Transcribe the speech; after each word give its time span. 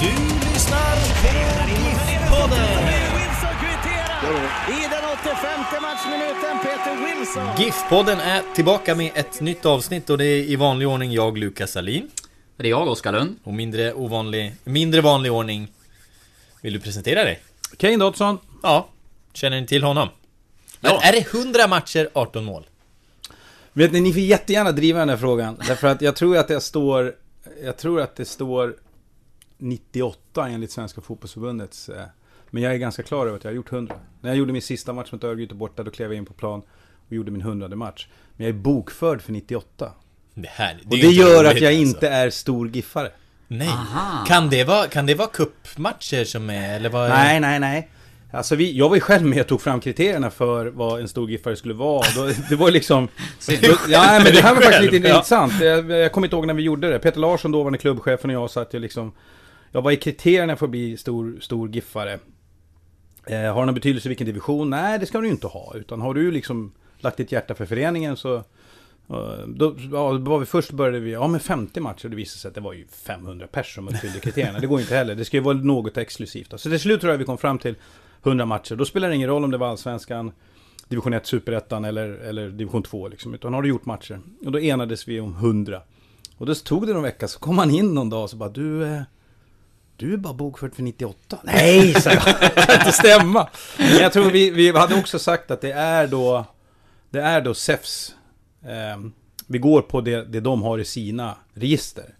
Du 0.00 0.06
lyssnar 0.06 0.96
på 1.20 1.28
GIF-podden. 2.10 2.68
I 4.68 4.82
den 4.90 5.04
85 5.22 5.82
matchminuten, 5.82 6.58
Peter 6.62 7.16
Wilson. 7.16 7.46
GIF-podden 7.56 8.20
är 8.20 8.54
tillbaka 8.54 8.94
med 8.94 9.10
ett 9.14 9.40
nytt 9.40 9.66
avsnitt 9.66 10.10
och 10.10 10.18
det 10.18 10.24
är 10.24 10.42
i 10.42 10.56
vanlig 10.56 10.88
ordning 10.88 11.12
jag, 11.12 11.38
Lukas 11.38 11.72
Salin. 11.72 12.10
Det 12.56 12.66
är 12.66 12.70
jag, 12.70 12.88
Oskar 12.88 13.12
Lund. 13.12 13.36
Och 13.44 13.54
mindre 13.54 13.94
ovanlig, 13.94 14.54
mindre 14.64 15.00
vanlig 15.00 15.32
ordning 15.32 15.68
Vill 16.60 16.72
du 16.72 16.80
presentera 16.80 17.24
dig? 17.24 17.40
Kane 17.76 17.96
Dodson. 17.96 18.38
Ja, 18.62 18.88
känner 19.32 19.60
ni 19.60 19.66
till 19.66 19.82
honom? 19.82 20.08
Men 20.80 20.92
Ja. 20.92 21.00
är 21.02 21.12
det 21.12 21.32
100 21.34 21.68
matcher, 21.68 22.08
18 22.12 22.44
mål? 22.44 22.66
Vet 23.72 23.92
ni, 23.92 24.00
ni 24.00 24.12
får 24.12 24.22
jättegärna 24.22 24.72
driva 24.72 24.98
den 24.98 25.08
här 25.08 25.16
frågan. 25.16 25.62
Därför 25.66 25.88
att 25.88 26.02
jag 26.02 26.16
tror 26.16 26.36
att 26.36 26.48
det 26.48 26.60
står... 26.60 27.14
Jag 27.64 27.76
tror 27.76 28.00
att 28.00 28.16
det 28.16 28.24
står 28.24 28.74
98 29.60 30.48
enligt 30.48 30.70
Svenska 30.70 31.00
Fotbollsförbundets... 31.00 31.88
eh, 31.88 32.02
Men 32.50 32.62
jag 32.62 32.74
är 32.74 32.78
ganska 32.78 33.02
klar 33.02 33.26
över 33.26 33.36
att 33.36 33.44
jag 33.44 33.50
har 33.50 33.56
gjort 33.56 33.72
100. 33.72 33.94
När 34.20 34.30
jag 34.30 34.36
gjorde 34.36 34.52
min 34.52 34.62
sista 34.62 34.92
match 34.92 35.12
mot 35.12 35.24
Örgryte 35.24 35.54
borta, 35.54 35.82
då 35.82 35.90
klev 35.90 36.10
jag 36.12 36.16
in 36.18 36.26
på 36.26 36.32
plan 36.32 36.62
och 37.08 37.12
gjorde 37.12 37.30
min 37.30 37.40
100 37.40 37.68
match. 37.76 38.06
Men 38.36 38.46
jag 38.46 38.56
är 38.56 38.58
bokförd 38.60 39.22
för 39.22 39.32
98. 39.32 39.92
Det 40.34 40.48
här, 40.48 40.78
Och 40.86 40.92
är 40.94 40.96
det 40.96 40.96
ju 40.96 41.08
inte 41.08 41.20
gör 41.22 41.44
att 41.44 41.60
jag 41.60 41.68
alltså. 41.68 41.70
inte 41.96 42.08
är 42.08 42.30
stor 42.30 42.68
giffare. 42.68 43.10
Nej. 43.48 43.68
Aha. 43.68 44.24
Kan 44.26 44.50
det 44.50 44.64
vara, 44.64 44.86
kan 44.86 45.06
det 45.06 45.14
vara 45.14 45.28
cupmatcher 45.28 46.24
som 46.24 46.50
är, 46.50 46.76
eller 46.76 46.88
vad? 46.88 47.08
Nej, 47.10 47.40
nej, 47.40 47.60
nej. 47.60 47.88
Alltså 48.32 48.56
vi, 48.56 48.72
jag 48.78 48.88
var 48.88 48.96
ju 48.96 49.00
själv 49.00 49.26
med 49.26 49.40
och 49.40 49.46
tog 49.46 49.60
fram 49.60 49.80
kriterierna 49.80 50.30
för 50.30 50.66
vad 50.66 51.00
en 51.00 51.08
stor 51.08 51.30
giffare 51.30 51.56
skulle 51.56 51.74
vara. 51.74 52.06
Då, 52.16 52.30
det 52.50 52.56
var 52.56 52.66
ju 52.68 52.72
liksom... 52.72 53.08
Då, 53.46 53.68
ja, 53.88 54.20
men 54.24 54.34
det 54.34 54.40
här 54.42 54.54
var 54.54 54.62
faktiskt 54.62 54.92
lite 54.92 55.08
Ja. 55.08 55.14
intressant. 55.14 55.52
Jag, 55.60 55.90
jag 55.90 56.12
kommer 56.12 56.26
inte 56.26 56.36
ihåg 56.36 56.46
när 56.46 56.54
vi 56.54 56.62
gjorde 56.62 56.90
det. 56.90 56.98
Peter 56.98 57.20
Larsson, 57.20 57.52
dåvarande 57.52 57.78
klubbchefen 57.78 58.30
och 58.30 58.36
jag 58.36 58.50
satt 58.50 58.74
ju 58.74 58.78
liksom... 58.78 59.12
Ja, 59.72 59.80
vad 59.80 59.92
är 59.92 59.96
kriterierna 59.96 60.56
för 60.56 60.66
att 60.66 60.70
bli 60.70 60.96
stor, 60.96 61.38
stor 61.40 61.68
giffare. 61.68 62.18
Eh, 63.26 63.54
har 63.54 63.60
det 63.60 63.66
någon 63.66 63.74
betydelse 63.74 64.08
vilken 64.08 64.26
division? 64.26 64.70
Nej, 64.70 64.98
det 64.98 65.06
ska 65.06 65.18
du 65.20 65.26
ju 65.26 65.32
inte 65.32 65.46
ha. 65.46 65.72
Utan 65.74 66.00
har 66.00 66.14
du 66.14 66.30
liksom 66.30 66.72
lagt 66.98 67.16
ditt 67.16 67.32
hjärta 67.32 67.54
för 67.54 67.66
föreningen 67.66 68.16
så... 68.16 68.36
Eh, 68.36 69.46
då, 69.46 69.76
ja, 69.92 70.12
då 70.12 70.30
var 70.30 70.38
vi 70.38 70.46
först 70.46 70.70
började 70.70 71.00
vi, 71.00 71.12
ja 71.12 71.28
med 71.28 71.42
50 71.42 71.80
matcher, 71.80 72.04
och 72.04 72.10
det 72.10 72.16
visade 72.16 72.38
sig 72.38 72.48
att 72.48 72.54
det 72.54 72.60
var 72.60 72.72
ju 72.72 72.86
500 72.86 73.46
personer 73.46 73.88
som 73.88 73.94
uppfyllde 73.94 74.20
kriterierna. 74.20 74.58
Det 74.58 74.66
går 74.66 74.78
ju 74.78 74.82
inte 74.82 74.96
heller, 74.96 75.14
det 75.14 75.24
ska 75.24 75.36
ju 75.36 75.42
vara 75.42 75.56
något 75.56 75.96
exklusivt. 75.96 76.50
då. 76.50 76.58
Så 76.58 76.70
till 76.70 76.80
slut 76.80 77.00
tror 77.00 77.12
jag 77.12 77.18
vi 77.18 77.24
kom 77.24 77.38
fram 77.38 77.58
till 77.58 77.74
100 78.22 78.46
matcher. 78.46 78.76
Då 78.76 78.84
spelar 78.84 79.08
det 79.08 79.14
ingen 79.14 79.28
roll 79.28 79.44
om 79.44 79.50
det 79.50 79.58
var 79.58 79.68
Allsvenskan, 79.68 80.32
Division 80.88 81.12
1, 81.12 81.26
Superettan 81.26 81.84
eller, 81.84 82.08
eller 82.08 82.48
Division 82.48 82.82
2 82.82 83.08
liksom. 83.08 83.34
Utan 83.34 83.54
har 83.54 83.62
du 83.62 83.68
gjort 83.68 83.86
matcher. 83.86 84.20
Och 84.44 84.52
då 84.52 84.60
enades 84.60 85.08
vi 85.08 85.20
om 85.20 85.34
100. 85.34 85.82
Och 86.36 86.46
då 86.46 86.54
tog 86.54 86.86
det 86.86 86.92
någon 86.92 87.02
vecka, 87.02 87.28
så 87.28 87.38
kom 87.38 87.58
han 87.58 87.70
in 87.70 87.94
någon 87.94 88.10
dag 88.10 88.22
och 88.22 88.30
så 88.30 88.36
bara 88.36 88.48
du... 88.48 88.84
Eh, 88.84 89.02
du 90.00 90.12
är 90.12 90.16
bara 90.16 90.34
bokförd 90.34 90.74
för 90.74 90.82
98. 90.82 91.38
Nej, 91.44 91.94
sa 91.94 92.10
jag. 92.10 92.24
Det 92.40 92.66
kan 92.66 92.74
inte 92.74 92.92
stämma. 92.92 93.48
Men 93.78 93.96
jag 93.96 94.12
tror 94.12 94.30
vi, 94.30 94.50
vi 94.50 94.78
hade 94.78 94.94
också 94.94 95.18
sagt 95.18 95.50
att 95.50 95.60
det 95.60 95.72
är 95.72 96.06
då... 96.06 96.44
Det 97.10 97.20
är 97.20 97.40
då 97.40 97.54
SEFs... 97.54 98.14
Eh, 98.62 99.10
vi 99.46 99.58
går 99.58 99.82
på 99.82 100.00
det, 100.00 100.24
det 100.24 100.40
de 100.40 100.62
har 100.62 100.78
i 100.78 100.84
sina 100.84 101.36
register. 101.54 102.14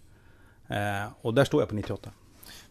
Eh, 0.67 1.11
och 1.21 1.33
där 1.33 1.45
står 1.45 1.61
jag 1.61 1.69
på 1.69 1.75
98. 1.75 2.09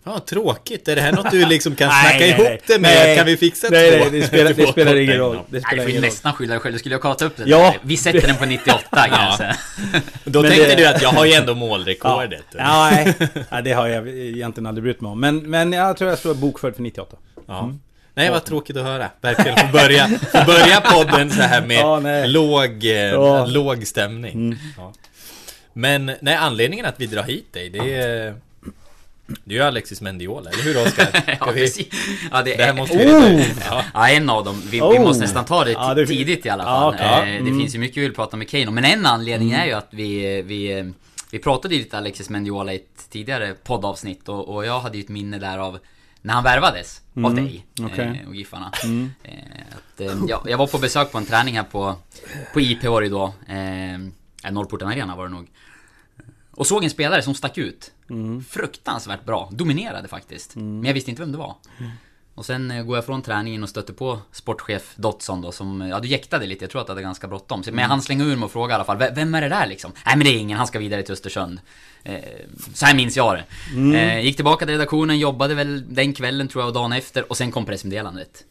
Fan 0.04 0.12
vad 0.12 0.26
tråkigt, 0.26 0.88
är 0.88 0.96
det 0.96 1.02
här 1.02 1.12
något 1.12 1.30
du 1.30 1.46
liksom 1.46 1.76
kan 1.76 1.88
Nej, 1.92 2.02
snacka 2.02 2.18
nej, 2.18 2.28
ihop 2.30 2.44
nej. 2.44 2.60
det 2.66 2.78
med? 2.78 2.90
Nej. 3.06 3.16
Kan 3.16 3.26
vi 3.26 3.36
fixa 3.36 3.66
Nej, 3.70 3.90
två? 3.90 3.98
nej, 4.10 4.20
det 4.20 4.26
spelar, 4.26 4.52
det 4.52 4.66
spelar 4.66 4.96
ingen 4.96 5.16
roll. 5.16 5.36
Det 5.36 5.42
Nej, 5.48 5.62
spelar 5.62 5.86
du 5.86 5.92
får 5.94 6.00
nästan 6.00 6.32
skylla 6.32 6.54
dig 6.54 6.60
själv. 6.60 6.78
Skulle 6.78 6.94
ha 6.94 7.00
kollat 7.00 7.22
upp 7.22 7.36
det 7.36 7.42
Ja. 7.46 7.74
Vi 7.82 7.96
sätter 7.96 8.26
den 8.26 8.36
på 8.36 8.44
98 8.46 9.08
gränsen. 9.08 9.54
Då 10.24 10.42
Men 10.42 10.50
tänkte 10.50 10.68
det- 10.68 10.74
du 10.76 10.86
att 10.86 11.02
jag 11.02 11.08
har 11.08 11.24
ju 11.24 11.32
ändå 11.32 11.54
målrekordet. 11.54 12.44
Ja, 12.58 12.90
nej. 12.92 13.14
nej, 13.50 13.62
det 13.62 13.72
har 13.72 13.86
jag 13.88 14.08
egentligen 14.08 14.66
aldrig 14.66 14.82
brytt 14.84 15.00
mig 15.00 15.10
om. 15.10 15.20
Men, 15.20 15.50
men 15.50 15.72
jag 15.72 15.96
tror 15.96 16.10
jag 16.10 16.18
står 16.18 16.34
bokförd 16.34 16.74
för 16.76 16.82
98. 16.82 17.16
Ja. 17.48 17.72
Nej, 18.14 18.30
vad 18.30 18.44
tråkigt 18.44 18.76
att 18.76 18.82
höra. 18.84 19.10
Verkligen 19.20 19.56
få 19.58 19.66
börja, 19.72 20.08
få 20.32 20.44
börja 20.46 20.80
podden 20.80 21.30
så 21.30 21.42
här 21.42 21.66
med 21.66 21.76
Ja, 21.80 22.00
nej. 22.00 22.28
låg, 22.28 22.84
eh, 22.84 22.90
Ja. 22.92 23.46
låg 23.46 23.86
stämning. 23.86 24.56
Ja. 24.76 24.92
Men, 25.72 26.12
nej, 26.20 26.34
anledningen 26.34 26.86
att 26.86 26.94
vi 27.00 27.06
drar 27.06 27.22
hit 27.22 27.52
dig, 27.52 27.68
det 27.70 27.94
är... 27.94 28.34
Det 29.44 29.54
är 29.54 29.58
ju 29.58 29.64
Alexis 29.64 30.00
Mendiola, 30.00 30.50
eller 30.50 30.62
hur 30.62 30.86
Oskar? 30.86 31.08
Ja, 31.26 31.36
Ska 31.36 31.50
vi-. 31.52 31.91
Ja, 32.32 32.42
det, 32.42 32.56
Det 32.56 32.62
här 32.62 32.68
är, 32.72 32.76
måste 32.76 32.96
vi 32.98 33.04
ut. 33.41 33.56
Ja. 33.70 33.84
ja, 33.94 34.08
en 34.08 34.30
av 34.30 34.44
dem. 34.44 34.60
Vi, 34.64 34.70
vi 34.70 34.80
Oh. 34.80 35.00
måste 35.02 35.22
nästan 35.22 35.44
ta 35.44 35.64
det, 35.64 35.72
Ja, 35.72 35.94
det- 35.94 36.06
tidigt 36.06 36.46
i 36.46 36.48
alla 36.50 36.62
Ja, 36.64 36.68
fall. 36.80 36.94
okej. 36.94 37.06
Eh, 37.34 37.41
Mm. 37.41 37.52
Det 37.52 37.60
finns 37.62 37.74
ju 37.74 37.78
mycket 37.78 37.96
vi 37.96 38.00
vill 38.00 38.14
prata 38.14 38.36
med 38.36 38.48
Kane 38.48 38.66
om. 38.66 38.74
Men 38.74 38.84
en 38.84 39.06
anledning 39.06 39.52
är 39.52 39.66
ju 39.66 39.72
att 39.72 39.88
vi, 39.91 40.42
vi, 40.42 40.92
vi 41.30 41.38
pratade 41.38 41.74
ju 41.74 41.80
lite 41.80 41.98
Alexis 41.98 42.30
Mendiola 42.30 42.72
i 42.72 42.76
ett 42.76 43.10
tidigare 43.10 43.54
poddavsnitt. 43.64 44.28
Och, 44.28 44.54
och 44.54 44.66
jag 44.66 44.80
hade 44.80 44.96
ju 44.98 45.02
ett 45.04 45.08
minne 45.08 45.38
där 45.38 45.58
av 45.58 45.78
när 46.22 46.34
han 46.34 46.44
värvades 46.44 47.00
av 47.24 47.34
dig 47.34 47.66
okej. 47.82 48.20
eh, 48.22 48.28
och 48.28 48.34
Giffarna. 48.34 48.72
Eh, 49.24 49.32
att, 49.72 50.00
eh, 50.00 50.12
jag, 50.28 50.41
jag 50.48 50.58
var 50.58 50.66
på 50.66 50.78
besök 50.78 51.12
på 51.12 51.18
en 51.18 51.26
träning 51.26 51.56
här 51.56 51.62
på, 51.64 51.97
på 52.52 52.60
IP 52.60 52.84
var 52.84 53.02
det 53.02 53.08
då. 53.08 53.34
Eh, 53.48 54.50
Norrporten 54.52 54.88
Arena 54.88 55.16
var 55.16 55.24
det 55.28 55.34
nog. 55.34 55.47
Och 56.50 56.66
såg 56.66 56.84
en 56.84 56.91
spelare 56.91 57.22
som 57.22 57.34
stack 57.34 57.58
ut. 57.58 57.91
Fruktansvärt 58.48 59.25
bra. 59.25 59.48
Dominerade 59.53 60.09
faktiskt. 60.09 60.56
Men 60.56 60.84
jag 60.84 60.94
visste 60.94 61.10
inte 61.10 61.22
vem 61.22 61.32
det 61.32 61.38
var. 61.38 61.54
Och 62.34 62.47
sen 62.47 62.71
eh, 62.71 62.82
går 62.82 62.97
jag 62.97 63.06
från 63.06 63.22
träningen 63.22 63.62
och 63.62 63.69
stöter 63.69 63.93
på 63.93 64.19
sportchef 64.32 64.93
Dotson 64.97 65.41
då 65.41 65.53
som, 65.53 65.81
ja 65.81 66.00
du 66.00 66.09
jäktade 66.09 66.47
lite, 66.47 66.65
jag 66.65 66.71
tror 66.71 66.81
att 66.81 66.87
det 66.87 66.93
hade 66.93 67.03
ganska 67.03 67.28
bråttom. 67.28 67.62
Men 67.72 67.91
han 67.91 68.03
slänger 68.03 68.25
ur 68.25 68.37
mig 68.37 68.44
och 68.44 68.50
frågar 68.53 68.71
i 68.71 68.75
alla 68.75 68.84
fall, 68.84 68.98
"V- 68.98 69.10
vem 69.15 69.34
är 69.34 69.41
det 69.41 69.48
där 69.48 69.66
liksom? 69.66 69.93
Nej 70.06 70.16
men 70.16 70.25
det 70.25 70.31
är 70.31 70.38
ingen, 70.38 70.59
han 70.59 70.66
ska 70.66 70.78
vidare 70.78 71.03
till 71.03 71.12
Östersund. 71.12 71.60
Eh, 72.03 72.15
så 72.75 72.87
här 72.87 72.94
minns 72.94 73.16
jag 73.16 73.34
det. 73.37 73.44
Eh, 73.97 74.21
gick 74.25 74.37
tillbaka 74.37 74.66
till 74.66 74.72
redaktionen, 74.75 75.19
jobbade 75.19 75.54
väl 75.54 75.94
den 75.94 76.12
kvällen 76.12 76.48
tror 76.48 76.62
jag 76.62 76.69
och 76.69 76.75
dagen 76.75 76.92
efter 76.92 77.31
och 77.31 77.37
sen 77.37 77.53
kom 77.53 77.66
pressmeddelandet. 77.66 78.44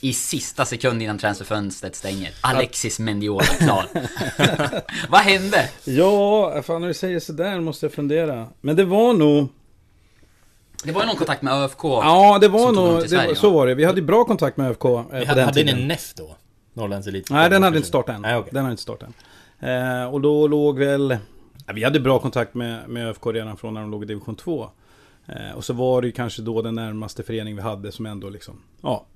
I 0.00 0.12
sista 0.12 0.64
sekund 0.64 1.02
innan 1.02 1.18
transferfönstret 1.18 1.96
stänger. 1.96 2.30
Alexis 2.40 2.98
Mendiola 2.98 3.44
klar. 3.44 3.86
Vad 5.10 5.20
hände? 5.20 5.68
Ja, 5.84 6.62
fan 6.62 6.80
när 6.80 6.88
du 6.88 6.94
säger 6.94 7.20
sådär 7.20 7.60
måste 7.60 7.86
jag 7.86 7.92
fundera. 7.92 8.46
Men 8.60 8.76
det 8.76 8.84
var 8.84 9.12
nog... 9.12 9.48
Det 10.84 10.92
var 10.92 11.00
ju 11.00 11.06
någon 11.06 11.16
kontakt 11.16 11.42
med 11.42 11.54
ÖFK. 11.54 11.84
Ja, 11.84 12.38
det 12.40 12.48
var 12.48 12.72
nog... 12.72 13.00
till 13.00 13.10
Det, 13.10 13.16
var- 13.16 13.22
Sverige, 13.22 13.34
så 13.36 13.50
va? 13.50 13.56
var 13.56 13.66
det. 13.66 13.74
Vi 13.74 13.84
hade 13.84 14.00
ju 14.00 14.06
bra 14.06 14.24
kontakt 14.24 14.56
med 14.56 14.70
ÖFK 14.70 14.84
eh, 14.84 14.90
på 14.90 14.98
Hade, 15.12 15.24
den 15.34 15.44
hade 15.44 15.64
ni 15.64 15.72
en 15.72 15.88
NEF 15.88 16.14
då? 16.14 16.36
Norrlands 16.72 17.06
Elit? 17.06 17.30
Nej, 17.30 17.50
den 17.50 17.62
hade 17.62 17.76
inte 17.76 17.88
startat 17.88 18.14
än. 18.16 18.22
Nej, 18.22 18.36
okej. 18.36 18.50
Den 18.52 18.62
hade 18.62 18.70
inte 18.72 18.82
startat 18.82 19.08
än. 19.60 20.02
Eh, 20.02 20.04
och 20.14 20.20
då 20.20 20.46
låg 20.46 20.78
väl... 20.78 21.16
Vi 21.74 21.84
hade 21.84 22.00
bra 22.00 22.18
kontakt 22.18 22.54
med, 22.54 22.88
med 22.88 23.08
ÖFK 23.08 23.26
redan 23.26 23.56
från 23.56 23.74
när 23.74 23.80
de 23.80 23.90
låg 23.90 24.02
i 24.02 24.06
division 24.06 24.36
2. 24.36 24.70
Eh, 25.26 25.56
och 25.56 25.64
så 25.64 25.72
var 25.72 26.00
det 26.02 26.06
ju 26.06 26.12
kanske 26.12 26.42
då 26.42 26.62
den 26.62 26.74
närmaste 26.74 27.22
förening 27.22 27.56
vi 27.56 27.62
hade 27.62 27.92
som 27.92 28.06
ändå 28.06 28.28
liksom... 28.28 28.60
Ja. 28.82 29.06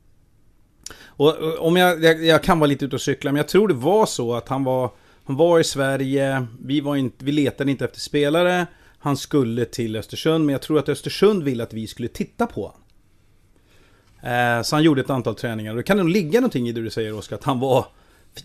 Och, 1.06 1.58
om 1.66 1.76
jag, 1.76 2.04
jag... 2.04 2.24
Jag 2.24 2.42
kan 2.42 2.58
vara 2.58 2.68
lite 2.68 2.84
ute 2.84 2.96
och 2.96 3.02
cykla, 3.02 3.32
men 3.32 3.36
jag 3.36 3.48
tror 3.48 3.68
det 3.68 3.74
var 3.74 4.06
så 4.06 4.34
att 4.34 4.48
han 4.48 4.64
var... 4.64 4.90
Han 5.26 5.36
var 5.36 5.60
i 5.60 5.64
Sverige, 5.64 6.46
vi, 6.64 6.80
var 6.80 6.96
inte, 6.96 7.24
vi 7.24 7.32
letade 7.32 7.70
inte 7.70 7.84
efter 7.84 8.00
spelare. 8.00 8.66
Han 8.98 9.16
skulle 9.16 9.64
till 9.64 9.96
Östersund, 9.96 10.44
men 10.46 10.52
jag 10.52 10.62
tror 10.62 10.78
att 10.78 10.88
Östersund 10.88 11.42
ville 11.42 11.62
att 11.62 11.72
vi 11.72 11.86
skulle 11.86 12.08
titta 12.08 12.46
på 12.46 12.62
honom. 12.62 12.80
Eh, 14.22 14.62
så 14.62 14.76
han 14.76 14.82
gjorde 14.82 15.00
ett 15.00 15.10
antal 15.10 15.34
träningar. 15.34 15.70
Och 15.70 15.76
det 15.76 15.82
kan 15.82 15.96
nog 15.96 16.08
ligga 16.08 16.40
någonting 16.40 16.68
i 16.68 16.72
det 16.72 16.80
du 16.80 16.90
säger 16.90 17.12
Oskar, 17.18 17.36
att 17.36 17.44
han 17.44 17.60
var 17.60 17.86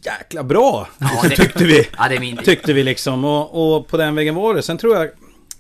jäkla 0.06 0.44
bra. 0.44 0.88
Ja, 1.00 1.22
det- 1.24 1.36
tyckte 1.36 1.64
vi. 1.66 1.88
Ja, 1.98 2.08
det 2.10 2.16
är 2.16 2.20
min... 2.20 2.38
Tyckte 2.38 2.74
vi 2.74 2.84
liksom. 2.84 3.26
Och, 3.26 3.76
och 3.78 3.88
på 3.88 3.98
den 3.98 4.16
vägen 4.16 4.36
var 4.36 4.56
det. 4.56 4.62
Sen 4.62 4.78
tror 4.78 4.96
jag, 4.96 5.10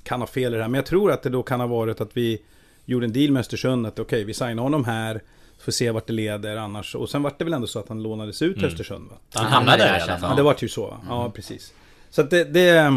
kan 0.03 0.19
ha 0.19 0.27
fel 0.27 0.53
i 0.53 0.57
det 0.57 0.63
här, 0.63 0.69
men 0.69 0.77
jag 0.77 0.85
tror 0.85 1.11
att 1.11 1.23
det 1.23 1.29
då 1.29 1.43
kan 1.43 1.59
ha 1.59 1.67
varit 1.67 2.01
att 2.01 2.09
vi 2.17 2.41
gjorde 2.85 3.05
en 3.05 3.13
deal 3.13 3.31
med 3.31 3.39
Östersund. 3.39 3.87
Att 3.87 3.99
okej, 3.99 4.23
vi 4.23 4.33
signar 4.33 4.63
honom 4.63 4.85
här. 4.85 5.21
Får 5.59 5.71
se 5.71 5.91
vart 5.91 6.07
det 6.07 6.13
leder 6.13 6.55
annars. 6.57 6.95
Och 6.95 7.09
sen 7.09 7.23
vart 7.23 7.37
det 7.39 7.43
väl 7.43 7.53
ändå 7.53 7.67
så 7.67 7.79
att 7.79 7.89
han 7.89 8.03
lånades 8.03 8.41
ut 8.41 8.55
till 8.55 8.65
Östersund 8.65 9.09
va? 9.09 9.15
Han 9.33 9.45
hamnade 9.45 9.77
där 9.83 9.97
i 9.99 10.01
alla 10.01 10.11
Ja, 10.13 10.17
fall. 10.17 10.35
det 10.35 10.43
vart 10.43 10.61
ju 10.63 10.67
så. 10.69 10.87
va? 10.87 10.97
Ja, 11.09 11.31
precis. 11.35 11.73
Så 12.09 12.21
att 12.21 12.29
det... 12.29 12.43
det 12.43 12.93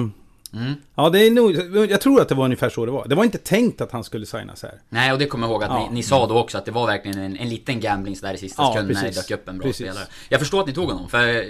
Ja, 0.95 1.09
det 1.11 1.27
är 1.27 1.31
nog... 1.31 1.53
Jag 1.91 2.01
tror 2.01 2.21
att 2.21 2.29
det 2.29 2.35
var 2.35 2.45
ungefär 2.45 2.69
så 2.71 2.87
det 2.87 2.93
var. 2.93 3.09
Det 3.09 3.15
var 3.15 3.25
inte 3.25 3.39
tänkt 3.39 3.81
att 3.81 3.93
han 3.93 4.05
skulle 4.05 4.27
signas 4.27 4.63
här. 4.63 4.75
Nej, 4.89 5.13
och 5.13 5.19
det 5.19 5.27
kommer 5.27 5.47
jag 5.47 5.53
ihåg 5.53 5.65
att 5.65 5.71
Ja. 5.71 5.89
ni, 5.89 5.95
ni 5.95 6.03
sa 6.03 6.27
då 6.27 6.39
också 6.39 6.59
att 6.59 6.65
det 6.65 6.71
var 6.71 6.87
verkligen 6.87 7.19
en, 7.19 7.37
en 7.37 7.49
liten 7.49 7.81
gambling 7.81 8.17
där 8.23 8.35
i 8.35 8.39
sista 8.39 8.63
Ja, 8.63 8.73
sekunden 8.73 8.95
när 8.97 9.03
det 9.03 9.15
dök 9.15 9.31
upp 9.31 9.49
en 9.49 9.59
bra 9.59 9.67
Precis. 9.67 9.87
spelare. 9.87 10.07
Jag 10.29 10.41
förstår 10.41 10.61
att 10.61 10.67
ni 10.67 10.73
tog 10.73 10.89
honom, 10.91 11.09
för 11.09 11.29
eh, 11.29 11.45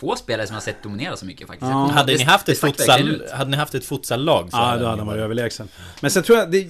få 0.00 0.16
spelare 0.16 0.46
som 0.46 0.54
jag 0.54 0.62
sett 0.62 0.82
dominera 0.82 1.16
så 1.16 1.26
mycket 1.26 1.46
faktiskt. 1.46 1.70
Ja. 1.70 1.90
Hade 1.94 2.12
ni 2.12 2.22
haft 2.22 2.48
ett 2.48 2.58
futsal, 2.58 3.22
hade 3.32 3.50
ni 3.50 3.56
haft 3.56 3.74
ett 3.74 3.84
futsallag 3.84 4.50
så 4.50 4.56
Ja, 4.56 4.76
då 4.76 4.86
hade 4.86 5.00
han 5.00 5.06
varit 5.06 5.20
överlägsen. 5.20 5.68
Men 6.00 6.10
sen 6.10 6.22
tror 6.22 6.38
jag... 6.38 6.50
Det, 6.50 6.68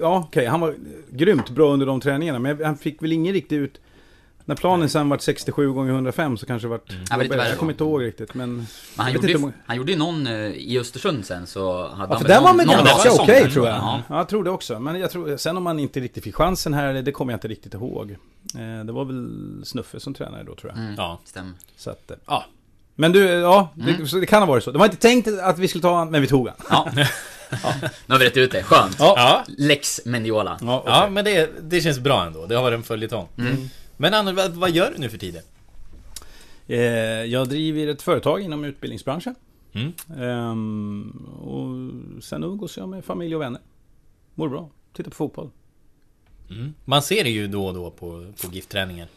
ja, 0.00 0.24
okej. 0.28 0.46
han 0.46 0.60
var 0.60 0.74
grymt 1.10 1.50
bra 1.50 1.72
under 1.72 1.86
de 1.86 2.00
träningarna. 2.00 2.38
Men 2.38 2.64
han 2.64 2.78
fick 2.78 3.02
väl 3.02 3.12
ingen 3.12 3.32
riktigt 3.32 3.58
ut... 3.58 3.80
När 4.50 4.56
planen 4.56 4.88
sen 4.88 5.08
vart 5.08 5.20
67 5.22 5.72
gånger 5.72 5.92
105 5.92 6.38
så 6.38 6.46
kanske 6.46 6.66
det 6.68 6.70
vart... 6.70 6.84
Ja, 6.88 6.96
men 7.10 7.18
lite 7.20 7.36
värre 7.36 7.48
jag 7.48 7.58
kommer 7.58 7.72
inte 7.72 7.84
ihåg 7.84 8.02
riktigt, 8.02 8.34
men... 8.34 8.56
Men 8.56 8.66
han 8.96 9.06
jag 9.06 9.14
gjorde, 9.14 9.32
inte 9.32 9.46
ju, 9.46 9.52
han 9.66 9.76
gjorde 9.76 9.92
ju 9.92 9.98
någon 9.98 10.26
eh, 10.26 10.34
i 10.50 10.78
Östersund 10.80 11.24
sen 11.26 11.46
så 11.46 11.86
hade 11.88 11.92
Ja, 11.92 11.96
han 11.98 12.08
för 12.08 12.28
väl 12.28 12.28
där 12.28 12.40
var 12.40 12.82
bra 12.82 12.84
ganska 12.84 13.12
okej 13.22 13.42
där, 13.44 13.50
tror 13.50 13.66
jag. 13.66 13.76
Ja. 13.76 14.02
Ja, 14.08 14.16
jag 14.16 14.28
tror 14.28 14.44
det 14.44 14.50
också. 14.50 14.78
Men 14.80 15.00
jag 15.00 15.10
tror, 15.10 15.36
sen 15.36 15.56
om 15.56 15.62
man 15.62 15.78
inte 15.78 16.00
riktigt 16.00 16.24
fick 16.24 16.34
chansen 16.34 16.74
här, 16.74 16.92
det 16.94 17.12
kommer 17.12 17.32
jag 17.32 17.36
inte 17.36 17.48
riktigt 17.48 17.74
ihåg. 17.74 18.10
Eh, 18.54 18.84
det 18.84 18.92
var 18.92 19.04
väl 19.04 19.28
Snuffe 19.64 20.00
som 20.00 20.14
tränare 20.14 20.42
då 20.44 20.54
tror 20.54 20.72
jag. 20.74 20.82
Mm, 20.84 20.94
Ja. 20.98 21.20
stämmer. 21.24 21.52
Så 21.76 21.90
att, 21.90 22.10
eh, 22.10 22.16
ja. 22.26 22.44
Men 22.96 23.12
du, 23.12 23.24
ja, 23.24 23.68
det, 23.74 23.90
Mm. 23.90 24.06
det 24.20 24.26
kan 24.26 24.42
ha 24.42 24.46
varit 24.46 24.64
så. 24.64 24.70
Det 24.70 24.78
var 24.78 24.84
inte 24.86 24.96
tänkt 24.96 25.28
att 25.42 25.58
vi 25.58 25.68
skulle 25.68 25.82
ta 25.82 25.96
han, 25.96 26.10
men 26.10 26.20
vi 26.20 26.26
tog 26.28 26.48
han. 26.48 26.56
Ja. 26.70 26.88
Nu 28.06 28.14
har 28.14 28.18
vi 28.18 28.26
rätt 28.26 28.36
ut 28.36 28.52
det, 28.52 28.62
skönt. 28.62 28.96
Ja. 28.98 29.14
Ja, 29.16 29.44
Lex 29.58 30.00
Mendiola. 30.04 30.58
Ja, 30.60 30.82
ja 30.86 31.08
men 31.10 31.24
det, 31.24 31.50
det 31.62 31.80
känns 31.80 31.98
bra 31.98 32.24
ändå. 32.26 32.46
Det 32.46 32.54
har 32.54 32.62
varit 32.62 32.76
en 32.76 32.82
följetong. 32.82 33.28
Men 34.00 34.14
Anders, 34.14 34.54
vad, 34.54 34.70
gör 34.70 34.90
du 34.90 34.98
nu 34.98 35.08
för 35.08 35.18
tiden? 35.18 35.42
Eh, 36.66 36.80
jag 37.24 37.48
driver 37.48 37.86
ett 37.86 38.02
företag 38.02 38.40
inom 38.40 38.64
utbildningsbranschen. 38.64 39.34
Mm. 39.72 39.92
Ehm, 40.20 41.10
och 41.40 42.22
sen 42.24 42.44
umgås 42.44 42.76
jag 42.76 42.88
med 42.88 43.04
familj 43.04 43.34
och 43.34 43.40
vänner. 43.40 43.60
Mår 44.34 44.48
bra. 44.48 44.70
Tittar 44.92 45.10
på 45.10 45.16
fotboll. 45.16 45.50
Mm. 46.50 46.74
Man 46.84 47.02
ser 47.02 47.24
det 47.24 47.30
ju 47.30 47.48
då 47.48 47.66
och 47.66 47.74
då 47.74 47.90
på, 47.90 48.32
på 48.42 48.52
GIF-träningen. 48.52 49.08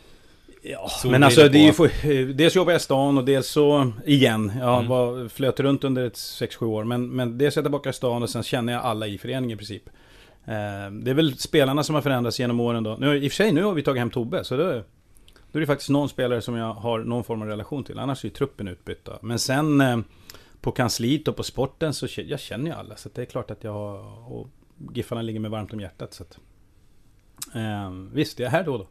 Ja, 0.62 0.90
Solbrillor 0.90 1.12
men 1.12 1.24
alltså 1.24 1.50
det 1.50 1.68
är 1.68 2.08
ju 2.08 2.34
Dels 2.34 2.56
jobbar 2.56 2.72
jag 2.72 2.80
i 2.80 2.84
stan 2.84 3.18
och 3.18 3.26
dels 3.26 3.48
så 3.48 3.92
Igen, 4.06 4.52
jag 4.60 4.78
Mm. 4.78 4.88
var, 4.88 5.30
flöt 5.30 5.60
runt 5.60 5.84
under 5.84 6.06
ett 6.06 6.14
6-7 6.14 6.64
år 6.66 6.84
Men, 6.84 7.10
men 7.10 7.38
dels 7.38 7.58
är 7.58 7.60
jag 7.62 7.66
tillbaka 7.66 7.90
i 7.90 7.94
stan 7.94 8.24
och 8.24 8.30
sen 8.30 8.44
känner 8.44 8.74
jag 8.74 8.82
alla 8.82 9.08
i 9.08 9.18
föreningen 9.18 9.52
i 9.52 9.58
princip 9.58 9.90
Det 10.46 11.10
är 11.10 11.14
väl 11.14 11.38
spelarna 11.38 11.84
som 11.84 11.96
har 11.96 12.02
förändrats 12.02 12.40
genom 12.40 12.60
åren 12.60 12.84
då 12.84 12.98
nu, 13.00 13.18
I 13.18 13.28
och 13.28 13.32
för 13.32 13.36
sig 13.36 13.52
nu 13.52 13.64
har 13.64 13.74
vi 13.74 13.84
tagit 13.84 14.00
hem 14.00 14.10
Tobbe 14.10 14.44
så 14.44 14.58
då, 14.58 14.64
då 15.52 15.58
är 15.58 15.60
det 15.60 15.66
faktiskt 15.66 15.90
någon 15.90 16.10
spelare 16.10 16.42
som 16.42 16.56
jag 16.56 16.74
har 16.74 17.00
någon 17.00 17.24
form 17.24 17.42
av 17.42 17.48
relation 17.48 17.84
till 17.84 18.00
Annars 18.00 18.24
är 18.24 18.28
ju 18.28 18.34
truppen 18.34 18.68
utbytta 18.68 19.20
Men 19.22 19.40
sen 19.40 19.82
eh, 19.82 20.00
På 20.62 20.72
kansliet 20.72 21.28
och 21.28 21.36
på 21.36 21.44
sporten 21.44 21.94
så 21.94 22.08
jag 22.22 22.40
känner 22.40 22.66
ju 22.66 22.78
alla 22.78 22.96
Så 22.96 23.10
det 23.14 23.22
är 23.22 23.26
klart 23.26 23.52
att 23.52 23.64
jag 23.64 23.74
har 23.74 24.32
och 24.32 24.50
Giffarna 24.94 25.22
ligger 25.22 25.40
mig 25.40 25.52
varmt 25.52 25.74
om 25.74 25.80
hjärtat 25.80 26.14
så 26.14 26.24
att, 26.24 26.40
eh, 27.56 27.92
Visst, 28.14 28.40
jag 28.40 28.48
är 28.48 28.52
här 28.52 28.64
då 28.64 28.74
och 28.74 28.80
då 28.80 28.88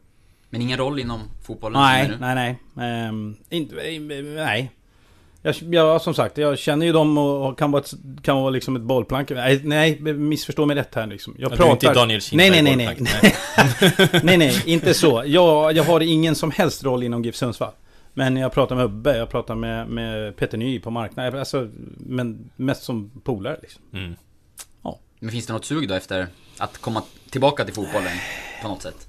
Men 0.49 0.61
ingen 0.61 0.77
roll 0.77 0.99
inom 0.99 1.21
fotbollen 1.41 1.81
Nej, 1.81 2.11
nej, 2.19 2.35
nej. 2.75 2.87
Ehm, 2.87 3.35
inte, 3.49 3.81
eh, 3.81 4.01
nej. 4.23 4.71
Jag, 5.45 5.55
jag, 5.71 6.01
som 6.01 6.13
sagt, 6.13 6.37
jag 6.37 6.59
känner 6.59 6.85
ju 6.85 6.91
dem 6.91 7.17
och 7.17 7.57
kan 7.57 7.71
vara, 7.71 7.81
ett- 7.83 7.93
kan 8.23 8.35
vara 8.37 8.49
liksom 8.49 8.75
ett 8.75 8.81
bollplank. 8.81 9.29
Nej, 9.29 9.61
nej, 9.63 10.01
missförstå 10.13 10.65
mig 10.65 10.75
rätt 10.75 10.95
här 10.95 11.07
liksom. 11.07 11.35
Jag 11.39 11.51
Ja, 11.51 11.55
du 11.55 11.63
är 11.63 11.71
inte 11.71 11.93
Daniel 11.93 12.21
nej, 12.33 12.51
Kindberg 12.51 12.61
nej, 12.61 12.75
nej, 12.75 12.97
nej, 13.21 13.35
nej. 13.99 14.09
nej, 14.23 14.37
nej, 14.37 14.63
inte 14.65 14.93
så. 14.93 15.23
Jag, 15.25 15.73
jag 15.73 15.83
har 15.83 16.01
ingen 16.01 16.35
som 16.35 16.51
helst 16.51 16.83
roll 16.83 17.03
inom 17.03 17.23
GIF 17.23 17.35
Sundsvall. 17.35 17.71
Men 18.13 18.37
jag 18.37 18.51
pratar 18.53 18.75
med 18.75 18.85
Ubbe, 18.85 19.17
jag 19.17 19.29
pratar 19.29 19.55
med, 19.55 19.87
med 19.89 20.35
Peter 20.37 20.57
Ny 20.57 20.79
på 20.79 20.89
marknaden. 20.91 21.39
Alltså, 21.39 21.69
men 21.97 22.49
mest 22.55 22.83
som 22.83 23.11
polare 23.23 23.57
liksom. 23.61 23.81
Mm. 23.93 24.15
Men 25.19 25.31
finns 25.31 25.45
det 25.45 25.53
något 25.53 25.65
sug 25.65 25.87
då 25.87 25.93
efter 25.93 26.27
att 26.57 26.77
komma 26.77 27.01
tillbaka 27.29 27.65
till 27.65 27.73
fotbollen 27.73 28.17
på 28.61 28.67
något 28.67 28.81
sätt? 28.81 29.07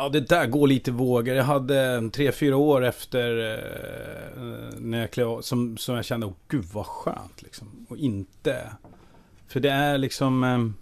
Ja, 0.00 0.08
det 0.08 0.20
där 0.20 0.46
går 0.46 0.66
lite 0.66 0.90
i 0.90 0.94
vågor. 0.94 1.34
Jag 1.34 1.44
hade 1.44 2.10
tre, 2.12 2.32
fyra 2.32 2.56
år 2.56 2.84
efter 2.84 3.52
eh, 3.52 4.78
när 4.78 5.00
jag 5.00 5.10
klev 5.10 5.40
som, 5.40 5.76
som 5.76 5.94
jag 5.94 6.04
kände, 6.04 6.26
oh, 6.26 6.32
gud 6.48 6.64
vad 6.72 6.86
skönt 6.86 7.42
liksom. 7.42 7.86
Och 7.88 7.96
inte... 7.96 8.72
För 9.48 9.60
det 9.60 9.70
är 9.70 9.98
liksom... 9.98 10.44
Ehm, 10.44 10.74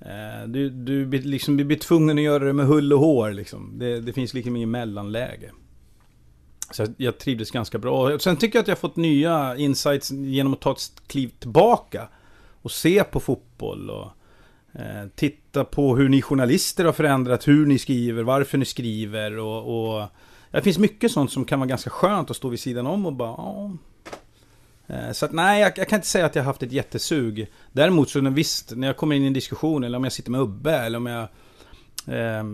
eh, 0.00 0.48
du, 0.48 0.70
du, 0.70 1.06
blir 1.06 1.22
liksom, 1.22 1.56
blir 1.56 1.78
tvungen 1.78 2.18
att 2.18 2.24
göra 2.24 2.44
det 2.44 2.52
med 2.52 2.66
hull 2.66 2.92
och 2.92 3.00
hår 3.00 3.32
liksom. 3.32 3.78
Det, 3.78 4.00
det 4.00 4.12
finns 4.12 4.34
liksom 4.34 4.56
inget 4.56 4.68
mellanläge. 4.68 5.50
Så 6.70 6.82
jag, 6.82 6.94
jag 6.96 7.18
trivdes 7.18 7.50
ganska 7.50 7.78
bra. 7.78 8.14
Och 8.14 8.22
Sen 8.22 8.36
tycker 8.36 8.58
jag 8.58 8.62
att 8.62 8.68
jag 8.68 8.76
har 8.76 8.80
fått 8.80 8.96
nya 8.96 9.56
insights 9.56 10.10
genom 10.10 10.52
att 10.52 10.60
ta 10.60 10.72
ett 10.72 11.02
kliv 11.06 11.30
tillbaka. 11.38 12.08
Och 12.62 12.70
se 12.70 13.04
på 13.04 13.20
fotboll 13.20 13.90
och... 13.90 14.08
Eh, 14.78 15.08
titta 15.14 15.64
på 15.64 15.96
hur 15.96 16.08
ni 16.08 16.22
journalister 16.22 16.84
har 16.84 16.92
förändrat, 16.92 17.48
hur 17.48 17.66
ni 17.66 17.78
skriver, 17.78 18.22
varför 18.22 18.58
ni 18.58 18.64
skriver 18.64 19.38
och, 19.38 19.98
och 20.00 20.08
Det 20.50 20.62
finns 20.62 20.78
mycket 20.78 21.12
sånt 21.12 21.32
som 21.32 21.44
kan 21.44 21.58
vara 21.58 21.68
ganska 21.68 21.90
skönt 21.90 22.30
att 22.30 22.36
stå 22.36 22.48
vid 22.48 22.60
sidan 22.60 22.86
om 22.86 23.06
och 23.06 23.12
bara 23.12 23.32
åh. 23.32 23.72
Eh, 24.86 25.12
så 25.12 25.26
att 25.26 25.32
nej, 25.32 25.60
jag, 25.60 25.78
jag 25.78 25.88
kan 25.88 25.96
inte 25.96 26.08
säga 26.08 26.26
att 26.26 26.34
jag 26.34 26.42
har 26.42 26.46
haft 26.46 26.62
ett 26.62 26.72
jättesug. 26.72 27.50
Däremot 27.72 28.10
så 28.10 28.20
visst, 28.20 28.76
när 28.76 28.86
jag 28.86 28.96
kommer 28.96 29.16
in 29.16 29.22
i 29.22 29.26
en 29.26 29.32
diskussion 29.32 29.84
eller 29.84 29.98
om 29.98 30.04
jag 30.04 30.12
sitter 30.12 30.30
med 30.30 30.40
Ubbe 30.40 30.72
eller 30.72 30.98
om 30.98 31.06
jag 31.06 31.22
eh, 32.06 32.44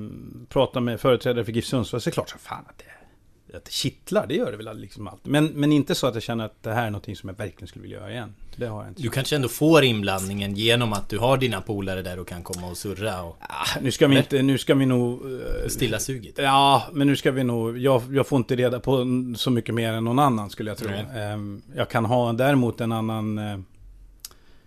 pratar 0.48 0.80
med 0.80 1.00
företrädare 1.00 1.44
för 1.44 1.52
GIF 1.52 1.66
Sundsvall 1.66 2.00
så 2.00 2.08
är 2.08 2.10
det 2.10 2.14
klart 2.14 2.30
som 2.30 2.38
fan 2.38 2.64
att 2.68 2.78
det, 2.78 3.56
att 3.56 3.64
det 3.64 3.72
kittlar, 3.72 4.26
det 4.26 4.34
gör 4.34 4.50
det 4.50 4.56
väl 4.56 4.78
liksom 4.78 5.08
allt. 5.08 5.26
Men, 5.26 5.46
men 5.46 5.72
inte 5.72 5.94
så 5.94 6.06
att 6.06 6.14
jag 6.14 6.22
känner 6.22 6.44
att 6.44 6.62
det 6.62 6.72
här 6.72 6.86
är 6.86 6.90
någonting 6.90 7.16
som 7.16 7.28
jag 7.28 7.36
verkligen 7.36 7.68
skulle 7.68 7.82
vilja 7.82 7.98
göra 7.98 8.10
igen. 8.10 8.34
Det 8.56 8.66
har 8.66 8.82
jag 8.82 8.90
inte. 8.90 9.02
Du 9.02 9.08
kanske 9.08 9.36
ändå 9.36 9.48
får 9.48 9.84
inblandningen 9.84 10.54
genom 10.56 10.92
att 10.92 11.08
du 11.08 11.18
har 11.18 11.36
dina 11.36 11.60
polare 11.60 12.02
där 12.02 12.18
och 12.18 12.28
kan 12.28 12.42
komma 12.42 12.66
och 12.70 12.76
surra 12.76 13.22
och 13.22 13.36
Ah, 13.40 13.78
nu 13.80 13.90
ska 13.90 14.06
vi 14.06 14.18
inte, 14.18 14.42
nu 14.42 14.58
ska 14.58 14.74
vi 14.74 14.86
nog... 14.86 15.20
eh, 15.32 15.68
stilla 15.68 15.98
suget. 15.98 16.34
Ja, 16.38 16.82
men 16.92 17.06
nu 17.06 17.16
ska 17.16 17.30
vi 17.30 17.44
nog... 17.44 17.78
Jag, 17.78 18.02
jag 18.14 18.26
får 18.26 18.36
inte 18.36 18.56
reda 18.56 18.80
på 18.80 19.06
så 19.36 19.50
mycket 19.50 19.74
mer 19.74 19.92
än 19.92 20.04
någon 20.04 20.18
annan 20.18 20.50
skulle 20.50 20.70
jag 20.70 20.78
tro. 20.78 20.90
Ehm, 21.16 21.62
Jag 21.76 21.90
kan 21.90 22.04
ha 22.04 22.32
däremot 22.32 22.80
en 22.80 22.92
annan 22.92 23.38
eh, 23.38 23.58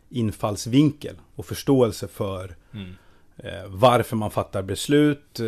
infallsvinkel 0.10 1.16
och 1.36 1.46
förståelse 1.46 2.08
för 2.08 2.56
Mm. 2.74 2.90
eh, 3.38 3.52
varför 3.68 4.16
man 4.16 4.32
fattar 4.32 4.62
beslut, 4.64 5.40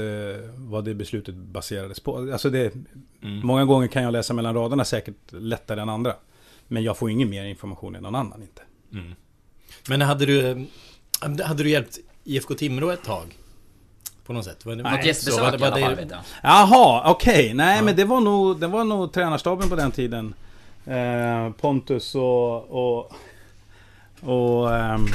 vad 0.56 0.86
det 0.86 0.94
beslutet 0.94 1.36
baserades 1.36 2.00
på. 2.00 2.18
Alltså 2.18 2.50
det, 2.50 2.74
Mm. 3.22 3.48
Många 3.48 3.66
gånger 3.66 3.88
kan 3.88 4.03
jag 4.03 4.12
läsa 4.12 4.34
mellan 4.34 4.56
raderna 4.56 4.86
säkert 4.86 5.15
lättare 5.29 5.82
än 5.82 5.89
andra. 5.89 6.13
Men 6.67 6.83
jag 6.83 6.97
får 6.97 7.09
ingen 7.12 7.29
mer 7.29 7.45
information 7.45 7.95
än 7.95 8.03
någon 8.03 8.15
annan 8.15 8.41
inte. 8.41 8.62
Mm. 8.93 9.15
Men 9.89 10.01
hade 10.01 10.25
du... 10.25 10.65
Hade 11.43 11.63
du 11.63 11.69
hjälpt 11.69 11.97
IFK 12.24 12.53
Timrå 12.53 12.89
ett 12.89 13.03
tag? 13.03 13.38
På 14.25 14.33
något 14.33 14.45
sätt? 14.45 14.65
Var 14.65 14.75
det, 14.75 14.83
Något 14.83 14.91
var- 14.91 15.00
gästbesök 15.03 15.41
var 15.41 15.51
det- 15.51 15.57
i 15.57 15.59
var 15.59 15.67
alla 15.67 15.75
det- 15.75 15.81
fall 15.86 15.95
vet 15.95 16.12
jag. 16.12 16.19
Jaha, 16.43 17.12
okej. 17.12 17.53
Nej, 17.53 17.77
Ja. 17.77 17.83
men 17.83 17.95
det 17.95 18.05
var, 18.05 18.21
nog, 18.21 18.59
det 18.59 18.67
var 18.67 18.83
nog 18.83 19.13
tränarstaben 19.13 19.69
på 19.69 19.75
den 19.75 19.91
tiden. 19.91 20.33
Eh, 20.86 21.51
Pontus 21.51 22.15
och... 22.15 22.69
och, 22.69 23.12
och 24.21 24.75
ehm, 24.75 25.05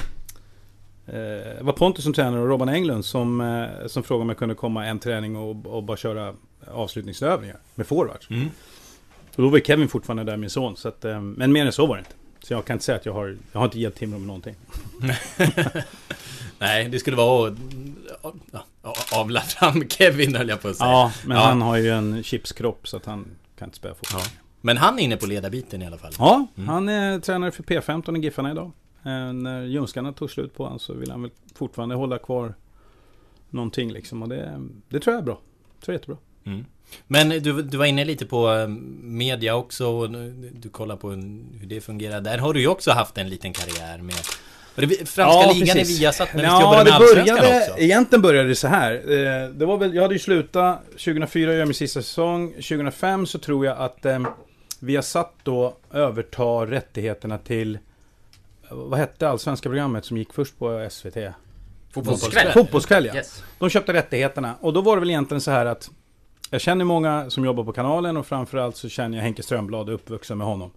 eh, 1.06 1.12
det 1.56 1.58
var 1.62 1.72
Pontus 1.72 2.04
som 2.04 2.12
tränare 2.14 2.40
och 2.40 2.48
Robban 2.48 2.68
Englund 2.68 3.04
som, 3.04 3.40
eh, 3.40 3.86
som 3.86 4.02
frågade 4.02 4.22
om 4.22 4.28
jag 4.28 4.38
kunde 4.38 4.54
komma 4.54 4.86
en 4.86 4.98
träning 4.98 5.36
och, 5.36 5.66
och 5.66 5.82
bara 5.82 5.96
köra 5.96 6.34
avslutningsövningar 6.72 7.56
med 7.74 7.86
forwards. 7.86 8.30
Mm. 8.30 8.50
Och 9.36 9.42
då 9.42 9.48
var 9.48 9.58
Kevin 9.58 9.88
fortfarande 9.88 10.24
där, 10.24 10.36
min 10.36 10.50
son. 10.50 10.76
Så 10.76 10.88
att, 10.88 11.04
eh, 11.04 11.20
men 11.20 11.52
mer 11.52 11.66
än 11.66 11.72
så 11.72 11.86
var 11.86 11.96
det 11.96 12.00
inte. 12.00 12.12
Så 12.40 12.52
jag 12.52 12.64
kan 12.64 12.74
inte 12.74 12.84
säga 12.84 12.96
att 12.96 13.06
jag 13.06 13.12
har... 13.12 13.36
Jag 13.52 13.60
har 13.60 13.64
inte 13.64 13.78
hjälpt 13.80 13.98
Timrå 13.98 14.18
med 14.18 14.26
någonting. 14.26 14.54
Nej, 16.58 16.88
det 16.88 16.98
skulle 16.98 17.16
vara 17.16 17.56
att 18.22 19.12
avla 19.12 19.40
fram 19.40 19.88
Kevin 19.88 20.34
höll 20.36 20.48
jag 20.48 20.60
på 20.62 20.68
att 20.68 20.76
säga. 20.76 20.90
Ja, 20.90 21.12
men 21.26 21.36
Ja. 21.36 21.42
han 21.42 21.62
har 21.62 21.76
ju 21.76 21.88
en 21.90 22.22
chipskropp 22.22 22.88
så 22.88 22.96
att 22.96 23.06
han 23.06 23.26
kan 23.58 23.68
inte 23.68 23.76
spela 23.76 23.94
fotboll. 23.94 24.20
Ja. 24.24 24.30
Men 24.60 24.76
han 24.76 24.98
är 24.98 25.02
inne 25.02 25.16
på 25.16 25.26
ledarbiten 25.26 25.82
i 25.82 25.86
alla 25.86 25.98
fall. 25.98 26.12
Ja, 26.18 26.46
Mm. 26.56 26.68
han 26.68 26.88
är 26.88 27.20
tränare 27.20 27.50
för 27.50 27.62
P15 27.62 28.18
i 28.18 28.20
Giffarna 28.20 28.50
idag. 28.50 28.70
Eh, 29.04 29.32
när 29.32 29.62
ljumskarna 29.64 30.12
tog 30.12 30.30
slut 30.30 30.54
på 30.54 30.64
honom 30.64 30.78
så 30.78 30.94
vill 30.94 31.10
han 31.10 31.22
väl 31.22 31.30
fortfarande 31.54 31.94
hålla 31.94 32.18
kvar 32.18 32.54
någonting 33.50 33.92
liksom. 33.92 34.22
Och 34.22 34.28
det, 34.28 34.62
det 34.88 35.00
tror 35.00 35.14
jag 35.14 35.20
är 35.20 35.24
bra. 35.26 35.40
Det 35.78 35.84
tror 35.84 35.92
jag 35.94 35.94
är 35.94 35.98
jättebra. 35.98 36.16
Mm. 36.44 36.64
Men 37.06 37.28
du, 37.28 37.62
du 37.62 37.76
var 37.76 37.86
inne 37.86 38.04
lite 38.04 38.26
på 38.26 38.52
eh, 38.52 38.68
media 39.02 39.54
också 39.54 39.86
och 39.86 40.10
du 40.52 40.68
kollar 40.70 40.96
på 40.96 41.10
hur 41.10 41.66
det 41.66 41.80
fungerar. 41.80 42.20
Där 42.20 42.38
har 42.38 42.54
du 42.54 42.60
ju 42.60 42.68
också 42.68 42.90
haft 42.90 43.18
en 43.18 43.28
liten 43.28 43.52
karriär 43.52 43.98
med 43.98 44.16
det 44.74 45.08
franska 45.08 45.52
ligan 45.52 45.78
i 45.78 45.82
Viasat 45.84 46.28
men 46.34 46.42
visst 46.44 46.60
jobbade 46.60 46.84
du 46.84 46.90
med 46.90 46.94
Allsvenskan 46.94 47.36
började, 47.38 47.70
också? 47.70 47.78
egentligen 47.78 48.22
började 48.22 48.48
det 48.48 48.54
så 48.54 48.68
här. 48.68 48.92
Eh, 48.92 49.48
Det 49.48 49.66
var 49.66 49.76
väl, 49.76 49.94
jag 49.94 50.02
hade 50.02 50.14
ju 50.14 50.18
slutat 50.20 50.84
2004, 50.90 51.54
jag 51.54 51.68
min 51.68 51.74
sista 51.74 52.02
säsong. 52.02 52.52
2005 52.52 53.26
så 53.26 53.38
tror 53.38 53.66
jag 53.66 53.78
att 53.78 54.04
eh, 54.04 54.18
vi 54.80 54.94
har 54.94 55.02
satt 55.02 55.34
då 55.42 55.76
överta 55.92 56.42
rättigheterna 56.66 57.38
till 57.38 57.78
vad 58.70 58.98
hette 58.98 59.28
allsvenska 59.28 59.68
programmet 59.68 60.04
som 60.04 60.16
gick 60.16 60.32
först 60.32 60.58
på 60.58 60.88
SVT? 60.90 61.16
Fotbollskväll? 61.94 62.52
Fotbollskväll 62.52 63.06
ja. 63.06 63.14
Yes. 63.14 63.42
De 63.58 63.70
köpte 63.70 63.92
rättigheterna. 63.92 64.54
Och 64.60 64.72
då 64.72 64.80
var 64.80 64.96
det 64.96 65.00
väl 65.00 65.10
egentligen 65.10 65.40
så 65.40 65.50
här 65.50 65.66
att 65.66 65.90
jag 66.52 66.60
känner 66.60 66.84
många 66.84 67.30
som 67.30 67.44
jobbar 67.44 67.64
på 67.64 67.72
kanalen 67.72 68.16
och 68.16 68.26
framförallt 68.26 68.76
så 68.76 68.88
känner 68.88 69.16
jag 69.16 69.24
Henke 69.24 69.42
Strömblad 69.42 69.88
och 69.88 69.94
uppvuxen 69.94 70.38
med 70.38 70.46
honom. 70.46 70.70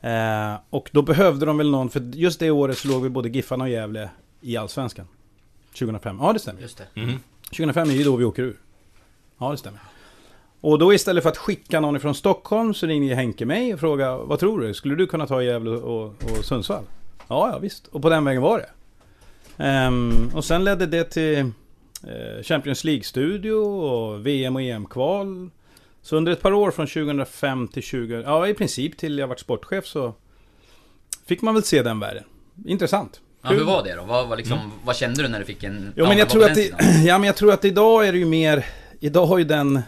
Eh, 0.00 0.54
och 0.70 0.90
då 0.92 1.02
behövde 1.02 1.46
de 1.46 1.58
väl 1.58 1.70
någon, 1.70 1.90
för 1.90 2.00
just 2.00 2.40
det 2.40 2.50
året 2.50 2.78
så 2.78 2.88
låg 2.88 3.02
vi 3.02 3.08
både 3.08 3.28
Giffarna 3.28 3.64
och 3.64 3.70
Gävle 3.70 4.10
i 4.40 4.56
Allsvenskan. 4.56 5.06
2005, 5.78 6.18
ja 6.20 6.32
det 6.32 6.38
stämmer. 6.38 6.60
Just 6.60 6.78
det. 6.78 7.00
Mm. 7.00 7.20
2005 7.42 7.90
är 7.90 7.94
ju 7.94 8.04
då 8.04 8.16
vi 8.16 8.24
åker 8.24 8.42
ur. 8.42 8.56
Ja 9.38 9.50
det 9.50 9.56
stämmer. 9.56 9.80
Och 10.60 10.78
då 10.78 10.94
istället 10.94 11.22
för 11.22 11.30
att 11.30 11.38
skicka 11.38 11.80
någon 11.80 12.00
från 12.00 12.14
Stockholm 12.14 12.74
så 12.74 12.86
ringde 12.86 13.14
Henke 13.14 13.46
mig 13.46 13.74
och 13.74 13.80
frågade 13.80 14.24
Vad 14.24 14.38
tror 14.38 14.60
du? 14.60 14.74
Skulle 14.74 14.94
du 14.94 15.06
kunna 15.06 15.26
ta 15.26 15.42
Gävle 15.42 15.70
och, 15.70 16.04
och 16.06 16.44
Sundsvall? 16.44 16.84
Ja, 17.28 17.50
ja 17.52 17.58
visst. 17.58 17.86
Och 17.86 18.02
på 18.02 18.10
den 18.10 18.24
vägen 18.24 18.42
var 18.42 18.58
det. 18.58 19.86
Um, 19.86 20.30
och 20.34 20.44
sen 20.44 20.64
ledde 20.64 20.86
det 20.86 21.04
till 21.04 21.52
Champions 22.42 22.84
League-studio 22.84 23.54
och 23.54 24.26
VM 24.26 24.56
och 24.56 24.62
EM-kval. 24.62 25.50
Så 26.02 26.16
under 26.16 26.32
ett 26.32 26.42
par 26.42 26.52
år 26.52 26.70
från 26.70 26.86
2005 26.86 27.68
till 27.68 27.82
20... 27.82 28.22
Ja, 28.22 28.48
i 28.48 28.54
princip 28.54 28.96
till 28.96 29.18
jag 29.18 29.26
vart 29.26 29.40
sportchef 29.40 29.86
så 29.86 30.14
fick 31.26 31.42
man 31.42 31.54
väl 31.54 31.62
se 31.62 31.82
den 31.82 32.00
världen. 32.00 32.24
Intressant. 32.66 33.20
Ja, 33.42 33.50
hur 33.50 33.64
var 33.64 33.84
det 33.84 33.94
då? 33.94 34.02
Vad, 34.04 34.28
vad, 34.28 34.38
liksom, 34.38 34.58
mm. 34.58 34.70
vad 34.84 34.96
kände 34.96 35.22
du 35.22 35.28
när 35.28 35.38
du 35.38 35.44
fick 35.44 35.62
en... 35.62 35.92
Jo, 35.96 36.06
men 36.06 36.18
jag 36.18 36.28
tror 36.28 36.44
att 36.44 36.54
det, 36.54 36.70
ja, 37.04 37.18
men 37.18 37.26
jag 37.26 37.36
tror 37.36 37.52
att 37.52 37.64
idag 37.64 38.08
är 38.08 38.12
det 38.12 38.18
ju 38.18 38.24
mer... 38.24 38.66
Idag 39.00 39.26
har 39.26 39.38
ju 39.38 39.44
den... 39.44 39.82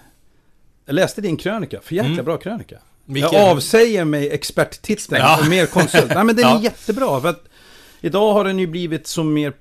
Jag 0.85 0.95
läste 0.95 1.21
din 1.21 1.37
krönika, 1.37 1.81
för 1.81 1.95
jäkla 1.95 2.11
mm. 2.13 2.25
bra 2.25 2.37
krönika. 2.37 2.79
Vilken? 3.05 3.33
Jag 3.33 3.51
avsäger 3.51 4.05
mig 4.05 4.31
experttiteln 4.31 5.21
ja. 5.21 5.39
och 5.41 5.47
mer 5.47 5.67
konsult. 5.67 6.15
Nej 6.15 6.25
men 6.25 6.37
den 6.37 6.45
ja. 6.49 6.59
är 6.59 6.63
jättebra. 6.63 7.21
För 7.21 7.29
att 7.29 7.45
idag 8.01 8.33
har 8.33 8.45
den 8.45 8.59
ju 8.59 8.67
blivit 8.67 9.07
så 9.07 9.25
mer 9.25 9.53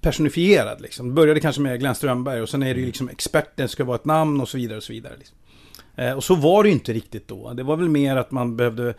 personifierad 0.00 0.80
liksom. 0.80 1.08
Det 1.08 1.14
började 1.14 1.40
kanske 1.40 1.62
med 1.62 1.80
Glenn 1.80 1.94
Strömberg 1.94 2.42
och 2.42 2.48
sen 2.48 2.62
är 2.62 2.74
det 2.74 2.80
ju 2.80 2.86
liksom 2.86 3.08
experten 3.08 3.68
ska 3.68 3.84
vara 3.84 3.96
ett 3.96 4.04
namn 4.04 4.40
och 4.40 4.48
så 4.48 4.56
vidare 4.56 4.76
och 4.76 4.82
så 4.82 4.92
vidare. 4.92 5.12
Liksom. 5.18 5.36
Eh, 5.96 6.12
och 6.12 6.24
så 6.24 6.34
var 6.34 6.62
det 6.62 6.68
ju 6.68 6.74
inte 6.74 6.92
riktigt 6.92 7.28
då. 7.28 7.52
Det 7.52 7.62
var 7.62 7.76
väl 7.76 7.88
mer 7.88 8.16
att 8.16 8.30
man 8.30 8.56
behövde, 8.56 8.94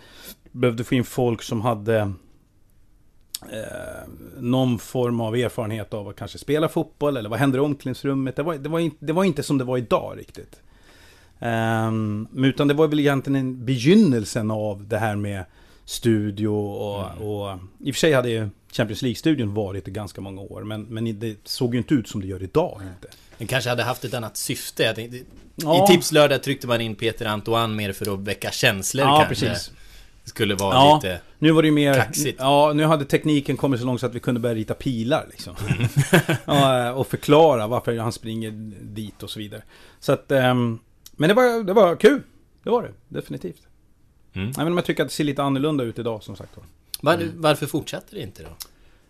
behövde 0.51 0.83
få 0.83 0.95
in 0.95 1.03
folk 1.03 1.41
som 1.41 1.61
hade 1.61 1.97
eh, 3.51 4.09
någon 4.37 4.79
form 4.79 5.21
av 5.21 5.35
erfarenhet 5.35 5.93
av 5.93 6.07
att 6.07 6.15
kanske 6.15 6.37
spela 6.37 6.69
fotboll 6.69 7.17
eller 7.17 7.29
vad 7.29 7.39
händer 7.39 7.59
i 7.59 7.61
omklädningsrummet. 7.61 8.35
Det 8.35 8.43
var, 8.43 8.55
det 8.55 8.69
var, 8.69 8.79
inte, 8.79 9.05
det 9.05 9.13
var 9.13 9.23
inte 9.23 9.43
som 9.43 9.57
det 9.57 9.63
var 9.63 9.77
idag 9.77 10.17
riktigt. 10.17 10.61
Um, 11.39 12.27
utan 12.45 12.67
det 12.67 12.73
var 12.73 12.87
väl 12.87 12.99
egentligen 12.99 13.35
en 13.35 13.65
begynnelsen 13.65 14.51
av 14.51 14.87
det 14.87 14.97
här 14.97 15.15
med 15.15 15.45
studio 15.85 16.47
och, 16.47 17.11
mm. 17.11 17.23
och 17.23 17.59
i 17.79 17.91
och 17.91 17.95
för 17.95 17.99
sig 17.99 18.13
hade 18.13 18.29
ju 18.29 18.49
Champions 18.77 19.01
League-studion 19.01 19.53
varit 19.53 19.87
i 19.87 19.91
ganska 19.91 20.21
många 20.21 20.41
år. 20.41 20.63
Men, 20.63 20.81
men 20.81 21.19
det 21.19 21.35
såg 21.43 21.73
ju 21.73 21.77
inte 21.77 21.93
ut 21.93 22.07
som 22.07 22.21
det 22.21 22.27
gör 22.27 22.43
idag. 22.43 22.81
Inte. 22.95 23.15
Den 23.37 23.47
kanske 23.47 23.69
hade 23.69 23.83
haft 23.83 24.05
ett 24.05 24.13
annat 24.13 24.37
syfte. 24.37 24.93
Tänkte, 24.93 25.19
ja. 25.55 25.83
I 25.83 25.87
Tipslördag 25.87 26.43
tryckte 26.43 26.67
man 26.67 26.81
in 26.81 26.95
Peter 26.95 27.25
Antoine 27.25 27.75
mer 27.75 27.93
för 27.93 28.13
att 28.13 28.19
väcka 28.19 28.51
känslor 28.51 29.05
ja, 29.05 29.25
kanske. 29.25 29.45
Precis. 29.45 29.71
Det 30.23 30.29
skulle 30.29 30.55
vara 30.55 30.73
ja, 30.73 30.95
lite 31.03 31.21
nu 31.39 31.51
var 31.51 31.63
det 31.63 31.71
mer, 31.71 31.93
kaxigt. 31.93 32.39
Ja, 32.39 32.73
nu 32.75 32.83
hade 32.83 33.05
tekniken 33.05 33.57
kommit 33.57 33.79
så 33.79 33.85
långt 33.85 33.99
så 33.99 34.05
att 34.05 34.15
vi 34.15 34.19
kunde 34.19 34.39
börja 34.39 34.55
rita 34.55 34.73
pilar 34.73 35.27
liksom. 35.29 35.55
Mm. 35.67 35.87
ja, 36.45 36.93
och 36.93 37.07
förklara 37.07 37.67
varför 37.67 37.97
han 37.97 38.11
springer 38.11 38.51
dit 38.81 39.23
och 39.23 39.29
så 39.29 39.39
vidare. 39.39 39.61
Så 39.99 40.11
att, 40.11 40.31
um, 40.31 40.79
men 41.11 41.29
det 41.29 41.33
var, 41.33 41.63
det 41.63 41.73
var 41.73 41.95
kul. 41.95 42.21
Det 42.63 42.69
var 42.69 42.83
det, 42.83 42.91
definitivt. 43.07 43.61
Mm. 44.33 44.49
Även 44.49 44.67
om 44.67 44.77
jag 44.77 44.85
tycker 44.85 45.03
att 45.03 45.09
det 45.09 45.15
ser 45.15 45.23
lite 45.23 45.43
annorlunda 45.43 45.83
ut 45.83 45.99
idag 45.99 46.23
som 46.23 46.35
sagt 46.35 46.57
var. 46.57 46.65
Mm. 47.03 47.41
Varför 47.41 47.65
fortsätter 47.65 48.15
det 48.15 48.21
inte 48.21 48.43
då? 48.43 48.49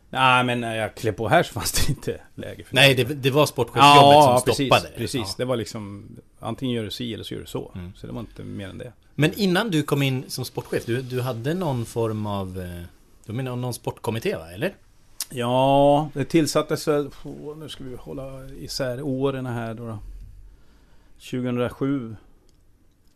Nej 0.09 0.43
men 0.43 0.61
när 0.61 0.75
jag 0.75 0.95
klev 0.95 1.11
på 1.11 1.27
här 1.27 1.43
så 1.43 1.53
fanns 1.53 1.71
det 1.71 1.89
inte 1.89 2.21
läge 2.35 2.63
för 2.63 2.75
Nej 2.75 2.95
det, 2.95 3.03
det 3.03 3.31
var 3.31 3.45
sportchefsjobbet 3.45 4.15
ja, 4.15 4.37
som 4.39 4.45
precis, 4.45 4.67
stoppade 4.67 4.97
precis. 4.97 5.21
Ja. 5.27 5.33
det 5.37 5.45
var 5.45 5.55
liksom 5.55 6.09
Antingen 6.39 6.75
gör 6.75 6.83
du 6.83 6.91
si 6.91 7.13
eller 7.13 7.23
så 7.23 7.33
gör 7.33 7.41
du 7.41 7.47
så. 7.47 7.71
Mm. 7.75 7.93
Så 7.95 8.07
det 8.07 8.13
var 8.13 8.19
inte 8.19 8.43
mer 8.43 8.69
än 8.69 8.77
det. 8.77 8.93
Men 9.15 9.33
innan 9.33 9.71
du 9.71 9.83
kom 9.83 10.01
in 10.01 10.23
som 10.27 10.45
sportchef, 10.45 10.85
du, 10.85 11.01
du 11.01 11.21
hade 11.21 11.53
någon 11.53 11.85
form 11.85 12.25
av... 12.25 12.59
Eh, 12.59 12.83
du 13.25 13.33
menar 13.33 13.55
någon 13.55 13.73
sportkommitté 13.73 14.35
va, 14.35 14.51
eller? 14.51 14.75
Ja, 15.29 16.09
det 16.13 16.25
tillsattes 16.25 16.87
väl... 16.87 17.09
Nu 17.57 17.69
ska 17.69 17.83
vi 17.83 17.95
hålla 17.95 18.49
isär 18.49 19.01
åren 19.01 19.45
här 19.45 19.73
då. 19.73 19.87
då. 19.87 19.99
2007 21.31 22.15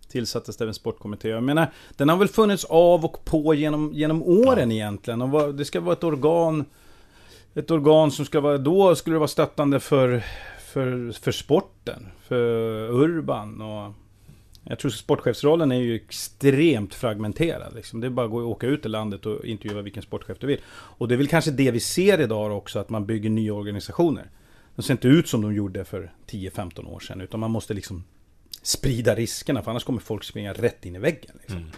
tillsattes 0.10 0.58
det 0.58 0.68
en 0.68 0.74
sportkommitté. 0.74 1.30
Jag 1.30 1.44
menar, 1.44 1.72
den 1.98 2.10
har 2.10 2.18
väl 2.18 2.28
funnits 2.28 2.66
av 2.66 3.06
och 3.06 3.26
på 3.26 3.54
genom, 3.54 3.94
genom 3.94 4.24
åren 4.24 4.72
ja. 4.72 4.76
egentligen. 4.76 5.22
Och 5.22 5.56
det 5.56 5.66
ska 5.66 5.80
vara 5.80 5.94
ett 5.94 6.04
organ 6.04 6.66
ett 7.54 7.72
organ 7.72 8.12
som 8.12 8.26
ska 8.26 8.40
vara, 8.40 8.58
då 8.58 8.96
skulle 8.96 9.16
det 9.16 9.20
vara 9.20 9.28
stöttande 9.28 9.80
för, 9.80 10.24
för, 10.60 11.12
för 11.12 11.32
sporten, 11.32 12.08
för 12.28 12.90
Urban 12.92 13.62
och 13.62 13.94
jag 14.64 14.80
tror 14.80 14.92
sportchefsrollen 14.92 15.72
är 15.72 15.80
ju 15.80 15.96
extremt 15.96 16.94
fragmenterad. 16.94 17.76
Liksom. 17.76 18.02
Det 18.02 18.08
är 18.08 18.12
bara 18.12 18.26
att 18.26 18.32
gå 18.32 18.38
och 18.38 18.50
åka 18.50 18.68
ut 18.68 18.86
i 18.86 18.90
landet 18.90 19.26
och 19.26 19.46
intervjua 19.46 19.82
vilken 19.82 20.04
sportchef 20.04 20.38
du 20.40 20.48
vill. 20.48 20.60
Och 20.70 21.08
det 21.08 21.16
är 21.16 21.18
väl 21.18 21.28
kanske 21.28 21.52
det 21.52 21.72
vi 21.72 21.80
ser 21.80 22.22
idag 22.22 22.58
också, 22.58 22.80
att 22.80 22.90
man 22.90 23.06
bygger 23.06 23.30
nya 23.30 23.54
organisationer. 23.54 24.30
De 24.76 24.82
ser 24.82 24.94
inte 24.94 25.08
ut 25.08 25.28
som 25.28 25.42
de 25.42 25.54
gjorde 25.54 25.86
för 25.86 26.12
10-15 26.28 26.88
år 26.88 27.00
sedan, 27.00 27.22
utan 27.22 27.40
man 27.40 27.52
måste 27.52 27.74
liksom 27.74 28.04
sprida 28.62 29.16
riskerna, 29.16 29.62
för 29.62 29.72
annars 29.72 29.84
kommer 29.84 30.00
folk 30.00 30.24
springa 30.24 30.54
rätt 30.54 30.86
in 30.86 30.96
i 30.96 31.00
väggen. 31.00 31.32
Liksom. 31.40 31.58
Mm. 31.58 31.70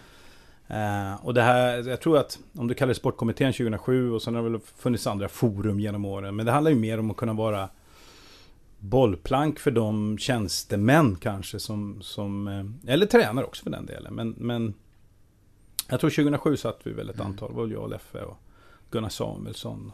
Uh, 0.72 1.26
och 1.26 1.34
det 1.34 1.42
här, 1.42 1.90
jag 1.90 2.02
tror 2.02 2.18
att 2.18 2.40
om 2.58 2.68
du 2.68 2.74
kallar 2.74 2.88
det 2.88 2.96
Sportkommittén 2.96 3.54
2007 3.54 4.12
och 4.12 4.22
sen 4.22 4.36
har 4.36 4.44
det 4.44 4.50
väl 4.50 4.60
funnits 4.78 5.08
andra 5.08 5.30
forum 5.30 5.80
genom 5.80 6.06
åren. 6.06 6.36
Men 6.36 6.46
det 6.46 6.52
handlar 6.52 6.72
ju 6.72 6.78
mer 6.78 7.00
om 7.00 7.12
att 7.12 7.18
kunna 7.18 7.34
vara 7.34 7.70
bollplank 8.80 9.60
för 9.60 9.72
de 9.72 10.18
tjänstemän 10.18 11.16
kanske 11.16 11.60
som, 11.60 12.02
som 12.02 12.48
eh, 12.48 12.94
eller 12.94 13.06
tränare 13.06 13.46
också 13.46 13.64
för 13.64 13.70
den 13.70 13.86
delen. 13.86 14.14
Men, 14.14 14.30
men 14.38 14.74
jag 15.90 16.00
tror 16.00 16.10
2007 16.10 16.58
satt 16.58 16.80
vi 16.84 16.92
väl 16.92 17.10
ett 17.10 17.16
mm. 17.16 17.28
antal, 17.28 17.54
var 17.54 17.68
jag 17.68 17.82
och 17.82 17.90
Leffe 17.90 18.22
och 18.22 18.38
Gunnar 18.92 19.10
Samuelsson. 19.10 19.92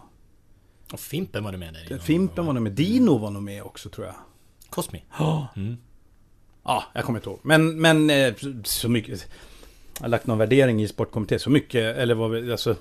Och 0.94 1.00
Fimpen 1.00 1.44
var 1.44 1.52
du 1.52 1.58
med 1.58 1.74
där? 1.74 1.98
Fimpen 1.98 2.46
var 2.46 2.54
nog 2.54 2.64
med, 2.64 2.72
Dino 2.72 3.18
var 3.18 3.32
nog 3.32 3.44
med 3.44 3.64
också 3.64 3.90
tror 3.90 4.08
jag. 4.08 4.16
Cosmi? 4.70 5.04
Ja. 5.20 5.48
Mm. 5.56 5.78
Ja, 6.68 6.84
jag 6.94 7.04
kommer 7.04 7.20
inte 7.20 7.30
ihåg. 7.30 7.40
Men, 7.42 7.82
men 7.82 8.10
eh, 8.10 8.34
så 8.64 8.90
mycket... 8.90 9.28
Jag 9.98 10.04
har 10.04 10.10
lagt 10.10 10.28
någon 10.28 10.38
värdering 10.38 10.84
i 10.84 10.88
sportkommittén. 10.88 11.40
Så 11.40 11.50
mycket, 11.50 11.98
eller 11.98 12.16
vad 12.16 12.32
vi, 12.32 12.52
alltså... 12.52 12.76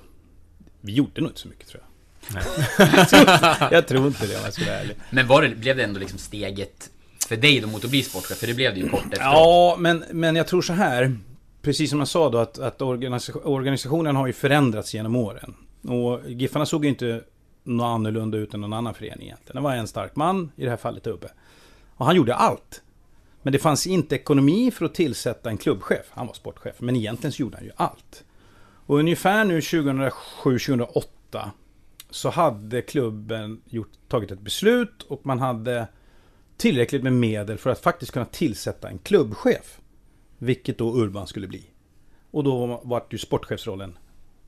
Vi 0.81 0.93
gjorde 0.93 1.21
nog 1.21 1.29
inte 1.29 1.39
så 1.39 1.47
mycket 1.47 1.67
tror 1.67 1.83
jag. 1.83 1.87
jag 3.71 3.87
tror 3.87 4.07
inte 4.07 4.27
det 4.27 4.35
om 4.35 4.41
jag 4.43 4.53
ska 4.53 4.65
vara 4.65 4.75
ärlig. 4.75 4.95
Men 5.09 5.27
var 5.27 5.41
det, 5.41 5.55
blev 5.55 5.77
det 5.77 5.83
ändå 5.83 5.99
liksom 5.99 6.19
steget 6.19 6.89
för 7.27 7.37
dig 7.37 7.59
då 7.59 7.67
mot 7.67 7.83
att 7.83 7.89
bli 7.89 8.03
sportchef? 8.03 8.37
För 8.37 8.47
det 8.47 8.53
blev 8.53 8.73
det 8.73 8.79
ju 8.79 8.89
kort 8.89 9.05
efter. 9.05 9.25
Ja, 9.25 9.75
men, 9.79 10.03
men 10.11 10.35
jag 10.35 10.47
tror 10.47 10.61
så 10.61 10.73
här. 10.73 11.17
Precis 11.61 11.89
som 11.89 11.99
jag 11.99 12.07
sa 12.07 12.29
då 12.29 12.37
att, 12.37 12.59
att 12.59 12.81
organisationen 12.81 14.15
har 14.15 14.27
ju 14.27 14.33
förändrats 14.33 14.93
genom 14.93 15.15
åren. 15.15 15.55
Och 15.87 16.31
Giffarna 16.31 16.65
såg 16.65 16.85
ju 16.85 16.89
inte 16.89 17.21
något 17.63 17.85
annorlunda 17.85 18.37
ut 18.37 18.53
än 18.53 18.61
någon 18.61 18.73
annan 18.73 18.93
förening 18.93 19.27
egentligen. 19.27 19.55
Det 19.55 19.61
var 19.61 19.75
en 19.75 19.87
stark 19.87 20.15
man, 20.15 20.51
i 20.55 20.63
det 20.63 20.69
här 20.69 20.77
fallet 20.77 21.07
Ubbe. 21.07 21.31
Och 21.95 22.05
han 22.05 22.15
gjorde 22.15 22.35
allt. 22.35 22.81
Men 23.47 23.51
det 23.51 23.59
fanns 23.59 23.87
inte 23.87 24.15
ekonomi 24.15 24.71
för 24.71 24.85
att 24.85 24.93
tillsätta 24.93 25.49
en 25.49 25.57
klubbchef. 25.57 26.05
Han 26.09 26.27
var 26.27 26.33
sportchef, 26.33 26.75
men 26.79 26.95
egentligen 26.95 27.31
så 27.31 27.41
gjorde 27.41 27.57
han 27.57 27.65
ju 27.65 27.71
allt. 27.75 28.23
Och 28.59 28.99
ungefär 28.99 29.45
nu 29.45 29.59
2007-2008 29.59 31.05
så 32.09 32.29
hade 32.29 32.81
klubben 32.81 33.61
gjort, 33.65 33.91
tagit 34.07 34.31
ett 34.31 34.39
beslut 34.39 35.03
och 35.03 35.25
man 35.25 35.39
hade 35.39 35.87
tillräckligt 36.57 37.03
med 37.03 37.13
medel 37.13 37.57
för 37.57 37.69
att 37.69 37.79
faktiskt 37.79 38.11
kunna 38.11 38.25
tillsätta 38.25 38.89
en 38.89 38.97
klubbchef. 38.97 39.79
Vilket 40.37 40.77
då 40.77 40.95
Urban 40.95 41.27
skulle 41.27 41.47
bli. 41.47 41.63
Och 42.31 42.43
då 42.43 42.81
var 42.83 43.05
ju 43.09 43.17
sportchefsrollen 43.17 43.97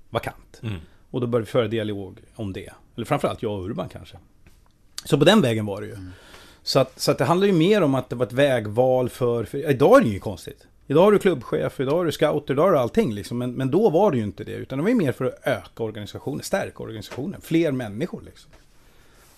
vakant. 0.10 0.60
Mm. 0.64 0.80
Och 1.12 1.22
då 1.22 1.28
började 1.28 1.46
vi 1.46 1.52
föra 1.52 1.68
dialog 1.68 2.20
om 2.36 2.54
det. 2.54 2.74
Eller 2.96 3.06
framförallt 3.06 3.42
jag 3.42 3.60
och 3.60 3.66
Urban 3.66 3.90
kanske. 3.90 4.18
Så 5.06 5.18
på 5.18 5.26
den 5.26 5.42
vägen 5.42 5.66
var 5.66 5.82
det 5.82 5.88
ju. 5.88 5.94
Mm. 5.94 6.12
Så, 6.70 6.80
att, 6.80 7.00
så 7.00 7.12
att 7.12 7.18
det 7.18 7.26
handlar 7.26 7.48
ju 7.48 7.54
mer 7.54 7.82
om 7.82 7.96
att 7.96 8.10
det 8.10 8.16
var 8.16 8.26
ett 8.26 8.34
vägval 8.34 9.10
för, 9.10 9.44
för... 9.44 9.70
Idag 9.70 9.98
är 9.98 10.04
det 10.04 10.10
ju 10.10 10.20
konstigt. 10.20 10.68
Idag 10.88 11.02
har 11.02 11.12
du 11.12 11.20
klubbchef, 11.20 11.80
idag 11.80 11.92
har 11.92 12.06
du 12.06 12.12
scouter, 12.12 12.54
idag 12.54 12.64
har 12.64 12.72
du 12.72 12.78
allting 12.78 13.14
liksom. 13.14 13.38
Men, 13.38 13.54
men 13.54 13.72
då 13.72 13.90
var 13.90 14.12
det 14.12 14.18
ju 14.18 14.24
inte 14.24 14.44
det. 14.44 14.52
Utan 14.52 14.78
det 14.78 14.84
var 14.84 14.90
ju 14.90 14.96
mer 14.96 15.12
för 15.12 15.26
att 15.26 15.48
öka 15.48 15.84
organisationen, 15.84 16.44
stärka 16.44 16.84
organisationen. 16.84 17.42
Fler 17.42 17.72
människor 17.72 18.22
liksom. 18.26 18.52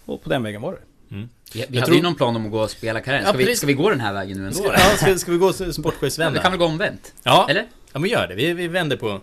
Och 0.06 0.24
på 0.24 0.30
den 0.30 0.44
vägen 0.44 0.62
var 0.62 0.72
det. 0.72 1.16
Mm. 1.16 1.30
Vi, 1.54 1.66
vi 1.70 1.78
hade 1.78 1.86
tror... 1.86 1.98
ju 1.98 2.04
någon 2.04 2.16
plan 2.16 2.36
om 2.36 2.46
att 2.46 2.52
gå 2.52 2.62
och 2.62 2.72
spela 2.72 3.02
karriär. 3.02 3.22
Ska, 3.22 3.32
ja, 3.32 3.38
vi, 3.38 3.56
ska 3.56 3.68
vi 3.68 3.74
gå 3.74 3.90
den 3.90 4.00
här 4.00 4.14
vägen 4.14 4.38
nu 4.38 4.48
ändå? 4.48 4.60
Ja, 4.66 4.80
ska, 4.80 5.18
ska 5.18 5.32
vi 5.32 5.38
gå 5.38 5.54
sportchefsvända? 5.54 6.38
Ja, 6.38 6.40
vi 6.40 6.44
kan 6.44 6.52
väl 6.52 6.60
gå 6.60 6.66
omvänt? 6.66 7.14
Ja. 7.24 7.48
Eller? 7.50 7.68
Ja, 7.94 8.00
men 8.00 8.10
gör 8.10 8.28
det. 8.28 8.36
Vi, 8.36 8.54
vi 8.54 8.68
vänder 8.68 8.98
på... 8.98 9.22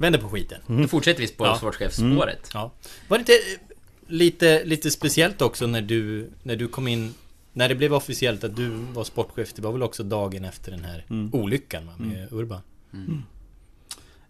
Vänder 0.00 0.18
på 0.18 0.28
skiten. 0.28 0.60
Mm. 0.68 0.82
Då 0.82 0.88
fortsätter 0.88 1.20
vi 1.20 1.28
på 1.28 1.46
ja. 1.46 1.56
sportchefsspåret. 1.56 2.54
Mm. 2.54 2.62
Ja. 2.62 2.72
Var 3.08 3.18
det 3.18 3.20
inte 3.20 3.32
lite, 4.06 4.64
lite 4.64 4.90
speciellt 4.90 5.42
också 5.42 5.66
när 5.66 5.82
du, 5.82 6.30
när 6.42 6.56
du 6.56 6.68
kom 6.68 6.88
in 6.88 7.14
när 7.54 7.68
det 7.68 7.74
blev 7.74 7.94
officiellt 7.94 8.44
att 8.44 8.56
du 8.56 8.68
var 8.68 9.04
sportchef, 9.04 9.52
det 9.52 9.62
var 9.62 9.72
väl 9.72 9.82
också 9.82 10.02
dagen 10.02 10.44
efter 10.44 10.70
den 10.70 10.84
här 10.84 11.04
mm. 11.10 11.34
olyckan 11.34 11.84
med 11.84 12.16
mm. 12.16 12.28
Urban? 12.30 12.60
Mm. 12.92 13.22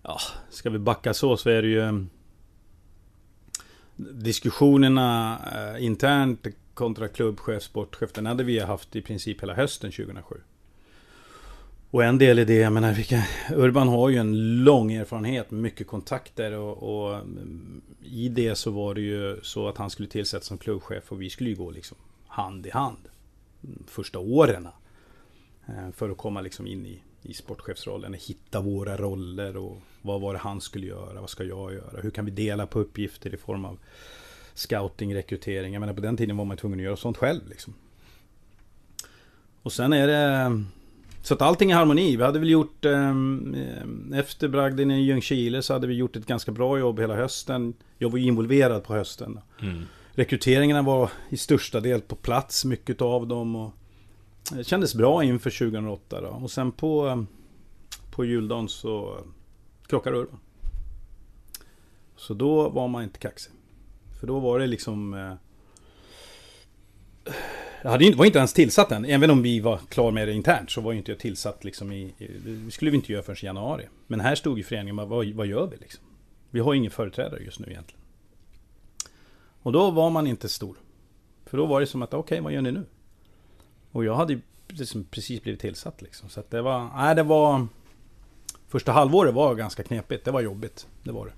Ja, 0.02 0.19
ska 0.50 0.71
vi 0.71 0.78
backa 0.78 1.14
så 1.14 1.37
så 1.37 1.50
är 1.50 1.62
det 1.62 1.69
ju... 1.69 2.07
diskussionerna 3.97 5.38
eh, 5.54 5.85
internt 5.85 6.47
kontra 6.75 7.09
klubbchef, 7.09 7.62
sportchef, 7.62 8.12
den 8.12 8.26
hade 8.26 8.45
vi 8.45 8.59
haft 8.59 8.97
i 8.97 9.02
princip 9.02 9.43
hela 9.43 9.54
hösten 9.54 9.93
2007. 9.93 10.37
Och 11.90 12.04
en 12.04 12.19
del 12.19 12.38
i 12.38 12.45
det, 12.45 12.54
jag 12.54 12.73
menar, 12.73 12.93
vilka, 12.93 13.25
Urban 13.50 13.88
har 13.88 14.09
ju 14.09 14.16
en 14.16 14.64
lång 14.64 14.93
erfarenhet, 14.93 15.50
mycket 15.50 15.87
kontakter 15.87 16.52
och, 16.52 17.07
och, 17.07 17.14
mm, 17.14 17.83
i 18.02 18.28
det 18.28 18.54
så 18.54 18.71
var 18.71 18.95
det 18.95 19.00
ju 19.00 19.40
så 19.43 19.69
att 19.69 19.78
han 19.78 19.90
skulle 19.90 20.09
tillsättas 20.09 20.47
som 20.47 20.59
klubbchef 20.59 21.12
och 21.12 21.23
vi 21.23 21.31
skulle 21.31 21.50
ju 21.50 21.57
gå 21.57 21.71
liksom 21.71 21.97
hand 22.26 22.66
i 22.66 22.71
hand 22.71 23.09
första 23.87 24.18
åren. 24.18 24.68
Eh, 25.66 25.90
för 25.92 26.11
att 26.11 26.16
komma 26.16 26.40
liksom 26.40 26.66
in 26.66 26.87
i, 26.87 27.02
i 27.23 27.35
sportchefsrollen, 27.35 28.14
hitta 28.14 28.61
våra 28.61 28.97
roller 28.97 29.56
och 29.56 29.78
vad 30.02 30.21
var 30.21 30.33
det 30.33 30.38
han 30.38 30.61
skulle 30.61 30.87
göra, 30.87 31.21
vad 31.21 31.30
ska 31.30 31.44
jag 31.44 31.73
göra, 31.75 32.00
hur 32.00 32.11
kan 32.11 32.25
vi 32.25 32.30
dela 32.30 32.66
på 32.66 32.78
uppgifter 32.78 33.35
i 33.35 33.37
form 33.37 33.64
av 33.64 33.78
scouting, 34.54 35.14
rekrytering. 35.14 35.73
Jag 35.73 35.80
menar 35.80 35.94
på 35.94 36.00
den 36.00 36.16
tiden 36.16 36.37
var 36.37 36.44
man 36.44 36.56
tvungen 36.56 36.78
att 36.78 36.85
göra 36.85 36.97
sånt 36.97 37.16
själv 37.16 37.49
liksom. 37.49 37.75
Och 39.62 39.73
sen 39.73 39.92
är 39.92 40.06
det 40.06 40.64
så 41.23 41.35
att 41.35 41.42
allting 41.42 41.71
är 41.71 41.75
harmoni. 41.75 42.16
Vi 42.16 42.23
hade 42.23 42.38
väl 42.38 42.50
gjort 42.50 42.85
eh, 42.85 43.14
Efter 44.14 44.49
bragden 44.49 44.90
i 44.90 45.02
Ljungskile 45.02 45.62
så 45.62 45.73
hade 45.73 45.87
vi 45.87 45.94
gjort 45.94 46.16
ett 46.16 46.26
ganska 46.26 46.52
bra 46.52 46.78
jobb 46.78 47.00
hela 47.00 47.14
hösten. 47.14 47.75
Jag 47.99 48.11
var 48.11 48.18
ju 48.18 48.25
involverad 48.25 48.85
på 48.85 48.94
hösten. 48.94 49.40
Mm. 49.62 49.83
Rekryteringarna 50.16 50.83
var 50.83 51.11
i 51.28 51.37
största 51.37 51.80
del 51.80 52.00
på 52.00 52.16
plats, 52.16 52.64
mycket 52.64 53.02
av 53.02 53.26
dem. 53.26 53.56
Och 53.56 53.73
det 54.52 54.64
kändes 54.64 54.94
bra 54.94 55.25
inför 55.25 55.50
2008 55.50 56.21
då. 56.21 56.28
Och 56.28 56.50
sen 56.50 56.73
på, 56.73 57.25
på 58.11 58.25
juldagen 58.25 58.68
så 58.68 59.18
krockade 59.87 60.16
Urban. 60.16 60.38
Så 62.16 62.35
då 62.35 62.68
var 62.68 62.88
man 62.88 63.02
inte 63.02 63.18
kaxig. 63.18 63.52
För 64.21 64.26
då 64.26 64.40
var 64.40 64.59
det 64.59 64.66
liksom... 64.66 65.14
Eh, 65.14 65.35
jag 67.83 67.90
hade, 67.90 68.14
var 68.14 68.25
inte 68.25 68.38
ens 68.38 68.52
tillsatt 68.52 68.92
än. 68.92 69.04
Även 69.04 69.30
om 69.30 69.42
vi 69.42 69.61
var 69.61 69.78
klar 69.88 70.11
med 70.11 70.28
det 70.28 70.35
internt 70.35 70.71
så 70.71 70.80
var 70.80 70.92
ju 70.92 70.99
inte 70.99 71.12
jag 71.12 71.18
tillsatt 71.18 71.64
liksom 71.64 71.92
i... 71.92 72.14
Det 72.44 72.71
skulle 72.71 72.90
vi 72.90 72.97
inte 72.97 73.12
göra 73.12 73.23
förrän 73.23 73.37
i 73.42 73.47
januari. 73.47 73.88
Men 74.06 74.21
här 74.21 74.35
stod 74.35 74.59
ju 74.59 74.64
föreningen 74.64 74.97
vad, 74.97 75.26
vad 75.26 75.47
gör 75.47 75.66
vi 75.66 75.76
liksom? 75.76 76.04
Vi 76.50 76.61
har 76.61 76.75
ingen 76.75 76.90
företrädare 76.90 77.42
just 77.42 77.61
nu 77.61 77.66
egentligen. 77.71 78.03
Och 79.64 79.73
då 79.73 79.90
var 79.90 80.11
man 80.11 80.26
inte 80.26 80.49
stor. 80.49 80.76
För 81.47 81.56
då 81.56 81.66
var 81.66 81.80
det 81.80 81.87
som 81.87 82.02
att, 82.02 82.14
okej, 82.14 82.21
okay, 82.21 82.40
vad 82.40 82.52
gör 82.52 82.62
ni 82.62 82.73
nu? 82.73 82.87
Och 83.92 84.04
jag 84.04 84.14
hade 84.14 84.40
liksom 84.68 85.04
precis 85.04 85.42
blivit 85.42 85.61
tillsatt 85.61 86.02
liksom. 86.02 86.28
Så 86.28 86.40
att 86.40 86.50
det 86.50 86.62
var, 86.62 86.90
nej 86.97 87.14
det 87.14 87.23
var... 87.23 87.66
Första 88.68 88.92
halvåret 88.92 89.35
var 89.35 89.54
ganska 89.54 89.83
knepigt, 89.83 90.25
det 90.25 90.30
var 90.30 90.40
jobbigt. 90.40 90.87
Det 91.02 91.12
var 91.12 91.26
det. 91.26 91.33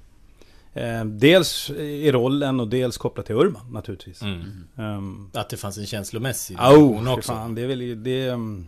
Eh, 0.80 1.04
dels 1.04 1.70
i 1.70 2.12
rollen 2.12 2.60
och 2.60 2.68
dels 2.68 2.96
kopplat 2.96 3.26
till 3.26 3.34
Urban 3.34 3.72
naturligtvis. 3.72 4.22
Mm. 4.22 4.68
Um, 4.76 5.30
att 5.34 5.48
det 5.48 5.56
fanns 5.56 5.78
en 5.78 5.86
känslomässig 5.86 6.58
oh, 6.60 7.14
också. 7.14 7.32
Fan, 7.32 7.54
det 7.54 7.62
är 7.62 7.66
väl, 7.66 8.02
det, 8.02 8.30
um, 8.30 8.66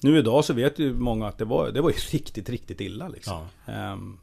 nu 0.00 0.18
idag 0.18 0.44
så 0.44 0.52
vet 0.52 0.78
ju 0.78 0.94
många 0.94 1.28
att 1.28 1.38
det 1.38 1.44
var, 1.44 1.70
det 1.70 1.80
var 1.80 1.90
ju 1.90 1.96
riktigt, 2.10 2.48
riktigt 2.48 2.80
illa 2.80 3.08
liksom. 3.08 3.46
Ja. 3.66 3.92
Um, 3.92 4.18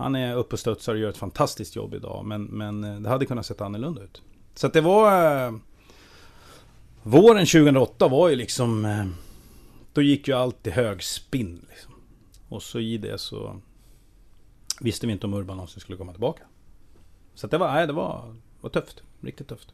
han 0.00 0.16
är 0.16 0.36
uppe 0.36 0.54
och 0.54 0.60
studsar 0.60 0.92
och 0.94 0.98
gör 0.98 1.08
ett 1.08 1.16
fantastiskt 1.16 1.76
jobb 1.76 1.94
idag. 1.94 2.24
Men, 2.24 2.44
men 2.44 2.84
eh, 2.84 3.00
det 3.00 3.08
hade 3.08 3.26
kunnat 3.26 3.46
sett 3.46 3.60
annorlunda 3.60 4.02
ut. 4.02 4.22
Så 4.54 4.66
att 4.66 4.72
det 4.72 4.80
var... 4.80 5.46
Uh, 5.48 5.58
våren 7.02 7.46
2008 7.46 8.08
var 8.08 8.28
ju 8.28 8.36
liksom... 8.36 8.84
Uh, 8.84 9.06
då 9.92 10.02
gick 10.02 10.28
ju 10.28 10.34
allt 10.34 10.66
i 10.66 10.70
högspinn. 10.70 11.66
Liksom. 11.70 11.92
Och 12.48 12.62
så 12.62 12.80
i 12.80 12.98
det 12.98 13.18
så 13.18 13.60
visste 14.80 15.06
vi 15.06 15.12
inte 15.12 15.26
om 15.26 15.34
Urban 15.34 15.56
någonsin 15.56 15.80
skulle 15.80 15.98
komma 15.98 16.12
tillbaka. 16.12 16.42
Så 17.34 17.46
det 17.46 17.58
var, 17.58 17.72
nej, 17.72 17.86
det 17.86 17.92
var, 17.92 18.36
var 18.60 18.70
tufft. 18.70 19.02
Riktigt 19.20 19.48
tufft. 19.48 19.68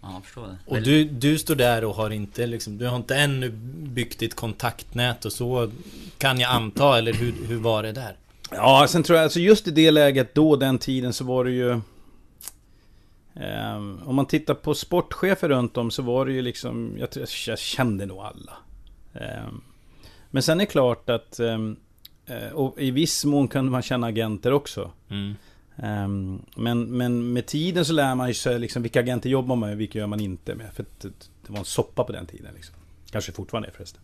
Ja, 0.00 0.12
jag 0.12 0.24
förstår 0.24 0.46
det. 0.46 0.58
Och 0.66 0.82
du, 0.82 1.04
du 1.04 1.38
står 1.38 1.54
där 1.54 1.84
och 1.84 1.94
har 1.94 2.10
inte 2.10 2.46
liksom, 2.46 2.78
du 2.78 2.86
har 2.86 2.96
inte 2.96 3.16
ännu 3.16 3.50
byggt 3.78 4.18
ditt 4.18 4.34
kontaktnät 4.34 5.24
och 5.24 5.32
så 5.32 5.70
kan 6.18 6.40
jag 6.40 6.50
anta, 6.50 6.98
eller 6.98 7.12
hur, 7.12 7.32
hur 7.46 7.58
var 7.58 7.82
det 7.82 7.92
där? 7.92 8.16
Ja, 8.50 8.86
sen 8.88 9.02
tror 9.02 9.16
jag, 9.16 9.24
alltså 9.24 9.40
just 9.40 9.68
i 9.68 9.70
det 9.70 9.90
läget 9.90 10.34
då, 10.34 10.56
den 10.56 10.78
tiden, 10.78 11.12
så 11.12 11.24
var 11.24 11.44
det 11.44 11.50
ju... 11.50 11.70
Eh, 13.34 13.76
om 14.04 14.14
man 14.14 14.26
tittar 14.26 14.54
på 14.54 14.74
sportchefer 14.74 15.48
runt 15.48 15.76
om 15.76 15.90
så 15.90 16.02
var 16.02 16.26
det 16.26 16.32
ju 16.32 16.42
liksom, 16.42 16.96
jag, 16.98 17.08
jag 17.46 17.58
kände 17.58 18.06
nog 18.06 18.18
alla. 18.18 18.52
Eh, 19.14 19.48
men 20.30 20.42
sen 20.42 20.60
är 20.60 20.64
det 20.64 20.70
klart 20.70 21.10
att 21.10 21.40
eh, 21.40 21.58
Eh, 22.26 22.52
och 22.52 22.80
i 22.80 22.90
viss 22.90 23.24
mån 23.24 23.48
kunde 23.48 23.70
man 23.70 23.82
känna 23.82 24.06
agenter 24.06 24.52
också. 24.52 24.90
Mm. 25.08 25.34
Um, 25.76 26.42
men, 26.56 26.96
men 26.96 27.32
med 27.32 27.46
tiden 27.46 27.84
så 27.84 27.92
lär 27.92 28.14
man 28.14 28.34
sig 28.34 28.58
liksom 28.58 28.82
vilka 28.82 29.00
agenter 29.00 29.30
jobbar 29.30 29.56
man 29.56 29.68
med 29.68 29.74
och 29.74 29.80
vilka 29.80 29.98
gör 29.98 30.06
man 30.06 30.20
inte 30.20 30.54
med. 30.54 30.72
För 30.72 30.84
det, 31.00 31.08
det 31.46 31.52
var 31.52 31.58
en 31.58 31.64
soppa 31.64 32.04
på 32.04 32.12
den 32.12 32.26
tiden. 32.26 32.54
Liksom. 32.54 32.74
Kanske 33.10 33.32
fortfarande 33.32 33.68
är 33.68 33.72
förresten. 33.72 34.02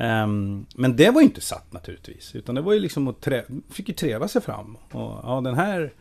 Um, 0.00 0.66
men 0.74 0.96
det 0.96 1.10
var 1.10 1.20
ju 1.20 1.26
inte 1.26 1.40
satt 1.40 1.72
naturligtvis. 1.72 2.34
Utan 2.34 2.54
det 2.54 2.60
var 2.60 2.72
ju 2.72 2.80
liksom 2.80 3.08
att 3.08 3.20
trä, 3.20 3.44
fick 3.68 3.88
ju 3.88 3.94
treva 3.94 4.28
sig 4.28 4.42
fram. 4.42 4.76
Och 4.90 5.20
ja, 5.22 5.40
den 5.44 5.54
här 5.54 5.92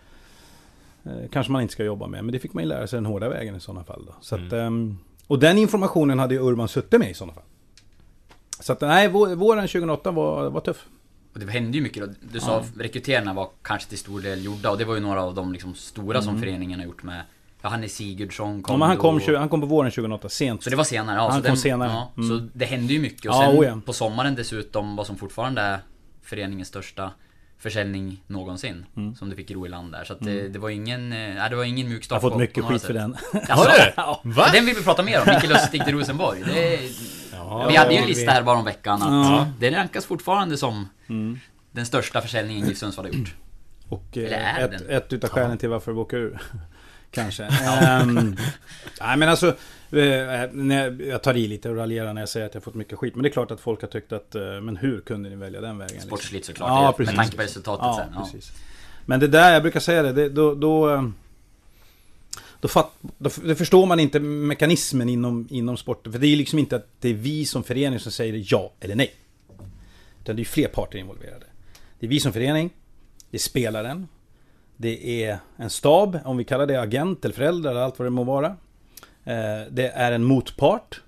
eh, 1.04 1.30
kanske 1.32 1.52
man 1.52 1.62
inte 1.62 1.72
ska 1.72 1.84
jobba 1.84 2.08
med. 2.08 2.24
Men 2.24 2.34
det 2.34 2.40
fick 2.40 2.54
man 2.54 2.64
ju 2.64 2.70
lära 2.70 2.88
sig 2.88 2.98
den 2.98 3.06
hårda 3.06 3.30
vägen 3.30 3.56
i 3.56 3.60
sådana 3.60 3.84
fall. 3.84 4.06
Då. 4.06 4.16
Så 4.22 4.36
mm. 4.36 4.48
att, 4.48 4.54
um, 4.54 4.98
och 5.28 5.40
den 5.40 5.58
informationen 5.58 6.20
hade 6.20 6.34
ju 6.34 6.42
Urban 6.42 6.68
suttit 6.68 7.00
med 7.00 7.12
i 7.12 7.14
sådana 7.14 7.34
fall. 7.34 7.44
Så 8.60 8.74
att 8.74 8.82
nej, 8.82 9.08
våren 9.36 9.68
2008 9.68 10.12
var, 10.12 10.50
var 10.50 10.62
tuff. 10.62 10.86
Och 11.34 11.40
det 11.40 11.52
hände 11.52 11.78
ju 11.78 11.84
mycket 11.84 12.04
då. 12.04 12.14
Du 12.34 12.40
sa 12.40 12.52
ja. 12.52 12.84
rekryteringarna 12.84 13.34
var 13.34 13.50
kanske 13.62 13.90
till 13.90 13.98
stor 13.98 14.22
del 14.22 14.46
gjorda 14.46 14.72
och 14.72 14.78
det 14.78 14.86
var 14.86 14.96
ju 14.96 15.02
några 15.02 15.24
av 15.24 15.36
de 15.36 15.54
liksom 15.54 15.76
stora 15.76 16.18
mm. 16.18 16.24
som 16.24 16.40
föreningen 16.40 16.80
har 16.80 16.86
gjort 16.86 17.04
med 17.04 17.22
Ja, 17.62 17.70
han 17.70 17.84
är 17.84 17.88
Sigurdsson 17.88 18.64
kom 18.64 18.74
ja, 18.74 18.78
men 18.78 18.88
han, 18.88 18.98
kom, 18.98 19.22
då... 19.28 19.38
han 19.38 19.50
kom 19.50 19.62
på 19.62 19.68
våren 19.68 19.92
2008, 19.92 20.30
sent. 20.30 20.64
Så 20.64 20.70
det 20.70 20.76
var 20.76 20.84
senare? 20.84 21.16
Ja, 21.16 21.30
han 21.30 21.32
kom 21.32 21.42
den, 21.42 21.58
senare. 21.58 21.90
Ja, 21.90 22.12
mm. 22.18 22.30
Så 22.30 22.48
det 22.54 22.66
hände 22.66 22.94
ju 22.94 23.00
mycket. 23.00 23.26
Och 23.26 23.36
sen 23.36 23.44
ja, 23.44 23.60
oh 23.60 23.66
ja. 23.66 23.80
på 23.86 23.94
sommaren 23.94 24.36
dessutom, 24.36 24.96
vad 24.96 25.08
som 25.08 25.18
fortfarande 25.18 25.62
är 25.62 25.80
föreningens 26.24 26.68
största 26.68 27.12
försäljning 27.58 28.24
någonsin. 28.28 28.86
Mm. 28.98 29.16
Som 29.16 29.30
du 29.30 29.36
fick 29.36 29.52
ro 29.52 29.66
i 29.66 29.70
land 29.70 29.92
där. 29.92 30.04
Så 30.04 30.14
att 30.14 30.20
det, 30.20 30.40
mm. 30.40 30.54
det 30.54 30.60
var 30.60 30.70
ingen, 30.70 31.14
äh, 31.14 31.50
det 31.50 31.56
var 31.56 31.64
ingen 31.64 31.90
mjuk 31.90 32.04
start 32.04 32.24
Jag 32.24 32.30
har 32.30 32.30
fått 32.30 32.40
mycket 32.40 32.66
skit 32.66 32.82
för 32.82 32.94
den. 32.94 33.16
Har 33.50 33.66
du? 33.66 33.94
Ja. 33.96 34.22
Den 34.54 34.66
vill 34.66 34.76
vi 34.76 34.84
prata 34.84 35.04
mer 35.04 35.22
om, 35.22 35.26
Micke 35.34 35.50
Lustig 35.50 35.86
till 35.86 35.94
Rosenborg. 35.94 36.44
Det, 36.46 36.80
ja, 37.32 37.68
vi 37.70 37.76
hade 37.76 37.94
ju 37.94 38.00
en 38.00 38.08
lista 38.08 38.32
här 38.32 38.44
bara 38.44 38.58
om 38.58 38.66
veckan 38.66 39.02
att 39.02 39.32
ja. 39.32 39.48
det 39.60 39.72
rankas 39.72 40.06
fortfarande 40.06 40.58
som 40.58 40.90
mm 41.10 41.40
den 41.72 41.86
största 41.86 42.22
försäljningen 42.22 42.68
GIF 42.68 42.78
Sundsvall 42.78 43.06
har 43.06 43.14
gjort. 43.14 43.36
Och 43.90 44.18
eh, 44.18 44.64
ett, 44.64 44.72
den? 44.72 44.90
ett 44.90 45.14
utav 45.14 45.30
skälen 45.30 45.58
till 45.58 45.70
varför 45.70 45.92
vi 45.92 46.00
åker 46.00 46.18
ur. 46.18 46.42
Kanske. 47.12 47.44
um, 48.02 48.38
nej 49.02 49.18
men 49.18 49.30
alltså, 49.30 49.56
eh, 49.92 50.00
jag 51.08 51.24
tar 51.24 51.38
i 51.38 51.48
lite 51.48 51.70
och 51.70 51.76
raljerar 51.76 52.14
när 52.14 52.22
jag 52.22 52.30
säger 52.30 52.46
att 52.46 52.54
jag 52.54 52.64
fått 52.64 52.76
mycket 52.76 52.98
skit. 52.98 53.16
Men 53.16 53.24
det 53.24 53.30
är 53.30 53.32
klart 53.32 53.52
att 53.52 53.60
folk 53.60 53.82
har 53.82 53.88
tyckt 53.88 54.12
att, 54.12 54.36
eh, 54.36 54.42
men 54.42 54.78
hur 54.78 55.02
kunde 55.02 55.30
ni 55.30 55.36
välja 55.36 55.62
den 55.62 55.78
vägen? 55.78 55.94
Liksom? 55.94 56.10
Sportsligt 56.10 56.34
liksom? 56.48 56.54
såklart, 56.54 56.84
ja, 56.84 56.94
precis, 56.98 57.16
med 57.16 57.24
tanke 57.24 57.38
på 57.38 57.44
resultatet 57.44 57.86
ja, 57.86 58.02
sen. 58.04 58.14
Ja. 58.16 58.24
Precis. 58.24 58.52
Men 59.06 59.20
det 59.20 59.28
där, 59.28 59.54
jag 59.54 59.62
brukar 59.62 59.80
säga 59.80 60.04
det, 60.04 60.12
det 60.12 60.30
då, 60.30 60.56
då 60.56 61.12
då, 62.62 62.68
fatt, 62.68 62.92
då, 63.18 63.30
då, 63.44 63.56
förstår 63.56 63.86
man 63.86 64.00
inte 64.00 64.20
mekanismen 64.20 65.10
inom, 65.10 65.48
inom 65.50 65.78
sporten. 65.78 66.12
För 66.12 66.20
det 66.20 66.28
är 66.28 66.36
liksom 66.36 66.60
inte 66.60 66.76
att 66.76 66.88
det 67.00 67.10
är 67.10 67.14
vi 67.14 67.46
som 67.46 67.64
förening 67.64 68.00
som 68.00 68.12
säger 68.12 68.44
ja 68.46 68.72
eller 68.80 68.96
nej. 68.96 69.16
Utan 70.22 70.36
det 70.36 70.42
är 70.42 70.46
fler 70.46 70.68
parter 70.68 71.00
involverade. 71.00 71.46
Det 72.00 72.06
är 72.06 72.10
vi 72.10 72.20
som 72.20 72.34
förening. 72.34 72.70
Det 73.32 73.38
är 73.38 73.40
spelaren. 73.40 74.08
Det 74.82 75.24
är 75.24 75.40
en 75.58 75.70
stab, 75.70 76.20
om 76.26 76.38
vi 76.38 76.44
kallar 76.44 76.68
det 76.68 76.82
agent 76.82 77.26
eller 77.26 77.36
föräldrar 77.36 77.72
eller 77.72 77.82
allt 77.82 78.00
vad 78.00 78.06
det 78.06 78.10
må 78.10 78.24
vara. 78.24 78.48
Eh, 79.24 79.62
det 79.72 79.92
är 79.94 80.12
en 80.12 80.24
motpart. 80.24 81.02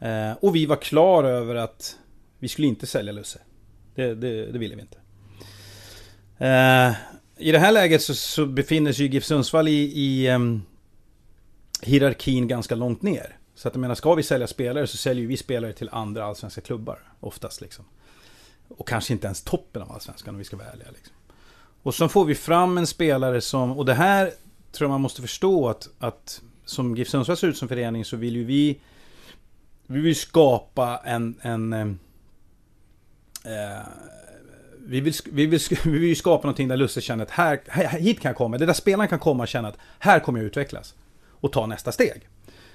Eh, 0.00 0.32
och 0.40 0.56
vi 0.56 0.66
var 0.66 0.76
klara 0.76 1.28
över 1.28 1.54
att 1.54 1.98
vi 2.38 2.48
skulle 2.48 2.68
inte 2.68 2.86
sälja 2.86 3.12
Lusse. 3.12 3.38
Det, 3.94 4.14
det, 4.14 4.52
det 4.52 4.58
ville 4.58 4.74
vi 4.74 4.80
inte. 4.80 4.98
Eh, 6.38 6.92
I 7.36 7.52
det 7.52 7.58
här 7.58 7.72
läget 7.72 8.02
så, 8.02 8.14
så 8.14 8.46
befinner 8.46 8.92
sig 8.92 9.06
GIF 9.06 9.24
Sundsvall 9.24 9.68
i, 9.68 9.92
i 9.94 10.30
um, 10.30 10.62
hierarkin 11.82 12.48
ganska 12.48 12.74
långt 12.74 13.02
ner. 13.02 13.38
Så 13.54 13.68
att 13.68 13.74
jag 13.74 13.80
menar, 13.80 13.94
ska 13.94 14.14
vi 14.14 14.22
sälja 14.22 14.46
spelare 14.46 14.86
så 14.86 14.96
säljer 14.96 15.26
vi 15.26 15.36
spelare 15.36 15.72
till 15.72 15.88
andra 15.92 16.24
allsvenska 16.24 16.60
klubbar. 16.60 16.98
Oftast 17.20 17.60
liksom. 17.60 17.84
Och 18.68 18.88
kanske 18.88 19.12
inte 19.12 19.26
ens 19.26 19.42
toppen 19.42 19.82
av 19.82 19.92
allsvenskan 19.92 20.34
om 20.34 20.38
vi 20.38 20.44
ska 20.44 20.56
vara 20.56 20.68
ärliga. 20.68 20.88
Liksom. 20.90 21.14
Och 21.84 21.94
så 21.94 22.08
får 22.08 22.24
vi 22.24 22.34
fram 22.34 22.78
en 22.78 22.86
spelare 22.86 23.40
som, 23.40 23.78
och 23.78 23.84
det 23.84 23.94
här 23.94 24.24
tror 24.72 24.84
jag 24.84 24.90
man 24.90 25.00
måste 25.00 25.22
förstå 25.22 25.68
att, 25.68 25.88
att 25.98 26.42
som 26.64 26.96
GIF 26.96 27.08
Sundsvall 27.08 27.36
ser 27.36 27.48
ut 27.48 27.56
som 27.56 27.68
förening 27.68 28.04
så 28.04 28.16
vill 28.16 28.36
ju 28.36 28.44
vi 28.44 28.80
Vi 29.86 30.00
vill 30.00 30.16
skapa 30.16 31.00
en, 31.04 31.38
en 31.42 31.72
eh, 31.72 31.86
eh 33.44 33.82
vi, 34.86 35.00
vill, 35.00 35.14
vi, 35.32 35.46
vill, 35.46 35.60
vi 35.84 35.98
vill 35.98 36.16
skapa 36.16 36.46
någonting 36.46 36.68
där 36.68 36.76
Lusse 36.76 37.00
känner 37.00 37.24
att 37.24 37.30
här, 37.30 37.88
hit 37.98 38.20
kan 38.20 38.28
jag 38.28 38.36
komma. 38.36 38.58
Det 38.58 38.66
där 38.66 38.72
spelaren 38.72 39.08
kan 39.08 39.18
komma 39.18 39.42
och 39.42 39.48
känna 39.48 39.68
att 39.68 39.78
här 39.98 40.20
kommer 40.20 40.38
jag 40.38 40.46
utvecklas. 40.46 40.94
Och 41.30 41.52
ta 41.52 41.66
nästa 41.66 41.92
steg. 41.92 42.28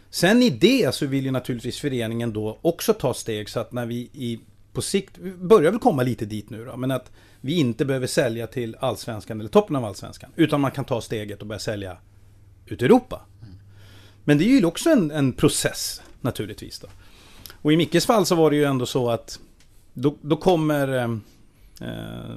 Sen 0.10 0.41
i 0.43 0.50
det 0.50 0.95
så 0.95 1.06
vill 1.06 1.26
ju 1.26 1.32
naturligtvis 1.32 1.80
föreningen 1.80 2.34
då 2.34 2.60
också 2.62 2.93
ta 2.93 3.13
steg 3.13 3.50
så 3.50 3.60
att 3.60 3.72
när 3.72 3.86
vi 3.86 3.95
i 4.13 4.39
på 4.74 4.82
sikt, 4.82 5.18
vi 5.18 5.32
börjar 5.32 5.72
väl 5.72 5.80
komma 5.80 6.04
lite 6.04 6.26
dit 6.26 6.50
nu 6.50 6.66
då, 6.66 6.78
men 6.78 6.92
att 6.92 7.12
vi 7.42 7.54
inte 7.54 7.86
behöver 7.86 8.08
sälja 8.08 8.48
till 8.48 8.76
allsvenskan 8.80 9.40
eller 9.40 9.50
toppen 9.50 9.76
av 9.76 9.86
allsvenskan. 9.86 10.32
Utan 10.36 10.62
man 10.62 10.72
kan 10.72 10.86
ta 10.86 11.02
steget 11.02 11.42
och 11.42 11.48
börja 11.48 11.60
sälja 11.60 11.98
ut 12.66 12.82
i 12.82 12.86
Europa. 12.86 13.22
Men 14.24 14.38
det 14.38 14.44
är 14.44 14.60
ju 14.60 14.66
också 14.66 14.90
en, 14.90 15.12
en 15.12 15.34
process 15.34 16.02
naturligtvis. 16.22 16.80
Då. 16.80 16.88
Och 17.62 17.74
i 17.74 17.78
Mickes 17.78 18.06
fall 18.06 18.26
så 18.26 18.36
var 18.36 18.50
det 18.50 18.56
ju 18.56 18.64
ändå 18.64 18.86
så 18.86 19.10
att 19.10 19.40
då, 19.94 20.16
då 20.22 20.36
kommer... 20.36 20.88
Eh, 20.88 21.10
eh 21.90 22.36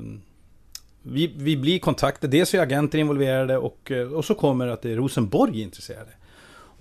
vi, 1.04 1.26
vi 1.36 1.56
blir 1.56 1.78
kontaktade, 1.78 2.36
dels 2.36 2.54
är 2.54 2.60
agenter 2.60 2.98
involverade 2.98 3.58
och, 3.58 3.90
eh, 3.90 4.12
och 4.12 4.24
så 4.24 4.34
kommer 4.34 4.66
att 4.66 4.82
det 4.82 4.90
är 4.90 4.96
Rosenborg 4.96 5.60
intresserade. 5.60 6.10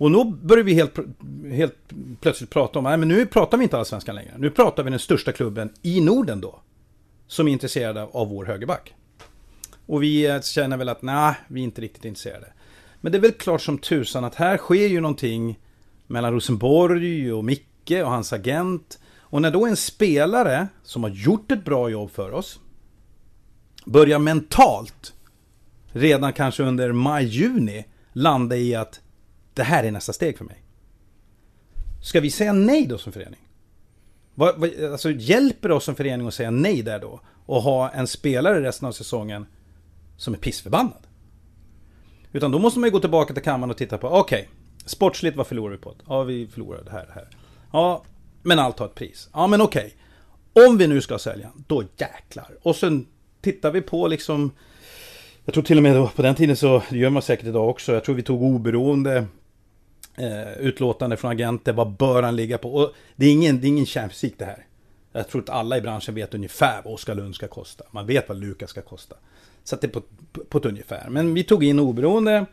Och 0.02 0.10
då 0.10 0.24
börjar 0.24 0.64
vi 0.64 0.74
helt, 0.74 0.98
helt 1.50 1.76
plötsligt 2.20 2.50
prata 2.50 2.78
om, 2.78 2.84
nej 2.84 2.96
men 2.96 3.08
nu 3.08 3.26
pratar 3.26 3.58
vi 3.58 3.64
inte 3.64 3.78
allsvenskan 3.78 4.14
längre. 4.14 4.34
Nu 4.38 4.50
pratar 4.50 4.82
vi 4.82 4.90
den 4.90 4.98
största 4.98 5.32
klubben 5.32 5.72
i 5.82 6.00
Norden 6.00 6.40
då. 6.40 6.60
Som 7.26 7.48
är 7.48 7.52
intresserade 7.52 8.02
av 8.02 8.28
vår 8.28 8.44
högerback. 8.44 8.94
Och 9.86 10.02
vi 10.02 10.26
eh, 10.26 10.40
känner 10.40 10.76
väl 10.76 10.88
att 10.88 11.02
nej, 11.02 11.34
vi 11.48 11.60
är 11.60 11.64
inte 11.64 11.80
riktigt 11.80 12.04
intresserade. 12.04 12.52
Men 13.00 13.12
det 13.12 13.18
är 13.18 13.22
väl 13.22 13.32
klart 13.32 13.62
som 13.62 13.78
tusan 13.78 14.24
att 14.24 14.34
här 14.34 14.56
sker 14.56 14.86
ju 14.86 15.00
någonting 15.00 15.58
mellan 16.06 16.32
Rosenborg 16.32 17.32
och 17.32 17.44
Micke 17.44 17.90
och 17.90 18.10
hans 18.10 18.32
agent. 18.32 18.98
Och 19.18 19.42
när 19.42 19.50
då 19.50 19.66
en 19.66 19.76
spelare 19.76 20.68
som 20.82 21.02
har 21.02 21.10
gjort 21.10 21.52
ett 21.52 21.64
bra 21.64 21.90
jobb 21.90 22.10
för 22.10 22.32
oss 22.32 22.60
börjar 23.84 24.18
mentalt 24.18 25.14
redan 25.92 26.32
kanske 26.32 26.62
under 26.62 26.92
maj-juni 26.92 27.84
landa 28.12 28.56
i 28.56 28.74
att 28.74 29.01
det 29.54 29.62
här 29.62 29.84
är 29.84 29.90
nästa 29.90 30.12
steg 30.12 30.38
för 30.38 30.44
mig. 30.44 30.62
Ska 32.02 32.20
vi 32.20 32.30
säga 32.30 32.52
nej 32.52 32.86
då 32.86 32.98
som 32.98 33.12
förening? 33.12 33.48
Vad, 34.34 34.60
vad, 34.60 34.84
alltså 34.84 35.10
hjälper 35.10 35.68
det 35.68 35.74
oss 35.74 35.84
som 35.84 35.94
förening 35.94 36.26
att 36.26 36.34
säga 36.34 36.50
nej 36.50 36.82
där 36.82 36.98
då? 36.98 37.20
Och 37.46 37.62
ha 37.62 37.90
en 37.90 38.06
spelare 38.06 38.62
resten 38.62 38.88
av 38.88 38.92
säsongen 38.92 39.46
som 40.16 40.34
är 40.34 40.38
pissförbannad? 40.38 41.06
Utan 42.32 42.50
då 42.50 42.58
måste 42.58 42.80
man 42.80 42.86
ju 42.86 42.92
gå 42.92 43.00
tillbaka 43.00 43.34
till 43.34 43.42
kammaren 43.42 43.70
och 43.70 43.76
titta 43.76 43.98
på, 43.98 44.08
okej, 44.08 44.40
okay, 44.40 44.48
sportsligt 44.86 45.36
vad 45.36 45.46
förlorar 45.46 45.72
vi 45.72 45.78
på? 45.78 45.94
Ja, 46.08 46.22
vi 46.22 46.46
förlorar 46.46 46.84
det 46.84 46.90
här, 46.90 47.06
det 47.06 47.12
här. 47.12 47.28
Ja, 47.72 48.04
men 48.42 48.58
allt 48.58 48.78
har 48.78 48.86
ett 48.86 48.94
pris. 48.94 49.28
Ja, 49.32 49.46
men 49.46 49.60
okej. 49.60 49.94
Okay. 50.52 50.66
Om 50.66 50.78
vi 50.78 50.86
nu 50.86 51.00
ska 51.00 51.18
sälja, 51.18 51.50
då 51.66 51.84
jäklar. 51.96 52.58
Och 52.62 52.76
sen 52.76 53.06
tittar 53.40 53.70
vi 53.70 53.80
på 53.80 54.08
liksom 54.08 54.52
jag 55.44 55.54
tror 55.54 55.64
till 55.64 55.76
och 55.76 55.82
med 55.82 55.96
då, 55.96 56.08
på 56.08 56.22
den 56.22 56.34
tiden 56.34 56.56
så, 56.56 56.82
det 56.90 56.98
gör 56.98 57.10
man 57.10 57.22
säkert 57.22 57.46
idag 57.46 57.68
också, 57.68 57.92
jag 57.92 58.04
tror 58.04 58.14
vi 58.14 58.22
tog 58.22 58.42
oberoende 58.42 59.26
eh, 60.16 60.52
utlåtande 60.52 61.16
från 61.16 61.30
agenter, 61.30 61.72
vad 61.72 61.90
bör 61.90 62.22
han 62.22 62.36
ligga 62.36 62.58
på? 62.58 62.74
Och 62.74 62.92
det 63.16 63.26
är 63.26 63.32
ingen, 63.32 63.60
det 63.60 63.66
är 63.66 63.68
ingen 63.68 63.86
kärnfysik 63.86 64.34
det 64.38 64.44
här. 64.44 64.66
Jag 65.12 65.28
tror 65.28 65.42
att 65.42 65.50
alla 65.50 65.76
i 65.76 65.80
branschen 65.80 66.14
vet 66.14 66.34
ungefär 66.34 66.82
vad 66.84 66.94
Oskar 66.94 67.14
Lund 67.14 67.34
ska 67.34 67.48
kosta. 67.48 67.84
Man 67.90 68.06
vet 68.06 68.28
vad 68.28 68.40
Lukas 68.40 68.70
ska 68.70 68.82
kosta. 68.82 69.16
Så 69.64 69.74
att 69.74 69.80
det 69.80 69.86
är 69.86 69.90
på, 69.92 70.02
på, 70.32 70.44
på 70.44 70.58
ett 70.58 70.64
ungefär. 70.64 71.08
Men 71.08 71.34
vi 71.34 71.44
tog 71.44 71.64
in 71.64 71.78
oberoende 71.78 72.46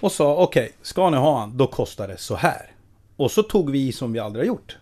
och 0.00 0.12
sa 0.12 0.36
okej, 0.36 0.64
okay, 0.64 0.72
ska 0.82 1.10
ni 1.10 1.16
ha 1.16 1.40
han, 1.40 1.56
då 1.56 1.66
kostar 1.66 2.08
det 2.08 2.16
så 2.16 2.34
här. 2.34 2.70
Och 3.16 3.30
så 3.30 3.42
tog 3.42 3.70
vi 3.70 3.92
som 3.92 4.12
vi 4.12 4.18
aldrig 4.18 4.42
har 4.42 4.46
gjort. 4.46 4.76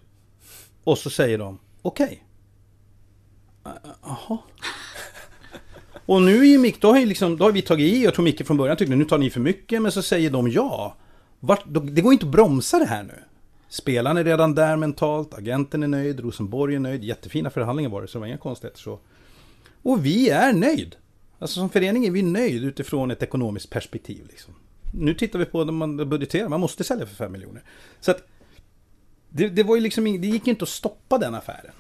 Och 0.85 0.99
så 0.99 1.11
säger 1.11 1.38
de 1.38 1.59
okej. 1.83 2.05
Okay. 2.05 2.16
Jaha. 4.03 4.38
Och 6.07 6.23
nu 6.23 6.40
är 6.40 6.44
ju 6.44 6.59
Mick, 6.59 6.81
då 6.81 6.92
har, 6.92 7.07
liksom, 7.07 7.37
då 7.37 7.44
har 7.44 7.53
vi 7.53 7.62
tagit 7.62 7.92
i, 7.92 8.05
jag 8.05 8.14
tror 8.14 8.25
Micke 8.25 8.46
från 8.46 8.57
början 8.57 8.77
tyckte 8.77 8.96
nu 8.96 9.05
tar 9.05 9.18
ni 9.18 9.31
för 9.31 9.40
mycket, 9.40 9.83
men 9.83 9.92
så 9.92 10.03
säger 10.03 10.31
de 10.31 10.51
ja. 10.51 10.96
Vart, 11.40 11.62
det 11.66 12.00
går 12.00 12.12
inte 12.12 12.26
att 12.26 12.33
bromsa 12.33 12.79
det 12.79 12.87
här 12.87 13.03
nu. 13.03 13.22
Spelaren 13.68 14.16
är 14.16 14.24
redan 14.24 14.55
där 14.55 14.76
mentalt, 14.76 15.35
agenten 15.35 15.83
är 15.83 15.88
nöjd, 15.88 16.20
Rosenborg 16.20 16.74
är 16.74 16.79
nöjd, 16.79 17.05
jättefina 17.05 17.50
förhandlingar 17.50 17.90
var 17.90 18.03
det, 18.03 18.09
så 18.09 18.18
det 18.18 18.20
var 18.20 18.26
inga 18.26 18.38
konstigheter 18.38 18.81
så. 18.81 18.98
Och 19.83 20.07
vi 20.07 20.29
är 20.29 20.53
nöjd. 20.53 20.96
Alltså 21.38 21.61
som 21.61 21.70
förening 21.70 22.07
är 22.07 22.11
vi 22.11 22.22
nöjd 22.22 22.64
utifrån 22.64 23.11
ett 23.11 23.22
ekonomiskt 23.22 23.70
perspektiv. 23.70 24.26
Liksom. 24.31 24.55
Nu 24.94 25.14
tittar 25.14 25.38
vi 25.38 25.44
på 25.44 25.64
när 25.64 25.72
man 25.72 26.09
budgeterar, 26.09 26.48
man 26.48 26.61
måste 26.61 26.85
sälja 26.85 27.07
för 27.07 27.14
5 27.14 27.33
miljoner. 27.33 27.62
Så 28.00 28.11
att 28.11 28.22
det, 29.29 29.48
det, 29.48 29.62
var 29.62 29.76
ju 29.76 29.81
liksom, 29.81 30.05
det 30.05 30.26
gick 30.26 30.46
inte 30.46 30.62
att 30.62 30.68
stoppa 30.68 31.18
den 31.18 31.35
affären. 31.35 31.72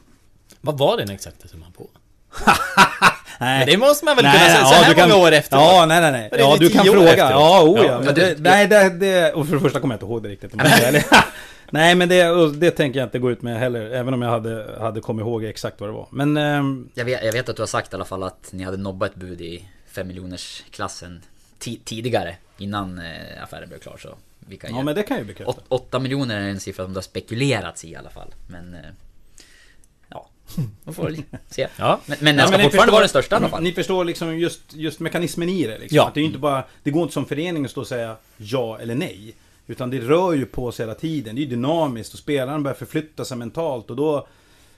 Vad 0.60 0.78
var 0.78 0.96
den 0.96 1.10
exakta 1.10 1.48
summan 1.48 1.72
på? 1.72 1.90
Nej. 3.40 3.58
Men 3.58 3.66
det 3.68 3.76
måste 3.76 4.04
man 4.04 4.16
väl 4.16 4.24
nej, 4.24 4.32
kunna 4.32 4.54
säga 4.54 4.64
så 4.64 4.74
ja, 4.74 4.82
här 4.82 4.94
kan, 4.94 5.08
många 5.08 5.22
år 5.22 5.32
efteråt? 5.32 5.62
Ja, 5.62 5.86
nej, 5.86 6.00
nej, 6.00 6.12
nej. 6.12 6.30
Ja, 6.38 6.56
du 6.60 6.70
kan 6.70 6.84
fråga. 6.84 7.16
Ja, 7.16 7.62
oh, 7.62 7.86
ja. 7.86 8.02
ja 8.04 8.12
det, 8.12 8.40
nej, 8.40 8.66
det, 8.66 8.88
det... 8.88 9.32
Och 9.32 9.46
för 9.46 9.54
det 9.54 9.60
första 9.60 9.80
kommer 9.80 9.94
jag 9.94 9.96
inte 9.96 10.06
ihåg 10.06 10.22
det 10.22 10.28
riktigt. 10.28 10.54
nej, 11.70 11.94
men 11.94 12.08
det, 12.08 12.52
det 12.52 12.70
tänker 12.70 13.00
jag 13.00 13.06
inte 13.06 13.18
gå 13.18 13.30
ut 13.30 13.42
med 13.42 13.58
heller. 13.58 13.90
Även 13.90 14.14
om 14.14 14.22
jag 14.22 14.30
hade, 14.30 14.76
hade 14.80 15.00
kommit 15.00 15.22
ihåg 15.22 15.44
exakt 15.44 15.80
vad 15.80 15.88
det 15.88 15.92
var. 15.92 16.06
Men... 16.10 16.36
Ähm... 16.36 16.88
Jag, 16.94 17.04
vet, 17.04 17.24
jag 17.24 17.32
vet 17.32 17.48
att 17.48 17.56
du 17.56 17.62
har 17.62 17.66
sagt 17.66 17.92
i 17.92 17.96
alla 17.96 18.04
fall 18.04 18.22
att 18.22 18.48
ni 18.52 18.64
hade 18.64 18.76
nobbat 18.76 19.10
ett 19.10 19.16
bud 19.16 19.40
i 19.40 19.64
5 19.86 20.08
miljoners 20.08 20.64
klassen 20.70 21.22
tidigare. 21.84 22.36
Innan 22.58 22.98
äh, 22.98 23.42
affären 23.42 23.68
blev 23.68 23.78
klar. 23.78 23.96
Så 24.02 24.08
vi 24.38 24.56
kan 24.56 24.76
ja, 24.76 24.82
men 24.82 24.94
det 24.94 25.02
kan 25.02 25.18
ju 25.18 25.24
bekräfta. 25.24 25.54
8 25.68 25.98
miljoner 25.98 26.40
är 26.40 26.48
en 26.48 26.60
siffra 26.60 26.84
som 26.84 26.92
det 26.92 26.98
har 26.98 27.02
spekulerats 27.02 27.84
i 27.84 27.90
i 27.90 27.96
alla 27.96 28.10
fall. 28.10 28.34
Men... 28.48 28.74
Äh, 28.74 28.80
man 30.84 30.94
får 30.94 31.16
se. 31.48 31.68
Ja. 31.76 32.00
Men, 32.06 32.18
men 32.20 32.36
den 32.36 32.48
ska 32.48 32.56
ja, 32.56 32.62
fortfarande 32.62 32.92
vara 32.92 33.00
den 33.00 33.08
största 33.08 33.34
i 33.34 33.38
alla 33.38 33.48
fall. 33.48 33.62
Ni 33.62 33.72
förstår 33.72 34.04
liksom 34.04 34.38
just, 34.38 34.60
just 34.74 35.00
mekanismen 35.00 35.48
i 35.48 35.66
det. 35.66 35.78
Liksom. 35.78 35.96
Ja. 35.96 36.08
Att 36.08 36.14
det 36.14 36.20
är 36.20 36.24
inte 36.24 36.38
bara, 36.38 36.64
det 36.82 36.90
går 36.90 37.02
inte 37.02 37.14
som 37.14 37.26
förening 37.26 37.64
att 37.64 37.70
stå 37.70 37.80
och 37.80 37.86
säga 37.86 38.16
ja 38.36 38.78
eller 38.78 38.94
nej. 38.94 39.34
Utan 39.66 39.90
det 39.90 40.00
rör 40.00 40.32
ju 40.32 40.46
på 40.46 40.72
sig 40.72 40.86
hela 40.86 40.94
tiden. 40.94 41.36
Det 41.36 41.42
är 41.42 41.46
dynamiskt 41.46 42.12
och 42.12 42.18
spelaren 42.18 42.62
börjar 42.62 42.74
förflytta 42.76 43.24
sig 43.24 43.36
mentalt. 43.36 43.90
Och 43.90 43.96
då, 43.96 44.26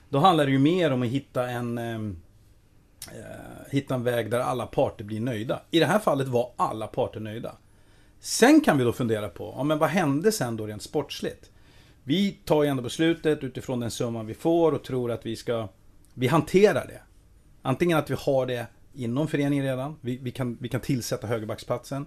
då 0.09 0.19
handlar 0.19 0.45
det 0.45 0.51
ju 0.51 0.59
mer 0.59 0.91
om 0.91 1.01
att 1.01 1.07
hitta 1.07 1.49
en, 1.49 1.77
eh, 1.77 1.99
hitta 3.69 3.95
en 3.95 4.03
väg 4.03 4.31
där 4.31 4.39
alla 4.39 4.65
parter 4.65 5.03
blir 5.03 5.19
nöjda. 5.19 5.61
I 5.71 5.79
det 5.79 5.85
här 5.85 5.99
fallet 5.99 6.27
var 6.27 6.51
alla 6.55 6.87
parter 6.87 7.19
nöjda. 7.19 7.55
Sen 8.19 8.61
kan 8.61 8.77
vi 8.77 8.83
då 8.83 8.93
fundera 8.93 9.29
på, 9.29 9.53
ja, 9.57 9.63
men 9.63 9.77
vad 9.77 9.89
hände 9.89 10.31
sen 10.31 10.57
då 10.57 10.67
rent 10.67 10.83
sportsligt? 10.83 11.49
Vi 12.03 12.31
tar 12.31 12.63
ju 12.63 12.69
ändå 12.69 12.83
beslutet 12.83 13.43
utifrån 13.43 13.79
den 13.79 13.91
summan 13.91 14.25
vi 14.25 14.33
får 14.33 14.71
och 14.71 14.83
tror 14.83 15.11
att 15.11 15.25
vi 15.25 15.35
ska... 15.35 15.67
Vi 16.13 16.27
hanterar 16.27 16.87
det. 16.87 17.01
Antingen 17.61 17.97
att 17.97 18.09
vi 18.09 18.15
har 18.19 18.45
det 18.45 18.67
inom 18.93 19.27
föreningen 19.27 19.65
redan, 19.65 19.95
vi, 20.01 20.17
vi, 20.17 20.31
kan, 20.31 20.57
vi 20.61 20.69
kan 20.69 20.81
tillsätta 20.81 21.27
högerbacksplatsen. 21.27 22.05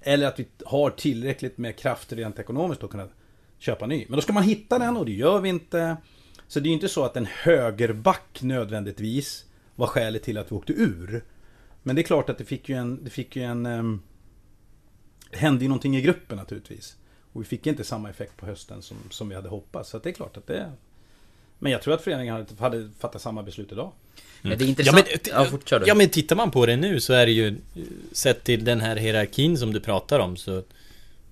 Eller 0.00 0.26
att 0.26 0.40
vi 0.40 0.46
har 0.64 0.90
tillräckligt 0.90 1.58
med 1.58 1.76
kraft 1.76 2.12
rent 2.12 2.38
ekonomiskt 2.38 2.84
att 2.84 2.90
kunna 2.90 3.08
köpa 3.58 3.86
ny. 3.86 4.06
Men 4.08 4.16
då 4.16 4.22
ska 4.22 4.32
man 4.32 4.42
hitta 4.42 4.78
den 4.78 4.96
och 4.96 5.06
det 5.06 5.12
gör 5.12 5.40
vi 5.40 5.48
inte. 5.48 5.96
Så 6.48 6.60
det 6.60 6.66
är 6.66 6.68
ju 6.68 6.74
inte 6.74 6.88
så 6.88 7.04
att 7.04 7.16
en 7.16 7.26
högerback 7.26 8.42
nödvändigtvis 8.42 9.44
var 9.74 9.86
skälet 9.86 10.22
till 10.22 10.38
att 10.38 10.52
vi 10.52 10.56
åkte 10.56 10.72
ur. 10.72 11.24
Men 11.82 11.96
det 11.96 12.02
är 12.02 12.06
klart 12.06 12.30
att 12.30 12.38
det 12.38 12.44
fick 12.44 12.68
ju 12.68 12.74
en... 12.74 13.04
Det 13.04 13.10
fick 13.10 13.36
ju 13.36 13.42
en 13.42 13.66
um, 13.66 14.02
hände 15.32 15.64
ju 15.64 15.68
någonting 15.68 15.96
i 15.96 16.00
gruppen 16.00 16.38
naturligtvis. 16.38 16.96
Och 17.36 17.42
vi 17.42 17.46
fick 17.46 17.66
inte 17.66 17.84
samma 17.84 18.10
effekt 18.10 18.36
på 18.36 18.46
hösten 18.46 18.82
som, 18.82 18.96
som 19.10 19.28
vi 19.28 19.34
hade 19.34 19.48
hoppats. 19.48 19.90
Så 19.90 19.98
det 19.98 20.08
är 20.08 20.12
klart 20.12 20.36
att 20.36 20.46
det... 20.46 20.72
Men 21.58 21.72
jag 21.72 21.82
tror 21.82 21.94
att 21.94 22.02
föreningen 22.02 22.34
hade, 22.34 22.46
hade 22.58 22.90
fattat 22.98 23.22
samma 23.22 23.42
beslut 23.42 23.72
idag. 23.72 23.84
Mm. 23.84 24.22
Men 24.42 24.58
det 24.58 24.64
är 24.64 24.68
intressant. 24.68 25.06
Ja 25.26 25.48
men, 25.50 25.60
ja, 25.70 25.82
ja 25.86 25.94
men 25.94 26.08
tittar 26.08 26.36
man 26.36 26.50
på 26.50 26.66
det 26.66 26.76
nu 26.76 27.00
så 27.00 27.12
är 27.12 27.26
det 27.26 27.32
ju 27.32 27.56
Sett 28.12 28.44
till 28.44 28.64
den 28.64 28.80
här 28.80 28.96
hierarkin 28.96 29.58
som 29.58 29.72
du 29.72 29.80
pratar 29.80 30.20
om 30.20 30.36
så 30.36 30.62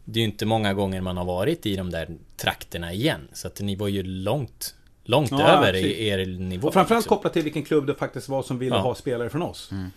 Det 0.04 0.18
är 0.18 0.20
ju 0.20 0.24
inte 0.24 0.46
många 0.46 0.74
gånger 0.74 1.00
man 1.00 1.16
har 1.16 1.24
varit 1.24 1.66
i 1.66 1.76
de 1.76 1.90
där 1.90 2.08
trakterna 2.36 2.92
igen 2.92 3.28
Så 3.32 3.46
att 3.46 3.60
ni 3.60 3.76
var 3.76 3.88
ju 3.88 4.02
långt 4.02 4.74
Långt 5.04 5.30
ja, 5.30 5.48
över 5.48 5.74
i 5.74 6.08
er 6.08 6.26
nivå 6.26 6.68
Och 6.68 6.74
framförallt 6.74 7.06
kopplat 7.06 7.32
till 7.32 7.42
vilken 7.42 7.62
klubb 7.62 7.86
det 7.86 7.94
faktiskt 7.94 8.28
var 8.28 8.42
som 8.42 8.58
ville 8.58 8.76
ja. 8.76 8.82
ha 8.82 8.94
spelare 8.94 9.30
från 9.30 9.42
oss 9.42 9.72
mm. 9.72 9.90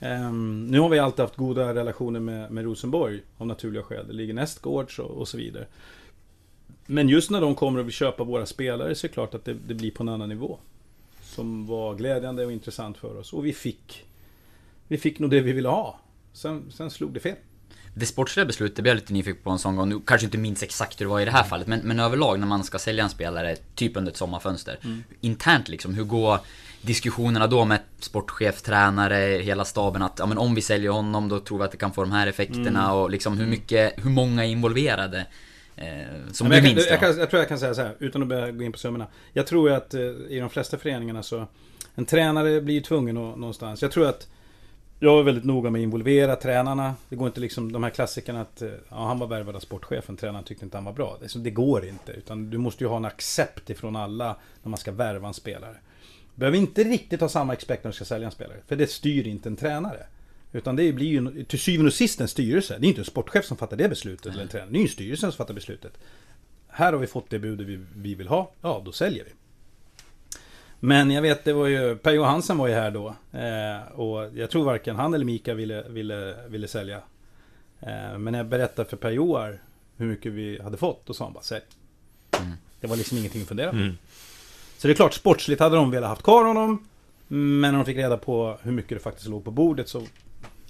Um, 0.00 0.66
nu 0.66 0.80
har 0.80 0.88
vi 0.88 0.98
alltid 0.98 1.20
haft 1.20 1.36
goda 1.36 1.74
relationer 1.74 2.20
med, 2.20 2.50
med 2.50 2.64
Rosenborg 2.64 3.20
av 3.38 3.46
naturliga 3.46 3.82
skäl. 3.82 4.06
Det 4.06 4.12
ligger 4.12 4.34
nästgårds 4.34 4.98
och, 4.98 5.10
och 5.10 5.28
så 5.28 5.36
vidare. 5.36 5.66
Men 6.86 7.08
just 7.08 7.30
när 7.30 7.40
de 7.40 7.54
kommer 7.54 7.80
och 7.80 7.86
vill 7.86 7.92
köpa 7.92 8.24
våra 8.24 8.46
spelare 8.46 8.94
så 8.94 9.06
är 9.06 9.08
det 9.08 9.12
klart 9.12 9.34
att 9.34 9.44
det, 9.44 9.54
det, 9.66 9.74
blir 9.74 9.90
på 9.90 10.02
en 10.02 10.08
annan 10.08 10.28
nivå. 10.28 10.58
Som 11.22 11.66
var 11.66 11.94
glädjande 11.94 12.46
och 12.46 12.52
intressant 12.52 12.98
för 12.98 13.16
oss. 13.18 13.32
Och 13.32 13.46
vi 13.46 13.52
fick 13.52 14.04
Vi 14.88 14.98
fick 14.98 15.18
nog 15.18 15.30
det 15.30 15.40
vi 15.40 15.52
ville 15.52 15.68
ha. 15.68 16.00
Sen, 16.32 16.64
sen 16.70 16.90
slog 16.90 17.12
det 17.12 17.20
fel. 17.20 17.36
Det 17.94 18.06
sportsliga 18.06 18.46
beslutet 18.46 18.82
blev 18.82 18.86
jag 18.86 18.94
lite 18.94 19.12
nyfiken 19.12 19.42
på 19.42 19.50
en 19.50 19.58
sån 19.58 19.76
gång. 19.76 19.88
Nu 19.88 20.00
kanske 20.06 20.24
inte 20.24 20.38
minns 20.38 20.62
exakt 20.62 21.00
hur 21.00 21.04
det 21.04 21.10
var 21.10 21.20
i 21.20 21.24
det 21.24 21.30
här 21.30 21.44
fallet. 21.44 21.66
Men, 21.66 21.80
men 21.80 22.00
överlag 22.00 22.40
när 22.40 22.46
man 22.46 22.64
ska 22.64 22.78
sälja 22.78 23.04
en 23.04 23.10
spelare, 23.10 23.56
typ 23.74 23.96
under 23.96 24.12
ett 24.12 24.16
sommarfönster. 24.16 24.78
Mm. 24.84 25.04
Internt 25.20 25.68
liksom, 25.68 25.94
hur 25.94 26.04
går 26.04 26.38
diskussionerna 26.88 27.46
då 27.46 27.64
med 27.64 27.80
sportchef, 27.98 28.62
tränare, 28.62 29.42
hela 29.42 29.64
staben 29.64 30.02
att 30.02 30.18
ja, 30.18 30.26
men 30.26 30.38
om 30.38 30.54
vi 30.54 30.62
säljer 30.62 30.90
honom 30.90 31.28
då 31.28 31.40
tror 31.40 31.58
vi 31.58 31.64
att 31.64 31.70
det 31.70 31.76
kan 31.76 31.92
få 31.92 32.00
de 32.00 32.12
här 32.12 32.26
effekterna 32.26 32.84
mm. 32.84 32.96
och 32.96 33.10
liksom 33.10 33.38
hur 33.38 33.46
mycket, 33.46 33.94
hur 33.96 34.10
många 34.10 34.44
är 34.44 34.48
involverade? 34.48 35.26
Eh, 35.76 35.86
som 36.32 36.48
du 36.48 36.62
minns 36.62 36.86
jag, 36.90 37.02
jag, 37.02 37.18
jag, 37.18 37.30
tror 37.30 37.40
jag 37.40 37.48
kan 37.48 37.58
säga 37.58 37.74
så 37.74 37.82
här, 37.82 37.96
utan 37.98 38.22
att 38.22 38.28
börja 38.28 38.50
gå 38.50 38.64
in 38.64 38.72
på 38.72 38.78
summorna. 38.78 39.06
Jag 39.32 39.46
tror 39.46 39.72
att 39.72 39.94
eh, 39.94 40.00
i 40.28 40.38
de 40.40 40.50
flesta 40.50 40.78
föreningarna 40.78 41.22
så 41.22 41.46
En 41.94 42.04
tränare 42.04 42.60
blir 42.60 42.80
tvungen 42.80 43.16
att, 43.16 43.38
någonstans. 43.38 43.82
Jag 43.82 43.92
tror 43.92 44.08
att 44.08 44.28
jag 45.00 45.18
är 45.18 45.22
väldigt 45.22 45.44
noga 45.44 45.70
med 45.70 45.78
att 45.78 45.82
involvera 45.82 46.36
tränarna. 46.36 46.94
Det 47.08 47.16
går 47.16 47.26
inte 47.26 47.40
liksom 47.40 47.72
de 47.72 47.82
här 47.82 47.90
klassikerna 47.90 48.40
att 48.40 48.62
eh, 48.62 48.68
ja, 48.88 49.06
han 49.06 49.18
var 49.18 49.26
värvad 49.26 49.56
av 49.56 49.60
sportchefen, 49.60 50.16
tränaren 50.16 50.44
tyckte 50.44 50.64
inte 50.64 50.76
han 50.76 50.84
var 50.84 50.92
bra. 50.92 51.16
Det, 51.20 51.38
det 51.38 51.50
går 51.50 51.84
inte. 51.84 52.12
Utan 52.12 52.50
du 52.50 52.58
måste 52.58 52.84
ju 52.84 52.88
ha 52.88 52.96
en 52.96 53.04
accept 53.04 53.70
ifrån 53.70 53.96
alla 53.96 54.36
när 54.62 54.70
man 54.70 54.78
ska 54.78 54.92
värva 54.92 55.28
en 55.28 55.34
spelare. 55.34 55.76
Behöver 56.38 56.58
inte 56.58 56.84
riktigt 56.84 57.20
ha 57.20 57.28
samma 57.28 57.52
expect 57.52 57.84
när 57.84 57.90
du 57.90 57.94
ska 57.94 58.04
sälja 58.04 58.26
en 58.26 58.32
spelare. 58.32 58.58
För 58.66 58.76
det 58.76 58.90
styr 58.90 59.26
inte 59.26 59.48
en 59.48 59.56
tränare. 59.56 60.06
Utan 60.52 60.76
det 60.76 60.92
blir 60.92 61.06
ju 61.06 61.44
till 61.44 61.58
syvende 61.58 61.86
och 61.88 61.94
sist 61.94 62.20
en 62.20 62.28
styrelse. 62.28 62.78
Det 62.78 62.86
är 62.86 62.88
inte 62.88 63.00
en 63.00 63.04
sportchef 63.04 63.44
som 63.44 63.56
fattar 63.56 63.76
det 63.76 63.88
beslutet. 63.88 64.32
Eller 64.32 64.42
en 64.42 64.48
tränare. 64.48 64.70
Det 64.70 64.78
är 64.78 64.82
ju 64.82 64.88
styrelsen 64.88 65.32
som 65.32 65.36
fattar 65.36 65.54
beslutet. 65.54 65.92
Här 66.68 66.92
har 66.92 67.00
vi 67.00 67.06
fått 67.06 67.30
det 67.30 67.38
budet 67.38 67.66
vi, 67.66 67.80
vi 67.96 68.14
vill 68.14 68.28
ha. 68.28 68.52
Ja, 68.60 68.82
då 68.84 68.92
säljer 68.92 69.24
vi. 69.24 69.30
Men 70.80 71.10
jag 71.10 71.22
vet, 71.22 71.44
det 71.44 71.52
var 71.52 71.66
ju 71.66 71.96
Per 71.96 72.12
Johansen 72.12 72.58
var 72.58 72.68
ju 72.68 72.74
här 72.74 72.90
då. 72.90 73.08
Eh, 73.32 73.92
och 73.92 74.38
jag 74.38 74.50
tror 74.50 74.64
varken 74.64 74.96
han 74.96 75.14
eller 75.14 75.24
Mika 75.24 75.54
ville, 75.54 75.82
ville, 75.88 76.48
ville 76.48 76.68
sälja. 76.68 76.96
Eh, 77.80 78.18
men 78.18 78.24
när 78.24 78.38
jag 78.38 78.46
berättade 78.46 78.88
för 78.88 78.96
Per 78.96 79.10
Joar 79.10 79.62
hur 79.96 80.06
mycket 80.06 80.32
vi 80.32 80.62
hade 80.62 80.76
fått, 80.76 81.06
då 81.06 81.14
sa 81.14 81.24
han 81.24 81.32
bara 81.32 81.44
sälj. 81.44 81.64
Mm. 82.40 82.52
Det 82.80 82.86
var 82.86 82.96
liksom 82.96 83.18
ingenting 83.18 83.42
att 83.42 83.48
fundera 83.48 83.70
på. 83.70 83.76
Mm. 83.76 83.98
Så 84.78 84.86
det 84.86 84.92
är 84.92 84.94
klart, 84.94 85.14
sportsligt 85.14 85.60
hade 85.60 85.76
de 85.76 85.90
velat 85.90 86.08
haft 86.08 86.22
kvar 86.22 86.44
honom. 86.44 86.88
Men 87.28 87.60
när 87.60 87.72
de 87.72 87.84
fick 87.84 87.96
reda 87.96 88.16
på 88.16 88.58
hur 88.62 88.72
mycket 88.72 88.98
det 88.98 89.02
faktiskt 89.02 89.28
låg 89.28 89.44
på 89.44 89.50
bordet 89.50 89.88
så... 89.88 90.02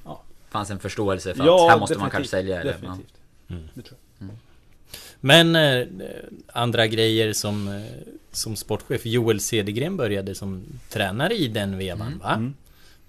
Ja. 0.04 0.22
Fanns 0.50 0.70
en 0.70 0.78
förståelse 0.78 1.34
för 1.34 1.46
ja, 1.46 1.64
att 1.64 1.70
här 1.70 1.80
måste 1.80 1.98
man 1.98 2.10
kanske 2.10 2.30
sälja 2.30 2.60
eller? 2.60 2.72
Definitivt. 2.72 3.14
Mm. 3.48 3.62
Det 3.74 3.82
tror 3.82 3.98
jag. 4.18 4.24
Mm. 4.24 4.36
Men 5.20 5.56
eh, 5.56 5.86
andra 6.52 6.86
grejer 6.86 7.32
som, 7.32 7.68
eh, 7.68 7.82
som 8.32 8.56
sportchef. 8.56 9.06
Joel 9.06 9.40
Cedergren 9.40 9.96
började 9.96 10.34
som 10.34 10.62
tränare 10.88 11.34
i 11.34 11.48
den 11.48 11.78
vevan 11.78 12.06
mm. 12.06 12.18
va? 12.18 12.34
Mm. 12.34 12.54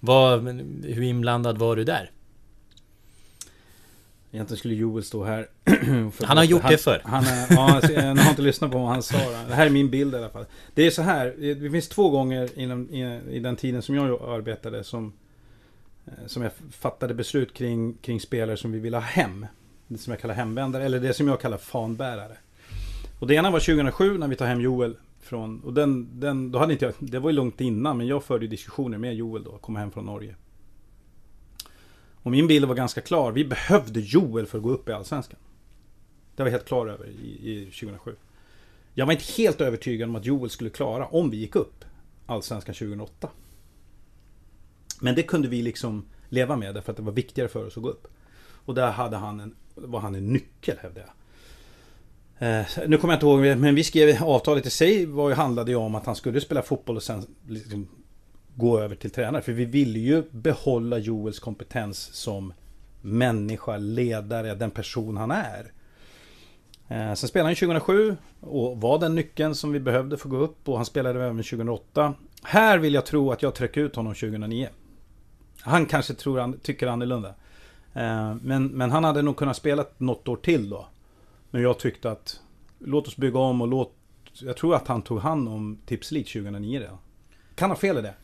Vad, 0.00 0.42
hur 0.84 1.02
inblandad 1.02 1.58
var 1.58 1.76
du 1.76 1.84
där? 1.84 2.10
Egentligen 4.32 4.58
skulle 4.58 4.74
Joel 4.74 5.04
stå 5.04 5.24
här 5.24 5.48
Han 6.24 6.36
har 6.36 6.44
gjort 6.44 6.62
han, 6.62 6.72
det 6.72 6.78
förr. 6.78 7.00
han, 7.04 7.24
Ja, 7.50 7.74
alltså, 7.74 7.92
jag 7.92 8.14
har 8.14 8.30
inte 8.30 8.42
lyssnat 8.42 8.72
på 8.72 8.78
vad 8.78 8.88
han 8.88 9.02
sa 9.02 9.18
Det 9.48 9.54
här 9.54 9.66
är 9.66 9.70
min 9.70 9.90
bild 9.90 10.14
i 10.14 10.16
alla 10.16 10.28
fall. 10.28 10.44
Det 10.74 10.86
är 10.86 10.90
så 10.90 11.02
här 11.02 11.34
Det 11.54 11.70
finns 11.70 11.88
två 11.88 12.10
gånger 12.10 12.58
inom, 12.58 12.90
i, 12.90 13.20
i 13.30 13.38
den 13.38 13.56
tiden 13.56 13.82
som 13.82 13.94
jag 13.94 14.22
arbetade 14.22 14.84
som 14.84 15.12
eh, 16.06 16.12
Som 16.26 16.42
jag 16.42 16.52
fattade 16.70 17.14
beslut 17.14 17.54
kring, 17.54 17.94
kring 17.94 18.20
spelare 18.20 18.56
som 18.56 18.72
vi 18.72 18.78
ville 18.78 18.96
ha 18.96 19.04
hem. 19.04 19.46
Det 19.86 19.98
som 19.98 20.10
jag 20.10 20.20
kallar 20.20 20.34
hemvändare 20.34 20.84
Eller 20.84 21.00
det 21.00 21.14
som 21.14 21.28
jag 21.28 21.40
kallar 21.40 21.58
fanbärare. 21.58 22.36
Och 23.18 23.26
det 23.26 23.34
ena 23.34 23.50
var 23.50 23.60
2007 23.60 24.18
när 24.18 24.28
vi 24.28 24.36
tar 24.36 24.46
hem 24.46 24.60
Joel 24.60 24.96
från, 25.20 25.60
och 25.60 25.74
den, 25.74 26.20
den, 26.20 26.52
då 26.52 26.58
hade 26.58 26.72
inte 26.72 26.84
jag, 26.84 26.94
det 26.98 27.18
var 27.18 27.30
ju 27.30 27.36
långt 27.36 27.60
innan 27.60 27.96
men 27.96 28.06
jag 28.06 28.24
förde 28.24 28.46
diskussioner 28.46 28.98
med 28.98 29.14
Joel 29.14 29.44
då, 29.44 29.58
kom 29.58 29.76
hem 29.76 29.90
från 29.90 30.06
Norge 30.06 30.34
och 32.22 32.30
min 32.30 32.46
bild 32.46 32.64
var 32.64 32.74
ganska 32.74 33.00
klar. 33.00 33.32
Vi 33.32 33.44
behövde 33.44 34.00
Joel 34.00 34.46
för 34.46 34.58
att 34.58 34.64
gå 34.64 34.70
upp 34.70 34.88
i 34.88 34.92
Allsvenskan. 34.92 35.38
Det 36.36 36.42
var 36.42 36.48
jag 36.48 36.52
helt 36.52 36.68
klar 36.68 36.86
över 36.86 37.06
i, 37.06 37.52
i 37.52 37.64
2007. 37.64 38.14
Jag 38.94 39.06
var 39.06 39.12
inte 39.12 39.32
helt 39.32 39.60
övertygad 39.60 40.08
om 40.08 40.16
att 40.16 40.26
Joel 40.26 40.50
skulle 40.50 40.70
klara 40.70 41.06
om 41.06 41.30
vi 41.30 41.36
gick 41.36 41.56
upp 41.56 41.84
Allsvenskan 42.26 42.74
2008. 42.74 43.28
Men 45.00 45.14
det 45.14 45.22
kunde 45.22 45.48
vi 45.48 45.62
liksom 45.62 46.04
leva 46.28 46.56
med 46.56 46.74
därför 46.74 46.92
att 46.92 46.96
det 46.96 47.02
var 47.02 47.12
viktigare 47.12 47.48
för 47.48 47.66
oss 47.66 47.76
att 47.76 47.82
gå 47.82 47.88
upp. 47.88 48.06
Och 48.64 48.74
där 48.74 48.90
hade 48.90 49.16
han 49.16 49.40
en, 49.40 49.54
var 49.74 50.00
han 50.00 50.14
en 50.14 50.32
nyckel 50.32 50.76
hävdade 50.78 51.06
jag. 51.06 51.14
Eh, 52.40 52.66
nu 52.86 52.96
kommer 52.96 53.14
jag 53.14 53.16
inte 53.16 53.26
ihåg, 53.26 53.58
men 53.58 53.74
vi 53.74 53.84
skrev 53.84 54.22
avtalet 54.24 54.66
i 54.66 54.70
sig 54.70 55.06
var 55.06 55.28
ju, 55.28 55.34
handlade 55.34 55.70
ju 55.70 55.76
om 55.76 55.94
att 55.94 56.06
han 56.06 56.16
skulle 56.16 56.40
spela 56.40 56.62
fotboll 56.62 56.96
och 56.96 57.02
sen 57.02 57.26
liksom 57.48 57.88
gå 58.54 58.80
över 58.80 58.94
till 58.94 59.10
tränare. 59.10 59.42
För 59.42 59.52
vi 59.52 59.64
ville 59.64 59.98
ju 59.98 60.22
behålla 60.30 60.98
Joels 60.98 61.38
kompetens 61.38 61.98
som 61.98 62.52
människa, 63.00 63.76
ledare, 63.76 64.54
den 64.54 64.70
person 64.70 65.16
han 65.16 65.30
är. 65.30 65.72
Eh, 66.88 67.14
sen 67.14 67.28
spelade 67.28 67.48
han 67.48 67.56
2007 67.56 68.16
och 68.40 68.80
var 68.80 68.98
den 68.98 69.14
nyckeln 69.14 69.54
som 69.54 69.72
vi 69.72 69.80
behövde 69.80 70.16
för 70.16 70.28
att 70.28 70.30
gå 70.30 70.36
upp 70.36 70.68
och 70.68 70.76
han 70.76 70.86
spelade 70.86 71.24
även 71.24 71.36
2008. 71.36 72.14
Här 72.42 72.78
vill 72.78 72.94
jag 72.94 73.06
tro 73.06 73.32
att 73.32 73.42
jag 73.42 73.54
tryck 73.54 73.76
ut 73.76 73.96
honom 73.96 74.14
2009. 74.14 74.68
Han 75.60 75.86
kanske 75.86 76.14
tror, 76.14 76.56
tycker 76.62 76.86
annorlunda. 76.86 77.34
Eh, 77.94 78.34
men, 78.42 78.66
men 78.66 78.90
han 78.90 79.04
hade 79.04 79.22
nog 79.22 79.36
kunnat 79.36 79.56
spela 79.56 79.84
något 79.98 80.28
år 80.28 80.36
till 80.36 80.70
då. 80.70 80.88
Men 81.50 81.62
jag 81.62 81.78
tyckte 81.78 82.10
att 82.10 82.40
låt 82.78 83.08
oss 83.08 83.16
bygga 83.16 83.38
om 83.38 83.60
och 83.60 83.68
låt... 83.68 83.94
Jag 84.32 84.56
tror 84.56 84.74
att 84.74 84.88
han 84.88 85.02
tog 85.02 85.18
hand 85.18 85.48
om 85.48 85.78
Tips 85.86 86.08
2009 86.08 86.80
redan. 86.80 86.98
Kan 87.54 87.70
ha 87.70 87.76
fel 87.76 87.98
i 87.98 88.02
det. 88.02 88.14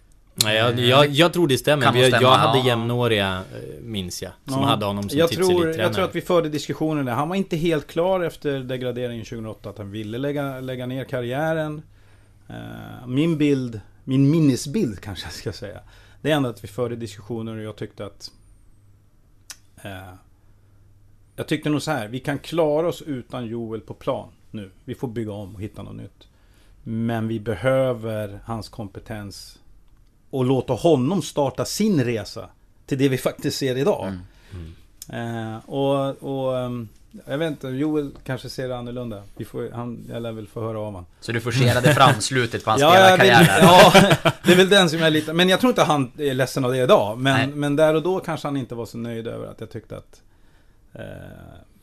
Nej, 0.44 0.56
jag, 0.56 0.78
jag, 0.78 1.06
jag 1.06 1.32
tror 1.32 1.48
det 1.48 1.58
stämmer. 1.58 1.96
Jag, 1.96 2.22
jag 2.22 2.30
hade 2.30 2.58
ja. 2.58 2.66
jämnåriga, 2.66 3.44
eh, 3.52 3.82
minns 3.82 4.22
jag, 4.22 4.32
som 4.44 4.62
ja. 4.62 4.68
hade 4.68 4.86
honom 4.86 5.08
som 5.08 5.18
jag 5.18 5.30
tror, 5.30 5.68
jag 5.68 5.92
tror 5.92 6.04
att 6.04 6.14
vi 6.14 6.20
förde 6.20 6.48
diskussioner 6.48 7.02
där. 7.02 7.12
Han 7.12 7.28
var 7.28 7.36
inte 7.36 7.56
helt 7.56 7.86
klar 7.86 8.20
efter 8.20 8.60
degraderingen 8.60 9.24
2008 9.24 9.70
att 9.70 9.78
han 9.78 9.90
ville 9.90 10.18
lägga, 10.18 10.60
lägga 10.60 10.86
ner 10.86 11.04
karriären. 11.04 11.82
Uh, 12.50 13.06
min 13.06 13.38
bild, 13.38 13.80
min 14.04 14.30
minnesbild 14.30 15.00
kanske 15.00 15.26
jag 15.26 15.32
ska 15.32 15.52
säga. 15.52 15.80
Det 16.22 16.30
är 16.30 16.36
ändå 16.36 16.48
att 16.48 16.64
vi 16.64 16.68
förde 16.68 16.96
diskussioner 16.96 17.56
och 17.56 17.62
jag 17.62 17.76
tyckte 17.76 18.06
att... 18.06 18.30
Uh, 19.84 20.14
jag 21.36 21.48
tyckte 21.48 21.68
nog 21.68 21.82
så 21.82 21.90
här, 21.90 22.08
vi 22.08 22.20
kan 22.20 22.38
klara 22.38 22.88
oss 22.88 23.02
utan 23.02 23.46
Joel 23.46 23.80
på 23.80 23.94
plan 23.94 24.28
nu. 24.50 24.70
Vi 24.84 24.94
får 24.94 25.08
bygga 25.08 25.32
om 25.32 25.54
och 25.54 25.60
hitta 25.60 25.82
något 25.82 25.96
nytt. 25.96 26.28
Men 26.82 27.28
vi 27.28 27.40
behöver 27.40 28.40
hans 28.44 28.68
kompetens 28.68 29.58
och 30.30 30.44
låta 30.44 30.72
honom 30.72 31.22
starta 31.22 31.64
sin 31.64 32.04
resa 32.04 32.48
till 32.86 32.98
det 32.98 33.08
vi 33.08 33.18
faktiskt 33.18 33.58
ser 33.58 33.76
idag. 33.76 34.06
Mm. 34.06 34.20
Mm. 35.08 35.54
Eh, 35.54 35.58
och, 35.66 36.22
och 36.22 36.58
ehm, 36.58 36.88
jag 37.26 37.38
vet 37.38 37.50
inte, 37.50 37.68
Joel 37.68 38.10
kanske 38.24 38.48
ser 38.48 38.68
det 38.68 38.76
annorlunda. 38.76 39.22
Vi 39.36 39.44
får, 39.44 39.70
han, 39.70 40.04
jag 40.08 40.22
lär 40.22 40.32
väl 40.32 40.46
få 40.46 40.60
höra 40.60 40.78
av 40.78 40.84
honom. 40.84 41.06
Så 41.20 41.32
du 41.32 41.40
forcerade 41.40 41.94
fram 41.94 42.20
slutet 42.20 42.64
på 42.64 42.70
hans 42.70 42.82
ja, 42.82 42.90
spelarkarriär? 42.90 43.58
ja, 43.62 43.92
det 44.44 44.52
är 44.52 44.56
väl 44.56 44.68
den 44.68 44.90
som 44.90 44.98
jag 44.98 45.06
är 45.06 45.10
lite... 45.10 45.32
Men 45.32 45.48
jag 45.48 45.60
tror 45.60 45.70
inte 45.70 45.82
han 45.82 46.12
är 46.18 46.34
ledsen 46.34 46.64
av 46.64 46.72
det 46.72 46.78
idag. 46.78 47.18
Men, 47.18 47.60
men 47.60 47.76
där 47.76 47.94
och 47.94 48.02
då 48.02 48.20
kanske 48.20 48.48
han 48.48 48.56
inte 48.56 48.74
var 48.74 48.86
så 48.86 48.98
nöjd 48.98 49.26
över 49.26 49.46
att 49.46 49.60
jag 49.60 49.70
tyckte 49.70 49.96
att... 49.96 50.22
Eh, 50.92 51.02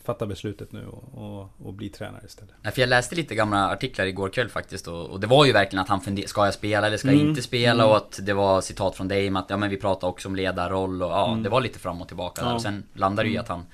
fatta 0.04 0.26
beslutet 0.26 0.72
nu 0.72 0.86
och, 0.86 1.04
och, 1.14 1.50
och, 1.68 1.74
bli 1.74 1.90
tränare 1.90 2.22
istället. 2.26 2.56
Ja, 2.62 2.72
för 2.72 2.82
jag 2.82 2.90
läste 2.90 3.16
lite 3.16 3.36
gamla 3.36 3.70
artiklar 3.70 4.06
igår 4.06 4.30
kväll 4.30 4.50
faktiskt 4.50 4.88
och, 4.88 5.10
och 5.10 5.20
det 5.20 5.28
var 5.28 5.46
ju 5.46 5.52
verkligen 5.52 5.82
att 5.82 5.90
han 5.90 6.02
funderade, 6.02 6.30
ska 6.30 6.46
jag 6.46 6.54
spela 6.54 6.88
eller 6.88 6.98
ska 6.98 7.08
jag 7.08 7.16
mm. 7.16 7.30
inte 7.30 7.42
spela? 7.42 7.84
Mm. 7.84 7.90
Och 7.90 7.98
att 7.98 8.20
det 8.22 8.34
var 8.34 8.62
citat 8.62 8.96
från 8.96 9.08
dig 9.08 9.28
att 9.36 9.46
ja 9.50 9.58
men 9.58 9.70
vi 9.70 9.78
pratade 9.78 10.12
också 10.12 10.28
om 10.28 10.36
ledarroll 10.36 11.04
och 11.04 11.12
ja, 11.12 11.28
mm. 11.28 11.44
det 11.44 11.50
var 11.50 11.62
lite 11.62 11.80
fram 11.80 12.02
och 12.02 12.08
tillbaka 12.08 12.42
ja. 12.42 12.48
där. 12.48 12.56
Och 12.56 12.62
sen 12.62 12.84
landade 12.94 13.24
det 13.24 13.30
ju 13.30 13.34
i 13.34 13.38
mm. 13.38 13.44
att 13.44 13.50
han, 13.50 13.66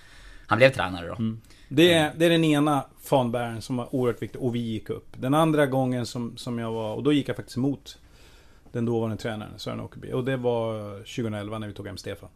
han 0.48 0.58
blev 0.58 0.70
tränare 0.70 1.08
då. 1.08 1.16
Mm. 1.16 1.42
Det, 1.70 1.94
är, 1.94 2.14
det 2.18 2.26
är 2.26 2.30
den 2.30 2.44
ena 2.44 2.86
fanbäraren 3.02 3.62
som 3.62 3.78
var 3.78 3.96
oerhört 3.96 4.22
viktig 4.22 4.42
och 4.42 4.56
vi 4.56 4.60
gick 4.60 4.90
upp. 4.90 5.08
Den 5.18 5.34
andra 5.34 5.66
gången 5.66 6.06
som, 6.06 6.38
som 6.38 6.60
jag 6.60 6.72
var, 6.72 6.96
och 6.96 7.04
då 7.04 7.14
gick 7.14 7.30
jag 7.30 7.36
faktiskt 7.36 7.58
emot 7.58 7.98
den 8.72 8.86
dåvarande 8.86 9.18
tränaren 9.18 9.60
Sören 9.60 9.80
Åkerby. 9.80 10.12
Och 10.12 10.24
det 10.24 10.38
var 10.38 10.94
2011 10.98 11.60
när 11.60 11.68
vi 11.68 11.74
tog 11.74 11.88
hem 11.88 11.98
Stefan. 11.98 12.30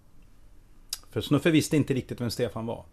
För 1.12 1.22
Snuffe 1.22 1.52
visste 1.52 1.78
inte 1.78 1.94
riktigt 1.94 2.22
vem 2.22 2.30
Stefan 2.30 2.66
var. 2.66 2.86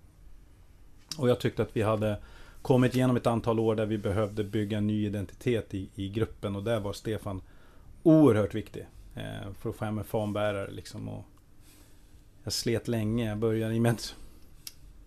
Och 1.19 1.29
jag 1.29 1.41
tyckte 1.41 1.63
att 1.63 1.77
vi 1.77 1.83
hade 1.83 2.19
kommit 2.63 2.95
igenom 2.95 3.17
ett 3.17 3.27
antal 3.27 3.59
år 3.59 3.75
där 3.75 3.87
vi 3.87 3.99
behövde 3.99 4.45
bygga 4.45 4.79
en 4.79 4.87
ny 4.87 5.07
identitet 5.07 5.75
i, 5.75 5.89
i 5.95 6.09
gruppen 6.09 6.57
och 6.57 6.65
där 6.65 6.81
var 6.81 6.93
Stefan 6.93 7.43
oerhört 8.03 8.55
viktig. 8.55 8.87
Eh, 9.15 9.53
för 9.61 9.71
att 9.71 9.77
få 9.77 9.85
hem 9.85 9.99
en 9.99 10.05
fanbärare 10.05 10.71
liksom. 10.71 11.09
Och 11.09 11.25
jag 12.45 12.53
slet 12.53 12.89
länge. 12.89 13.29
Jag 13.29 13.39
började 13.39 13.75
i 13.75 13.81
med 13.81 14.01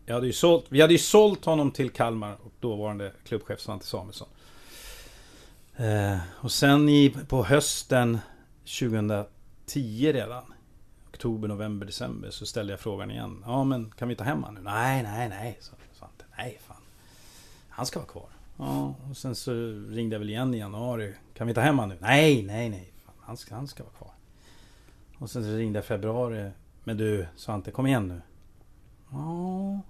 jag 0.05 0.13
hade 0.13 0.27
ju 0.27 0.33
sålt, 0.33 0.65
Vi 0.69 0.81
hade 0.81 0.93
ju 0.93 0.99
sålt 0.99 1.45
honom 1.45 1.71
till 1.71 1.89
Kalmar 1.89 2.37
och 2.43 2.51
dåvarande 2.59 3.11
klubbchef 3.23 3.59
Svante 3.59 3.85
Samuelsson. 3.85 4.27
Eh, 5.75 6.17
och 6.31 6.51
sen 6.51 6.89
i, 6.89 7.15
på 7.27 7.43
hösten 7.43 8.19
2010 8.79 10.11
redan 10.13 10.43
Oktober, 11.09 11.47
november, 11.47 11.85
december 11.85 12.29
så 12.29 12.45
ställde 12.45 12.73
jag 12.73 12.79
frågan 12.79 13.11
igen. 13.11 13.43
Ja 13.45 13.63
men 13.63 13.91
kan 13.91 14.09
vi 14.09 14.15
ta 14.15 14.23
hem 14.23 14.43
honom 14.43 14.63
nu? 14.63 14.69
Nej, 14.71 15.03
nej, 15.03 15.29
nej. 15.29 15.57
Så 15.61 15.75
nej 16.37 16.59
fan. 16.67 16.81
Han 17.69 17.85
ska 17.85 17.99
vara 17.99 18.09
kvar. 18.09 18.29
Ja, 18.57 18.95
och 19.09 19.17
sen 19.17 19.35
så 19.35 19.51
ringde 19.89 20.13
jag 20.13 20.19
väl 20.19 20.29
igen 20.29 20.53
i 20.53 20.57
januari. 20.57 21.13
Kan 21.33 21.47
vi 21.47 21.53
ta 21.53 21.61
hem 21.61 21.79
honom 21.79 21.89
nu? 21.89 21.97
Nej, 22.01 22.43
nej, 22.43 22.69
nej. 22.69 22.93
Fan, 23.05 23.15
han, 23.21 23.37
ska, 23.37 23.55
han 23.55 23.67
ska 23.67 23.83
vara 23.83 23.93
kvar. 23.93 24.11
Och 25.17 25.29
sen 25.29 25.43
så 25.43 25.49
ringde 25.49 25.77
jag 25.77 25.83
i 25.83 25.87
februari. 25.87 26.51
Men 26.83 26.97
du 26.97 27.27
Svante, 27.35 27.71
kom 27.71 27.87
igen 27.87 28.07
nu. 28.07 28.21
Ja. 29.11 29.81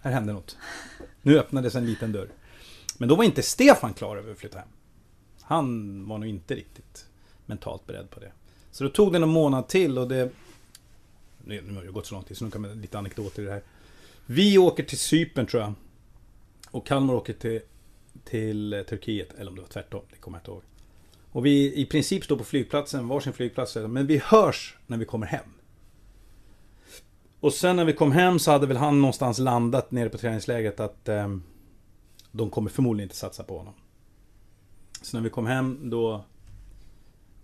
Här 0.00 0.12
hände 0.12 0.32
något. 0.32 0.56
Nu 1.22 1.38
öppnades 1.38 1.74
en 1.74 1.86
liten 1.86 2.12
dörr. 2.12 2.28
Men 2.98 3.08
då 3.08 3.14
var 3.14 3.24
inte 3.24 3.42
Stefan 3.42 3.94
klar 3.94 4.16
över 4.16 4.32
att 4.32 4.38
flytta 4.38 4.58
hem. 4.58 4.68
Han 5.40 6.08
var 6.08 6.18
nog 6.18 6.28
inte 6.28 6.54
riktigt 6.54 7.06
mentalt 7.46 7.86
beredd 7.86 8.10
på 8.10 8.20
det. 8.20 8.32
Så 8.70 8.84
då 8.84 8.90
tog 8.90 9.12
det 9.12 9.18
en 9.18 9.28
månad 9.28 9.68
till 9.68 9.98
och 9.98 10.08
det... 10.08 10.30
Nu 11.44 11.74
har 11.74 11.82
det 11.82 11.92
gått 11.92 12.06
så 12.06 12.14
lång 12.14 12.24
tid 12.24 12.36
så 12.36 12.44
nu 12.44 12.50
kan 12.50 12.60
man 12.60 12.80
lite 12.80 12.98
anekdoter 12.98 13.42
i 13.42 13.44
det 13.44 13.52
här. 13.52 13.62
Vi 14.30 14.58
åker 14.58 14.82
till 14.82 14.98
Cypern 14.98 15.46
tror 15.46 15.62
jag. 15.62 15.74
Och 16.70 16.86
Kalmar 16.86 17.14
åker 17.14 17.32
till, 17.32 17.60
till 18.24 18.72
eh, 18.72 18.82
Turkiet. 18.82 19.34
Eller 19.38 19.50
om 19.50 19.54
det 19.54 19.60
var 19.62 19.68
tvärtom, 19.68 20.02
det 20.10 20.16
kommer 20.16 20.38
jag 20.38 20.40
inte 20.40 20.50
ihåg. 20.50 20.62
Och 21.32 21.46
vi 21.46 21.74
i 21.74 21.86
princip 21.86 22.24
står 22.24 22.36
på 22.36 22.44
flygplatsen, 22.44 23.08
varsin 23.08 23.32
flygplats. 23.32 23.76
Men 23.76 24.06
vi 24.06 24.18
hörs 24.24 24.76
när 24.86 24.96
vi 24.98 25.04
kommer 25.04 25.26
hem. 25.26 25.44
Och 27.40 27.52
sen 27.52 27.76
när 27.76 27.84
vi 27.84 27.92
kom 27.92 28.12
hem 28.12 28.38
så 28.38 28.50
hade 28.50 28.66
väl 28.66 28.76
han 28.76 29.00
någonstans 29.00 29.38
landat 29.38 29.90
nere 29.90 30.08
på 30.08 30.18
träningsläget 30.18 30.80
att 30.80 31.08
eh, 31.08 31.36
de 32.32 32.50
kommer 32.50 32.70
förmodligen 32.70 33.06
inte 33.06 33.16
satsa 33.16 33.42
på 33.42 33.58
honom. 33.58 33.74
Så 35.02 35.16
när 35.16 35.24
vi 35.24 35.30
kom 35.30 35.46
hem 35.46 35.90
då 35.90 36.24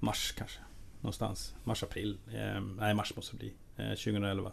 Mars 0.01 0.35
kanske. 0.39 0.61
Någonstans. 1.01 1.55
Mars, 1.65 1.83
april. 1.83 2.19
Eh, 2.35 2.61
nej, 2.79 2.95
mars 2.95 3.17
måste 3.17 3.37
det 3.37 3.39
bli. 3.39 3.53
eh, 3.77 3.91
2011. 3.91 4.53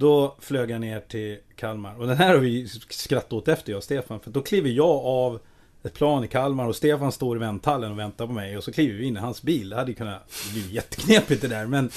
Då 0.00 0.36
flög 0.40 0.70
jag 0.70 0.80
ner 0.80 1.00
till 1.00 1.38
Kalmar. 1.56 1.94
Och 2.00 2.06
den 2.06 2.16
här 2.16 2.28
har 2.28 2.36
vi 2.36 2.68
skrattat 2.90 3.32
åt 3.32 3.48
efter 3.48 3.72
jag 3.72 3.76
och 3.76 3.84
Stefan. 3.84 4.20
För 4.20 4.30
då 4.30 4.42
kliver 4.42 4.70
jag 4.70 4.88
av 5.06 5.40
ett 5.82 5.94
plan 5.94 6.24
i 6.24 6.28
Kalmar 6.28 6.66
och 6.66 6.76
Stefan 6.76 7.12
står 7.12 7.36
i 7.36 7.40
vänthallen 7.40 7.92
och 7.92 7.98
väntar 7.98 8.26
på 8.26 8.32
mig. 8.32 8.56
Och 8.56 8.64
så 8.64 8.72
kliver 8.72 8.98
vi 8.98 9.04
in 9.04 9.16
i 9.16 9.20
hans 9.20 9.42
bil. 9.42 9.68
Det 9.68 9.76
hade 9.76 9.90
ju 9.90 9.94
kunnat 9.94 10.32
bli 10.52 10.72
jätteknepigt 10.74 11.42
det 11.42 11.48
där. 11.48 11.66
Men 11.66 11.90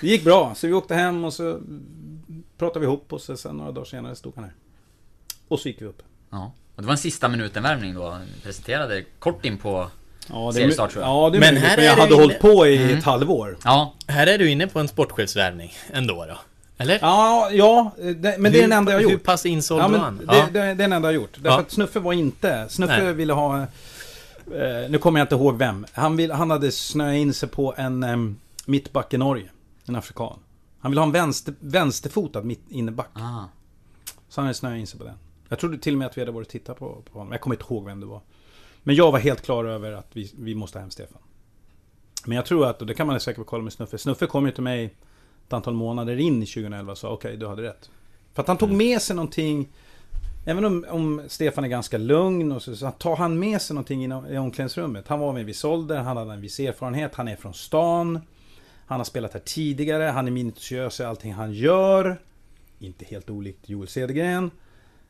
det 0.00 0.06
gick 0.06 0.24
bra. 0.24 0.54
Så 0.54 0.66
vi 0.66 0.72
åkte 0.72 0.94
hem 0.94 1.24
och 1.24 1.32
så 1.34 1.60
pratade 2.58 2.80
vi 2.80 2.86
ihop 2.86 3.12
oss. 3.12 3.28
Och 3.28 3.38
sen 3.38 3.56
några 3.56 3.72
dagar 3.72 3.84
senare 3.84 4.16
stod 4.16 4.32
han 4.34 4.44
här. 4.44 4.52
Och 5.48 5.60
så 5.60 5.68
gick 5.68 5.82
vi 5.82 5.86
upp. 5.86 6.02
Ja. 6.30 6.52
Och 6.76 6.82
det 6.82 6.86
var 6.86 6.92
en 6.92 6.98
sista 6.98 7.28
minuten-värmning 7.28 7.94
då. 7.94 8.18
Presenterade 8.42 9.04
kort 9.18 9.44
in 9.44 9.58
på 9.58 9.90
Ja, 10.28 10.46
det, 10.46 10.52
seriestart 10.52 10.90
tror 10.92 11.04
jag. 11.04 11.10
ja, 11.10 11.30
det 11.30 11.36
är 11.38 11.40
Men 11.40 11.56
här 11.56 11.76
men 11.76 11.84
är 11.84 11.88
jag 11.88 11.96
hade 11.96 12.14
inne- 12.14 12.20
hållit 12.22 12.40
på 12.40 12.66
i 12.66 12.76
Mm. 12.76 12.98
ett 12.98 13.04
halvår. 13.04 13.56
Ja, 13.64 13.94
Här 14.06 14.26
är 14.26 14.38
du 14.38 14.50
inne 14.50 14.66
på 14.66 14.78
en 14.80 14.88
sportchefsvärvning 14.88 15.72
ändå 15.92 16.24
då? 16.28 16.38
Eller? 16.80 16.98
Ja, 17.02 17.50
ja 17.52 17.92
det, 17.98 18.36
men 18.38 18.52
det 18.52 18.58
är 18.58 18.62
den 18.62 18.72
enda 18.72 18.92
jag 18.92 18.98
har 18.98 19.04
Hur 19.04 19.10
gjort. 19.12 19.22
pass 19.24 19.46
insåld 19.46 19.82
Ja, 19.82 19.88
men 19.88 20.00
han? 20.00 20.16
det, 20.16 20.24
Ja. 20.36 20.46
det, 20.52 20.60
det 20.60 20.60
är 20.60 20.74
den 20.74 20.92
enda 20.92 21.12
jag 21.12 21.18
har 21.18 21.22
gjort. 21.22 21.34
Därför 21.34 21.48
Ja. 21.48 21.60
att 21.60 21.70
Snuffe 21.70 22.00
var 22.00 22.12
inte... 22.12 22.68
Snuffe 22.68 23.02
Nej. 23.04 23.12
ville 23.14 23.32
ha... 23.32 23.60
Eh, 23.60 23.66
nu 24.90 24.98
kommer 24.98 25.20
jag 25.20 25.24
inte 25.24 25.34
ihåg 25.34 25.56
vem. 25.58 25.86
Han, 25.92 26.16
vill, 26.16 26.30
han 26.32 26.50
hade 26.50 26.72
snöat 26.72 27.14
in 27.14 27.34
sig 27.34 27.48
på 27.48 27.74
en 27.76 28.02
eh, 28.02 28.16
mittback 28.66 29.14
i 29.14 29.18
Norge. 29.18 29.48
En 29.86 29.96
afrikan. 29.96 30.38
Han 30.80 30.90
ville 30.90 31.00
ha 31.00 31.06
en 31.06 31.12
vänster, 31.12 31.54
vänsterfotad 31.60 32.42
mitt 32.42 32.70
inneback. 32.70 33.10
ah. 33.14 33.44
Så 34.28 34.40
han 34.40 34.44
hade 34.46 34.54
snöat 34.54 34.76
in 34.78 34.86
sig 34.86 34.98
på 34.98 35.04
den. 35.04 35.14
Jag 35.48 35.58
trodde 35.58 35.78
till 35.78 35.94
och 35.94 35.98
med 35.98 36.06
att 36.06 36.16
vi 36.16 36.20
hade 36.20 36.32
varit 36.32 36.46
och 36.46 36.52
tittat 36.52 36.78
på, 36.78 37.02
på 37.12 37.18
honom. 37.18 37.32
Jag 37.32 37.40
kommer 37.40 37.56
inte 37.56 37.64
ihåg 37.74 37.84
vem 37.84 38.00
det 38.00 38.06
var. 38.06 38.20
Men 38.82 38.94
jag 38.94 39.12
var 39.12 39.18
helt 39.18 39.42
klar 39.42 39.64
över 39.64 39.92
att 39.92 40.08
vi, 40.12 40.32
vi 40.38 40.54
måste 40.54 40.78
ha 40.78 40.80
hem 40.80 40.90
Stefan. 40.90 41.18
Men 42.24 42.36
jag 42.36 42.46
tror 42.46 42.66
att, 42.66 42.80
och 42.80 42.86
det 42.86 42.94
kan 42.94 43.06
man 43.06 43.20
säkert 43.20 43.46
kolla 43.46 43.62
med 43.62 43.72
Snuffe. 43.72 43.98
Snuffe 43.98 44.26
kom 44.26 44.46
ju 44.46 44.52
till 44.52 44.62
mig 44.62 44.94
ett 45.50 45.54
antal 45.54 45.74
månader 45.74 46.16
in 46.16 46.42
i 46.42 46.46
2011 46.46 46.94
sa 46.94 47.10
okej, 47.10 47.36
du 47.36 47.46
hade 47.46 47.62
rätt. 47.62 47.90
För 48.34 48.42
att 48.42 48.48
han 48.48 48.58
tog 48.58 48.72
med 48.72 49.02
sig 49.02 49.16
någonting 49.16 49.68
Även 50.44 50.64
om, 50.64 50.86
om 50.88 51.22
Stefan 51.28 51.64
är 51.64 51.68
ganska 51.68 51.98
lugn 51.98 52.52
och 52.52 52.62
så, 52.62 52.76
så 52.76 52.90
tar 52.90 53.16
han 53.16 53.38
med 53.38 53.62
sig 53.62 53.74
någonting 53.74 54.04
i, 54.04 54.34
i 54.34 54.38
omklädningsrummet. 54.38 55.08
Han 55.08 55.20
var 55.20 55.32
med 55.32 55.40
en 55.40 55.46
viss 55.46 55.64
ålder, 55.64 55.96
han 55.96 56.16
hade 56.16 56.32
en 56.32 56.40
viss 56.40 56.60
erfarenhet, 56.60 57.14
han 57.14 57.28
är 57.28 57.36
från 57.36 57.54
stan. 57.54 58.20
Han 58.86 59.00
har 59.00 59.04
spelat 59.04 59.32
här 59.32 59.40
tidigare, 59.40 60.02
han 60.02 60.26
är 60.26 60.30
minutiös 60.30 61.00
i 61.00 61.04
allting 61.04 61.32
han 61.32 61.52
gör. 61.52 62.20
Inte 62.78 63.04
helt 63.04 63.30
olikt 63.30 63.68
Joel 63.68 63.88
Cedergren. 63.88 64.50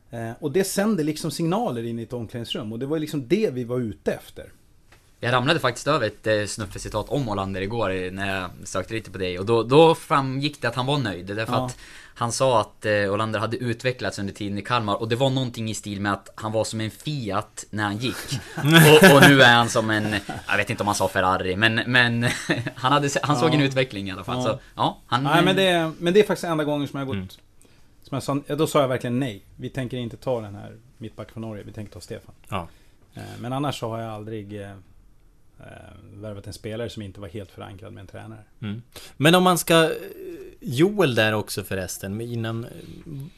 Eh, 0.09 0.31
och 0.39 0.51
det 0.51 0.63
sänder 0.63 1.03
liksom 1.03 1.31
signaler 1.31 1.83
in 1.83 1.99
i 1.99 2.03
ett 2.03 2.13
omklädningsrum 2.13 2.71
och 2.73 2.79
det 2.79 2.85
var 2.85 2.99
liksom 2.99 3.27
det 3.27 3.53
vi 3.53 3.63
var 3.63 3.79
ute 3.79 4.11
efter. 4.11 4.51
Jag 5.23 5.33
ramlade 5.33 5.59
faktiskt 5.59 5.87
över 5.87 6.07
ett 6.07 6.27
eh, 6.27 6.45
snuffecitat 6.45 7.09
om 7.09 7.29
Olander 7.29 7.61
igår 7.61 7.91
eh, 7.91 8.11
när 8.11 8.39
jag 8.41 8.49
sökte 8.67 8.93
lite 8.93 9.11
på 9.11 9.17
dig 9.17 9.39
och 9.39 9.45
då, 9.45 9.63
då 9.63 9.95
framgick 9.95 10.61
det 10.61 10.67
att 10.67 10.75
han 10.75 10.85
var 10.85 10.97
nöjd 10.97 11.25
därför 11.25 11.53
Ja. 11.53 11.65
att 11.65 11.77
han 12.15 12.31
sa 12.31 12.61
att 12.61 12.85
eh, 12.85 12.93
Olander 13.13 13.39
hade 13.39 13.57
utvecklats 13.57 14.19
under 14.19 14.33
tiden 14.33 14.57
i 14.57 14.61
Kalmar 14.61 14.95
och 15.01 15.09
det 15.09 15.15
var 15.15 15.29
någonting 15.29 15.69
i 15.69 15.73
stil 15.73 16.01
med 16.01 16.13
att 16.13 16.29
han 16.35 16.51
var 16.51 16.63
som 16.63 16.81
en 16.81 16.91
Fiat 16.91 17.65
när 17.69 17.83
han 17.83 17.97
gick. 17.97 18.15
och, 18.57 19.15
och 19.15 19.21
nu 19.29 19.41
är 19.41 19.53
han 19.55 19.69
som 19.69 19.89
en, 19.89 20.15
jag 20.47 20.57
vet 20.57 20.69
inte 20.69 20.83
om 20.83 20.87
han 20.87 20.95
sa 20.95 21.07
Ferrari, 21.07 21.55
men, 21.55 21.75
men 21.75 22.23
han, 22.75 22.91
hade, 22.91 23.09
han 23.23 23.35
såg 23.37 23.49
Ja. 23.49 23.53
en 23.53 23.61
utveckling 23.61 24.07
i 24.07 24.11
alla 24.11 24.23
fall. 24.23 24.37
Ja. 24.37 24.43
Så 24.43 24.59
ja, 24.75 24.99
han... 25.07 25.23
Nej 25.23 25.43
men 25.45 25.55
det, 25.55 25.91
men 25.99 26.13
det 26.13 26.19
är 26.19 26.23
faktiskt 26.23 26.43
enda 26.43 26.63
gången 26.63 26.87
som 26.87 26.99
jag 26.99 27.05
har 27.05 27.13
gått... 27.13 27.15
Mm. 27.15 27.27
Som 28.03 28.15
jag 28.15 28.23
sa, 28.23 28.55
då 28.55 28.67
sa 28.67 28.81
jag 28.81 28.87
verkligen 28.87 29.19
nej. 29.19 29.43
Vi 29.55 29.69
tänker 29.69 29.97
inte 29.97 30.17
ta 30.17 30.41
den 30.41 30.55
här 30.55 30.77
mittback 30.97 31.31
från 31.31 31.41
Norge, 31.41 31.63
vi 31.63 31.71
tänker 31.71 31.93
ta 31.93 31.99
Stefan. 31.99 32.35
Ja. 32.49 32.67
Eh, 33.13 33.21
Men 33.39 33.53
annars 33.53 33.79
så 33.79 33.89
har 33.89 33.99
jag 33.99 34.09
aldrig 34.13 34.61
värvat 36.13 36.47
en 36.47 36.53
spelare 36.53 36.89
som 36.89 37.01
inte 37.01 37.19
var 37.21 37.27
helt 37.27 37.51
förankrad 37.51 37.93
med 37.93 38.01
en 38.01 38.07
tränare. 38.07 38.39
Mm. 38.61 38.81
Men 39.17 39.35
om 39.35 39.43
man 39.43 39.57
ska... 39.57 39.91
Joel 40.63 41.15
där 41.15 41.33
också 41.33 41.63
förresten, 41.63 42.21
innan... 42.21 42.65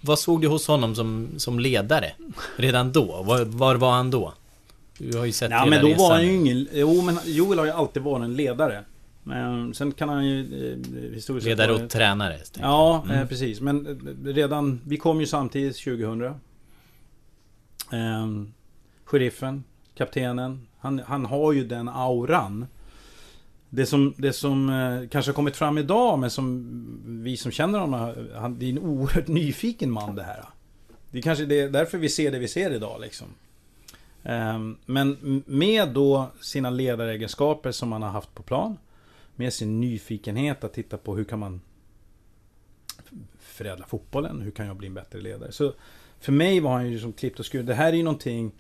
Vad 0.02 0.20
såg 0.20 0.42
du 0.42 0.48
hos 0.48 0.68
honom 0.68 0.96
som, 0.96 1.28
som 1.38 1.60
ledare? 1.60 2.12
Redan 2.56 2.92
då? 2.92 3.24
Var, 3.24 3.46
var 3.46 3.76
var 3.76 3.92
han 3.92 4.12
då? 4.12 4.34
Du 4.98 5.18
har 5.18 5.26
ju 5.26 5.32
sett 5.32 5.52
hela 5.52 5.66
men 5.66 5.82
då 5.82 5.88
resan. 5.88 6.02
var 6.04 6.12
han 6.14 6.26
ju 6.26 6.34
ingen... 6.34 6.68
Jo 6.74 7.02
men 7.02 7.18
Joel 7.26 7.58
har 7.60 7.66
ju 7.66 7.72
alltid 7.72 8.04
varit 8.04 8.24
en 8.24 8.36
ledare. 8.36 8.84
Men 9.24 9.74
sen 9.74 9.92
kan 9.92 10.10
han 10.10 10.26
ju 10.28 10.40
eh, 10.72 11.14
historiskt 11.14 11.48
Ledare 11.48 11.72
och 11.74 11.90
tränare. 11.90 12.38
tänkte 12.38 12.60
jag. 12.60 12.70
Ja, 12.70 13.04
Mm. 13.06 13.18
eh, 13.20 13.28
precis. 13.28 13.62
Men 13.62 13.88
eh, 13.88 14.34
redan... 14.34 14.82
Vi 14.86 14.98
kom 14.98 15.20
ju 15.20 15.28
samtidigt 15.28 15.78
2000. 15.84 16.34
Ehm, 17.92 18.54
sheriffen, 19.06 19.64
kaptenen. 19.96 20.68
Han, 20.84 21.00
han 21.00 21.26
har 21.26 21.52
ju 21.52 21.64
den 21.64 21.90
auran. 21.90 22.66
Det 23.70 23.86
som, 23.86 24.14
det 24.18 24.34
som 24.34 24.70
eh, 24.70 25.10
kanske 25.10 25.32
har 25.32 25.36
kommit 25.36 25.56
fram 25.56 25.78
idag, 25.78 26.20
men 26.20 26.30
som 26.30 27.24
vi 27.24 27.38
som 27.38 27.52
känner 27.52 27.80
honom, 27.80 28.10
eh, 28.10 28.42
han, 28.42 28.60
det 28.60 28.66
är 28.66 28.70
en 28.70 28.80
oerhört 28.80 29.28
nyfiken 29.40 29.92
man 29.92 30.16
det 30.16 30.24
här. 30.24 30.46
Det 31.12 31.18
är 31.18 31.22
kanske 31.22 31.46
det, 31.46 31.68
därför 31.68 31.98
vi 31.98 32.10
ser 32.10 32.32
det 32.32 32.40
vi 32.40 32.48
ser 32.48 32.72
idag 32.72 33.02
liksom. 33.02 33.28
Eh, 34.24 34.60
men 34.86 35.44
med 35.46 35.90
då 35.90 36.28
sina 36.42 36.70
ledaregenskaper 36.70 37.72
som 37.72 37.92
han 37.92 38.02
har 38.02 38.10
haft 38.10 38.36
på 38.36 38.44
plan. 38.44 38.78
Med 39.36 39.54
sin 39.54 39.82
nyfikenhet 39.82 40.64
att 40.64 40.74
titta 40.74 40.98
på 40.98 41.16
hur 41.16 41.24
kan 41.24 41.40
man 41.40 41.62
förädla 43.40 43.86
fotbollen? 43.86 44.42
Hur 44.42 44.52
kan 44.52 44.68
jag 44.68 44.76
bli 44.76 44.88
en 44.88 44.94
bättre 44.94 45.22
ledare? 45.22 45.52
Så 45.52 45.74
för 46.20 46.32
mig 46.32 46.60
var 46.60 46.72
han 46.72 46.92
ju 46.92 47.00
som 47.00 47.14
klippt 47.14 47.40
och 47.40 47.52
skuren. 47.52 47.66
Det 47.66 47.74
här 47.74 47.94
är 47.94 47.98
ju 47.98 48.04
någonting... 48.04 48.52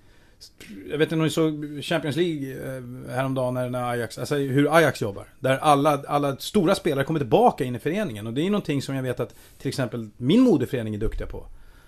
Jag 0.90 0.98
vet 0.98 1.06
inte 1.06 1.16
om 1.16 1.22
ni 1.22 1.30
såg 1.30 1.84
Champions 1.84 2.16
League 2.16 2.52
eh, 2.52 2.84
häromdagen 3.16 3.54
när, 3.54 3.70
när 3.70 3.90
Ajax, 3.90 4.18
alltså 4.18 4.36
hur 4.36 4.76
Ajax 4.78 5.02
jobbar. 5.02 5.28
Där 5.40 5.58
alla, 5.58 6.04
alla 6.08 6.38
stora 6.38 6.76
spelare 6.76 7.06
kommer 7.06 7.20
tillbaka 7.20 7.64
in 7.64 7.76
i 7.76 7.80
föreningen. 7.80 8.28
Och 8.28 8.34
det 8.34 8.42
är 8.42 8.50
någonting 8.50 8.82
som 8.82 8.96
jag 8.96 9.04
vet 9.04 9.20
att 9.20 9.36
till 9.58 9.70
exempel 9.70 10.10
min 10.18 10.42
moderförening 10.42 10.96
är 10.96 11.00
duktiga 11.00 11.28
på. 11.28 11.48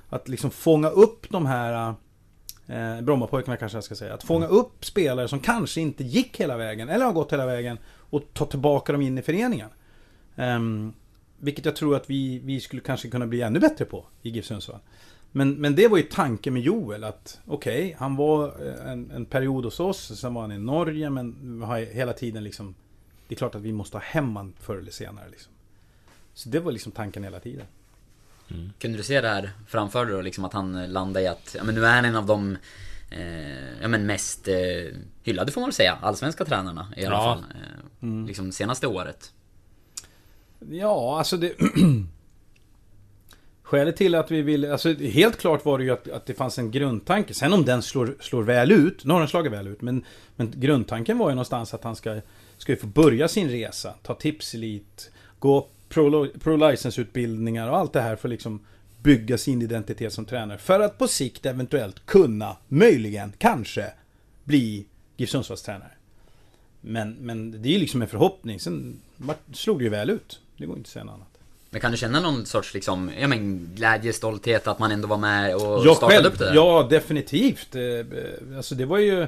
Att 0.10 0.28
liksom 0.28 0.52
fånga 0.52 0.90
upp 0.90 1.30
de 1.30 1.46
här 1.46 1.94
eh, 2.68 3.02
Brommapojkarna 3.02 3.58
kanske 3.58 3.78
jag 3.78 3.84
ska 3.84 3.96
säga. 3.96 4.14
Att 4.14 4.24
fånga 4.24 4.48
upp 4.48 4.86
spelare 4.86 5.28
som 5.28 5.40
kanske 5.40 5.82
inte 5.82 6.04
gick 6.04 6.40
hela 6.40 6.58
vägen 6.58 6.90
eller 6.90 7.06
har 7.06 7.14
gått 7.14 7.34
hela 7.34 7.46
vägen 7.46 7.78
och 8.10 8.24
ta 8.34 8.46
tillbaka 8.46 8.92
dem 8.92 9.02
in 9.02 9.18
i 9.18 9.22
föreningen. 9.22 9.70
Ehm, 10.36 10.94
vilket 11.38 11.66
jag 11.66 11.76
tror 11.76 11.96
att 11.96 12.10
vi, 12.10 12.40
vi 12.40 12.60
skulle 12.60 12.82
kanske 12.82 13.10
kunna 13.10 13.28
bli 13.28 13.42
ännu 13.42 13.60
bättre 13.60 13.86
på 13.86 14.06
i 14.22 14.30
GIF 14.30 14.46
Sundsvall. 14.46 14.80
Men, 15.38 15.54
men 15.54 15.76
det 15.76 15.88
var 15.88 15.98
ju 15.98 16.04
tanken 16.04 16.54
med 16.54 16.62
Joel 16.64 17.04
att 17.04 17.40
okej, 17.46 17.96
han 18.00 18.16
var 18.16 18.68
eh, 18.68 18.92
en, 18.92 19.12
en 19.12 19.26
period 19.26 19.66
hos 19.66 19.80
oss, 19.80 20.20
sen 20.20 20.34
var 20.34 20.42
han 20.42 20.52
i 20.52 20.58
Norge 20.58 21.10
men 21.10 21.62
har 21.62 21.78
hela 21.80 22.14
tiden 22.14 22.44
liksom 22.44 22.76
Det 23.28 23.36
är 23.36 23.38
klart 23.38 23.56
att 23.56 23.62
vi 23.62 23.72
måste 23.72 23.98
ha 23.98 24.02
hem 24.04 24.36
han 24.36 24.54
förr 24.60 24.78
eller 24.78 24.92
senare 24.92 25.30
liksom. 25.32 25.52
Så 26.34 26.50
det 26.50 26.60
var 26.60 26.72
liksom 26.72 26.92
tanken 26.92 27.24
hela 27.24 27.40
tiden. 27.40 27.66
Kunde 28.80 28.98
du 28.98 29.04
se 29.04 29.22
det 29.22 29.28
här 29.28 29.52
framför 29.68 30.06
dig 30.06 30.16
då, 30.16 30.22
liksom 30.22 30.46
att 30.46 30.54
han 30.54 30.94
landade 30.94 31.26
i 31.26 31.28
att, 31.28 31.56
ja 31.58 31.64
men 31.64 31.76
nu 31.76 31.86
är 31.86 31.96
han 31.96 32.06
en 32.06 32.16
av 32.16 32.26
de 32.26 32.58
eh, 33.12 33.82
ja, 33.82 33.88
men 33.88 34.06
mest 34.06 34.48
eh, 34.48 34.56
hyllade 35.24 35.52
får 35.52 35.62
man 35.62 35.68
väl 35.68 35.74
säga, 35.74 35.98
allsvenska 36.02 36.46
tränarna 36.46 36.94
i 36.98 37.06
alla 37.06 37.16
Ja. 37.16 37.24
fall. 37.24 37.44
Eh, 38.02 38.26
Liksom 38.28 38.52
senaste 38.52 38.88
året. 38.88 39.34
Ja, 40.70 41.18
alltså 41.18 41.38
det... 41.38 41.54
Skälet 43.66 43.98
till 43.98 44.16
att 44.16 44.32
vi 44.32 44.42
ville... 44.42 44.72
Alltså 44.72 44.94
helt 44.94 45.38
klart 45.38 45.66
var 45.66 45.78
det 45.78 45.84
ju 45.84 45.92
att, 45.92 46.10
att 46.10 46.26
det 46.26 46.34
fanns 46.34 46.60
en 46.60 46.72
grundtanke. 46.72 47.34
Sen 47.34 47.54
om 47.54 47.66
den 47.66 47.82
slår, 47.82 48.16
slår 48.20 48.44
väl 48.44 48.72
ut, 48.72 49.06
nu 49.06 49.14
har 49.14 49.20
den 49.20 49.30
slagit 49.30 49.52
väl 49.52 49.68
ut, 49.68 49.82
men, 49.82 50.06
men 50.36 50.54
grundtanken 50.56 51.18
var 51.18 51.30
ju 51.30 51.36
någonstans 51.36 51.74
att 51.74 51.84
han 51.84 51.96
ska, 51.96 52.22
ska 52.58 52.72
ju 52.72 52.76
få 52.76 52.88
börja 52.88 53.28
sin 53.28 53.50
resa. 53.50 53.94
Ta 54.04 54.14
tipselit, 54.14 55.12
gå 55.40 55.68
pro, 55.90 56.28
pro-license-utbildningar 56.28 57.70
och 57.70 57.78
allt 57.78 57.94
det 57.94 58.02
här 58.02 58.16
för 58.16 58.28
att 58.28 58.32
liksom 58.32 58.60
bygga 59.04 59.38
sin 59.38 59.62
identitet 59.62 60.14
som 60.14 60.26
tränare. 60.26 60.58
För 60.58 60.80
att 60.80 60.98
på 60.98 61.08
sikt 61.08 61.46
eventuellt 61.46 62.06
kunna, 62.06 62.58
möjligen, 62.68 63.34
kanske, 63.38 63.94
bli 64.44 64.86
GIF 65.18 65.30
Sundsvalls 65.30 65.62
tränare. 65.62 65.92
Men, 66.82 67.12
men 67.12 67.62
det 67.62 67.70
är 67.70 67.74
ju 67.74 67.80
liksom 67.80 68.02
en 68.02 68.08
förhoppning. 68.08 68.60
Sen 68.60 69.00
slog 69.54 69.80
det 69.80 69.84
ju 69.84 69.90
väl 69.90 70.10
ut. 70.10 70.40
Det 70.58 70.66
går 70.66 70.78
inte 70.78 70.88
att 70.88 70.92
säga 70.92 71.04
något 71.06 71.14
annat. 71.14 71.35
Men 71.76 71.82
kan 71.82 71.92
du 71.92 71.98
känna 71.98 72.20
någon 72.20 72.46
sorts 72.46 72.74
liksom, 72.74 73.12
ja 73.20 73.28
men 73.28 73.70
glädje, 73.76 74.14
stolthet 74.14 74.68
att 74.68 74.80
man 74.80 74.92
ändå 74.92 75.08
var 75.08 75.18
med 75.18 75.56
och 75.56 75.86
Jag 75.86 75.98
startade 75.98 76.14
själv, 76.14 76.26
upp 76.34 76.40
det 76.40 76.46
där? 76.46 76.56
ja 76.56 76.88
definitivt. 76.90 77.76
Eh, 77.76 77.82
eh, 77.84 78.58
Alltså 78.58 78.76
det 78.76 78.86
var 78.86 78.98
ju 78.98 79.28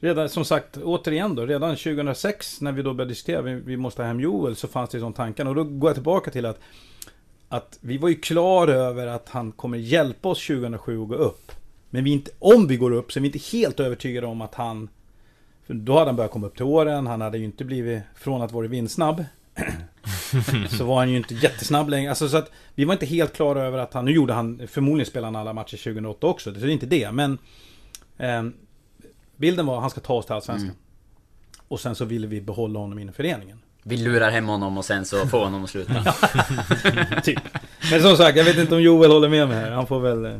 redan, 0.00 0.28
som 0.28 0.44
sagt, 0.44 0.76
återigen 0.76 1.34
då, 1.34 1.46
redan 1.46 1.76
2006 1.76 2.60
när 2.60 2.72
vi 2.72 2.82
då 2.82 2.94
började 2.94 3.10
diskutera, 3.10 3.42
vi, 3.42 3.54
vi 3.54 3.76
måste 3.76 4.02
ha 4.02 4.06
hem 4.06 4.20
Joel, 4.20 4.56
så 4.56 4.68
fanns 4.68 4.90
det 4.90 4.96
ju 4.96 5.00
sån 5.02 5.12
tanken. 5.12 5.46
Och 5.46 5.54
då 5.54 5.64
går 5.64 5.88
jag 5.88 5.96
tillbaka 5.96 6.30
till 6.30 6.46
att, 6.46 6.58
att 7.48 7.78
vi 7.80 7.98
var 7.98 8.08
ju 8.08 8.14
klar 8.14 8.68
över 8.68 9.06
att 9.06 9.28
han 9.28 9.52
kommer 9.52 9.78
hjälpa 9.78 10.28
oss 10.28 10.46
2007 10.46 11.02
att 11.02 11.08
gå 11.08 11.14
upp. 11.14 11.52
Men 11.90 12.04
vi 12.04 12.10
inte, 12.10 12.30
om 12.38 12.66
vi 12.66 12.76
går 12.76 12.90
upp 12.92 13.12
så 13.12 13.18
är 13.18 13.20
vi 13.20 13.26
inte 13.26 13.56
helt 13.56 13.80
övertygade 13.80 14.26
om 14.26 14.40
att 14.40 14.54
han 14.54 14.88
för 15.66 15.74
då 15.74 15.92
hade 15.92 16.06
han 16.06 16.16
börjat 16.16 16.32
komma 16.32 16.46
upp 16.46 16.56
till 16.56 16.64
åren, 16.64 17.06
han 17.06 17.20
hade 17.20 17.38
ju 17.38 17.44
inte 17.44 17.64
blivit, 17.64 18.02
från 18.14 18.42
att 18.42 18.52
vara 18.52 18.66
vinstsnabb 18.66 19.24
Så 20.78 20.84
var 20.84 20.96
han 20.98 21.10
ju 21.10 21.16
inte 21.16 21.34
jättesnabb 21.34 21.88
längre. 21.88 22.10
Alltså 22.10 22.28
så 22.28 22.36
att 22.36 22.50
vi 22.74 22.84
var 22.84 22.92
inte 22.92 23.06
helt 23.06 23.32
klara 23.36 23.62
över 23.64 23.78
att 23.78 23.94
han, 23.94 24.04
nu 24.04 24.10
gjorde 24.12 24.32
han, 24.32 24.68
förmodligen 24.68 25.06
spelade 25.10 25.26
han 25.26 25.36
alla 25.36 25.52
matcher 25.52 25.76
2008 25.76 26.26
också, 26.26 26.54
så 26.54 26.60
det 26.60 26.66
är 26.66 26.70
inte 26.70 26.86
det. 26.86 27.12
Men 27.12 27.38
ehm, 28.18 28.52
bilden 29.36 29.66
var 29.66 29.74
att 29.76 29.80
han 29.80 29.90
ska 29.90 30.00
ta 30.00 30.14
oss 30.14 30.26
till 30.26 30.34
Allsvenskan. 30.34 30.64
Mm. 30.70 30.76
Och 31.68 31.80
sen 31.80 31.94
så 31.94 32.04
ville 32.04 32.26
vi 32.26 32.40
behålla 32.40 32.78
honom 32.78 32.98
inom 32.98 33.14
föreningen. 33.14 33.58
Vi 33.82 33.96
lurar 33.96 34.30
hem 34.30 34.46
honom 34.48 34.78
och 34.78 34.84
sen 34.84 35.04
så 35.04 35.26
får 35.26 35.44
honom 35.44 35.64
att 35.64 35.70
sluta. 35.70 36.02
typ. 37.24 37.40
Men 37.90 38.02
som 38.02 38.16
sagt, 38.16 38.36
jag 38.38 38.44
vet 38.44 38.58
inte 38.58 38.74
om 38.74 38.82
Joel 38.82 39.10
håller 39.10 39.28
med 39.28 39.48
mig 39.48 39.56
här. 39.56 39.70
Han 39.70 39.86
får 39.86 40.00
väl... 40.00 40.24
eh, 40.24 40.38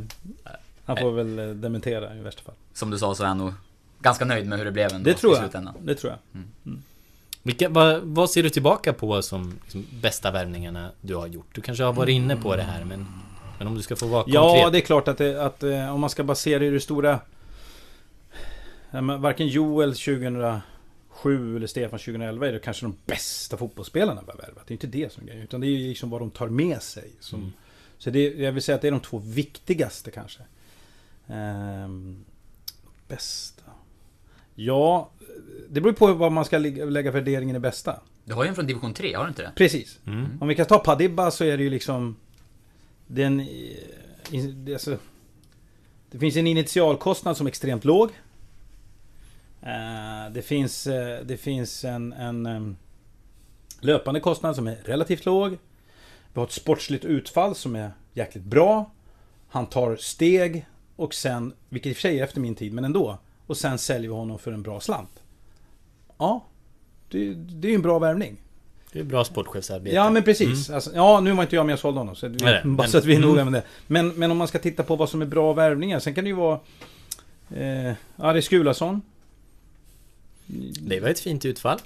Han 0.85 0.97
får 0.97 1.11
väl 1.11 1.39
eh, 1.39 1.45
dementera 1.47 2.15
i 2.15 2.19
värsta 2.19 2.41
fall. 2.43 2.55
Som 2.73 2.89
du 2.89 2.97
sa 2.97 3.15
så 3.15 3.23
är 3.23 3.27
han 3.27 3.37
nog 3.37 3.53
ganska 4.01 4.25
nöjd 4.25 4.47
med 4.47 4.57
hur 4.57 4.65
det 4.65 4.71
blev 4.71 4.93
ändå 4.93 5.09
Det 5.09 5.13
tror 5.15 5.33
i 5.33 5.35
jag. 5.35 5.43
slutändan. 5.43 5.73
Det 5.83 5.95
tror 5.95 6.13
jag. 6.33 6.73
Vilka, 7.43 7.69
vad, 7.69 8.01
vad 8.01 8.29
ser 8.29 8.43
du 8.43 8.49
tillbaka 8.49 8.93
på 8.93 9.21
som 9.21 9.59
liksom, 9.63 9.85
bästa 10.01 10.31
värvningarna 10.31 10.91
du 11.01 11.15
har 11.15 11.27
gjort? 11.27 11.55
Du 11.55 11.61
kanske 11.61 11.83
har 11.83 11.93
varit 11.93 12.13
inne 12.13 12.35
på 12.35 12.55
det 12.55 12.63
här 12.63 12.83
men... 12.83 13.05
Men 13.57 13.67
om 13.67 13.75
du 13.75 13.81
ska 13.81 13.95
få 13.95 14.07
vara 14.07 14.23
konkret. 14.23 14.35
Ja, 14.35 14.69
det 14.69 14.77
är 14.77 14.81
klart 14.81 15.07
att, 15.07 15.17
det, 15.17 15.45
att 15.45 15.63
eh, 15.63 15.93
om 15.93 16.01
man 16.01 16.09
ska 16.09 16.23
basera 16.23 16.65
i 16.65 16.69
det 16.69 16.79
stora... 16.79 17.19
Varken 19.19 19.47
Joel 19.47 19.89
2007 19.89 21.55
eller 21.55 21.67
Stefan 21.67 21.99
2011 21.99 22.47
är 22.47 22.51
det 22.51 22.59
kanske 22.59 22.85
de 22.85 22.95
bästa 23.05 23.57
fotbollsspelarna 23.57 24.21
vi 24.25 24.31
har 24.31 24.37
värvat. 24.37 24.63
Det 24.67 24.71
är 24.71 24.75
inte 24.75 24.87
det 24.87 25.13
som 25.13 25.23
är 25.23 25.27
grejen. 25.27 25.43
Utan 25.43 25.61
det 25.61 25.67
är 25.67 25.77
liksom 25.77 26.09
vad 26.09 26.21
de 26.21 26.31
tar 26.31 26.47
med 26.47 26.81
sig. 26.81 27.11
Som, 27.19 27.39
Mm. 27.39 27.51
Så 27.99 28.09
det, 28.09 28.33
jag 28.33 28.51
vill 28.51 28.63
säga 28.63 28.75
att 28.75 28.81
det 28.81 28.87
är 28.87 28.91
de 28.91 28.99
två 28.99 29.17
viktigaste 29.17 30.11
kanske. 30.11 30.41
Ehm, 31.27 32.25
bästa? 33.07 33.63
Ja, 34.55 35.09
det 35.69 35.81
beror 35.81 35.93
på 35.93 36.13
vad 36.13 36.31
man 36.31 36.45
ska 36.45 36.57
lägga 36.57 37.11
värderingen 37.11 37.55
i 37.55 37.59
bästa. 37.59 37.99
Du 38.23 38.33
har 38.33 38.43
ju 38.43 38.49
en 38.49 38.55
från 38.55 38.67
division 38.67 38.93
3, 38.93 39.13
har 39.13 39.23
du 39.23 39.29
inte 39.29 39.41
det? 39.41 39.51
Precis. 39.55 39.99
Mm. 40.07 40.37
Om 40.41 40.47
vi 40.47 40.55
kan 40.55 40.65
ta 40.65 40.79
Padibba 40.79 41.31
så 41.31 41.43
är 41.43 41.57
det 41.57 41.63
ju 41.63 41.69
liksom... 41.69 42.15
Den... 43.07 43.47
alltså, 44.73 44.97
det 46.11 46.19
finns 46.19 46.35
en 46.35 46.47
initialkostnad 46.47 47.37
som 47.37 47.47
är 47.47 47.49
extremt 47.49 47.85
låg. 47.85 48.09
Eh, 49.61 50.31
det 50.31 50.41
finns, 50.41 50.87
eh, 50.87 51.25
det 51.25 51.37
finns 51.37 51.85
en, 51.85 52.13
en 52.13 52.77
löpande 53.79 54.19
kostnad 54.19 54.55
som 54.55 54.67
är 54.67 54.75
relativt 54.75 55.25
låg. 55.25 55.51
Vi 56.33 56.39
har 56.39 56.43
ett 56.43 56.51
sportsligt 56.51 57.05
utfall 57.05 57.55
som 57.55 57.75
är 57.75 57.91
jäkligt 58.13 58.43
bra. 58.43 58.91
Han 59.49 59.65
tar 59.65 59.95
steg 59.95 60.65
och 60.95 61.13
sen, 61.13 61.53
vilket 61.69 61.89
i 61.89 61.93
och 61.93 61.95
för 61.95 62.01
sig 62.01 62.19
är 62.19 62.23
efter 62.23 62.41
min 62.41 62.55
tid, 62.55 62.73
men 62.73 62.85
ändå. 62.85 63.17
Och 63.47 63.57
sen 63.57 63.77
säljer 63.77 64.09
vi 64.09 64.15
honom 64.15 64.39
för 64.39 64.51
en 64.51 64.61
bra 64.61 64.79
slant. 64.79 65.23
Ja, 66.19 66.45
det, 67.09 67.33
det 67.33 67.67
är 67.67 67.69
ju 67.69 67.75
en 67.75 67.81
bra 67.81 67.99
värvning. 67.99 68.37
Det 68.91 68.99
är 68.99 69.03
bra 69.03 69.23
sportchefsarbete. 69.25 69.95
Ja 69.95 70.09
men 70.09 70.23
precis. 70.23 70.69
Alltså, 70.69 70.91
ja 70.95 71.19
nu 71.19 71.31
var 71.33 71.43
inte 71.43 71.55
jag 71.55 71.65
med 71.65 71.73
och 71.73 71.79
sålde 71.79 71.99
honom. 71.99 72.15
Så 72.15 72.27
vi, 72.27 72.37
Nej, 72.41 72.61
bara 72.65 72.83
men- 72.83 72.89
så 72.89 72.97
att 72.97 73.05
vi 73.05 73.13
är 73.13 73.17
mm. 73.17 73.29
noga 73.29 73.43
med 73.45 73.53
det. 73.53 73.63
Men, 73.87 74.07
men 74.09 74.31
om 74.31 74.37
man 74.37 74.47
ska 74.47 74.59
titta 74.59 74.83
på 74.83 74.95
vad 74.95 75.09
som 75.09 75.21
är 75.21 75.25
bra 75.25 75.53
värvningar. 75.53 75.99
Sen 75.99 76.13
kan 76.15 76.23
det 76.23 76.27
ju 76.27 76.35
vara... 76.35 76.59
Eh, 77.55 77.93
Ari 78.15 78.41
Skulason. 78.41 79.01
Det 80.81 80.99
var 80.99 81.09
ett 81.09 81.19
fint 81.19 81.45
utfall. 81.45 81.79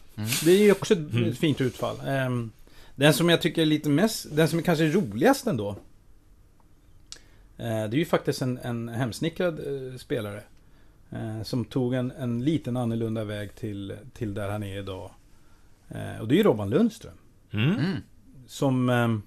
Det 0.45 0.51
är 0.51 0.57
ju 0.63 0.71
också 0.71 0.93
ett, 0.93 0.99
Mm. 1.13 1.35
fint 1.35 1.61
utfall. 1.61 1.95
Ehm, 2.07 2.51
den 2.95 3.13
som 3.13 3.29
jag 3.29 3.41
tycker 3.41 3.61
är 3.61 3.65
lite 3.65 3.89
mest... 3.89 4.25
Den 4.35 4.47
som 4.47 4.59
är 4.59 4.63
kanske 4.63 4.85
roligast 4.87 5.47
ändå. 5.47 5.69
Eh, 7.57 7.65
det 7.65 7.95
är 7.95 7.99
ju 7.99 8.05
faktiskt 8.05 8.41
en, 8.41 8.57
en 8.63 8.89
hemsnickrad 8.89 9.59
eh, 9.59 9.97
spelare. 9.97 10.43
Eh, 11.13 11.43
som 11.43 11.65
tog 11.65 11.93
en, 11.93 12.11
en 12.11 12.43
liten 12.43 12.77
annorlunda 12.77 13.23
väg 13.23 13.55
till, 13.55 13.93
till 14.13 14.33
där 14.33 14.49
han 14.49 14.63
är 14.63 14.79
idag. 14.79 15.11
Eh, 15.89 16.21
och 16.21 16.27
det 16.27 16.35
är 16.35 16.37
ju 16.37 16.43
Robban 16.43 16.69
Lundström. 16.69 17.13
Mm. 17.51 17.71
Mm. 17.71 17.97
Som 18.47 18.89
ehm, 18.89 19.21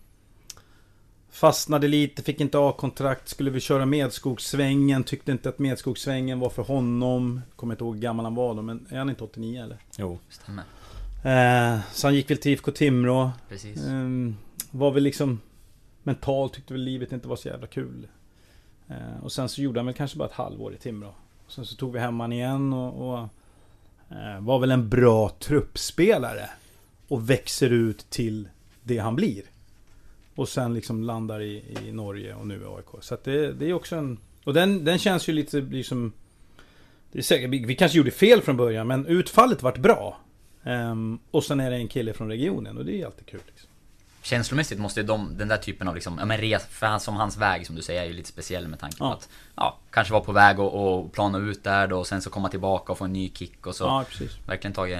fastnade 1.30 1.88
lite, 1.88 2.22
fick 2.22 2.40
inte 2.40 2.58
A-kontrakt, 2.58 3.28
skulle 3.28 3.50
vi 3.50 3.60
köra 3.60 3.86
Medskogssvängen, 3.86 5.04
tyckte 5.04 5.32
inte 5.32 5.48
att 5.48 5.58
Medskogssvängen 5.58 6.40
var 6.40 6.50
för 6.50 6.62
honom. 6.62 7.40
Kommer 7.56 7.74
inte 7.74 7.84
ihåg 7.84 7.94
hur 7.94 8.02
gammal 8.02 8.24
han 8.24 8.34
var 8.34 8.54
då, 8.54 8.62
men 8.62 8.86
är 8.90 8.98
han 8.98 9.10
inte 9.10 9.24
89 9.24 9.62
eller? 9.62 9.78
Jo. 9.98 10.18
Stämmer. 10.28 10.64
Eh, 11.24 11.80
så 11.92 12.06
han 12.06 12.14
gick 12.14 12.30
väl 12.30 12.38
till 12.38 12.52
IFK 12.52 12.70
Timrå. 12.70 13.30
Precis. 13.48 13.80
Var 14.70 14.90
väl 14.90 15.02
liksom 15.02 15.40
mentalt 16.02 16.52
tyckte 16.52 16.72
väl 16.72 16.82
livet 16.82 17.12
inte 17.12 17.28
var 17.28 17.36
så 17.36 17.48
jävla 17.48 17.66
kul. 17.66 18.08
Eh, 18.88 19.24
och 19.24 19.32
sen 19.32 19.48
så 19.48 19.62
gjorde 19.62 19.80
han 19.80 19.86
väl 19.86 19.94
kanske 19.94 20.18
bara 20.18 20.28
ett 20.28 20.34
halvår 20.34 20.74
i 20.74 20.76
Timrå. 20.76 21.14
Sen 21.48 21.66
så 21.66 21.76
tog 21.76 21.92
vi 21.92 21.98
hem 21.98 22.20
han 22.20 22.32
igen 22.32 22.72
och, 22.72 23.10
och 23.10 23.18
eh, 24.10 24.40
var 24.40 24.58
väl 24.58 24.70
en 24.70 24.88
bra 24.88 25.28
truppspelare. 25.28 26.50
Och 27.08 27.30
växer 27.30 27.70
ut 27.70 28.10
till 28.10 28.48
det 28.82 28.98
han 28.98 29.16
blir. 29.16 29.42
Och 30.34 30.48
sen 30.48 30.74
liksom 30.74 31.02
landar 31.02 31.40
i, 31.40 31.78
i 31.84 31.92
Norge 31.92 32.34
och 32.34 32.46
nu 32.46 32.54
i 32.54 32.64
AIK. 32.76 33.02
Så 33.04 33.14
att 33.14 33.24
det, 33.24 33.52
det 33.52 33.70
är 33.70 33.72
också 33.72 33.96
en... 33.96 34.18
Och 34.44 34.54
den, 34.54 34.84
den 34.84 34.98
känns 34.98 35.28
ju 35.28 35.32
lite 35.32 35.60
liksom... 35.60 36.12
Det 37.12 37.18
är 37.18 37.22
säkert, 37.22 37.50
vi, 37.50 37.64
vi 37.64 37.74
kanske 37.74 37.98
gjorde 37.98 38.10
fel 38.10 38.42
från 38.42 38.56
början 38.56 38.86
men 38.86 39.06
utfallet 39.06 39.62
vart 39.62 39.78
bra. 39.78 40.20
Um, 40.62 41.18
och 41.30 41.44
sen 41.44 41.60
är 41.60 41.70
det 41.70 41.76
en 41.76 41.88
kille 41.88 42.12
från 42.12 42.28
regionen 42.28 42.78
och 42.78 42.84
det 42.84 43.00
är 43.00 43.06
alltid 43.06 43.26
kul. 43.26 43.40
Liksom. 43.46 43.70
Känslomässigt 44.26 44.78
måste 44.78 45.00
ju 45.00 45.06
de, 45.06 45.38
den 45.38 45.48
där 45.48 45.56
typen 45.56 45.88
av 45.88 45.94
liksom, 45.94 46.18
ja 46.18 46.24
men 46.24 46.38
res, 46.38 46.66
för 46.66 46.86
han, 46.86 47.00
som 47.00 47.16
hans 47.16 47.36
väg 47.36 47.66
som 47.66 47.76
du 47.76 47.82
säger 47.82 48.02
är 48.02 48.06
ju 48.06 48.12
lite 48.12 48.28
speciell 48.28 48.68
med 48.68 48.80
tanke 48.80 48.96
på 48.96 49.04
Ja. 49.04 49.12
att 49.12 49.28
Ja, 49.56 49.78
kanske 49.90 50.12
vara 50.12 50.22
på 50.24 50.32
väg 50.32 50.60
och, 50.60 50.98
och 50.98 51.12
plana 51.12 51.38
ut 51.38 51.64
där 51.64 51.86
då 51.86 51.98
och 51.98 52.06
sen 52.06 52.22
så 52.22 52.30
komma 52.30 52.48
tillbaka 52.48 52.92
och 52.92 52.98
få 52.98 53.04
en 53.04 53.12
ny 53.12 53.30
kick 53.34 53.66
och 53.66 53.76
så 53.76 53.84
Ja, 53.84 54.04
precis. 54.10 54.30
Verkligen 54.46 54.74
tagit 54.74 54.98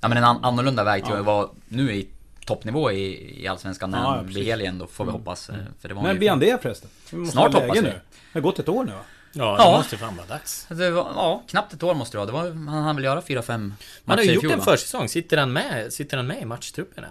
Ja 0.00 0.08
men 0.08 0.18
en 0.18 0.24
an, 0.24 0.44
annorlunda 0.44 0.84
väg 0.84 1.04
till 1.04 1.12
Ja. 1.14 1.20
att 1.20 1.26
vara 1.26 1.48
nu 1.68 1.94
i 1.94 2.08
toppnivå 2.46 2.90
i, 2.92 3.42
i 3.42 3.48
Allsvenskan 3.48 3.90
när 3.90 3.98
ja, 4.02 4.04
han 4.16 4.26
blir 4.26 4.44
hel 4.44 4.60
igen 4.60 4.78
då 4.78 4.86
får 4.86 5.04
vi 5.04 5.08
Mm. 5.10 5.20
hoppas. 5.20 5.48
eh, 5.50 5.56
För 5.80 5.88
det 5.88 5.94
var 5.94 6.02
han 6.02 6.18
blir 6.18 6.30
han 6.30 6.38
det 6.40 6.62
förresten? 6.62 6.90
Snart 7.30 7.54
hoppas 7.54 7.76
vi. 7.76 7.80
nu. 7.82 7.88
Det 7.88 8.00
har 8.32 8.40
gått 8.40 8.58
ett 8.58 8.68
år 8.68 8.84
nu 8.84 8.92
va? 8.92 8.98
Ja, 9.32 9.56
det 9.56 9.62
Ja. 9.62 9.76
måste 9.76 9.96
fan 9.96 10.16
vara 10.16 10.26
dags. 10.26 10.66
Det 10.68 10.90
var, 10.90 11.06
ja, 11.14 11.42
knappt 11.48 11.72
ett 11.72 11.82
år 11.82 11.94
måste 11.94 12.16
det 12.16 12.18
vara. 12.18 12.26
Det 12.26 12.32
var, 12.32 12.70
han 12.72 12.82
hann 12.84 12.96
väl 12.96 13.04
göra 13.04 13.20
4-5 13.20 13.58
Man 13.58 13.72
matcher 14.04 14.16
har 14.18 14.24
ju 14.24 14.32
gjort 14.32 14.40
fjol, 14.42 14.52
en 14.52 14.60
försäsong. 14.60 15.08
Sitter 15.08 15.36
han 15.36 15.52
med, 15.52 15.92
sitter 15.92 16.16
han 16.16 16.26
med 16.26 16.42
i 16.42 16.44
matchtrupperna? 16.44 17.08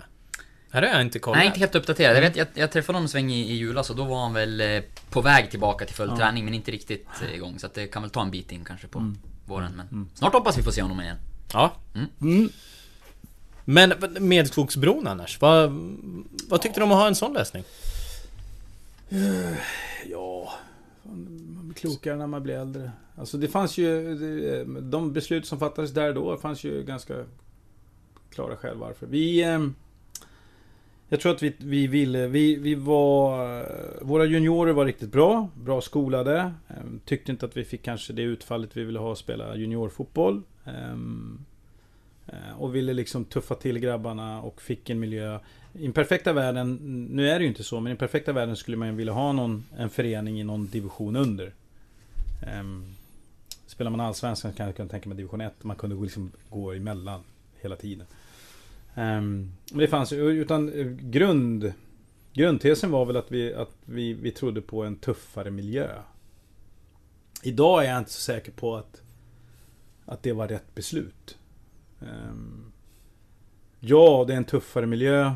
Här 0.76 0.82
har 0.82 0.90
jag 0.90 1.02
inte 1.02 1.20
kollat. 1.20 1.38
Nej, 1.38 1.48
inte 1.48 1.60
helt 1.60 1.76
uppdaterad. 1.76 2.16
Jag, 2.16 2.22
vet, 2.22 2.36
jag, 2.36 2.48
jag 2.54 2.72
träffade 2.72 2.96
honom 2.96 3.04
en 3.06 3.10
sväng 3.10 3.32
i, 3.32 3.52
i 3.52 3.56
julas 3.56 3.90
och 3.90 3.96
då 3.96 4.04
var 4.04 4.22
han 4.22 4.34
väl 4.34 4.62
eh, 4.62 4.82
på 5.10 5.22
väg 5.22 5.50
tillbaka 5.52 5.86
till 5.86 5.96
full 5.96 6.08
Ja. 6.10 6.18
träning 6.18 6.46
men 6.46 6.54
inte 6.54 6.72
riktigt 6.72 7.08
eh, 7.24 7.36
igång. 7.36 7.60
Så 7.60 7.66
att 7.66 7.74
det 7.74 7.88
kan 7.88 8.02
väl 8.02 8.12
ta 8.12 8.22
en 8.22 8.32
bit 8.32 8.52
in 8.52 8.64
kanske 8.66 8.88
på 8.88 9.00
Mm. 9.00 9.18
våren. 9.46 9.72
Men 9.78 9.88
Mm. 9.88 10.10
snart 10.14 10.34
hoppas 10.34 10.58
vi 10.58 10.64
får 10.64 10.72
se 10.72 10.82
honom 10.82 11.02
igen. 11.02 11.18
Ja. 11.54 11.74
Mm. 12.22 12.50
Men 13.66 13.94
Medskogsbron 14.20 15.08
annars? 15.08 15.42
Vad, 15.42 15.72
vad 16.50 16.62
tyckte 16.62 16.80
du 16.80 16.84
om 16.84 16.92
att 16.92 16.98
ha 16.98 17.08
en 17.08 17.16
sån 17.16 17.34
lösning? 17.34 17.64
Ja, 20.10 20.54
man 21.04 21.62
blir 21.64 21.74
klokare 21.74 22.16
när 22.16 22.28
man 22.28 22.44
blir 22.44 22.56
äldre. 22.56 22.92
Alltså 23.18 23.38
det 23.38 23.48
fanns 23.48 23.78
ju, 23.78 24.16
det- 24.16 24.82
de 24.82 25.14
beslut 25.14 25.46
som 25.46 25.60
fattades 25.60 25.92
där 25.92 26.14
då 26.14 26.38
fanns 26.38 26.64
ju 26.64 26.84
ganska 26.84 27.14
klara 28.30 28.56
själv 28.58 28.80
varför. 28.80 29.06
Vi, 29.08 29.44
eh, 29.44 29.60
jag 31.16 31.22
tror 31.22 31.34
att 31.34 31.44
vi, 31.44 31.54
vi 31.58 31.88
ville, 31.88 32.28
vi, 32.28 32.56
vi 32.56 32.76
var, 32.76 33.66
våra 34.02 34.26
juniorer 34.26 34.74
var 34.74 34.86
riktigt 34.86 35.12
bra, 35.12 35.50
bra 35.56 35.82
skolade. 35.82 36.54
Ehm, 36.68 37.00
tyckte 37.06 37.32
inte 37.32 37.46
att 37.46 37.58
vi 37.58 37.66
fick 37.66 37.84
kanske 37.84 38.14
det 38.14 38.22
utfallet 38.22 38.78
vi 38.78 38.84
ville 38.84 39.00
ha 39.00 39.12
att 39.12 39.18
spela 39.18 39.56
juniorfotboll. 39.56 40.42
Ehm, 40.66 41.46
eh, 42.28 42.62
och 42.62 42.76
ville 42.76 42.94
liksom 42.94 43.26
tuffa 43.26 43.56
till 43.56 43.80
grabbarna 43.80 44.42
och 44.42 44.62
fick 44.62 44.90
en 44.90 45.00
miljö. 45.00 45.40
I 45.74 45.84
den 45.84 45.94
perfekta 45.94 46.34
världen, 46.34 46.80
nu 47.12 47.30
är 47.30 47.40
det 47.40 47.44
ju 47.44 47.50
inte 47.50 47.64
så, 47.64 47.80
men 47.80 47.88
i 47.88 47.90
den 47.90 47.98
perfekta 47.98 48.34
världen 48.34 48.56
skulle 48.56 48.78
man 48.78 48.88
ju 48.88 48.96
vilja 48.96 49.14
ha 49.14 49.32
någon, 49.32 49.66
en 49.78 49.90
förening 49.90 50.40
i 50.40 50.44
någon 50.44 50.68
division 50.68 51.16
under. 51.16 51.54
Ehm, 52.48 52.86
spelar 53.68 53.92
man 53.92 54.00
allsvenskan 54.00 54.54
kan 54.54 54.74
jag 54.78 54.90
tänka 54.90 55.10
mig 55.10 55.18
division 55.18 55.42
1. 55.42 55.64
Man 55.64 55.76
kunde 55.76 55.96
liksom 55.96 56.32
gå 56.50 56.74
emellan 56.74 57.22
hela 57.62 57.76
tiden. 57.76 58.08
Ehm, 58.96 59.52
men 59.72 59.80
det 59.80 59.88
fanns 59.88 60.12
ju, 60.12 60.30
utan 60.32 60.74
eh, 60.74 60.86
grund... 60.86 61.74
Grundtesen 62.34 62.92
var 62.92 63.06
väl 63.06 63.18
att 63.18 63.32
vi, 63.32 63.54
att 63.54 63.72
vi, 63.86 64.14
vi 64.14 64.32
trodde 64.32 64.62
på 64.62 64.84
en 64.84 64.96
tuffare 64.96 65.52
miljö. 65.52 65.88
Idag 67.44 67.86
är 67.86 67.90
jag 67.90 67.98
inte 67.98 68.12
så 68.12 68.20
säker 68.22 68.52
på 68.52 68.76
att, 68.76 69.02
att 70.06 70.24
det 70.24 70.34
var 70.34 70.48
rätt 70.48 70.76
beslut. 70.76 71.38
Ehm, 72.02 72.72
ja, 73.80 74.24
det 74.28 74.34
är 74.34 74.38
en 74.38 74.44
tuffare 74.44 74.86
miljö. 74.86 75.34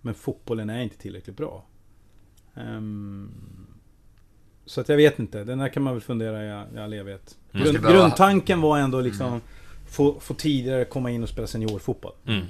Men 0.00 0.14
fotbollen 0.14 0.70
är 0.70 0.80
inte 0.82 0.98
tillräckligt 0.98 1.36
bra. 1.36 1.64
Ehm, 2.54 3.30
så 4.66 4.80
att 4.80 4.88
jag 4.88 4.96
vet 4.96 5.18
inte. 5.18 5.44
Den 5.44 5.58
där 5.58 5.68
kan 5.68 5.82
man 5.82 5.92
väl 5.94 6.02
fundera 6.02 6.44
i 6.44 6.50
all- 6.52 6.74
i 6.74 6.78
all 6.78 6.92
evighet. 6.92 7.38
Mm. 7.52 7.64
Grund, 7.64 7.86
grundtanken 7.86 8.60
var 8.60 8.78
ändå 8.78 9.00
liksom 9.00 9.40
få, 9.88 10.20
få 10.20 10.34
tidigare 10.34 10.84
komma 10.84 11.10
in 11.10 11.22
och 11.22 11.28
spela 11.28 11.46
seniorfotboll. 11.46 12.12
Mm. 12.26 12.46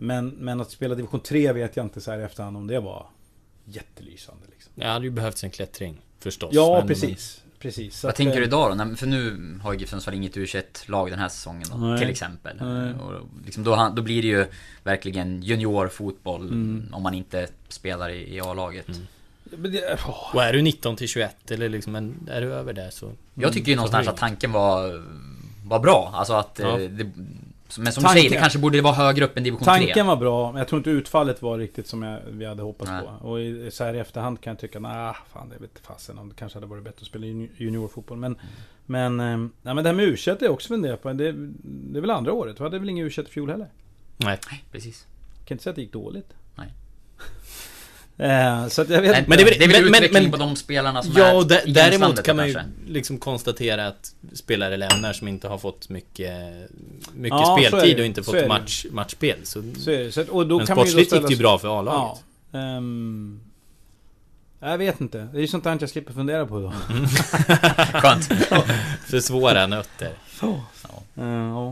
Men, 0.00 0.28
men 0.28 0.60
att 0.60 0.70
spela 0.70 0.94
division 0.94 1.20
3 1.20 1.52
vet 1.52 1.76
jag 1.76 1.86
inte 1.86 2.00
så 2.00 2.10
här 2.10 2.18
i 2.18 2.22
efterhand 2.22 2.56
om 2.56 2.66
det 2.66 2.80
var 2.80 3.06
jättelysande. 3.64 4.42
Liksom. 4.50 4.72
Det 4.74 4.86
hade 4.86 5.04
ju 5.04 5.10
behövts 5.10 5.44
en 5.44 5.50
klättring. 5.50 6.00
Förstås. 6.20 6.50
Ja, 6.52 6.78
Men- 6.78 6.88
precis. 6.88 7.42
precis. 7.58 7.98
Så 7.98 8.06
Vad 8.06 8.10
att, 8.10 8.16
tänker 8.16 8.32
eh, 8.32 8.38
du 8.38 8.44
idag 8.44 8.78
då? 8.88 8.96
För 8.96 9.06
nu 9.06 9.38
har 9.62 9.72
ju 9.72 9.78
GIF 9.78 9.88
Sundsvall 9.90 10.14
inget 10.14 10.36
u 10.36 10.46
lag 10.86 11.10
den 11.10 11.18
här 11.18 11.28
säsongen 11.28 11.66
då, 11.70 11.76
Nej. 11.76 11.98
till 11.98 12.10
exempel. 12.10 12.56
Nej. 12.60 12.94
Och 12.94 13.12
liksom 13.44 13.64
då, 13.64 13.92
då 13.96 14.02
blir 14.02 14.22
det 14.22 14.28
ju 14.28 14.46
verkligen 14.84 15.42
juniorfotboll 15.42 16.42
Mm. 16.48 16.88
om 16.92 17.02
man 17.02 17.14
inte 17.14 17.48
spelar 17.68 18.08
i, 18.10 18.34
i 18.36 18.40
A-laget. 18.40 18.88
Mm. 18.88 19.00
Men 19.44 19.72
det, 19.72 19.98
Och 20.32 20.42
är 20.44 20.52
du 20.52 20.62
19 20.62 20.96
till 20.96 21.08
21 21.08 21.50
eller 21.50 21.68
liksom, 21.68 21.94
en, 21.96 22.28
är 22.30 22.40
du 22.40 22.52
över 22.54 22.72
det 22.72 22.90
så... 22.90 23.12
Jag 23.34 23.52
tycker 23.52 23.66
ju 23.68 23.72
Mm. 23.72 23.76
någonstans 23.76 24.08
att 24.08 24.16
tanken 24.16 24.52
var, 24.52 25.04
var 25.64 25.78
bra. 25.78 26.10
Alltså 26.14 26.32
att 26.32 26.58
Ja. 26.62 26.80
eh, 26.80 26.90
det, 26.90 27.10
Men 27.78 27.92
som 27.92 28.02
tanken, 28.02 28.16
du 28.16 28.20
säger, 28.20 28.30
det 28.30 28.40
kanske 28.40 28.58
borde 28.58 28.82
vara 28.82 28.94
högre 28.94 29.24
upp 29.24 29.36
än 29.36 29.44
division 29.44 29.64
3. 29.64 29.72
Tanken 29.72 30.06
var 30.06 30.16
bra, 30.16 30.52
men 30.52 30.58
jag 30.58 30.68
tror 30.68 30.78
inte 30.78 30.90
utfallet 30.90 31.42
var 31.42 31.58
riktigt 31.58 31.86
som 31.86 32.02
jag, 32.02 32.20
vi 32.30 32.44
hade 32.44 32.62
hoppats 32.62 32.90
Nej. 32.90 33.02
på. 33.02 33.28
Och 33.28 33.40
i, 33.40 33.70
så 33.70 33.84
här 33.84 33.94
i 33.94 33.98
efterhand 33.98 34.40
kan 34.40 34.50
jag 34.50 34.58
tycka, 34.58 34.80
nej, 34.80 35.14
fan 35.32 35.48
det 35.48 35.58
vet 35.58 35.86
fasen 35.86 36.18
om 36.18 36.28
det 36.28 36.34
kanske 36.34 36.56
hade 36.56 36.66
varit 36.66 36.84
bättre 36.84 37.00
att 37.00 37.06
spela 37.06 37.26
juniorfotboll. 37.26 38.18
Men, 38.18 38.36
mm. 38.36 39.16
men, 39.16 39.16
nej, 39.62 39.74
men 39.74 39.76
det 39.76 39.90
här 39.90 39.96
med 39.96 40.04
u 40.04 40.12
är 40.12 40.36
jag 40.40 40.52
också 40.52 40.68
funderat 40.68 41.02
på. 41.02 41.12
Det, 41.12 41.32
det 41.62 41.98
är 41.98 42.00
väl 42.00 42.10
andra 42.10 42.32
året? 42.32 42.60
Vi 42.60 42.64
hade 42.64 42.78
väl 42.78 42.88
ingen 42.88 43.06
u 43.06 43.10
i 43.10 43.24
fjol 43.24 43.50
heller? 43.50 43.68
Nej, 44.16 44.38
precis. 44.72 45.06
Jag 45.38 45.46
kan 45.46 45.54
inte 45.54 45.64
säga 45.64 45.70
att 45.70 45.76
det 45.76 45.82
gick 45.82 45.92
dåligt. 45.92 46.34
Nej. 46.54 46.72
Eh, 48.20 48.68
så 48.68 48.82
att 48.82 48.90
jag 48.90 49.02
vet 49.02 49.28
men, 49.28 49.38
det, 49.38 49.44
är, 49.44 49.58
det 49.58 49.64
är 49.64 49.68
väl 49.68 49.90
men, 49.90 49.94
utveckling 49.94 50.22
men, 50.22 50.30
på 50.30 50.36
de 50.36 50.56
spelarna 50.56 51.02
som 51.02 51.12
ja, 51.16 51.24
är 51.24 51.36
och 51.36 51.46
däremot 51.46 52.22
kan 52.22 52.36
man 52.36 52.48
ju 52.48 52.56
liksom 52.86 53.18
konstatera 53.18 53.86
att 53.86 54.14
spelare 54.32 54.76
lämnar 54.76 55.12
som 55.12 55.28
inte 55.28 55.48
har 55.48 55.58
fått 55.58 55.88
mycket, 55.88 56.34
mycket 57.14 57.38
ja, 57.40 57.58
speltid 57.58 58.00
och 58.00 58.06
inte 58.06 58.22
fått 58.22 58.48
match, 58.48 58.86
matchspel. 58.90 59.38
Så, 59.42 59.62
så 59.78 59.90
är 59.90 59.98
det. 59.98 60.12
Så, 60.12 60.24
och 60.30 60.46
då 60.46 60.56
men 60.56 60.66
kan 60.66 60.76
sportsligt 60.76 61.12
gick 61.12 61.26
det 61.26 61.32
ju 61.32 61.38
bra 61.38 61.58
för 61.58 61.78
A-laget. 61.78 62.22
Ja, 62.52 62.58
um, 62.58 63.40
jag 64.60 64.78
vet 64.78 65.00
inte. 65.00 65.18
Det 65.32 65.38
är 65.38 65.42
ju 65.42 65.48
sånt 65.48 65.64
där 65.64 65.78
jag 65.80 65.90
slipper 65.90 66.12
fundera 66.12 66.46
på 66.46 66.60
då. 66.60 66.72
Mm. 66.90 67.06
Skönt. 68.02 68.24
för 69.06 69.20
svåra 69.20 69.66
nötter. 69.66 70.12
Ja. 70.42 70.48
Uh, 70.48 71.24
ja. 71.24 71.70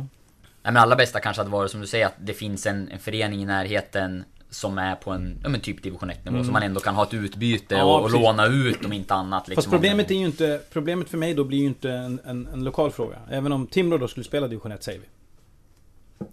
Nej, 0.63 0.73
men 0.73 0.77
allra 0.77 0.97
bästa 0.97 1.21
kanske 1.21 1.41
hade 1.41 1.51
varit 1.51 1.71
som 1.71 1.81
du 1.81 1.87
säger 1.87 2.07
att 2.07 2.17
det 2.19 2.35
finns 2.35 2.67
en, 2.67 2.89
en 2.89 2.99
förening 2.99 3.43
i 3.43 3.47
närheten 3.47 4.25
som 4.51 4.79
är 4.79 4.95
på 4.95 5.11
en, 5.11 5.41
ja 5.43 5.49
men 5.49 5.61
typ 5.61 5.83
division 5.83 6.11
1 6.11 6.25
nivå. 6.25 6.37
Mm. 6.37 6.47
Så 6.47 6.53
man 6.53 6.63
ändå 6.63 6.81
kan 6.81 6.95
ha 6.95 7.03
ett 7.03 7.15
utbyte 7.15 7.75
ja, 7.75 7.85
och, 7.85 8.05
och 8.05 8.11
låna 8.11 8.47
ut 8.47 8.85
om 8.85 8.93
inte 8.93 9.15
annat. 9.15 9.49
Liksom. 9.49 9.63
Fast 9.63 9.71
problemet 9.71 10.11
är 10.11 10.15
ju 10.15 10.27
inte, 10.27 10.61
problemet 10.71 11.09
för 11.09 11.19
mig 11.19 11.35
då 11.35 11.45
blir 11.45 11.59
ju 11.59 11.67
inte 11.67 11.91
en, 11.91 12.21
en, 12.25 12.47
en 12.47 12.65
lokal 12.65 12.91
fråga. 12.91 13.19
Även 13.31 13.53
om 13.53 13.67
Timrå 13.67 13.99
då 13.99 14.09
skulle 14.09 14.25
spela 14.25 14.49
division 14.49 14.73
1 14.73 14.83
säger 14.83 15.01
vi. 15.01 15.07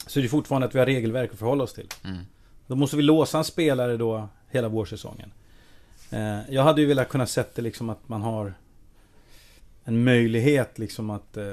Så 0.07 0.19
är 0.19 0.23
det 0.23 0.29
fortfarande 0.29 0.67
att 0.67 0.75
vi 0.75 0.79
har 0.79 0.85
regelverk 0.85 1.33
att 1.33 1.39
förhålla 1.39 1.63
oss 1.63 1.73
till. 1.73 1.89
Mm. 2.03 2.17
Då 2.67 2.75
måste 2.75 2.97
vi 2.97 3.03
låsa 3.03 3.37
en 3.37 3.43
spelare 3.43 3.97
då 3.97 4.29
hela 4.49 4.67
vårsäsongen. 4.67 5.31
Eh, 6.09 6.39
jag 6.49 6.63
hade 6.63 6.81
ju 6.81 6.87
velat 6.87 7.09
kunna 7.09 7.25
sett 7.25 7.55
det 7.55 7.61
liksom 7.61 7.89
att 7.89 8.09
man 8.09 8.21
har 8.21 8.53
en 9.83 10.03
möjlighet 10.03 10.79
liksom 10.79 11.09
att 11.09 11.37
eh, 11.37 11.45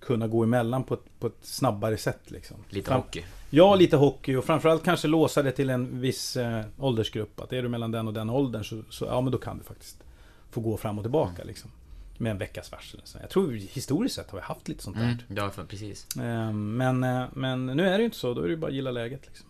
kunna 0.00 0.28
gå 0.28 0.42
emellan 0.42 0.84
på 0.84 0.94
ett, 0.94 1.18
på 1.18 1.26
ett 1.26 1.38
snabbare 1.42 1.96
sätt 1.96 2.30
liksom. 2.30 2.56
Lite 2.68 2.88
Fram 2.88 3.00
hockey. 3.00 3.24
Ja, 3.50 3.74
lite 3.74 3.96
hockey 3.96 4.34
och 4.34 4.44
framförallt 4.44 4.84
kanske 4.84 5.08
låsa 5.08 5.42
det 5.42 5.52
till 5.52 5.70
en 5.70 6.00
viss 6.00 6.36
eh, 6.36 6.64
åldersgrupp. 6.78 7.40
Att 7.40 7.52
är 7.52 7.62
du 7.62 7.68
mellan 7.68 7.90
den 7.90 8.08
och 8.08 8.14
den 8.14 8.30
åldern 8.30 8.64
så, 8.64 8.82
så, 8.90 9.04
ja 9.04 9.20
men 9.20 9.32
då 9.32 9.38
kan 9.38 9.58
du 9.58 9.64
faktiskt 9.64 10.02
få 10.50 10.60
gå 10.60 10.76
fram 10.76 10.98
och 10.98 11.04
tillbaka 11.04 11.34
mm. 11.42 11.46
liksom. 11.46 11.70
Med 12.18 12.30
en 12.30 12.38
veckas 12.38 12.72
varsel. 12.72 13.00
Jag 13.20 13.30
tror 13.30 13.52
historiskt 13.52 14.14
sett 14.14 14.30
har 14.30 14.38
vi 14.38 14.44
haft 14.44 14.68
lite 14.68 14.82
sånt 14.82 14.96
där. 14.96 15.04
Mm, 15.04 15.18
ja, 15.28 15.50
precis. 15.68 16.16
Eh, 16.16 16.52
men, 16.52 17.04
eh, 17.04 17.24
men 17.32 17.66
nu 17.66 17.88
är 17.88 17.92
det 17.92 17.98
ju 17.98 18.04
inte 18.04 18.16
så. 18.16 18.34
Då 18.34 18.40
är 18.40 18.44
det 18.44 18.50
ju 18.50 18.56
bara 18.56 18.66
att 18.66 18.74
gilla 18.74 18.90
läget 18.90 19.26
liksom. 19.26 19.46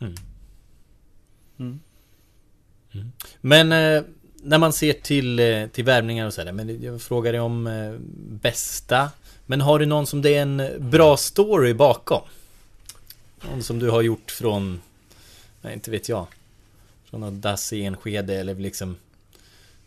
Mm. 0.00 0.14
Mm. 1.58 1.80
mm. 2.92 3.12
Men 3.40 3.72
eh, 3.72 4.02
när 4.42 4.58
man 4.58 4.72
ser 4.72 4.92
till, 4.92 5.38
eh, 5.38 5.66
till 5.66 5.84
värvningar 5.84 6.26
och 6.26 6.34
sådär. 6.34 6.52
Men 6.52 6.82
jag 6.82 7.02
frågar 7.02 7.32
dig 7.32 7.40
om 7.40 7.66
eh, 7.66 7.92
bästa. 8.40 9.10
Men 9.46 9.60
har 9.60 9.78
du 9.78 9.86
någon 9.86 10.06
som 10.06 10.22
det 10.22 10.34
är 10.34 10.42
en 10.42 10.90
bra 10.90 11.16
story 11.16 11.74
bakom? 11.74 12.22
Någon 13.48 13.62
som 13.62 13.78
du 13.78 13.90
har 13.90 14.02
gjort 14.02 14.30
från, 14.30 14.80
nej 15.60 15.74
inte 15.74 15.90
vet 15.90 16.08
jag. 16.08 16.26
Från 17.04 17.20
något 17.20 17.42
dass 17.42 17.72
i 17.72 17.84
Enskede 17.84 18.34
eller 18.34 18.54
liksom... 18.54 18.96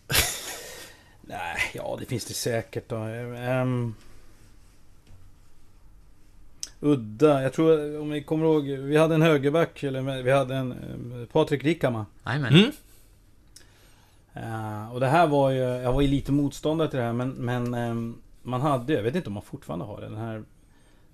nej, 1.22 1.58
ja 1.74 1.98
det 2.00 2.06
finns 2.06 2.26
det 2.26 2.34
säkert 2.34 2.90
då. 2.90 2.96
Um... 2.96 3.96
Udda, 6.80 7.44
jag 7.44 7.54
tror 7.54 8.00
om 8.00 8.10
ni 8.10 8.24
kommer 8.24 8.46
ihåg, 8.46 8.64
vi 8.64 8.98
hade 8.98 9.16
en 9.16 9.22
högerback, 9.22 9.84
eller 9.84 10.24
vi 10.24 10.32
hade 10.32 10.56
en 10.56 10.72
eh, 10.72 11.28
Patrik 11.28 11.64
Rickama. 11.64 12.06
Jajamän. 12.26 12.54
Mm. 12.54 12.72
Uh, 14.38 14.94
och 14.94 15.00
det 15.00 15.08
här 15.08 15.28
var 15.28 15.52
ju, 15.52 15.60
jag 15.60 15.94
var 15.94 16.02
ju 16.02 16.08
lite 16.08 16.32
motståndare 16.32 16.90
till 16.90 17.00
det 17.00 17.06
här 17.06 17.14
men, 17.14 17.30
men 17.30 17.74
um, 17.74 18.22
man 18.42 18.62
hade, 18.62 18.94
jag 18.94 19.04
vet 19.04 19.16
inte 19.16 19.28
om 19.28 19.34
man 19.34 19.44
fortfarande 19.44 19.86
har 19.86 20.02
det, 20.02 20.08
den 20.08 20.18
här 20.18 20.44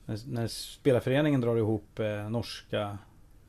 när, 0.09 0.19
när 0.27 0.47
spelarföreningen 0.47 1.41
drar 1.41 1.57
ihop 1.57 1.99
eh, 1.99 2.29
norska 2.29 2.97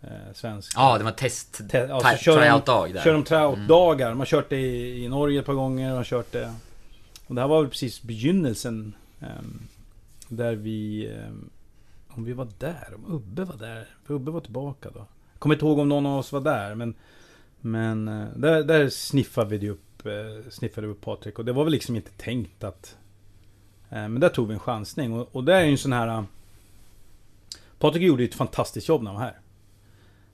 eh, 0.01 0.33
svenska... 0.35 0.81
Ja, 0.81 0.99
det 0.99 1.05
var 1.05 1.11
test... 1.11 1.69
Te 1.71 1.79
ja, 1.79 2.01
tryout-dag 2.25 2.95
där. 2.95 3.03
Kör 3.03 3.13
de 3.13 3.25
tryout-dagar. 3.25 4.07
Mm. 4.07 4.19
Man 4.19 4.19
har 4.19 4.27
kört 4.27 4.51
det 4.51 4.57
i, 4.57 5.05
i 5.05 5.09
Norge 5.09 5.41
ett 5.41 5.47
par 5.47 5.55
gånger. 5.55 5.89
Man 5.89 5.97
har 5.97 6.05
kört 6.05 6.33
det... 6.33 6.55
Och 7.27 7.35
det 7.35 7.41
här 7.41 7.49
var 7.49 7.61
väl 7.61 7.71
precis 7.71 8.03
begynnelsen. 8.03 8.95
Um, 9.21 9.69
där 10.29 10.55
vi... 10.55 11.09
Um, 11.29 11.51
om 12.09 12.25
vi 12.25 12.33
var 12.33 12.49
där, 12.59 12.95
om 12.95 13.15
Ubbe 13.15 13.45
var 13.45 13.57
där. 13.57 13.87
För 14.05 14.15
Ubbe 14.15 14.31
var 14.31 14.41
tillbaka 14.41 14.91
då. 14.95 15.07
Jag 15.33 15.41
kommer 15.41 15.55
inte 15.55 15.67
ihåg 15.67 15.79
om 15.79 15.89
någon 15.89 16.07
av 16.07 16.19
oss 16.19 16.33
var 16.33 16.41
där, 16.41 16.75
men... 16.75 16.95
Men 17.61 18.09
uh, 18.09 18.29
där, 18.37 18.65
där 18.65 18.89
sniffade 18.89 19.59
vi 19.59 19.71
upp, 19.71 20.07
uh, 20.07 20.51
sniffade 20.51 20.87
upp 20.87 21.01
Patrik. 21.01 21.39
Och 21.39 21.45
det 21.45 21.53
var 21.53 21.65
väl 21.65 21.73
liksom 21.73 21.97
inte 21.97 22.11
tänkt 22.11 22.65
att... 22.65 22.97
Uh, 23.93 24.09
men 24.09 24.21
där 24.21 24.29
tog 24.29 24.49
vi 24.49 24.55
en 24.55 24.61
chansning. 24.61 25.13
Och, 25.13 25.29
och 25.33 25.45
det 25.45 25.55
är 25.55 25.65
ju 25.65 25.71
en 25.71 25.79
sån 25.79 25.93
här... 25.93 26.25
Patrik 27.81 28.03
gjorde 28.03 28.25
ett 28.25 28.35
fantastiskt 28.35 28.89
jobb 28.89 29.03
när 29.03 29.11
han 29.11 29.21
var 29.21 29.33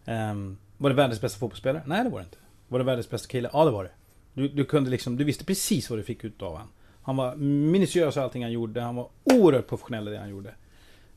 här. 0.04 0.30
Um, 0.30 0.58
var 0.76 0.90
det 0.90 0.96
världens 0.96 1.20
bästa 1.20 1.38
fotbollsspelare? 1.38 1.82
Nej, 1.86 2.04
det 2.04 2.10
var 2.10 2.18
det 2.18 2.24
inte. 2.24 2.38
Var 2.68 2.78
det 2.78 2.84
världens 2.84 3.10
bästa 3.10 3.28
kille? 3.28 3.50
Ja, 3.52 3.64
det 3.64 3.70
var 3.70 3.84
det. 3.84 3.90
Du, 4.34 4.48
du 4.48 4.64
kunde 4.64 4.90
liksom, 4.90 5.16
du 5.16 5.24
visste 5.24 5.44
precis 5.44 5.90
vad 5.90 5.98
du 5.98 6.02
fick 6.02 6.24
ut 6.24 6.42
av 6.42 6.52
honom. 6.52 6.68
Han 7.02 7.16
var 7.16 7.36
minutiös 7.36 8.16
i 8.16 8.20
allting 8.20 8.42
han 8.42 8.52
gjorde. 8.52 8.80
Han 8.80 8.96
var 8.96 9.08
oerhört 9.24 9.66
professionell 9.66 10.08
i 10.08 10.10
det 10.10 10.18
han 10.18 10.30
gjorde. 10.30 10.54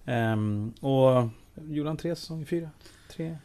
Um, 0.05 0.73
och 0.81 1.29
gjorde 1.69 1.89
han 1.89 1.97
tre 1.97 2.15
säsonger? 2.15 2.45
Fyra? 2.45 2.69
Tre? 3.11 3.37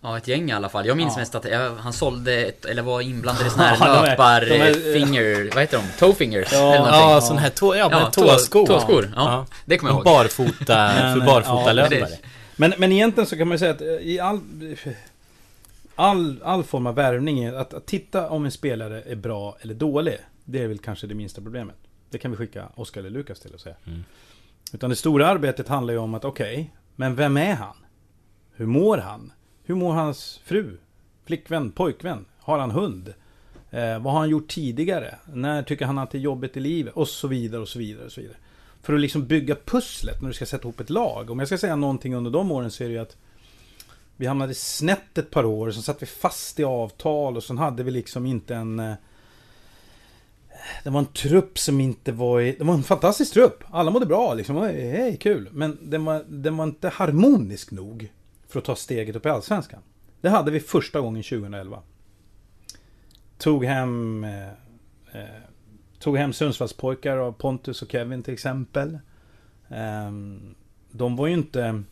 Ja, 0.00 0.16
ett 0.16 0.28
gäng 0.28 0.50
i 0.50 0.52
alla 0.52 0.68
fall. 0.68 0.86
Jag 0.86 0.96
minns 0.96 1.12
ja. 1.16 1.20
mest 1.20 1.34
att 1.34 1.44
jag, 1.44 1.74
han 1.74 1.92
sålde, 1.92 2.46
ett, 2.46 2.64
eller 2.64 2.82
var 2.82 3.00
inblandad 3.00 3.46
i 3.46 3.50
sådana 3.50 3.68
här 3.68 4.06
löpar... 4.06 4.40
De 4.40 4.60
är, 4.60 4.92
finger... 4.92 5.50
Vad 5.54 5.60
heter 5.60 5.78
de? 5.78 5.98
Toe 5.98 6.14
fingers? 6.14 6.52
Ja, 6.52 6.74
eller 6.74 6.86
ja 6.86 7.20
sån 7.20 7.38
här 7.38 7.50
tå, 7.50 7.76
ja, 7.76 7.88
ja, 7.90 8.10
tåskor. 8.10 8.66
Tåskor, 8.66 9.12
ja. 9.16 9.22
ja. 9.24 9.46
Det 9.64 9.78
kommer 9.78 9.92
jag 9.92 9.96
ihåg. 9.96 10.04
Barfota, 10.04 10.90
för 11.14 11.26
barfotalöpare. 11.26 12.08
Ja, 12.10 12.16
men, 12.56 12.74
men 12.78 12.92
egentligen 12.92 13.26
så 13.26 13.36
kan 13.36 13.48
man 13.48 13.54
ju 13.54 13.58
säga 13.58 13.70
att 13.70 13.80
eh, 13.80 13.86
i 13.86 14.20
all... 14.20 14.40
All, 16.00 16.42
all 16.44 16.64
form 16.64 16.86
av 16.86 16.94
värvning, 16.94 17.46
att, 17.46 17.74
att 17.74 17.86
titta 17.86 18.28
om 18.28 18.44
en 18.44 18.50
spelare 18.50 19.02
är 19.02 19.16
bra 19.16 19.56
eller 19.60 19.74
dålig. 19.74 20.18
Det 20.44 20.62
är 20.62 20.68
väl 20.68 20.78
kanske 20.78 21.06
det 21.06 21.14
minsta 21.14 21.40
problemet. 21.40 21.76
Det 22.10 22.18
kan 22.18 22.30
vi 22.30 22.36
skicka 22.36 22.68
Oskar 22.74 23.00
eller 23.00 23.10
Lukas 23.10 23.40
till 23.40 23.54
och 23.54 23.60
säga. 23.60 23.74
Mm. 23.86 24.04
Utan 24.72 24.90
det 24.90 24.96
stora 24.96 25.28
arbetet 25.28 25.68
handlar 25.68 25.94
ju 25.94 25.98
om 25.98 26.14
att 26.14 26.24
okej, 26.24 26.52
okay, 26.52 26.66
men 26.96 27.14
vem 27.14 27.36
är 27.36 27.54
han? 27.54 27.76
Hur 28.54 28.66
mår 28.66 28.98
han? 28.98 29.32
Hur 29.68 29.74
mår 29.74 29.92
hans 29.92 30.40
fru? 30.44 30.76
Flickvän? 31.24 31.70
Pojkvän? 31.70 32.24
Har 32.38 32.58
han 32.58 32.70
hund? 32.70 33.14
Eh, 33.70 33.98
vad 33.98 34.12
har 34.12 34.20
han 34.20 34.28
gjort 34.28 34.48
tidigare? 34.48 35.14
När 35.32 35.62
tycker 35.62 35.86
han 35.86 35.98
att 35.98 36.10
det 36.10 36.18
är 36.18 36.20
jobbigt 36.20 36.56
i 36.56 36.60
livet? 36.60 36.94
Och 36.94 37.08
så 37.08 37.28
vidare 37.28 37.60
och 37.60 37.68
så 37.68 37.78
vidare 37.78 38.04
och 38.06 38.12
så 38.12 38.20
vidare. 38.20 38.36
För 38.82 38.94
att 38.94 39.00
liksom 39.00 39.26
bygga 39.26 39.56
pusslet 39.64 40.20
när 40.20 40.28
du 40.28 40.34
ska 40.34 40.46
sätta 40.46 40.62
ihop 40.62 40.80
ett 40.80 40.90
lag. 40.90 41.30
Om 41.30 41.38
jag 41.38 41.48
ska 41.48 41.58
säga 41.58 41.76
någonting 41.76 42.14
under 42.14 42.30
de 42.30 42.52
åren 42.52 42.70
så 42.70 42.84
är 42.84 42.88
det 42.88 42.94
ju 42.94 43.00
att 43.00 43.16
vi 44.16 44.26
hamnade 44.26 44.54
snett 44.54 45.18
ett 45.18 45.30
par 45.30 45.44
år, 45.44 45.70
sen 45.70 45.82
satt 45.82 46.02
vi 46.02 46.06
fast 46.06 46.60
i 46.60 46.64
avtal 46.64 47.36
och 47.36 47.44
sen 47.44 47.58
hade 47.58 47.82
vi 47.82 47.90
liksom 47.90 48.26
inte 48.26 48.54
en... 48.54 48.78
Eh, 48.78 48.94
det 50.84 50.90
var 50.90 50.98
en 50.98 51.06
trupp 51.06 51.58
som 51.58 51.80
inte 51.80 52.12
var 52.12 52.40
i... 52.40 52.52
Det 52.58 52.64
var 52.64 52.74
en 52.74 52.82
fantastisk 52.82 53.32
trupp. 53.32 53.64
Alla 53.70 53.90
mådde 53.90 54.06
bra 54.06 54.34
liksom. 54.34 54.56
Hej, 54.56 55.16
kul. 55.20 55.48
Men 55.52 55.78
den 55.82 56.04
var, 56.04 56.24
den 56.28 56.56
var 56.56 56.64
inte 56.64 56.88
harmonisk 56.88 57.70
nog 57.70 58.10
för 58.48 58.58
att 58.58 58.64
ta 58.64 58.76
steget 58.76 59.16
upp 59.16 59.26
i 59.26 59.28
Allsvenskan. 59.28 59.82
Det 60.20 60.28
hade 60.28 60.50
vi 60.50 60.60
första 60.60 61.00
gången 61.00 61.22
2011. 61.22 61.82
Tog 63.38 63.64
hem... 63.64 64.24
Eh, 64.24 64.48
eh, 65.12 65.42
tog 65.98 66.16
hem 66.16 66.32
Sundsvallspojkar 66.32 67.16
av 67.16 67.32
Pontus 67.32 67.82
och 67.82 67.92
Kevin 67.92 68.22
till 68.22 68.34
exempel. 68.34 68.98
Eh, 69.68 70.10
de 70.90 71.16
var 71.16 71.26
ju 71.26 71.34
inte... 71.34 71.82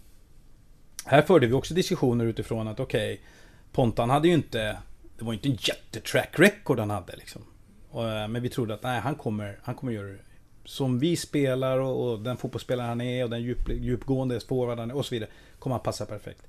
Här 1.05 1.23
förde 1.23 1.47
vi 1.47 1.53
också 1.53 1.75
diskussioner 1.75 2.25
utifrån 2.25 2.69
att 2.69 2.81
okej, 2.81 3.15
okay, 3.15 3.25
Pontan 3.73 4.11
hade 4.11 4.29
ju 4.29 4.35
inte... 4.35 4.79
Det 5.19 5.25
var 5.25 5.33
ju 5.33 5.37
inte 5.37 5.49
en 5.49 5.59
jättetrack 5.61 6.39
record 6.39 6.79
han 6.79 6.91
hade 6.91 7.17
liksom. 7.17 7.43
Och, 7.91 8.09
eh, 8.09 8.29
men 8.29 8.43
vi 8.43 8.49
trodde 8.49 8.75
att 8.75 8.83
nej, 8.83 9.01
han 9.01 9.15
kommer, 9.15 9.59
han 9.63 9.75
kommer 9.75 9.93
göra 9.93 10.09
det 10.09 10.19
som 10.67 10.99
vi 10.99 11.17
spelar 11.17 11.79
och, 11.79 12.13
och 12.13 12.21
den 12.21 12.37
fotbollsspelare 12.37 12.87
han 12.87 13.01
är 13.01 13.25
och 13.25 13.31
den 13.31 13.43
djup, 13.43 13.69
djupgående 13.69 14.41
forward 14.41 14.79
han 14.79 14.91
är 14.91 14.97
och 14.97 15.07
så 15.07 15.15
vidare. 15.15 15.31
Kommer 15.59 15.77
han 15.77 15.83
passa 15.83 16.07
perfekt. 16.07 16.43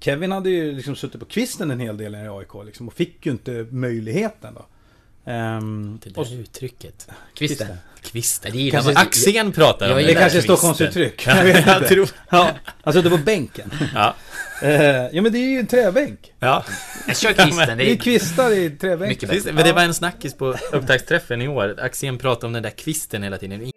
Kevin 0.00 0.32
hade 0.32 0.50
ju 0.50 0.72
liksom 0.72 0.96
suttit 0.96 1.20
på 1.20 1.26
kvisten 1.26 1.70
en 1.70 1.80
hel 1.80 1.96
del 1.96 2.14
i 2.14 2.18
AIK 2.18 2.64
liksom, 2.64 2.88
och 2.88 2.94
fick 2.94 3.26
ju 3.26 3.32
inte 3.32 3.66
möjligheten 3.70 4.54
då. 4.54 4.66
Um, 5.26 5.98
det 6.02 6.10
där 6.10 6.20
och, 6.20 6.26
uttrycket. 6.32 7.08
Kvisten. 7.34 7.76
Kvisten. 8.02 8.52
Det 8.52 8.70
kanske, 8.70 8.92
Axén 8.94 9.52
pratar 9.52 9.90
om 9.90 9.96
det. 9.96 10.02
Det 10.02 10.14
kanske 10.14 10.38
är 10.38 10.42
Stockholmsuttryck. 10.42 11.26
Jag 11.26 11.44
vet 11.44 11.56
inte. 11.56 11.88
tror. 11.88 12.08
Ja, 12.30 12.50
alltså 12.82 13.02
det 13.02 13.08
var 13.08 13.18
bänken. 13.18 13.70
Ja. 13.94 14.14
Uh, 14.62 14.70
ja 15.12 15.22
men 15.22 15.32
det 15.32 15.38
är 15.38 15.48
ju 15.48 15.58
en 15.58 15.66
träbänk. 15.66 16.32
Ja. 16.38 16.64
Jag 17.06 17.16
kör 17.16 17.32
kvisten. 17.32 17.78
Det 17.78 17.92
är 17.92 17.96
kvistar 17.96 18.50
i 18.50 18.70
träbänk. 18.70 19.10
Mycket 19.10 19.28
bättre. 19.28 19.52
Men 19.52 19.64
det 19.64 19.72
var 19.72 19.82
en 19.82 19.94
snackis 19.94 20.34
på 20.34 20.56
upptaktsträffen 20.72 21.42
i 21.42 21.48
år. 21.48 21.80
Axén 21.80 22.18
pratade 22.18 22.46
om 22.46 22.52
den 22.52 22.62
där 22.62 22.70
kvisten 22.70 23.22
hela 23.22 23.38
tiden. 23.38 23.70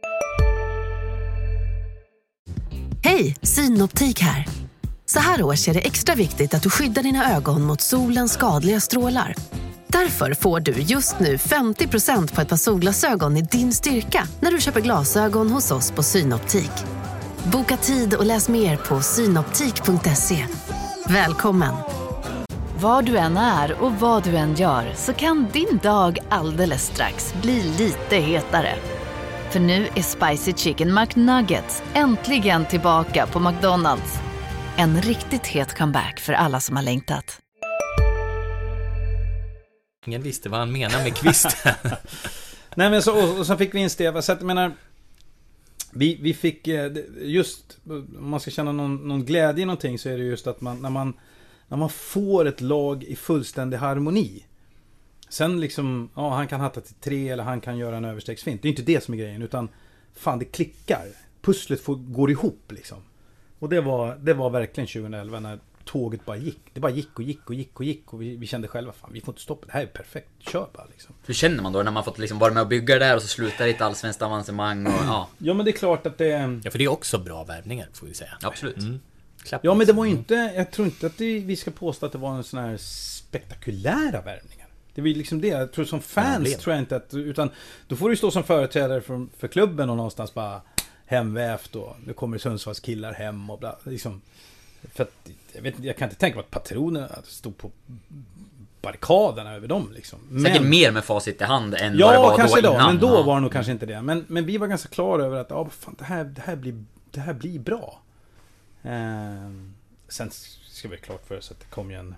Hej, 3.04 3.36
Synoptik 3.41 4.20
här. 4.20 4.45
Så 5.06 5.20
här 5.20 5.43
års 5.43 5.68
är 5.68 5.74
det 5.74 5.80
extra 5.80 6.16
viktigt 6.16 6.54
att 6.54 6.64
du 6.64 6.70
skyddar 6.70 7.04
dina 7.04 7.36
ögon 7.36 7.62
mot 7.64 7.82
solens 7.82 8.34
skadliga 8.34 8.80
strålar. 8.80 9.36
Därför 9.92 10.34
får 10.34 10.60
du 10.60 10.72
just 10.72 11.20
nu 11.20 11.36
50% 11.36 12.36
på 12.36 12.42
ett 12.42 12.50
par 12.50 12.58
solglasögon 12.58 13.38
i 13.38 13.42
din 13.42 13.74
styrka 13.74 14.28
när 14.40 14.52
du 14.52 14.62
köper 14.62 14.82
glasögon 14.82 15.50
hos 15.50 15.72
oss 15.72 15.92
på 15.92 16.04
Synoptik. 16.04 16.72
Boka 17.52 17.78
tid 17.78 18.14
och 18.14 18.26
läs 18.26 18.50
mer 18.50 18.78
på 18.78 19.02
synoptik.se. 19.02 20.46
Välkommen! 21.08 21.74
Var 22.80 23.02
du 23.02 23.18
än 23.18 23.38
är 23.38 23.82
och 23.82 23.94
vad 23.94 24.24
du 24.24 24.38
än 24.38 24.56
gör 24.56 24.94
så 24.96 25.14
kan 25.14 25.48
din 25.54 25.80
dag 25.84 26.20
alldeles 26.30 26.86
strax 26.86 27.34
bli 27.42 27.64
lite 27.78 28.16
hetare. 28.16 28.76
För 29.50 29.60
nu 29.60 29.88
är 29.96 30.02
Spicy 30.02 30.54
Chicken 30.54 30.94
McNuggets 30.94 31.84
äntligen 31.94 32.66
tillbaka 32.66 33.28
på 33.28 33.40
McDonalds. 33.40 34.20
En 34.78 35.02
riktigt 35.02 35.48
het 35.48 35.78
comeback 35.78 36.20
för 36.20 36.34
alla 36.34 36.60
som 36.60 36.76
har 36.76 36.84
längtat. 36.84 37.40
Ingen 40.10 40.22
visste 40.22 40.49
vad 40.49 40.60
han 40.60 40.72
menade 40.72 41.03
med 41.03 41.16
kvisten. 41.16 41.74
Nej 42.76 42.89
men 42.89 43.01
så, 43.01 43.24
och, 43.24 43.39
och 43.39 43.45
så 43.45 43.57
fick 43.57 43.76
vi 43.76 43.80
in 43.80 43.89
Steva, 43.89 44.22
så 44.22 44.32
att 44.32 44.39
jag 44.39 44.47
menar... 44.47 44.72
Vi, 45.91 46.18
vi 46.22 46.34
fick 46.34 46.68
eh, 46.68 46.91
just, 47.22 47.78
om 47.88 48.30
man 48.30 48.39
ska 48.39 48.51
känna 48.51 48.72
någon, 48.72 49.07
någon 49.07 49.26
glädje 49.26 49.64
i 49.64 49.66
någonting 49.66 49.99
så 49.99 50.10
är 50.10 50.18
det 50.18 50.24
just 50.24 50.47
att 50.47 50.62
man, 50.62 50.82
när 50.82 50.89
man, 50.89 51.14
när 51.68 51.78
man 51.78 51.89
får 51.89 52.45
ett 52.45 52.62
lag 52.62 53.03
i 53.03 53.16
fullständig 53.16 53.78
harmoni. 53.78 54.45
Sen 55.30 55.60
liksom, 55.60 56.10
ja 56.16 56.36
han 56.36 56.47
kan 56.47 56.60
hatta 56.60 56.82
till 56.82 56.95
tre 56.95 57.30
eller 57.30 57.43
han 57.43 57.62
kan 57.62 57.78
göra 57.78 57.97
en 57.97 58.05
överstegsfint. 58.05 58.62
Det 58.62 58.68
är 58.68 58.70
inte 58.70 58.82
det 58.82 59.03
som 59.03 59.14
är 59.14 59.18
grejen 59.18 59.41
utan 59.41 59.70
fan 60.14 60.39
det 60.39 60.45
klickar. 60.45 61.05
Pusslet 61.41 61.82
får, 61.82 61.95
går 61.95 62.32
ihop 62.32 62.72
liksom. 62.72 62.97
Och 63.60 63.70
det 63.70 63.82
var, 63.82 64.16
det 64.16 64.34
var 64.34 64.49
verkligen 64.49 64.88
2011 64.88 65.39
när 65.39 65.60
tåget 65.92 66.26
bara 66.26 66.38
gick. 66.38 66.60
Det 66.74 66.80
bara 66.80 66.92
gick 66.92 67.20
och 67.20 67.24
gick 67.24 67.50
och 67.50 67.56
gick 67.56 67.80
och 67.80 67.86
gick 67.86 68.14
och 68.14 68.22
vi, 68.22 68.36
vi 68.36 68.48
kände 68.48 68.68
själva 68.68 68.92
fan 68.92 69.10
vi 69.14 69.22
får 69.22 69.32
inte 69.32 69.42
stoppa 69.42 69.66
det 69.66 69.72
här 69.72 69.82
är 69.82 69.86
perfekt. 69.86 70.30
Kör 70.40 70.70
bara 70.74 70.86
liksom. 70.92 71.16
Hur 71.26 71.34
känner 71.34 71.64
man 71.64 71.74
då 71.74 71.84
när 71.84 71.92
man 71.92 72.04
fått 72.04 72.20
liksom 72.20 72.40
vara 72.40 72.54
med 72.54 72.62
och 72.62 72.68
bygga 72.68 72.94
det 72.94 73.06
där 73.06 73.16
och 73.16 73.22
så 73.22 73.28
slutar 73.28 73.68
i 73.68 73.70
ett 73.70 73.82
allsvenskt 73.82 74.22
avancemang 74.22 74.88
och 74.88 74.94
ja. 75.06 75.30
Ja 75.38 75.54
men 75.54 75.66
det 75.66 75.72
är 75.72 75.78
klart 75.78 76.06
att 76.06 76.18
det... 76.18 76.60
Ja 76.64 76.72
för 76.72 76.78
det 76.78 76.84
är 76.84 76.92
också 76.92 77.18
bra 77.18 77.44
värvningar 77.44 77.90
får 77.94 78.08
vi 78.08 78.14
säga. 78.14 78.38
Absolut. 78.42 78.78
Mm. 78.78 79.00
Ja 79.62 79.74
men 79.74 79.88
det 79.88 79.94
var 79.94 80.06
ju 80.06 80.12
liksom. 80.12 80.36
inte, 80.38 80.54
jag 80.56 80.72
tror 80.72 80.88
inte 80.88 81.06
att 81.06 81.18
det, 81.18 81.40
vi 81.40 81.56
ska 81.56 81.72
påstå 81.72 82.06
att 82.06 82.12
det 82.12 82.18
var 82.18 82.36
en 82.36 82.44
sån 82.44 82.60
här 82.60 82.78
spektakulära 82.78 84.22
värvningar. 84.22 84.68
Det 84.96 85.02
var 85.02 85.08
ju 85.08 85.16
liksom 85.16 85.42
det, 85.42 85.48
jag 85.48 85.72
tror 85.72 85.86
som 85.86 86.02
fans 86.02 86.58
tror 86.58 86.76
jag 86.76 86.82
inte 86.82 86.96
att, 86.96 87.14
utan 87.14 87.50
då 87.88 87.96
får 87.96 88.10
du 88.10 88.16
stå 88.16 88.32
som 88.32 88.44
företrädare 88.44 89.02
för, 89.02 89.28
för 89.38 89.48
klubben 89.48 89.90
och 89.90 89.98
någonstans 89.98 90.34
bara 90.34 90.62
hemvävt 91.06 91.76
och 91.76 91.96
nu 92.06 92.14
kommer 92.14 92.38
Sundsvalls 92.38 92.80
killar 92.80 93.14
hem 93.14 93.50
och 93.50 93.60
bla, 93.60 93.78
liksom. 93.84 94.22
För 94.94 95.04
att, 95.04 95.30
jag 95.54 95.62
vet 95.62 95.80
jag 95.80 95.98
kan 95.98 96.06
inte 96.08 96.20
tänka 96.20 96.36
mig 96.36 96.44
att 96.46 96.52
patronerna 96.52 97.10
stod 97.24 97.58
på 97.58 97.72
barrikaderna 98.82 99.54
över 99.54 99.68
dem 99.68 99.92
liksom. 99.94 100.44
Säkert 100.46 100.62
mer 100.62 100.92
med 100.92 101.04
facit 101.04 101.42
i 101.42 101.44
hand 101.44 101.74
än 101.76 101.92
vad 102.00 102.12
det 102.12 102.16
Ja, 102.16 102.22
var 102.22 102.38
kanske 102.38 102.62
då 102.62 102.70
innan. 102.74 102.86
men 102.94 103.00
då 103.02 103.08
Ja. 103.08 103.24
var 103.24 103.36
det 103.36 103.42
nog 103.42 103.52
kanske 103.52 103.72
inte 103.72 103.86
det. 103.86 104.02
Men, 104.02 104.26
men 104.28 104.46
vi 104.46 104.58
var 104.58 104.68
ganska 104.68 104.90
klara 104.90 105.24
över 105.26 105.38
att, 105.40 105.50
ja, 105.50 105.70
fan, 105.70 105.96
det 106.00 106.06
här, 106.06 106.24
det 106.24 106.42
här, 106.42 106.56
blir, 106.56 106.84
det 107.12 107.20
här 107.20 107.34
blir 107.34 107.60
bra. 107.60 108.02
Ehm, 108.84 109.74
sen 110.08 110.30
ska 110.68 110.88
vi 110.88 110.98
klart 110.98 111.28
för 111.28 111.38
oss 111.38 111.52
att 111.52 111.60
det 111.60 111.66
kom 111.66 111.92
ju 111.92 111.98
en... 111.98 112.16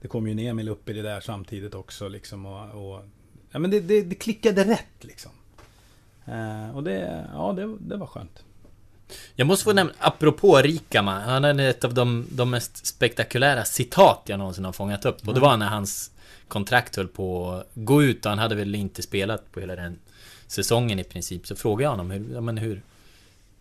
Det 0.00 0.08
kom 0.08 0.26
ju 0.26 0.32
en 0.32 0.38
Emil 0.38 0.68
upp 0.68 0.88
i 0.88 0.92
det 0.92 1.02
där 1.02 1.20
samtidigt 1.20 1.74
också 1.74 2.08
liksom 2.08 2.46
och... 2.46 2.94
och 2.94 3.04
ja 3.50 3.58
men 3.58 3.70
det, 3.70 3.80
det, 3.80 4.02
det 4.02 4.14
klickade 4.14 4.64
rätt 4.64 5.04
liksom. 5.04 5.32
Ehm, 6.24 6.70
och 6.70 6.82
det, 6.82 7.26
ja 7.32 7.52
det, 7.52 7.76
det 7.80 7.96
var 7.96 8.06
skönt. 8.06 8.44
Jag 9.34 9.46
måste 9.46 9.64
få 9.64 9.72
nämna, 9.72 9.92
apropå 9.98 10.56
Rikama, 10.56 11.20
han 11.20 11.44
hade 11.44 11.64
ett 11.64 11.84
av 11.84 11.94
de, 11.94 12.26
de 12.30 12.50
mest 12.50 12.86
spektakulära 12.86 13.64
citat 13.64 14.22
jag 14.26 14.38
någonsin 14.38 14.64
har 14.64 14.72
fångat 14.72 15.04
upp. 15.04 15.28
Och 15.28 15.34
det 15.34 15.40
var 15.40 15.56
när 15.56 15.66
hans 15.66 16.10
kontrakt 16.48 16.96
höll 16.96 17.08
på 17.08 17.50
att 17.50 17.70
gå 17.74 18.02
ut 18.02 18.24
och 18.24 18.30
han 18.30 18.38
hade 18.38 18.54
väl 18.54 18.74
inte 18.74 19.02
spelat 19.02 19.52
på 19.52 19.60
hela 19.60 19.76
den 19.76 19.98
säsongen 20.46 20.98
i 20.98 21.04
princip. 21.04 21.46
Så 21.46 21.56
frågade 21.56 21.82
jag 21.82 21.90
honom, 21.90 22.10
hur, 22.10 22.34
ja, 22.34 22.40
men 22.40 22.58
hur, 22.58 22.82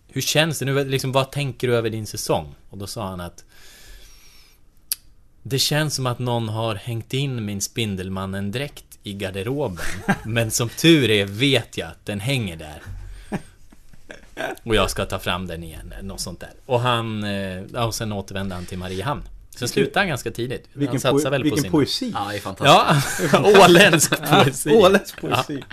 hur 0.08 0.22
känns 0.22 0.60
det 0.60 0.66
nu? 0.66 0.84
Liksom, 0.84 1.12
vad 1.12 1.32
tänker 1.32 1.68
du 1.68 1.76
över 1.76 1.89
din 1.89 2.08
säsong? 2.08 2.56
Och 2.70 2.78
då 2.78 2.88
sa 2.88 3.08
han 3.10 3.22
att 3.22 3.45
Det 5.43 5.60
känns 5.60 5.95
som 5.95 6.06
att 6.06 6.20
någon 6.20 6.50
har 6.50 6.76
hängt 6.76 7.14
in 7.14 7.45
min 7.45 7.62
Spindelmannen-dräkt 7.62 9.00
i 9.04 9.14
garderoben. 9.14 9.86
Men 10.26 10.52
som 10.52 10.70
tur 10.70 11.10
är 11.10 11.26
vet 11.26 11.78
jag 11.78 11.88
att 11.88 12.06
den 12.06 12.20
hänger 12.20 12.56
där. 12.58 12.82
Och 14.63 14.75
jag 14.75 14.89
ska 14.89 15.05
ta 15.05 15.19
fram 15.19 15.47
den 15.47 15.63
igen, 15.63 15.93
något 16.01 16.19
sånt 16.19 16.39
där. 16.39 16.49
Och 16.65 16.79
han... 16.79 17.23
eh, 17.23 17.63
Ja, 17.73 17.85
och 17.85 17.95
sen 17.95 18.11
återvände 18.11 18.55
han 18.55 18.65
till 18.65 18.77
Mariehamn. 18.77 19.23
Sen 19.55 19.67
slutade 19.67 19.99
han 19.99 20.07
ganska 20.07 20.31
tidigt. 20.31 20.67
Vilken, 20.73 20.93
han 20.93 20.99
satsade 20.99 21.27
po- 21.27 21.31
väl 21.31 21.41
på 21.41 21.43
vilken 21.43 21.61
sin... 21.61 21.71
poesi! 21.71 22.11
Ja, 22.15 22.27
det 22.29 22.35
är 22.35 22.39
fantastiskt. 22.39 23.33
Ja, 23.33 23.65
åländsk 23.65 24.11
poesi. 24.29 24.71
Åländsk 24.75 25.21
poesi! 25.21 25.63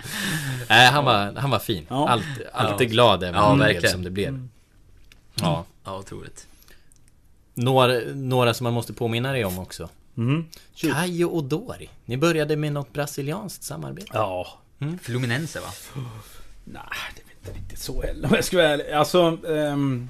Nej, 0.69 0.87
han 0.91 1.05
var, 1.05 1.33
han 1.35 1.49
var 1.49 1.59
fin. 1.59 1.85
Ja. 1.89 2.09
Allt, 2.09 2.23
alltid 2.53 2.91
glad 2.91 3.23
även 3.23 3.35
Ja, 3.35 3.45
om 3.51 3.59
det 3.59 3.65
blev 3.79 3.89
som 3.91 4.03
det 4.03 4.09
blev. 4.09 4.47
Ja. 5.35 5.65
Ja, 5.83 5.97
otroligt. 5.97 6.47
Några, 7.53 7.93
några 8.13 8.53
som 8.53 8.63
man 8.63 8.73
måste 8.73 8.93
påminna 8.93 9.31
dig 9.31 9.45
om 9.45 9.59
också. 9.59 9.89
Mm. 10.17 10.45
Kajo 10.81 11.29
och 11.29 11.43
Dori. 11.43 11.89
Ni 12.05 12.17
började 12.17 12.55
med 12.55 12.73
något 12.73 12.93
brasilianskt 12.93 13.63
samarbete. 13.63 14.07
Ja, 14.13 14.47
Fluminense 15.01 15.59
va? 15.59 15.67
Nej, 16.63 16.83
det 17.15 17.21
inte 17.47 17.59
riktigt 17.59 17.79
så 17.79 18.01
heller 18.01 18.27
om 18.27 18.35
jag 18.35 18.43
ska 18.43 18.57
vara 18.57 18.67
ärlig. 18.67 18.91
Alltså... 18.91 19.37
ehm, 19.47 20.09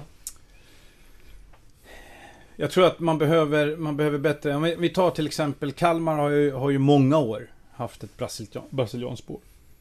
jag 2.60 2.70
tror 2.70 2.86
att 2.86 3.00
man 3.00 3.18
behöver, 3.18 3.76
man 3.76 3.96
behöver 3.96 4.18
bättre... 4.18 4.54
Om 4.54 4.62
vi, 4.62 4.74
vi 4.78 4.88
tar 4.88 5.10
till 5.10 5.26
exempel 5.26 5.72
Kalmar 5.72 6.18
har 6.18 6.30
ju, 6.30 6.52
har 6.52 6.70
ju 6.70 6.78
många 6.78 7.18
år 7.18 7.46
haft 7.72 8.04
ett 8.04 8.16
brasilian, 8.16 8.64
brasilianspår. 8.70 9.40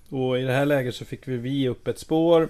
Och 0.09 0.39
i 0.39 0.41
det 0.41 0.53
här 0.53 0.65
läget 0.65 0.95
så 0.95 1.05
fick 1.05 1.27
vi, 1.27 1.37
vi 1.37 1.69
upp 1.69 1.87
ett 1.87 1.99
spår. 1.99 2.49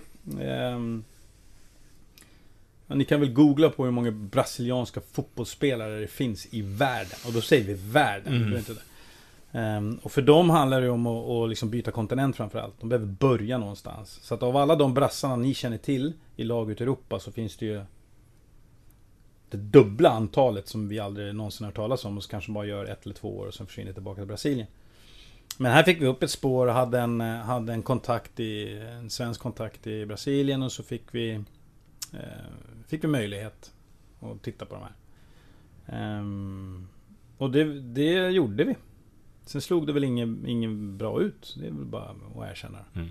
ja, 2.88 2.96
ni 2.96 3.06
kan 3.06 3.20
väl 3.20 3.34
googla 3.34 3.70
på 3.70 3.86
hur 3.86 3.92
många 3.92 4.12
brasilianska 4.12 5.02
fotbollsspelare 5.12 6.00
det 6.00 6.08
finns 6.08 6.48
i 6.52 6.62
världen. 6.62 7.18
Och 7.28 7.34
då 7.34 7.42
säger 7.42 7.64
vi 7.64 7.74
världen. 7.74 8.36
Mm. 8.36 8.58
inte 8.58 8.74
det. 8.74 8.82
Um, 9.52 10.00
och 10.04 10.12
för 10.12 10.22
dem 10.22 10.50
handlar 10.50 10.82
det 10.82 10.90
om 10.90 11.08
att, 11.08 11.30
att 11.30 11.50
liksom 11.50 11.70
byta 11.70 11.92
kontinent 11.92 12.36
framförallt. 12.36 12.80
De 12.80 12.90
behöver 12.90 13.08
börja 13.08 13.58
någonstans. 13.58 14.20
Så 14.24 14.34
att 14.34 14.44
av 14.44 14.58
alla 14.58 14.76
de 14.76 14.94
brassarna 14.94 15.36
ni 15.36 15.54
känner 15.54 15.78
till 15.78 16.14
i 16.36 16.44
lag 16.44 16.72
ute 16.72 16.84
i 16.84 16.86
Europa 16.86 17.20
så 17.20 17.32
finns 17.32 17.58
det 17.58 17.66
ju 17.66 17.82
det 19.50 19.58
dubbla 19.58 20.10
antalet 20.10 20.68
som 20.68 20.88
vi 20.88 21.00
aldrig 21.00 21.36
någonsin 21.36 21.64
har 21.64 21.72
hört 21.72 21.76
talas 21.76 22.06
om 22.06 22.18
och 22.18 22.24
så 22.24 22.30
kanske 22.30 22.52
bara 22.52 22.66
gör 22.66 22.86
ett 22.86 23.06
eller 23.06 23.16
två 23.16 23.38
år 23.38 23.46
och 23.46 23.54
sen 23.54 23.68
försvinner 23.68 23.94
tillbaka 23.94 24.22
till 24.22 24.28
Brasilien. 24.28 24.68
Men 25.58 25.72
här 25.72 25.84
fick 25.84 26.02
vi 26.02 26.06
upp 26.06 26.24
ett 26.24 26.32
spår 26.32 26.68
och 26.68 26.74
hade 26.74 27.00
en, 27.00 27.20
hade 27.20 27.74
en 27.74 27.84
kontakt 27.84 28.40
i, 28.40 28.78
en 28.78 29.10
svensk 29.10 29.42
kontakt 29.42 29.88
i 29.88 30.06
Brasilien 30.06 30.64
och 30.64 30.72
så 30.72 30.84
fick 30.84 31.04
vi 31.12 31.34
eh, 32.14 32.20
Fick 32.88 33.04
vi 33.04 33.08
möjlighet 33.08 33.74
att 34.20 34.44
titta 34.44 34.66
på 34.66 34.76
de 34.76 34.84
här. 34.84 36.20
Um, 36.20 36.88
och 37.38 37.52
det, 37.52 37.82
det 37.82 38.30
gjorde 38.30 38.64
vi. 38.64 38.76
Sen 39.48 39.62
slog 39.62 39.88
det 39.88 39.94
väl 39.94 40.04
inget, 40.04 40.30
inget 40.48 40.70
bra 40.72 41.22
ut. 41.22 41.56
Det 41.60 41.68
är 41.68 41.72
väl 41.72 41.86
bara 41.86 42.04
att 42.36 42.52
erkänna. 42.52 42.78
Mm. 42.96 43.08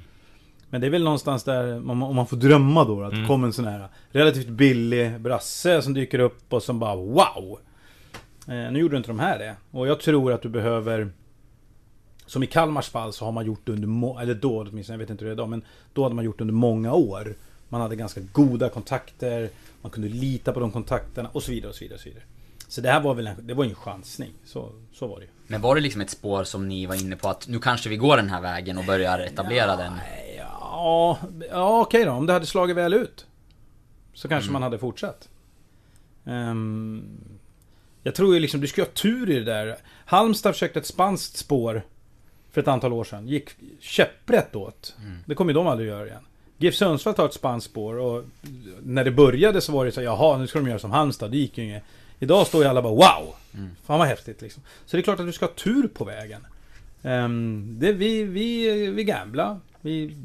Men 0.70 0.80
det 0.80 0.87
är 0.87 0.91
väl 0.91 1.05
någonstans 1.05 1.45
där, 1.45 1.91
om 1.91 1.99
man, 1.99 2.26
får 2.26 2.37
drömma 2.37 2.84
då, 2.84 3.03
att 3.03 3.11
det 3.11 3.16
Mm. 3.16 3.28
kommer 3.28 3.47
en 3.47 3.53
sån 3.53 3.64
här 3.64 3.89
relativt 4.11 4.49
billig 4.49 5.20
brasse 5.20 5.82
som 5.82 5.95
dyker 5.95 6.18
upp 6.18 6.53
och 6.53 6.62
som 6.62 6.78
bara 6.78 6.97
wow! 6.97 7.59
Eh, 8.49 8.72
nu 8.72 8.78
gjorde 8.78 8.97
inte 8.97 9.09
de 9.09 9.18
här 9.18 9.39
det. 9.39 9.57
Och 9.70 9.89
jag 9.89 10.01
tror 10.01 10.32
att 10.32 10.43
du 10.43 10.49
behöver 10.49 11.11
Som 12.26 12.43
i 12.43 12.47
Kalmars 12.47 12.89
fall 12.89 13.12
så 13.12 13.24
har 13.24 13.32
man 13.32 13.47
gjort 13.47 13.68
under, 13.68 14.20
eller 14.22 14.34
då 14.34 14.61
åtminstone, 14.61 14.95
jag 14.95 14.99
vet 14.99 15.11
inte 15.11 15.24
hur 15.24 15.28
det 15.28 15.32
är 15.32 15.37
idag, 15.37 15.49
men 15.49 15.62
då 15.93 16.03
hade 16.03 16.14
man 16.14 16.24
gjort 16.24 16.41
under 16.41 16.55
många 16.55 16.93
år. 16.93 17.34
Man 17.68 17.80
hade 17.80 17.97
ganska 17.97 18.20
goda 18.32 18.68
kontakter, 18.68 19.51
man 19.82 19.91
kunde 19.93 20.09
lita 20.09 20.53
på 20.53 20.61
de 20.61 20.72
kontakterna 20.72 21.28
och 21.32 21.43
så 21.43 21.51
vidare 21.53 21.68
och 21.68 21.74
så 21.76 21.84
vidare. 21.84 21.95
Och 21.95 22.01
så, 22.01 22.09
vidare. 22.09 22.24
så 22.68 22.80
det 22.80 22.91
här 22.91 23.01
var 23.01 23.14
väl 23.14 23.26
en, 23.26 23.47
det 23.47 23.55
var 23.55 23.64
en 23.64 23.74
chansning. 23.74 24.32
Så, 24.45 24.72
så 24.93 25.07
var 25.07 25.18
det 25.18 25.24
ju. 25.24 25.30
Men 25.47 25.61
var 25.61 25.74
det 25.74 25.80
liksom 25.80 26.01
ett 26.01 26.11
spår 26.11 26.44
som 26.44 26.68
ni 26.68 26.86
var 26.86 26.94
inne 26.94 27.16
på 27.16 27.28
att 27.28 27.49
nu 27.49 27.59
kanske 27.59 27.88
vi 27.88 27.97
går 27.97 28.16
den 28.16 28.30
här 28.30 28.40
vägen 28.40 28.78
och 28.78 28.84
börjar 28.84 29.18
etablera 29.18 29.76
den? 29.76 29.92
Ja, 30.36 31.18
ja 31.51 31.80
okej 31.80 32.05
då. 32.05 32.11
Om 32.11 32.26
det 32.26 32.32
hade 32.32 32.47
slagit 32.47 32.76
väl 32.76 32.94
ut. 32.94 33.26
Så 34.14 34.28
kanske 34.28 34.53
man 34.53 34.62
hade 34.62 34.78
fortsatt. 34.78 35.28
Ehm, 36.24 37.03
jag 38.03 38.14
tror 38.14 38.34
ju 38.34 38.40
liksom, 38.40 38.61
du 38.61 38.66
ska 38.66 38.82
ha 38.82 38.86
tur 38.86 39.30
i 39.30 39.34
det 39.38 39.44
där. 39.44 39.76
Halmstad 40.07 40.53
försökte 40.53 40.78
ett 40.78 40.86
spanskt 40.86 41.36
spår 41.36 41.82
för 42.51 42.61
ett 42.61 42.68
antal 42.68 42.92
år 42.92 43.05
sedan. 43.05 43.28
Gick 43.28 43.51
käpprätt 43.80 44.57
åt. 44.57 44.97
Det 45.24 45.34
kommer 45.34 45.53
ju 45.53 45.55
de 45.55 45.66
aldrig 45.66 45.88
göra 45.88 46.07
igen. 46.07 46.26
GIF 46.59 46.74
Sundsvall 46.74 47.14
tar 47.14 47.26
ett 47.26 47.34
spanskt 47.34 47.70
spår 47.70 47.99
och 47.99 48.24
när 48.82 49.05
det 49.05 49.11
började 49.11 49.61
så 49.61 49.72
var 49.72 49.84
det 49.84 49.92
så 49.92 50.03
jaha, 50.03 50.38
nu 50.38 50.47
ska 50.47 50.59
de 50.59 50.68
göra 50.68 50.78
som 50.78 50.90
Halmstad. 50.90 51.30
Det 51.30 51.36
gick 51.36 51.59
ju 51.59 51.64
inget. 51.64 51.82
Idag 52.18 52.46
står 52.46 52.62
ju 52.62 52.68
alla 52.68 52.82
bara 52.82 52.94
wow! 52.94 53.34
Fan 53.84 53.98
vad 53.98 54.08
häftigt 54.08 54.42
liksom. 54.42 54.62
Så 54.86 54.96
det 54.96 55.00
är 55.00 55.02
klart 55.02 55.20
att 55.20 55.26
du 55.26 55.32
ska 55.32 55.46
ha 55.46 55.52
tur 55.52 55.88
på 55.88 56.04
vägen. 56.04 56.46
Ehm, 57.02 57.76
det, 57.78 57.92
vi, 57.92 58.24
vi, 58.24 58.86
vi 58.90 59.04
gamblar. 59.04 59.60
Vi 59.80 60.16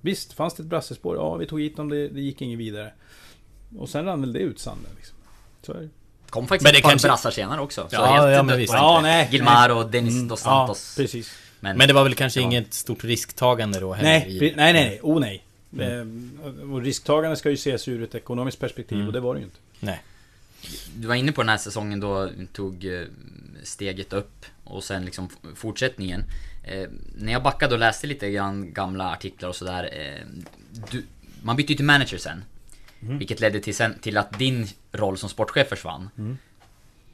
Visst, 0.00 0.32
fanns 0.32 0.54
det 0.54 0.62
ett 0.62 0.66
brassespår? 0.68 1.16
Ja, 1.16 1.36
vi 1.36 1.46
tog 1.46 1.60
hit 1.60 1.76
dem, 1.76 1.88
det, 1.88 2.08
det 2.08 2.20
gick 2.20 2.42
inget 2.42 2.58
vidare. 2.58 2.92
Och 3.78 3.88
sen 3.88 4.04
rann 4.04 4.20
väl 4.20 4.32
det 4.32 4.38
ut 4.38 4.58
sanden 4.58 4.90
liksom. 4.96 5.16
Så 5.62 5.72
är 5.72 5.80
det. 5.80 5.88
Kom 6.30 6.46
faktiskt 6.46 6.64
men 6.64 6.72
det 6.72 6.78
ett 6.78 6.82
par 6.82 6.90
kanske... 6.90 7.08
brassar 7.08 7.30
senare 7.30 7.60
också. 7.60 7.86
Så 7.90 7.96
ja, 7.96 8.04
helt 8.04 8.36
ja, 8.36 8.42
men 8.42 8.58
visst. 8.58 8.72
Ja, 8.72 9.00
nej, 9.02 9.28
Gilmar 9.32 9.70
och 9.70 9.90
Dennis 9.90 10.14
mm, 10.14 10.28
dos 10.28 10.40
Santos. 10.40 10.94
Ja, 10.96 11.02
precis. 11.02 11.32
Men, 11.60 11.78
men, 11.78 11.88
det 11.88 11.94
var 11.94 12.04
väl 12.04 12.14
kanske 12.14 12.40
inget 12.40 12.74
stort 12.74 13.04
risktagande 13.04 13.80
då 13.80 13.92
heller? 13.92 14.10
Nej, 14.10 14.38
nej, 14.40 14.54
nej, 14.56 14.72
nej. 14.72 15.00
Oh 15.02 15.20
nej. 15.20 15.44
Mm. 15.78 16.38
Och 16.72 16.82
risktagande 16.82 17.36
ska 17.36 17.48
ju 17.48 17.54
ses 17.54 17.88
ur 17.88 18.02
ett 18.02 18.14
ekonomiskt 18.14 18.60
perspektiv 18.60 18.96
mm. 18.96 19.06
och 19.06 19.12
det 19.12 19.20
var 19.20 19.34
det 19.34 19.40
ju 19.40 19.44
inte. 19.44 19.58
Nej. 19.80 20.02
Du 20.96 21.08
var 21.08 21.14
inne 21.14 21.32
på 21.32 21.42
den 21.42 21.48
här 21.48 21.58
säsongen 21.58 22.00
då 22.00 22.30
tog 22.52 22.84
eh, 22.84 23.06
steget 23.62 24.12
upp 24.12 24.46
och 24.64 24.84
sen 24.84 25.04
liksom 25.04 25.28
fortsättningen. 25.54 26.24
Eh, 26.64 26.88
när 27.14 27.32
jag 27.32 27.42
backade 27.42 27.74
och 27.74 27.80
läste 27.80 28.06
lite 28.06 28.30
grann 28.30 28.72
gamla 28.72 29.12
artiklar 29.12 29.48
och 29.48 29.56
sådär. 29.56 29.90
Eh, 29.92 30.26
man 31.42 31.56
bytte 31.56 31.72
ju 31.72 31.76
till 31.76 31.84
manager 31.84 32.18
sen. 32.18 32.44
Mm. 33.02 33.18
Vilket 33.18 33.40
ledde 33.40 33.60
till, 33.60 33.74
sen, 33.74 33.98
till 33.98 34.16
att 34.16 34.38
din 34.38 34.68
roll 34.92 35.18
som 35.18 35.28
sportchef 35.28 35.68
försvann. 35.68 36.10
Mm. 36.18 36.38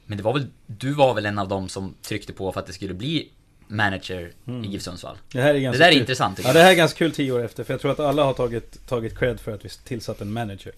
Men 0.05 0.17
det 0.17 0.23
var 0.23 0.33
väl, 0.33 0.47
du 0.65 0.93
var 0.93 1.13
väl 1.13 1.25
en 1.25 1.39
av 1.39 1.47
dem 1.47 1.69
som 1.69 1.93
tryckte 2.01 2.33
på 2.33 2.51
för 2.51 2.59
att 2.59 2.67
det 2.67 2.73
skulle 2.73 2.93
bli 2.93 3.29
manager 3.67 4.31
mm. 4.47 4.65
i 4.65 4.67
GIF 4.67 4.81
Sundsvall. 4.81 5.17
Det, 5.31 5.41
här 5.41 5.53
är 5.53 5.59
ganska 5.59 5.77
det 5.77 5.83
där 5.83 5.89
är 5.89 5.93
kul. 5.93 6.01
intressant 6.01 6.39
Ja, 6.43 6.53
det 6.53 6.59
här 6.59 6.71
är 6.71 6.75
ganska 6.75 6.97
kul 6.97 7.11
tio 7.11 7.31
år 7.31 7.45
efter. 7.45 7.63
För 7.63 7.73
jag 7.73 7.81
tror 7.81 7.91
att 7.91 7.99
alla 7.99 8.23
har 8.23 8.33
tagit, 8.33 8.87
tagit 8.87 9.17
cred 9.19 9.39
för 9.39 9.51
att 9.51 9.65
vi 9.65 9.69
tillsatt 9.69 10.21
en 10.21 10.33
manager. 10.33 10.71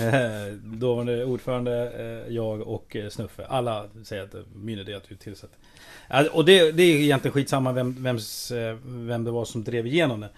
Eh, 0.00 0.52
dåvarande 0.54 1.24
ordförande, 1.24 1.92
eh, 1.98 2.34
jag 2.34 2.60
och 2.60 2.96
eh, 2.96 3.08
Snuffe. 3.08 3.46
Alla 3.46 3.86
säger 4.04 4.22
att 4.22 4.34
min 4.54 4.78
idé 4.78 4.92
är 4.92 4.96
att 4.96 5.12
vi 5.12 5.16
tillsätter. 5.16 5.56
Alltså, 6.08 6.36
och 6.36 6.44
det, 6.44 6.72
det 6.72 6.82
är 6.82 6.96
egentligen 6.96 7.32
skitsamma 7.32 7.72
vem, 7.72 8.02
vems, 8.02 8.52
vem 8.84 9.24
det 9.24 9.30
var 9.30 9.44
som 9.44 9.64
drev 9.64 9.86
igenom 9.86 10.20
det. 10.20 10.28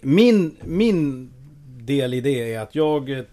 Min, 0.00 0.56
min 0.64 1.30
del 1.66 2.14
i 2.14 2.20
det 2.20 2.54
är 2.54 2.60
att 2.60 2.74
jag 2.74 3.10
ett 3.10 3.28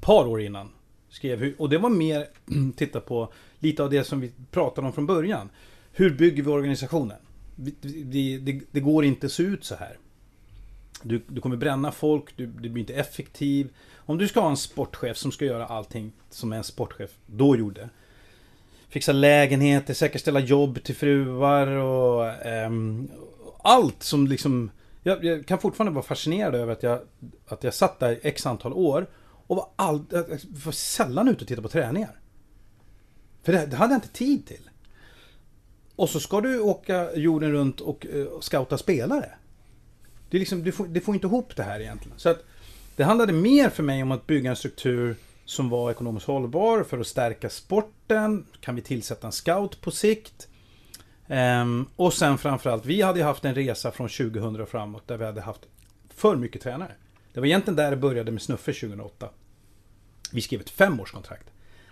par 0.00 0.26
år 0.26 0.40
innan 0.40 0.70
skrev, 1.08 1.54
och 1.58 1.68
det 1.68 1.78
var 1.78 1.90
mer 1.90 2.26
titta 2.76 3.00
på 3.00 3.32
lite 3.58 3.82
av 3.82 3.90
det 3.90 4.04
som 4.04 4.20
vi 4.20 4.30
pratade 4.50 4.86
om 4.86 4.92
från 4.92 5.06
början. 5.06 5.50
Hur 5.92 6.10
bygger 6.10 6.42
vi 6.42 6.50
organisationen? 6.50 7.16
Det, 7.56 8.38
det, 8.38 8.60
det 8.70 8.80
går 8.80 9.04
inte 9.04 9.26
att 9.26 9.32
se 9.32 9.42
ut 9.42 9.64
så 9.64 9.74
här. 9.74 9.98
Du, 11.02 11.22
du 11.26 11.40
kommer 11.40 11.56
bränna 11.56 11.92
folk, 11.92 12.36
du, 12.36 12.46
du, 12.46 12.68
blir 12.68 12.80
inte 12.80 12.94
effektiv. 12.94 13.68
Om 14.10 14.18
du 14.18 14.28
ska 14.28 14.40
ha 14.40 14.50
en 14.50 14.56
sportchef 14.56 15.16
som 15.16 15.32
ska 15.32 15.44
göra 15.44 15.66
allting 15.66 16.12
som 16.30 16.52
en 16.52 16.64
sportchef 16.64 17.10
då 17.26 17.56
gjorde. 17.56 17.88
Fixa 18.88 19.12
lägenheter, 19.12 19.94
säkerställa 19.94 20.40
jobb 20.40 20.82
till 20.82 20.94
fruar 20.96 21.66
och 21.66 22.46
um, 22.66 23.10
allt 23.62 24.02
som 24.02 24.26
liksom... 24.26 24.70
Jag, 25.02 25.24
jag, 25.24 25.46
kan 25.46 25.58
fortfarande 25.58 25.94
vara 25.94 26.04
fascinerad 26.04 26.54
över 26.54 26.72
att 26.72 26.82
jag, 26.82 27.00
att 27.48 27.64
jag 27.64 27.74
satt 27.74 27.98
där 27.98 28.18
x 28.22 28.46
antal 28.46 28.72
år 28.72 29.10
och 29.46 29.56
var, 29.56 29.68
all, 29.76 30.04
var 30.64 30.72
sällan 30.72 31.28
ute 31.28 31.40
och 31.40 31.48
tittade 31.48 31.62
på 31.62 31.72
träningar. 31.72 32.20
För 33.42 33.52
det, 33.52 33.66
det 33.66 33.76
hade 33.76 33.92
jag 33.92 33.98
inte 33.98 34.12
tid 34.12 34.46
till. 34.46 34.70
Och 35.96 36.08
så 36.08 36.20
ska 36.20 36.40
du 36.40 36.60
åka 36.60 37.14
jorden 37.14 37.52
runt 37.52 37.80
och, 37.80 38.06
uh, 38.14 38.40
scouta 38.40 38.78
spelare. 38.78 39.30
Det, 40.30 40.36
är 40.36 40.38
liksom, 40.38 40.64
du, 40.64 40.72
får, 40.72 40.86
du 40.86 41.00
får 41.00 41.14
inte 41.14 41.26
ihop 41.26 41.56
det 41.56 41.62
här 41.62 41.80
egentligen. 41.80 42.18
Så 42.18 42.28
att 42.28 42.44
det 43.00 43.04
handlade 43.04 43.32
mer 43.32 43.68
för 43.68 43.82
mig 43.82 44.02
om 44.02 44.12
att 44.12 44.26
bygga 44.26 44.50
en 44.50 44.56
struktur 44.56 45.16
som 45.44 45.68
var 45.68 45.90
ekonomiskt 45.90 46.26
hållbar 46.26 46.82
för 46.82 46.98
att 46.98 47.06
stärka 47.06 47.50
sporten. 47.50 48.46
Kan 48.60 48.74
vi 48.74 48.82
tillsätta 48.82 49.26
en 49.26 49.32
scout 49.32 49.80
på 49.80 49.90
sikt? 49.90 50.48
Um, 51.26 51.86
och 51.96 52.14
sen 52.14 52.38
framförallt, 52.38 52.86
vi 52.86 53.02
hade 53.02 53.22
haft 53.22 53.44
en 53.44 53.54
resa 53.54 53.90
från 53.90 54.08
2000 54.08 54.60
och 54.60 54.68
framåt 54.68 55.08
där 55.08 55.16
vi 55.16 55.24
hade 55.24 55.40
haft 55.40 55.60
för 56.08 56.36
mycket 56.36 56.62
tränare. 56.62 56.92
Det 57.32 57.40
var 57.40 57.46
egentligen 57.46 57.76
där 57.76 57.90
det 57.90 57.96
började 57.96 58.30
med 58.30 58.42
Snuffe 58.42 58.72
2008. 58.72 59.28
Vi 60.32 60.40
skrev 60.40 60.60
ett 60.60 60.70
femårskontrakt. 60.70 61.46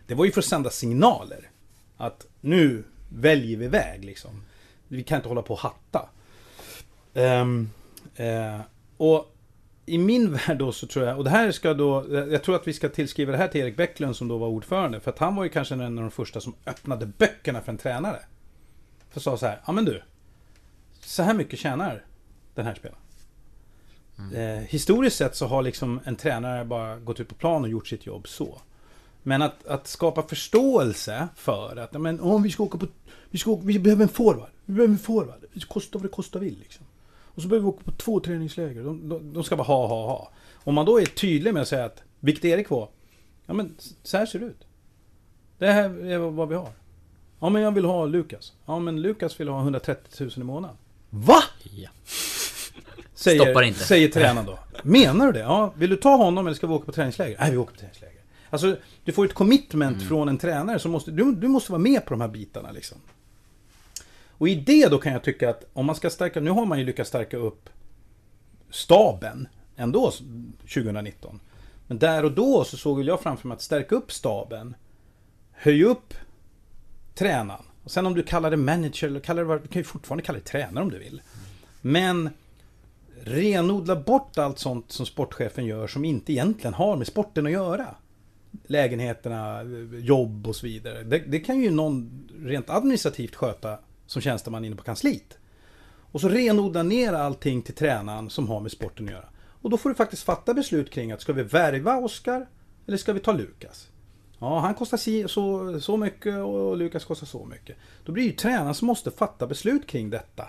Det 0.07 0.15
var 0.15 0.25
ju 0.25 0.33
för 0.33 0.41
att 0.41 0.45
sända 0.45 0.71
signaler. 0.71 1.51
Att 1.97 2.27
nu 2.41 2.85
väljer 3.09 3.59
vi 3.59 3.69
väg 3.69 4.05
liksom. 4.05 4.45
Vi 4.89 5.03
kan 5.03 5.17
inte 5.17 5.29
hålla 5.29 5.43
på 5.43 5.55
och 5.55 5.61
hatta. 5.61 6.09
Um, 7.15 7.71
uh, 8.21 8.61
och 8.97 9.35
i 9.89 9.99
min 9.99 10.33
värld 10.47 10.59
då 10.59 10.73
så 10.73 10.87
tror 10.87 11.07
jag, 11.07 11.19
och 11.19 11.25
det 11.25 11.31
här 11.31 11.53
ska 11.53 11.75
då, 11.75 12.07
jag 12.11 12.43
tror 12.43 12.57
att 12.57 12.69
vi 12.69 12.73
ska 12.73 12.89
tillskriva 12.89 13.33
det 13.33 13.39
här 13.39 13.49
till 13.49 13.61
Erik 13.61 13.77
Bäcklund 13.77 14.17
som 14.17 14.29
då 14.29 14.39
var 14.39 14.49
ordförande. 14.49 15.01
För 15.01 15.11
att 15.11 15.19
han 15.19 15.37
var 15.37 15.45
ju 15.45 15.51
kanske 15.51 15.75
en 15.75 15.81
av 15.81 16.05
de 16.05 16.11
första 16.11 16.41
som 16.41 16.55
öppnade 16.67 17.07
böckerna 17.07 17.61
för 17.61 17.73
en 17.73 17.79
tränare. 17.79 18.19
För 19.11 19.21
sa 19.21 19.37
så 19.37 19.47
här, 19.47 19.61
ja 19.67 19.73
men 19.73 19.85
du. 19.85 20.03
Så 21.01 21.23
här 21.23 21.35
mycket 21.35 21.59
tjänar 21.59 22.05
den 22.55 22.67
här 22.67 22.75
spelaren. 22.75 23.03
Mm. 24.19 24.59
Eh, 24.59 24.65
historiskt 24.65 25.17
sett 25.17 25.37
så 25.37 25.47
har 25.47 25.63
liksom 25.63 26.01
en 26.05 26.17
tränare 26.17 26.65
bara 26.65 26.97
gått 26.97 27.21
ut 27.21 27.29
på 27.29 27.35
plan 27.35 27.63
och 27.63 27.69
gjort 27.69 27.87
sitt 27.89 28.07
jobb 28.07 28.29
så. 28.29 28.61
Men 29.23 29.43
att, 29.43 29.67
att 29.67 29.87
skapa 29.87 30.23
förståelse 30.23 31.29
för 31.37 31.77
att 31.77 31.93
men, 31.93 32.21
om 32.21 32.43
vi 32.43 32.51
ska 32.51 32.63
åka 32.63 32.79
på... 32.79 32.87
Vi, 33.31 33.39
ska 33.39 33.51
åka, 33.51 33.67
vi 33.67 33.79
behöver 33.79 34.03
en 34.03 34.09
forward. 34.09 34.51
Vi 34.65 34.75
behöver 34.75 34.93
en 34.93 34.99
forward. 34.99 35.45
Det 35.53 35.69
kostar 35.69 35.99
vad 35.99 36.05
det 36.05 36.13
kostar 36.15 36.41
vill 36.41 36.59
liksom. 36.59 36.87
Och 37.39 37.43
så 37.43 37.49
behöver 37.49 37.67
vi 37.67 37.73
åka 37.73 37.85
på 37.85 37.93
två 37.93 38.21
träningsläger. 38.21 38.83
De, 38.83 39.09
de, 39.09 39.33
de 39.33 39.45
ska 39.45 39.57
bara 39.57 39.63
ha, 39.63 39.87
ha, 39.87 40.07
ha. 40.07 40.31
Om 40.55 40.75
man 40.75 40.87
då 40.87 41.01
är 41.01 41.05
tydlig 41.05 41.55
med 41.55 41.63
att 41.63 41.69
säga 41.69 41.85
att 41.85 42.03
vilket 42.21 42.45
Erik 42.45 42.71
var. 42.71 42.89
Ja 43.47 43.55
men 43.55 43.75
så 44.03 44.17
här 44.17 44.27
ser 44.27 44.39
det 44.39 44.47
ut. 44.47 44.67
Det 45.59 45.67
här 45.67 46.07
är 46.07 46.19
vad 46.19 46.49
vi 46.49 46.55
har. 46.55 46.73
Ja 47.41 47.49
men 47.49 47.63
jag 47.63 47.73
vill 47.73 47.85
ha 47.85 48.07
Lukas. 48.07 48.53
Ja 48.67 48.79
men 48.79 49.03
Lukas 49.03 49.41
vill 49.41 49.49
ha 49.49 49.61
130 49.61 50.13
000 50.21 50.31
i 50.37 50.41
månaden. 50.41 50.77
VA? 51.11 51.43
Ja. 51.77 51.89
Säger, 53.15 53.45
Stoppar 53.45 53.63
inte. 53.63 53.81
Säger 53.81 54.09
tränaren 54.09 54.47
då. 54.47 54.59
Menar 54.83 55.27
du 55.27 55.33
det? 55.33 55.39
Ja, 55.39 55.73
vill 55.77 55.91
du 55.91 55.97
ta 55.97 56.17
honom 56.17 56.47
eller 56.47 56.57
ska 56.57 56.67
vi 56.67 56.75
åka 56.75 56.87
på 56.87 56.93
träningsläger? 56.93 57.37
Nej, 57.41 57.51
vi 57.51 57.57
åker 57.57 57.73
på 57.73 57.79
träningsläger. 57.79 58.21
Alltså, 58.51 58.77
du 59.05 59.13
får 59.13 59.25
ett 59.25 59.35
commitment 59.35 59.97
mm. 59.97 60.09
från 60.09 60.29
en 60.29 60.39
tränare 60.39 60.79
som 60.79 60.91
måste, 60.91 61.11
du, 61.11 61.33
du 61.33 61.49
måste 61.49 61.73
vara 61.73 61.83
med 61.83 62.05
på 62.05 62.11
de 62.11 62.21
här 62.21 62.29
bitarna 62.29 62.71
liksom. 62.71 62.99
Och 64.39 64.49
i 64.49 64.55
det 64.55 64.89
då 64.89 64.99
kan 64.99 65.13
jag 65.13 65.23
tycka 65.23 65.51
att 65.51 65.65
om 65.73 65.87
man 65.87 65.95
ska 65.95 66.11
stärka, 66.11 66.41
nu 66.41 66.51
har 66.51 66.67
man 66.67 66.79
ju 66.79 66.85
lyckats 66.85 67.09
stärka 67.09 67.37
upp 67.37 67.71
staben 68.71 69.49
ändå 69.77 70.11
2019. 70.61 71.41
Men 71.87 71.99
där 71.99 72.25
och 72.25 72.33
då 72.33 72.65
så 72.65 72.77
såg 72.77 73.03
jag 73.03 73.21
framför 73.21 73.49
mig 73.49 73.55
att 73.55 73.63
stärka 73.63 73.95
upp 73.95 74.13
staben, 74.13 74.75
höj 75.53 75.85
upp 75.85 76.15
tränaren. 77.15 77.63
Och 77.85 77.91
sen 77.91 78.07
om 78.07 78.15
du 78.15 78.23
kallar 78.23 78.51
det 78.51 78.57
manager 78.57 79.07
eller 79.07 79.21
kallar 79.21 79.45
det, 79.45 79.59
du 79.59 79.69
kan 79.69 79.81
ju 79.81 79.85
fortfarande 79.85 80.25
kalla 80.25 80.39
det 80.39 80.45
tränare 80.45 80.85
om 80.85 80.91
du 80.91 80.99
vill. 80.99 81.23
Men 81.81 82.31
renodla 83.25 83.97
bort 83.97 84.39
allt 84.39 84.59
sånt 84.59 84.93
som 84.93 85.07
sportchefen 85.07 85.67
gör 85.67 85.87
som 85.87 86.05
inte 86.05 86.33
egentligen 86.33 86.75
har 86.75 86.97
med 86.97 87.07
sporten 87.07 87.47
att 87.47 87.53
göra. 87.53 87.95
Lägenheterna, 88.67 89.61
eh, 89.61 89.99
jobb 90.01 90.47
och 90.47 90.57
så 90.57 90.67
vidare. 90.67 91.03
Det, 91.03 91.19
det 91.19 91.41
kan 91.41 91.61
ju 91.61 91.71
någon 91.71 92.29
rent 92.43 92.71
administrativt 92.71 93.35
sköta 93.35 93.79
som 94.09 94.23
tjänsteman 94.23 94.65
inne 94.65 94.77
på 94.77 94.83
kansliet. 94.83 95.39
Och 96.13 96.21
så 96.21 96.29
renodla 96.29 96.83
ner 96.83 97.13
allting 97.13 97.63
till 97.63 97.75
tränaren 97.75 98.31
som 98.31 98.49
har 98.49 98.61
med 98.61 98.73
sporten 98.73 99.07
att 99.07 99.13
göra. 99.13 99.29
Och 99.63 99.71
då 99.71 99.77
får 99.77 99.89
du 99.89 99.95
faktiskt 99.95 100.23
fatta 100.23 100.55
beslut 100.55 100.91
kring 100.91 101.13
att 101.13 101.21
ska 101.21 101.33
vi 101.33 101.43
värva 101.43 101.97
Oskar 101.97 102.49
eller 102.87 102.97
ska 102.97 103.13
vi 103.13 103.21
ta 103.21 103.33
Lukas? 103.33 103.89
Ja, 104.39 104.59
han 104.59 104.75
kostar 104.75 104.97
si 104.97 105.29
så, 105.29 105.81
så 105.81 105.97
mycket 105.97 106.37
och 106.37 106.77
Lukas 106.77 107.05
kostar 107.05 107.27
så 107.27 107.45
mycket. 107.45 107.77
Då 108.05 108.13
blir 108.13 108.25
det 108.25 108.31
ju 108.31 108.37
tränaren 108.37 108.75
som 108.75 108.87
måste 108.87 109.11
fatta 109.11 109.47
beslut 109.47 109.87
kring 109.87 110.11
detta. 110.11 110.49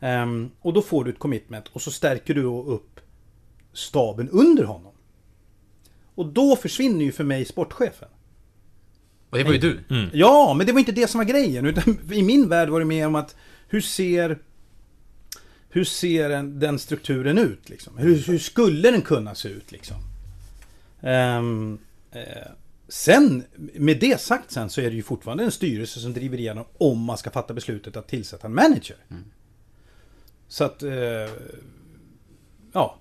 Um, 0.00 0.50
och 0.60 0.72
då 0.72 0.82
får 0.82 1.04
du 1.04 1.10
ett 1.10 1.18
commitment 1.18 1.68
och 1.68 1.82
så 1.82 1.90
stärker 1.90 2.34
du 2.34 2.44
upp 2.44 3.00
staben 3.72 4.28
under 4.28 4.64
honom. 4.64 4.92
Och 6.14 6.26
då 6.26 6.56
försvinner 6.56 7.04
ju 7.04 7.12
för 7.12 7.24
mig 7.24 7.44
sportchefen. 7.44 8.08
Och 9.30 9.38
det 9.38 9.44
var 9.44 9.52
ju 9.52 9.58
du. 9.58 9.78
Mm. 9.90 10.10
Ja, 10.12 10.54
men 10.54 10.66
det 10.66 10.72
var 10.72 10.80
inte 10.80 10.92
det 10.92 11.08
som 11.08 11.18
var 11.18 11.24
grejen. 11.24 11.66
Utan 11.66 11.98
I 12.12 12.22
min 12.22 12.48
värld 12.48 12.68
var 12.68 12.80
det 12.80 12.86
mer 12.86 13.06
om 13.06 13.14
att 13.14 13.36
hur 13.68 13.80
ser 13.80 14.38
hur 15.70 15.84
ser 15.84 16.28
den, 16.28 16.60
den 16.60 16.78
strukturen 16.78 17.38
ut? 17.38 17.68
Liksom? 17.68 17.98
Hur, 17.98 18.16
hur, 18.16 18.38
skulle 18.38 18.90
den 18.90 19.02
kunna 19.02 19.34
se 19.34 19.48
ut? 19.48 19.72
Liksom? 19.72 19.96
Um, 21.00 21.78
eh, 22.12 22.22
sen, 22.88 23.44
med 23.56 24.00
det 24.00 24.20
sagt 24.20 24.50
sen 24.50 24.70
så 24.70 24.80
är 24.80 24.90
det 24.90 24.96
ju 24.96 25.02
fortfarande 25.02 25.44
en 25.44 25.52
styrelse 25.52 26.00
som 26.00 26.12
driver 26.12 26.38
igenom 26.38 26.64
om 26.78 26.98
man 27.04 27.18
ska 27.18 27.30
fatta 27.30 27.54
beslutet 27.54 27.96
att 27.96 28.08
tillsätta 28.08 28.46
en 28.46 28.54
manager. 28.54 28.96
Mm. 29.10 29.24
Så 30.48 30.64
att... 30.64 30.82
Eh, 30.82 31.30
ja. 32.72 32.98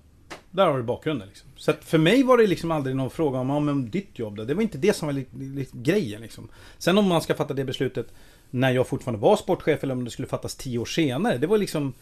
Där 0.58 0.68
har 0.68 0.78
du 0.78 0.84
bakgrunden. 0.84 1.28
Liksom. 1.28 1.50
Så 1.56 1.72
att 1.72 1.84
för 1.84 1.98
mig 1.98 2.24
var 2.24 2.38
det 2.38 2.48
liksom 2.48 2.72
aldrig 2.72 2.96
någon 2.96 3.10
fråga 3.10 3.40
om, 3.40 3.50
om 3.50 3.90
ditt 3.90 4.20
jobb. 4.20 4.36
Då. 4.36 4.44
Det 4.44 4.54
var 4.54 4.62
inte 4.62 4.78
det 4.78 4.94
som 4.94 5.06
var 5.06 5.14
li, 5.14 5.26
li, 5.34 5.68
grejen. 5.72 6.22
Liksom. 6.22 6.50
Sen 6.78 6.98
om 6.98 7.08
man 7.08 7.22
ska 7.22 7.34
fatta 7.34 7.54
det 7.54 7.66
beslutet 7.66 8.08
när 8.50 8.72
jag 8.72 8.88
fortfarande 8.88 9.20
var 9.20 9.36
sportchef 9.36 9.84
eller 9.84 9.94
om 9.94 10.04
det 10.04 10.12
skulle 10.12 10.28
fattas 10.28 10.56
tio 10.56 10.80
år 10.80 10.86
senare. 10.86 11.38
Det 11.38 11.48
var 11.48 11.58
liksom... 11.58 11.94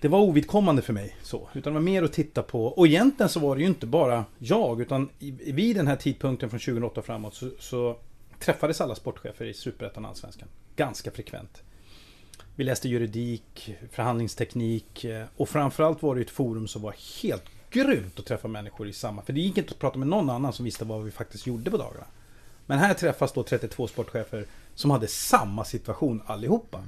Det 0.00 0.08
var 0.08 0.18
ovidkommande 0.18 0.82
för 0.82 0.92
mig. 0.92 1.16
så 1.22 1.48
Utan 1.54 1.72
det 1.72 1.78
var 1.78 1.84
mer 1.84 2.02
att 2.02 2.12
titta 2.12 2.42
på. 2.42 2.66
Och 2.66 2.86
egentligen 2.86 3.28
så 3.28 3.40
var 3.40 3.56
det 3.56 3.62
ju 3.62 3.68
inte 3.68 3.86
bara 3.86 4.24
jag. 4.38 4.80
Utan 4.80 5.08
vid 5.44 5.76
den 5.76 5.86
här 5.86 5.96
tidpunkten 5.96 6.50
från 6.50 6.60
2008 6.60 7.02
framåt 7.02 7.34
så, 7.34 7.50
så 7.58 7.96
träffades 8.38 8.80
alla 8.80 8.94
sportchefer 8.94 9.44
i 9.44 9.54
Superettan 9.54 10.04
och 10.04 10.10
Allsvenskan. 10.10 10.48
Ganska 10.76 11.10
frekvent. 11.10 11.62
Vi 12.56 12.64
läste 12.64 12.88
juridik, 12.88 13.76
förhandlingsteknik 13.90 15.04
eh, 15.04 15.26
och 15.36 15.48
framförallt 15.48 16.02
var 16.02 16.14
det 16.14 16.20
ett 16.20 16.30
forum 16.30 16.68
som 16.68 16.82
var 16.82 16.94
helt 17.22 17.44
grymt 17.70 18.18
att 18.18 18.26
träffa 18.26 18.48
människor 18.48 18.88
i 18.88 18.92
samma... 18.92 19.22
För 19.22 19.32
det 19.32 19.40
gick 19.40 19.58
inte 19.58 19.70
att 19.72 19.78
prata 19.78 19.98
med 19.98 20.08
någon 20.08 20.30
annan 20.30 20.52
som 20.52 20.64
visste 20.64 20.84
vad 20.84 21.04
vi 21.04 21.10
faktiskt 21.10 21.46
gjorde 21.46 21.70
på 21.70 21.76
dagarna. 21.76 22.06
Men 22.66 22.78
här 22.78 22.94
träffas 22.94 23.32
då 23.32 23.42
32 23.42 23.86
sportchefer 23.86 24.46
som 24.74 24.90
hade 24.90 25.06
samma 25.06 25.64
situation 25.64 26.22
allihopa. 26.26 26.84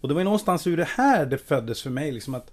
Och 0.00 0.08
det 0.08 0.14
var 0.14 0.20
ju 0.20 0.24
någonstans 0.24 0.66
ur 0.66 0.76
det 0.76 0.88
här 0.88 1.26
det 1.26 1.38
föddes 1.38 1.82
för 1.82 1.90
mig 1.90 2.12
liksom 2.12 2.34
att... 2.34 2.52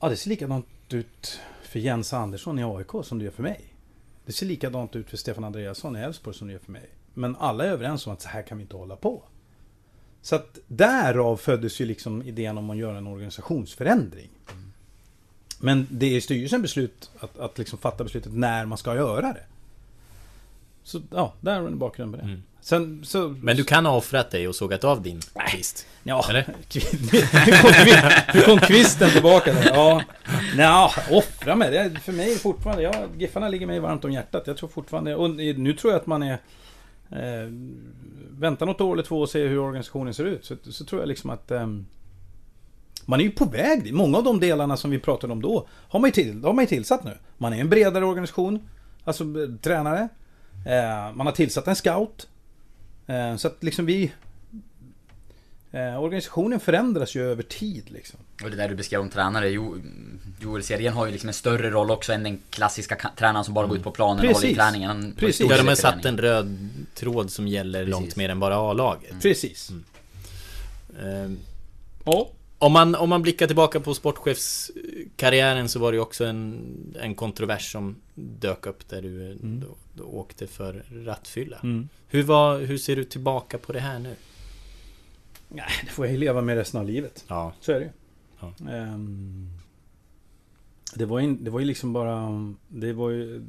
Ja, 0.00 0.08
det 0.08 0.16
ser 0.16 0.30
likadant 0.30 0.66
ut 0.88 1.40
för 1.62 1.78
Jens 1.78 2.12
Andersson 2.12 2.58
i 2.58 2.64
AIK 2.64 3.04
som 3.04 3.18
det 3.18 3.24
gör 3.24 3.32
för 3.32 3.42
mig. 3.42 3.60
Det 4.26 4.32
ser 4.32 4.46
likadant 4.46 4.96
ut 4.96 5.10
för 5.10 5.16
Stefan 5.16 5.44
Andreasson 5.44 5.96
i 5.96 6.00
Elfsborg 6.00 6.36
som 6.36 6.46
det 6.46 6.52
gör 6.52 6.60
för 6.60 6.72
mig. 6.72 6.88
Men 7.14 7.36
alla 7.36 7.64
är 7.64 7.68
överens 7.68 8.06
om 8.06 8.12
att 8.12 8.20
så 8.20 8.28
här 8.28 8.42
kan 8.42 8.58
vi 8.58 8.62
inte 8.62 8.76
hålla 8.76 8.96
på. 8.96 9.22
Så 10.22 10.36
att 10.36 10.58
därav 10.66 11.36
föddes 11.36 11.80
ju 11.80 11.84
liksom 11.84 12.22
idén 12.22 12.58
om 12.58 12.70
att 12.70 12.76
göra 12.76 12.98
en 12.98 13.06
organisationsförändring. 13.06 14.30
Men 15.60 15.86
det 15.90 16.16
är 16.16 16.20
styrelsen 16.20 16.62
beslut 16.62 17.10
att, 17.20 17.38
att 17.38 17.58
liksom 17.58 17.78
fatta 17.78 18.04
beslutet 18.04 18.32
när 18.32 18.66
man 18.66 18.78
ska 18.78 18.94
göra 18.94 19.32
det. 19.32 19.44
Så 20.82 21.02
ja, 21.10 21.34
där 21.40 21.60
var 21.60 21.68
en 21.68 21.78
bakgrund 21.78 22.12
på 22.12 22.16
det. 22.16 22.22
Mm. 22.22 22.42
Sen, 22.60 23.04
så, 23.04 23.28
Men 23.28 23.56
du 23.56 23.64
kan 23.64 23.86
ha 23.86 23.96
offrat 23.96 24.30
dig 24.30 24.48
och 24.48 24.54
sågat 24.54 24.84
av 24.84 25.02
din 25.02 25.20
kvist? 25.50 25.86
Ja, 26.02 26.26
Eller? 26.28 26.46
nu 28.34 28.40
kom 28.40 28.58
kvisten 28.58 29.10
tillbaka 29.10 29.52
där. 29.52 29.70
Ja, 29.74 30.02
Nja, 30.56 30.90
offra 31.10 31.54
mig. 31.54 31.70
Det 31.70 32.00
för 32.00 32.12
mig 32.12 32.32
är 32.32 32.36
fortfarande... 32.36 32.82
Ja, 32.82 32.94
Giffarna 33.18 33.48
ligger 33.48 33.66
mig 33.66 33.80
varmt 33.80 34.04
om 34.04 34.12
hjärtat. 34.12 34.46
Jag 34.46 34.56
tror 34.56 34.68
fortfarande... 34.68 35.14
Och 35.14 35.30
nu 35.30 35.72
tror 35.72 35.92
jag 35.92 36.00
att 36.00 36.06
man 36.06 36.22
är... 36.22 36.38
Eh, 37.10 37.50
vänta 38.30 38.64
något 38.64 38.80
år 38.80 38.92
eller 38.92 39.02
två 39.02 39.20
och 39.20 39.28
se 39.28 39.46
hur 39.46 39.58
organisationen 39.58 40.14
ser 40.14 40.24
ut. 40.24 40.44
Så, 40.44 40.56
så 40.62 40.84
tror 40.84 41.02
jag 41.02 41.08
liksom 41.08 41.30
att... 41.30 41.50
Eh, 41.50 41.66
man 43.04 43.20
är 43.20 43.24
ju 43.24 43.30
på 43.30 43.44
väg 43.44 43.94
Många 43.94 44.18
av 44.18 44.24
de 44.24 44.40
delarna 44.40 44.76
som 44.76 44.90
vi 44.90 44.98
pratade 44.98 45.32
om 45.32 45.42
då 45.42 45.66
har 45.88 46.00
man 46.00 46.08
ju, 46.08 46.12
till, 46.12 46.44
har 46.44 46.52
man 46.52 46.64
ju 46.64 46.68
tillsatt 46.68 47.04
nu. 47.04 47.18
Man 47.38 47.52
är 47.52 47.60
en 47.60 47.68
bredare 47.68 48.04
organisation. 48.04 48.68
Alltså 49.04 49.24
eh, 49.24 49.54
tränare. 49.62 50.08
Eh, 50.66 51.14
man 51.14 51.26
har 51.26 51.32
tillsatt 51.32 51.68
en 51.68 51.76
scout. 51.76 52.28
Eh, 53.06 53.36
så 53.36 53.48
att 53.48 53.64
liksom 53.64 53.86
vi... 53.86 54.12
Eh, 55.72 56.02
organisationen 56.02 56.60
förändras 56.60 57.14
ju 57.14 57.30
över 57.30 57.42
tid 57.42 57.90
liksom. 57.90 58.20
Och 58.44 58.50
det 58.50 58.56
där 58.56 58.68
du 58.68 58.74
beskrev 58.74 59.00
om 59.00 59.10
tränare, 59.10 59.48
jo, 59.48 59.76
Joel 60.40 60.62
Serien 60.62 60.94
har 60.94 61.06
ju 61.06 61.12
liksom 61.12 61.28
en 61.28 61.34
större 61.34 61.70
roll 61.70 61.90
också 61.90 62.12
än 62.12 62.22
den 62.22 62.38
klassiska 62.50 63.10
tränaren 63.16 63.44
som 63.44 63.54
bara 63.54 63.66
går 63.66 63.76
ut 63.76 63.82
på 63.82 63.90
planen 63.90 64.20
Precis. 64.20 64.36
och 64.36 64.42
håller 64.42 64.52
i 64.52 64.56
träningen. 64.56 65.14
Precis. 65.18 65.50
Ja, 65.50 65.56
de 65.56 65.68
har 65.68 65.74
satt 65.74 66.04
en 66.04 66.18
röd 66.18 66.68
tråd 66.94 67.30
som 67.30 67.48
gäller 67.48 67.78
Precis. 67.78 67.90
långt 67.90 68.16
mer 68.16 68.28
än 68.28 68.40
bara 68.40 68.56
A-laget. 68.56 69.10
Mm. 69.10 69.20
Precis. 69.20 69.70
Mm. 69.70 69.84
Uh, 71.04 71.38
oh. 72.04 72.28
Om 72.60 72.72
man, 72.72 72.94
om 72.94 73.08
man 73.08 73.22
blickar 73.22 73.46
tillbaka 73.46 73.80
på 73.80 73.94
sportchefskarriären 73.94 75.68
så 75.68 75.78
var 75.78 75.92
det 75.92 75.96
ju 75.96 76.02
också 76.02 76.24
en, 76.24 76.66
en 77.00 77.14
kontrovers 77.14 77.72
som 77.72 77.96
dök 78.14 78.66
upp 78.66 78.88
där 78.88 79.02
du, 79.02 79.26
mm. 79.26 79.60
då, 79.60 79.66
då 79.94 80.04
åkte 80.04 80.46
för 80.46 80.84
rattfylla. 80.90 81.58
Mm. 81.62 81.88
Hur, 82.08 82.22
var, 82.22 82.58
hur 82.58 82.78
ser 82.78 82.96
du 82.96 83.04
tillbaka 83.04 83.58
på 83.58 83.72
det 83.72 83.80
här 83.80 83.98
nu? 83.98 84.14
Nej, 85.48 85.68
det 85.84 85.90
får 85.90 86.06
jag 86.06 86.12
ju 86.12 86.18
leva 86.18 86.40
med 86.40 86.56
resten 86.56 86.80
av 86.80 86.86
livet. 86.86 87.24
Ja. 87.28 87.52
Så 87.60 87.72
är 87.72 87.80
det 87.80 87.92
ja. 88.40 88.52
um, 88.94 89.50
det, 90.94 91.06
var 91.06 91.20
ju, 91.20 91.36
det 91.36 91.50
var 91.50 91.60
ju 91.60 91.66
liksom 91.66 91.92
bara... 91.92 92.30
Det 92.68 92.92
var 92.92 93.10
ju... 93.10 93.46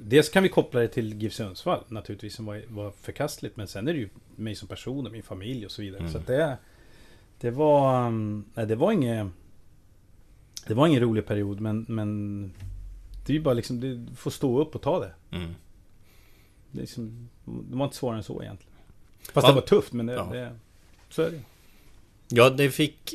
Dels 0.00 0.28
kan 0.28 0.42
vi 0.42 0.48
koppla 0.48 0.80
det 0.80 0.88
till 0.88 1.22
GIF 1.22 1.32
Sundsvall 1.32 1.84
naturligtvis 1.88 2.34
som 2.34 2.46
var, 2.46 2.62
var 2.68 2.90
förkastligt. 2.90 3.56
Men 3.56 3.68
sen 3.68 3.88
är 3.88 3.92
det 3.92 3.98
ju 3.98 4.08
mig 4.36 4.54
som 4.54 4.68
person 4.68 5.06
och 5.06 5.12
min 5.12 5.22
familj 5.22 5.64
och 5.66 5.72
så 5.72 5.82
vidare. 5.82 6.00
Mm. 6.00 6.12
Så 6.12 6.18
det... 6.18 6.58
Det 7.40 7.50
var... 7.50 8.10
Nej, 8.54 8.66
det 8.66 8.76
var 8.76 8.92
inget... 8.92 9.26
Det 10.66 10.74
var 10.74 10.86
ingen 10.86 11.00
rolig 11.00 11.26
period 11.26 11.60
men, 11.60 11.86
men 11.88 12.52
Det 13.26 13.32
är 13.32 13.34
ju 13.34 13.42
bara 13.42 13.54
liksom, 13.54 13.80
du 13.80 14.06
får 14.16 14.30
stå 14.30 14.60
upp 14.60 14.74
och 14.74 14.82
ta 14.82 15.00
det. 15.00 15.36
Mm. 15.36 15.54
Det, 16.70 16.80
liksom, 16.80 17.28
det 17.44 17.76
var 17.76 17.84
inte 17.84 17.96
svårare 17.96 18.16
än 18.16 18.22
så 18.22 18.42
egentligen. 18.42 18.77
Fast 19.32 19.46
ja. 19.46 19.48
det 19.48 19.60
var 19.60 19.66
tufft 19.66 19.92
men 19.92 20.06
det, 20.06 20.12
ja. 20.12 20.28
det, 20.32 20.52
så 21.10 21.22
är 21.22 21.30
det 21.30 21.40
Ja, 22.28 22.50
det 22.50 22.70
fick... 22.70 23.14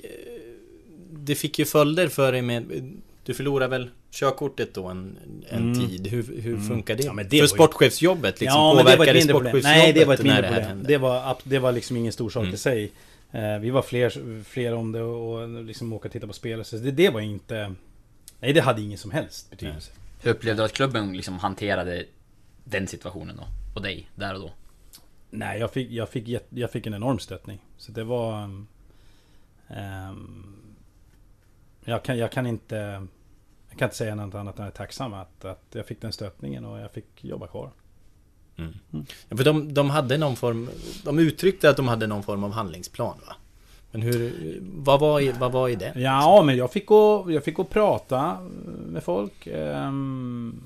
Det 1.09 1.35
fick 1.35 1.59
ju 1.59 1.65
följder 1.65 2.07
för 2.07 2.31
dig 2.31 2.41
med... 2.41 2.91
Du 3.25 3.33
förlorade 3.33 3.67
väl 3.67 3.89
körkortet 4.11 4.73
då 4.73 4.87
en, 4.87 5.17
en 5.49 5.73
mm. 5.73 5.87
tid. 5.87 6.07
Hur, 6.07 6.23
hur 6.41 6.53
mm. 6.53 6.67
funkar 6.67 6.95
det? 6.95 7.03
Ja, 7.03 7.13
det 7.13 7.39
för 7.39 7.47
sportchefsjobbet 7.47 8.39
liksom? 8.39 8.59
Ja, 8.59 8.73
men 8.75 8.85
det 8.85 8.95
var 8.97 9.05
ett 9.05 9.15
mindre 9.15 9.33
problem. 9.33 9.59
Nej, 9.63 9.93
det 9.93 10.05
var 10.05 10.13
ett 10.13 10.23
mindre 10.23 10.47
problem. 10.47 10.83
Det 10.87 10.97
var, 10.97 11.37
det 11.43 11.59
var 11.59 11.71
liksom 11.71 11.97
ingen 11.97 12.13
stor 12.13 12.29
sak 12.29 12.43
mm. 12.43 12.55
i 12.55 12.57
sig. 12.57 12.91
Eh, 13.31 13.59
vi 13.59 13.69
var 13.69 13.81
fler, 13.81 14.43
fler 14.43 14.73
om 14.73 14.91
det 14.91 15.01
och 15.01 15.63
liksom 15.63 15.93
åka 15.93 16.07
och 16.07 16.11
titta 16.11 16.27
på 16.27 16.33
spel. 16.33 16.65
Så 16.65 16.75
det, 16.75 16.91
det 16.91 17.09
var 17.09 17.21
inte... 17.21 17.75
Nej, 18.39 18.53
det 18.53 18.61
hade 18.61 18.81
ingen 18.81 18.97
som 18.97 19.11
helst 19.11 19.49
betydelse. 19.49 19.91
Hur 20.21 20.31
upplevde 20.31 20.61
du 20.61 20.65
att 20.65 20.73
klubben 20.73 21.17
liksom 21.17 21.39
hanterade 21.39 22.05
den 22.63 22.87
situationen 22.87 23.35
då? 23.35 23.43
Och 23.75 23.81
dig, 23.81 24.09
där 24.15 24.33
och 24.33 24.39
då? 24.39 24.51
Nej, 25.35 25.59
jag 25.59 25.71
fick, 25.71 25.91
jag 25.91 26.09
fick, 26.09 26.41
jag 26.49 26.71
fick 26.71 26.87
en 26.87 26.93
enorm 26.93 27.19
stöttning. 27.19 27.59
Så 27.77 27.91
det 27.91 28.03
var... 28.03 28.43
Um, 28.43 28.67
jag, 31.85 32.03
kan, 32.03 32.17
jag 32.17 32.31
kan 32.31 32.47
inte... 32.47 33.07
Jag 33.69 33.79
kan 33.79 33.85
inte 33.85 33.97
säga 33.97 34.15
något 34.15 34.35
annat 34.35 34.41
än 34.41 34.49
att 34.49 34.57
jag 34.59 34.67
är 34.67 34.71
tacksam 34.71 35.13
att, 35.13 35.45
att 35.45 35.63
jag 35.71 35.85
fick 35.85 36.01
den 36.01 36.11
stöttningen 36.11 36.65
och 36.65 36.79
jag 36.79 36.91
fick 36.91 37.23
jobba 37.23 37.47
kvar. 37.47 37.71
Mm. 38.57 38.73
Mm. 38.93 39.05
Ja, 39.29 39.37
för 39.37 39.43
de, 39.43 39.73
de 39.73 39.89
hade 39.89 40.17
någon 40.17 40.35
form... 40.35 40.69
De 41.03 41.19
uttryckte 41.19 41.69
att 41.69 41.77
de 41.77 41.87
hade 41.87 42.07
någon 42.07 42.23
form 42.23 42.43
av 42.43 42.51
handlingsplan 42.51 43.17
va? 43.27 43.35
Men 43.91 44.01
hur... 44.01 44.33
Vad 44.61 44.99
var 44.99 45.21
i, 45.21 45.31
vad 45.31 45.51
var 45.51 45.69
i 45.69 45.75
det? 45.75 45.93
Ja, 45.95 46.43
men 46.45 46.57
jag 46.57 46.71
fick 46.71 46.85
gå, 46.85 47.31
jag 47.31 47.43
fick 47.43 47.55
gå 47.55 47.61
och 47.61 47.69
prata 47.69 48.37
med 48.65 49.03
folk. 49.03 49.47
Um, 49.47 50.63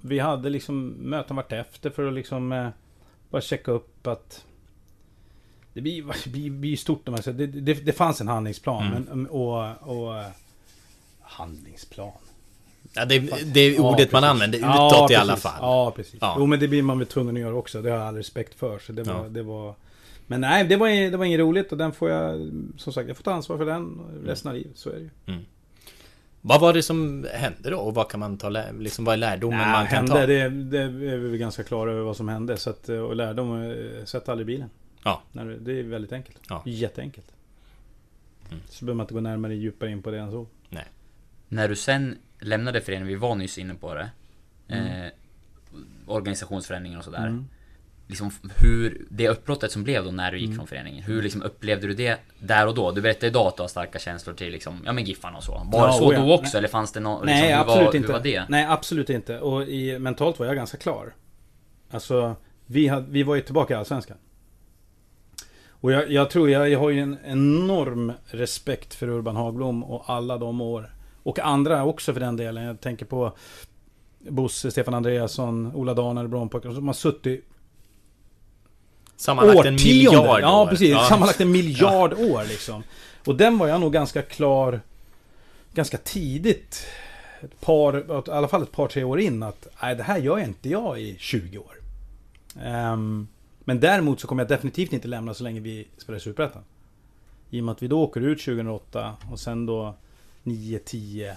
vi 0.00 0.18
hade 0.18 0.48
liksom 0.50 0.88
möten 0.88 1.36
vart 1.36 1.52
efter 1.52 1.90
för 1.90 2.06
att 2.06 2.14
liksom... 2.14 2.72
Bara 3.30 3.42
checka 3.42 3.70
upp 3.70 4.06
att... 4.06 4.44
Det 5.72 5.80
blir, 5.80 6.04
det 6.24 6.30
blir, 6.30 6.50
blir 6.50 6.76
stort 6.76 7.06
det, 7.24 7.46
det, 7.46 7.74
det 7.74 7.92
fanns 7.92 8.20
en 8.20 8.28
handlingsplan 8.28 8.86
mm. 8.86 9.02
men, 9.02 9.26
och, 9.26 9.62
och... 9.82 10.24
Handlingsplan. 11.20 12.12
Ja, 12.94 13.04
det, 13.04 13.18
det 13.44 13.60
är 13.60 13.80
ordet 13.80 14.08
ja, 14.12 14.20
man 14.20 14.30
använder 14.30 14.58
utåt 14.58 14.70
ja, 14.70 15.08
i 15.10 15.14
alla 15.14 15.36
fall. 15.36 15.58
Ja, 15.60 15.90
precis. 15.96 16.18
Ja. 16.20 16.36
Jo, 16.38 16.46
men 16.46 16.60
det 16.60 16.68
blir 16.68 16.82
man 16.82 16.98
väl 16.98 17.06
tvungen 17.06 17.36
att 17.36 17.40
göra 17.40 17.54
också. 17.54 17.82
Det 17.82 17.90
har 17.90 17.98
jag 17.98 18.08
all 18.08 18.16
respekt 18.16 18.54
för. 18.54 18.78
Så 18.78 18.92
det 18.92 19.02
var, 19.02 19.14
ja. 19.14 19.28
det 19.28 19.42
var... 19.42 19.74
Men 20.26 20.40
nej, 20.40 20.64
det 20.64 20.76
var, 20.76 21.10
det 21.10 21.16
var 21.16 21.24
inget 21.24 21.40
roligt 21.40 21.72
och 21.72 21.78
den 21.78 21.92
får 21.92 22.10
jag... 22.10 22.50
Som 22.76 22.92
sagt, 22.92 23.08
jag 23.08 23.16
får 23.16 23.24
ta 23.24 23.32
ansvar 23.32 23.58
för 23.58 23.66
den 23.66 24.00
resten 24.24 24.48
av 24.48 24.56
livet. 24.56 24.78
Så 24.78 24.90
är 24.90 24.94
det 24.94 25.00
ju. 25.00 25.10
Mm. 25.26 25.44
Vad 26.48 26.60
var 26.60 26.72
det 26.72 26.82
som 26.82 27.26
hände 27.32 27.70
då? 27.70 27.78
Och 27.78 27.94
vad 27.94 28.10
kan 28.10 28.20
man 28.20 28.38
ta 28.38 28.48
liksom, 28.78 29.04
vad 29.04 29.12
är 29.12 29.16
lärdomen 29.16 29.58
nej, 29.58 29.72
man 29.72 29.86
kan 29.86 29.96
hände, 29.96 30.12
ta? 30.12 30.26
Det, 30.26 30.48
det 30.48 30.82
är 30.82 31.16
vi 31.16 31.38
ganska 31.38 31.64
klara 31.64 31.90
över 31.92 32.02
vad 32.02 32.16
som 32.16 32.28
hände. 32.28 32.56
Så 32.56 32.70
att, 32.70 32.88
och 32.88 33.16
lärdom, 33.16 33.62
eh, 33.62 34.04
sätt 34.04 34.28
aldrig 34.28 34.46
bilen. 34.46 34.70
Ja. 35.04 35.22
Det 35.32 35.78
är 35.78 35.82
väldigt 35.82 36.12
enkelt. 36.12 36.38
Ja. 36.48 36.62
Jätteenkelt. 36.66 37.32
Mm. 38.50 38.62
Så 38.68 38.84
behöver 38.84 38.96
man 38.96 39.04
inte 39.04 39.14
gå 39.14 39.20
närmare 39.20 39.54
djupare 39.54 39.90
in 39.90 40.02
på 40.02 40.10
det 40.10 40.18
än 40.18 40.30
så. 40.30 40.46
Nej. 40.68 40.84
När 41.48 41.68
du 41.68 41.76
sen 41.76 42.18
lämnade 42.40 42.80
föreningen, 42.80 43.08
vi 43.08 43.14
var 43.14 43.34
nyss 43.34 43.58
inne 43.58 43.74
på 43.74 43.94
det. 43.94 44.10
Mm. 44.68 45.04
Eh, 45.04 45.12
organisationsförändringar 46.06 46.98
och 46.98 47.04
sådär. 47.04 47.26
Mm. 47.26 47.46
Liksom 48.08 48.30
hur, 48.56 49.06
det 49.10 49.28
uppbrottet 49.28 49.72
som 49.72 49.84
blev 49.84 50.04
då 50.04 50.10
när 50.10 50.32
du 50.32 50.38
gick 50.38 50.46
mm. 50.46 50.56
från 50.56 50.66
föreningen. 50.66 51.02
Hur 51.04 51.22
liksom 51.22 51.42
upplevde 51.42 51.86
du 51.86 51.94
det 51.94 52.18
där 52.38 52.66
och 52.66 52.74
då? 52.74 52.92
Du 52.92 53.00
berättade 53.00 53.26
idag 53.26 53.46
att 53.46 53.56
du 53.56 53.62
har 53.62 53.68
starka 53.68 53.98
känslor 53.98 54.34
till 54.34 54.52
liksom, 54.52 54.82
ja 54.84 54.92
men 54.92 55.04
Giffarna 55.04 55.36
och 55.36 55.44
så. 55.44 55.52
Var 55.72 55.80
ja, 55.80 55.86
det 55.86 55.92
så 55.92 56.12
då 56.12 56.34
också? 56.34 56.50
Nej. 56.52 56.58
Eller 56.58 56.68
fanns 56.68 56.92
det 56.92 57.00
något, 57.00 57.26
liksom, 57.26 57.40
Nej, 57.40 57.52
absolut 57.52 57.86
var, 57.86 57.94
inte. 57.94 58.06
Hur 58.06 58.12
var 58.12 58.24
det? 58.24 58.44
Nej, 58.48 58.66
absolut 58.66 59.10
inte. 59.10 59.40
Och 59.40 59.62
i, 59.62 59.98
mentalt 59.98 60.38
var 60.38 60.46
jag 60.46 60.56
ganska 60.56 60.78
klar. 60.78 61.14
Alltså, 61.90 62.36
vi, 62.66 62.88
hade, 62.88 63.06
vi 63.10 63.22
var 63.22 63.34
ju 63.34 63.40
tillbaka 63.40 63.74
i 63.74 63.76
Allsvenskan. 63.76 64.16
Och 65.68 65.92
jag, 65.92 66.10
jag 66.10 66.30
tror, 66.30 66.50
jag, 66.50 66.68
jag 66.68 66.78
har 66.78 66.90
ju 66.90 67.00
en 67.00 67.18
enorm 67.24 68.12
respekt 68.24 68.94
för 68.94 69.08
Urban 69.08 69.36
Hagblom 69.36 69.84
och 69.84 70.10
alla 70.10 70.38
de 70.38 70.60
år 70.60 70.94
och 71.22 71.38
andra 71.38 71.84
också 71.84 72.12
för 72.12 72.20
den 72.20 72.36
delen. 72.36 72.64
Jag 72.64 72.80
tänker 72.80 73.06
på 73.06 73.32
Bosse, 74.18 74.70
Stefan 74.70 74.94
Andreasson, 74.94 75.72
Ola 75.74 75.94
Daner, 75.94 76.26
Brompojkarna 76.26 76.74
som 76.74 76.86
har 76.86 76.94
suttit 76.94 77.44
Sammanlagt 79.16 79.66
en 79.66 79.74
miljard 79.74 80.40
Ja, 80.40 80.62
år. 80.62 80.66
precis. 80.66 80.90
Ja. 80.90 81.06
Sammanlagt 81.08 81.40
en 81.40 81.52
miljard 81.52 82.14
ja. 82.18 82.24
år 82.26 82.44
liksom. 82.48 82.82
Och 83.24 83.36
den 83.36 83.58
var 83.58 83.68
jag 83.68 83.80
nog 83.80 83.92
ganska 83.92 84.22
klar 84.22 84.80
ganska 85.72 85.98
tidigt. 85.98 86.86
Ett 87.40 87.60
par, 87.60 87.98
i 88.28 88.30
alla 88.30 88.48
fall 88.48 88.62
ett 88.62 88.72
par, 88.72 88.88
tre 88.88 89.04
år 89.04 89.20
in 89.20 89.42
att 89.42 89.68
nej, 89.82 89.96
det 89.96 90.02
här 90.02 90.18
gör 90.18 90.38
inte 90.38 90.68
jag 90.68 91.00
i 91.00 91.16
20 91.18 91.58
år. 91.58 91.76
Um, 92.64 93.28
men 93.64 93.80
däremot 93.80 94.20
så 94.20 94.26
kommer 94.26 94.42
jag 94.42 94.48
definitivt 94.48 94.92
inte 94.92 95.08
lämna 95.08 95.34
så 95.34 95.44
länge 95.44 95.60
vi 95.60 95.88
spelar 95.98 96.18
Superettan. 96.18 96.62
I 97.50 97.60
och 97.60 97.64
med 97.64 97.72
att 97.72 97.82
vi 97.82 97.88
då 97.88 98.02
åker 98.02 98.20
ut 98.20 98.44
2008 98.44 99.12
och 99.32 99.40
sen 99.40 99.66
då 99.66 99.94
9, 100.42 100.78
10, 100.78 101.36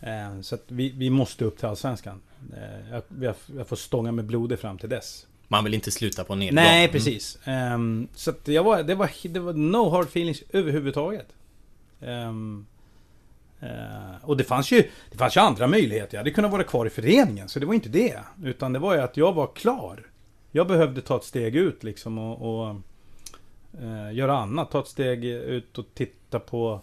Eh, 0.00 0.40
så 0.40 0.54
att 0.54 0.64
vi, 0.66 0.90
vi 0.90 1.10
måste 1.10 1.44
upp 1.44 1.58
till 1.58 1.66
Allsvenskan. 1.66 2.20
Eh, 2.56 2.90
jag, 2.90 3.02
jag, 3.20 3.34
jag 3.56 3.66
får 3.66 3.76
stånga 3.76 4.12
med 4.12 4.24
blodet 4.24 4.60
fram 4.60 4.78
till 4.78 4.88
dess. 4.88 5.26
Man 5.52 5.64
vill 5.64 5.74
inte 5.74 5.90
sluta 5.90 6.24
på 6.24 6.34
nedgång. 6.34 6.54
Nej, 6.54 6.84
mm. 6.84 6.92
precis. 6.92 7.38
Mm. 7.44 7.72
Um, 7.72 8.08
så 8.14 8.30
att 8.30 8.48
jag 8.48 8.64
var, 8.64 8.82
det, 8.82 8.94
var, 8.94 9.10
det 9.28 9.40
var 9.40 9.52
no 9.52 9.90
hard 9.90 10.06
feelings 10.06 10.42
överhuvudtaget. 10.52 11.26
Um, 12.00 12.66
uh, 13.62 13.68
och 14.22 14.36
det 14.36 14.44
fanns, 14.44 14.72
ju, 14.72 14.90
det 15.10 15.18
fanns 15.18 15.36
ju 15.36 15.40
andra 15.40 15.66
möjligheter. 15.66 16.14
Jag 16.14 16.20
hade 16.20 16.30
kunnat 16.30 16.50
vara 16.50 16.64
kvar 16.64 16.86
i 16.86 16.90
föreningen, 16.90 17.48
så 17.48 17.58
det 17.58 17.66
var 17.66 17.74
inte 17.74 17.88
det. 17.88 18.18
Utan 18.42 18.72
det 18.72 18.78
var 18.78 18.94
ju 18.94 19.00
att 19.00 19.16
jag 19.16 19.32
var 19.32 19.46
klar. 19.54 20.06
Jag 20.50 20.66
behövde 20.66 21.00
ta 21.00 21.16
ett 21.16 21.24
steg 21.24 21.56
ut 21.56 21.84
liksom 21.84 22.18
och, 22.18 22.68
och 22.68 22.76
uh, 23.82 24.14
göra 24.14 24.38
annat. 24.38 24.70
Ta 24.70 24.80
ett 24.80 24.88
steg 24.88 25.24
ut 25.24 25.78
och 25.78 25.86
titta 25.94 26.40
på 26.40 26.80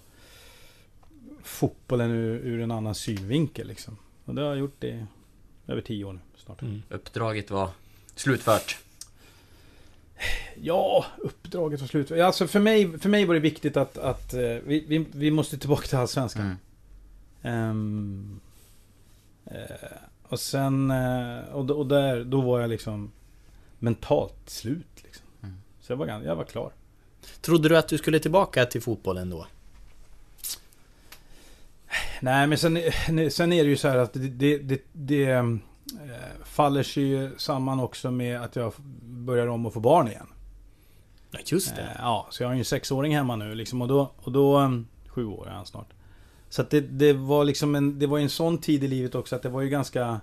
fotbollen 1.43 2.11
ur, 2.11 2.39
ur 2.43 2.61
en 2.61 2.71
annan 2.71 2.95
synvinkel 2.95 3.67
liksom. 3.67 3.97
Och 4.25 4.35
det 4.35 4.41
har 4.41 4.47
jag 4.47 4.57
gjort 4.57 4.83
i 4.83 5.05
över 5.67 5.81
tio 5.81 6.05
år 6.05 6.13
nu 6.13 6.19
snart. 6.35 6.61
Mm. 6.61 6.83
Uppdraget 6.89 7.51
var 7.51 7.69
slutfört? 8.19 8.77
Ja, 10.61 11.05
uppdraget 11.17 11.81
var 11.81 11.87
slutfört. 11.87 12.19
Alltså 12.19 12.47
för 12.47 12.59
mig, 12.59 12.99
för 12.99 13.09
mig 13.09 13.25
var 13.25 13.33
det 13.33 13.39
viktigt 13.39 13.77
att, 13.77 13.97
att 13.97 14.33
uh, 14.33 14.39
vi, 14.39 14.85
vi, 14.87 15.05
vi, 15.11 15.31
måste 15.31 15.57
tillbaka 15.57 15.87
till 15.87 15.97
Allsvenskan. 15.97 16.55
Mm. 17.41 17.69
Um, 17.69 18.39
uh, 19.51 19.61
och 20.23 20.39
sen, 20.39 20.91
uh, 20.91 21.55
och, 21.55 21.69
och 21.69 21.87
där, 21.87 22.23
då 22.23 22.41
var 22.41 22.61
jag 22.61 22.69
liksom 22.69 23.11
mentalt 23.79 24.49
slut. 24.49 25.03
Liksom. 25.03 25.25
Mm. 25.43 25.55
Så 25.81 25.91
jag 25.91 25.97
var, 25.97 26.07
jag 26.07 26.35
var 26.35 26.43
klar. 26.43 26.71
Trodde 27.41 27.69
du 27.69 27.77
att 27.77 27.87
du 27.87 27.97
skulle 27.97 28.19
tillbaka 28.19 28.65
till 28.65 28.81
fotbollen 28.81 29.29
då? 29.29 29.47
Nej 32.21 32.47
men 32.47 32.57
sen, 32.57 32.79
sen 33.31 33.53
är 33.53 33.63
det 33.63 33.69
ju 33.69 33.77
så 33.77 33.87
här 33.87 33.97
att 33.97 34.13
det, 34.13 34.19
det, 34.19 34.57
det, 34.57 34.81
det 34.93 35.25
Eh, 35.25 35.43
faller 36.43 36.83
sig 36.83 37.03
ju 37.03 37.31
samman 37.37 37.79
också 37.79 38.11
med 38.11 38.41
att 38.41 38.55
jag 38.55 38.73
börjar 39.01 39.47
om 39.47 39.65
att 39.65 39.73
få 39.73 39.79
barn 39.79 40.07
igen. 40.07 40.27
Ja, 41.31 41.39
just 41.45 41.75
det. 41.75 41.81
Eh, 41.81 41.87
ja, 41.97 42.27
så 42.29 42.43
jag 42.43 42.49
har 42.49 42.53
ju 42.53 42.59
en 42.59 42.65
sexåring 42.65 43.15
hemma 43.15 43.35
nu 43.35 43.55
liksom 43.55 43.81
och 43.81 43.87
då, 43.87 44.11
och 44.17 44.31
då 44.31 44.57
mm, 44.57 44.87
sju 45.07 45.25
år 45.25 45.47
är 45.47 45.51
han 45.51 45.65
snart. 45.65 45.93
Så 46.49 46.61
att 46.61 46.69
det, 46.69 46.81
det 46.81 47.13
var 47.13 47.43
liksom 47.43 47.75
en, 47.75 47.99
det 47.99 48.07
var 48.07 48.19
en 48.19 48.29
sån 48.29 48.57
tid 48.57 48.83
i 48.83 48.87
livet 48.87 49.15
också 49.15 49.35
att 49.35 49.41
det 49.41 49.49
var 49.49 49.61
ju 49.61 49.69
ganska... 49.69 50.21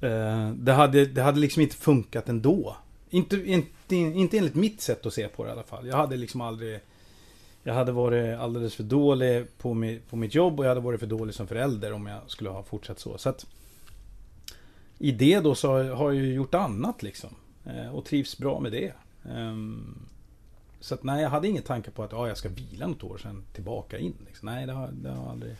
Eh, 0.00 0.50
det, 0.50 0.72
hade, 0.72 1.06
det 1.06 1.22
hade 1.22 1.40
liksom 1.40 1.62
inte 1.62 1.76
funkat 1.76 2.28
ändå. 2.28 2.76
Inte, 3.10 3.36
inte, 3.36 3.96
inte 3.96 4.38
enligt 4.38 4.54
mitt 4.54 4.80
sätt 4.80 5.06
att 5.06 5.14
se 5.14 5.28
på 5.28 5.44
det 5.44 5.48
i 5.48 5.52
alla 5.52 5.62
fall. 5.62 5.86
Jag 5.86 5.96
hade 5.96 6.16
liksom 6.16 6.40
aldrig... 6.40 6.80
Jag 7.62 7.74
hade 7.74 7.92
varit 7.92 8.38
alldeles 8.38 8.74
för 8.74 8.82
dålig 8.82 9.58
på, 9.58 9.74
mi, 9.74 10.00
på 10.10 10.16
mitt 10.16 10.34
jobb 10.34 10.58
och 10.58 10.64
jag 10.64 10.70
hade 10.70 10.80
varit 10.80 11.00
för 11.00 11.06
dålig 11.06 11.34
som 11.34 11.46
förälder 11.46 11.92
om 11.92 12.06
jag 12.06 12.20
skulle 12.26 12.50
ha 12.50 12.62
fortsatt 12.62 13.00
så. 13.00 13.18
Så 13.18 13.28
att 13.28 13.46
i 14.98 15.12
det 15.12 15.40
då 15.40 15.54
så 15.54 15.94
har 15.94 16.12
jag 16.12 16.14
ju 16.14 16.34
gjort 16.34 16.54
annat 16.54 17.02
liksom. 17.02 17.30
Eh, 17.64 17.94
och 17.94 18.04
trivs 18.04 18.38
bra 18.38 18.60
med 18.60 18.72
det. 18.72 18.92
Ehm, 19.30 19.98
så 20.80 20.94
att 20.94 21.02
nej, 21.02 21.22
jag 21.22 21.30
hade 21.30 21.48
ingen 21.48 21.62
tanke 21.62 21.90
på 21.90 22.02
att 22.02 22.12
ja, 22.12 22.28
jag 22.28 22.36
ska 22.36 22.48
vila 22.48 22.86
något 22.86 23.04
år 23.04 23.18
sen 23.22 23.42
tillbaka 23.52 23.98
in. 23.98 24.14
Liksom. 24.26 24.46
Nej, 24.46 24.66
det 24.66 24.72
har, 24.72 24.88
det 24.92 25.10
har 25.10 25.30
aldrig, 25.30 25.56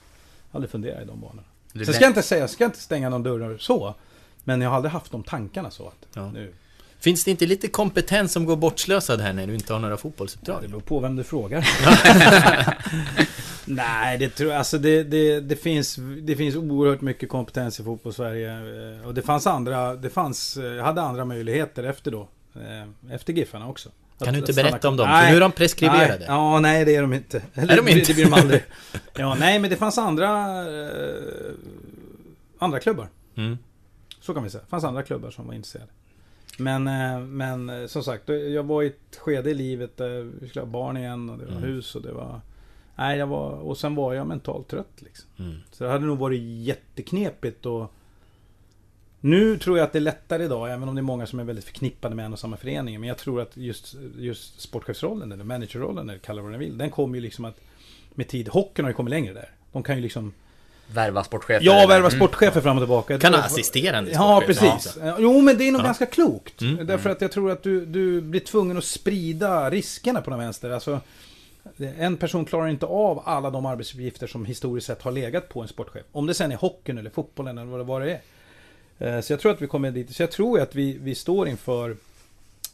aldrig 0.52 0.70
funderat 0.70 1.02
i 1.02 1.04
de 1.04 1.20
banorna. 1.20 1.42
Sen 1.72 1.94
ska 1.94 2.04
jag 2.04 2.10
inte 2.10 2.22
säga, 2.22 2.40
jag 2.40 2.50
ska 2.50 2.64
inte 2.64 2.80
stänga 2.80 3.08
någon 3.08 3.22
dörr 3.22 3.58
så. 3.58 3.94
Men 4.44 4.60
jag 4.60 4.70
har 4.70 4.76
aldrig 4.76 4.92
haft 4.92 5.12
de 5.12 5.22
tankarna 5.22 5.70
så 5.70 5.86
att 5.88 6.06
ja. 6.14 6.30
nu... 6.30 6.52
Finns 6.98 7.24
det 7.24 7.30
inte 7.30 7.46
lite 7.46 7.68
kompetens 7.68 8.32
som 8.32 8.44
går 8.44 8.56
bortslösad 8.56 9.20
här 9.20 9.32
när 9.32 9.46
du 9.46 9.54
inte 9.54 9.72
har 9.72 9.80
några 9.80 9.96
fotbollsuppdrag? 9.96 10.56
Ja, 10.56 10.60
det 10.60 10.68
beror 10.68 10.80
på 10.80 11.00
vem 11.00 11.16
du 11.16 11.24
frågar. 11.24 11.68
Nej, 13.66 14.18
det 14.18 14.28
tror 14.28 14.50
jag. 14.50 14.58
Alltså 14.58 14.78
det, 14.78 15.02
det, 15.02 15.40
det, 15.40 15.56
finns, 15.56 15.98
det 16.22 16.36
finns 16.36 16.56
oerhört 16.56 17.00
mycket 17.00 17.28
kompetens 17.28 17.80
i 17.80 17.84
fotboll-Sverige. 17.84 18.52
Eh, 19.00 19.06
och 19.06 19.14
det 19.14 19.22
fanns 19.22 19.46
andra, 19.46 19.94
det 19.94 20.10
fanns, 20.10 20.56
jag 20.56 20.84
hade 20.84 21.02
andra 21.02 21.24
möjligheter 21.24 21.84
efter 21.84 22.10
då. 22.10 22.28
Eh, 22.54 23.14
efter 23.14 23.32
Giffarna 23.32 23.68
också. 23.68 23.88
Kan 24.18 24.32
du 24.32 24.38
inte 24.38 24.52
berätta 24.52 24.88
om 24.88 24.96
dem? 24.96 25.08
Nej, 25.08 25.24
för 25.24 25.30
nu 25.30 25.36
är 25.36 25.40
de 25.40 25.52
preskriberade. 25.52 26.18
Nej, 26.18 26.26
ja, 26.28 26.60
nej 26.60 26.84
det 26.84 26.96
är 26.96 27.02
de 27.02 27.12
inte. 27.12 27.42
Är 27.54 27.76
de 27.76 27.88
inte? 27.88 28.06
Det 28.06 28.14
blir 28.14 28.24
de 28.24 28.32
aldrig. 28.32 28.64
Ja, 29.14 29.34
nej 29.34 29.58
men 29.58 29.70
det 29.70 29.76
fanns 29.76 29.98
andra... 29.98 30.28
Eh, 30.60 31.52
andra 32.58 32.80
klubbar. 32.80 33.08
Mm. 33.36 33.58
Så 34.20 34.34
kan 34.34 34.44
vi 34.44 34.50
säga. 34.50 34.62
Det 34.62 34.70
fanns 34.70 34.84
andra 34.84 35.02
klubbar 35.02 35.30
som 35.30 35.46
var 35.46 35.54
intresserade. 35.54 35.90
Men, 36.58 36.84
men 37.36 37.88
som 37.88 38.02
sagt, 38.02 38.28
jag 38.28 38.62
var 38.62 38.82
i 38.82 38.86
ett 38.86 39.16
skede 39.16 39.50
i 39.50 39.54
livet 39.54 39.96
där 39.96 40.32
vi 40.40 40.48
skulle 40.48 40.62
ha 40.62 40.70
barn 40.70 40.96
igen 40.96 41.30
och 41.30 41.38
det 41.38 41.44
var 41.44 41.52
mm. 41.52 41.62
hus 41.62 41.94
och 41.94 42.02
det 42.02 42.12
var... 42.12 42.40
Nej, 42.96 43.18
jag 43.18 43.26
var, 43.26 43.50
och 43.50 43.78
sen 43.78 43.94
var 43.94 44.14
jag 44.14 44.26
mentalt 44.26 44.68
trött 44.68 44.92
liksom. 44.96 45.28
Mm. 45.38 45.56
Så 45.72 45.84
det 45.84 45.90
hade 45.90 46.06
nog 46.06 46.18
varit 46.18 46.40
jätteknepigt 46.42 47.66
och 47.66 47.92
nu 49.20 49.58
tror 49.58 49.78
jag 49.78 49.84
att 49.84 49.92
det 49.92 49.98
är 49.98 50.00
lättare 50.00 50.44
idag, 50.44 50.72
även 50.72 50.88
om 50.88 50.94
det 50.94 51.00
är 51.00 51.02
många 51.02 51.26
som 51.26 51.38
är 51.38 51.44
väldigt 51.44 51.64
förknippade 51.64 52.14
med 52.14 52.24
en 52.24 52.32
och 52.32 52.38
samma 52.38 52.56
förening. 52.56 53.00
Men 53.00 53.08
jag 53.08 53.18
tror 53.18 53.40
att 53.40 53.56
just, 53.56 53.94
just 54.18 54.60
sportchefsrollen, 54.60 55.32
eller 55.32 55.44
managerrollen, 55.44 56.08
eller 56.08 56.18
kalla 56.18 56.42
vad 56.42 56.50
den 56.50 56.60
vill. 56.60 56.78
Den 56.78 56.90
kommer 56.90 57.14
ju 57.14 57.20
liksom 57.20 57.44
att 57.44 57.60
med 58.14 58.28
tid. 58.28 58.48
Hockeyn 58.48 58.84
har 58.84 58.90
ju 58.90 58.94
kommit 58.94 59.10
längre 59.10 59.34
där. 59.34 59.50
De 59.72 59.82
kan 59.82 59.96
ju 59.96 60.02
liksom 60.02 60.32
Värva 60.86 61.24
sportchefer? 61.24 61.64
Ja, 61.64 61.86
värva 61.86 62.08
mm. 62.08 62.10
sportchefer 62.10 62.52
mm. 62.52 62.62
fram 62.62 62.76
och 62.76 62.82
tillbaka. 62.82 63.18
Kan 63.18 63.34
assisterande 63.34 64.10
Ja, 64.10 64.42
precis. 64.46 64.98
Ja. 65.00 65.16
Jo, 65.18 65.40
men 65.40 65.58
det 65.58 65.68
är 65.68 65.72
nog 65.72 65.80
ja. 65.80 65.84
ganska 65.84 66.06
klokt. 66.06 66.60
Mm. 66.60 66.86
Därför 66.86 67.10
att 67.10 67.20
jag 67.20 67.32
tror 67.32 67.50
att 67.50 67.62
du, 67.62 67.86
du 67.86 68.20
blir 68.20 68.40
tvungen 68.40 68.78
att 68.78 68.84
sprida 68.84 69.70
riskerna 69.70 70.20
på 70.20 70.30
den 70.30 70.38
vänster. 70.38 70.70
Alltså, 70.70 71.00
en 71.98 72.16
person 72.16 72.44
klarar 72.44 72.68
inte 72.68 72.86
av 72.86 73.22
alla 73.24 73.50
de 73.50 73.66
arbetsuppgifter 73.66 74.26
som 74.26 74.44
historiskt 74.44 74.86
sett 74.86 75.02
har 75.02 75.12
legat 75.12 75.48
på 75.48 75.62
en 75.62 75.68
sportchef. 75.68 76.04
Om 76.12 76.26
det 76.26 76.34
sen 76.34 76.52
är 76.52 76.56
hockeyn 76.56 76.98
eller 76.98 77.10
fotbollen 77.10 77.58
eller 77.58 77.84
vad 77.84 78.02
det 78.02 78.10
är. 78.10 78.20
Eh, 78.98 79.20
så 79.20 79.32
jag 79.32 79.40
tror 79.40 79.52
att 79.52 79.62
vi 79.62 79.66
kommer 79.66 79.90
dit. 79.90 80.16
Så 80.16 80.22
jag 80.22 80.30
tror 80.30 80.60
att 80.60 80.74
vi, 80.74 80.98
vi 80.98 81.14
står 81.14 81.48
inför 81.48 81.96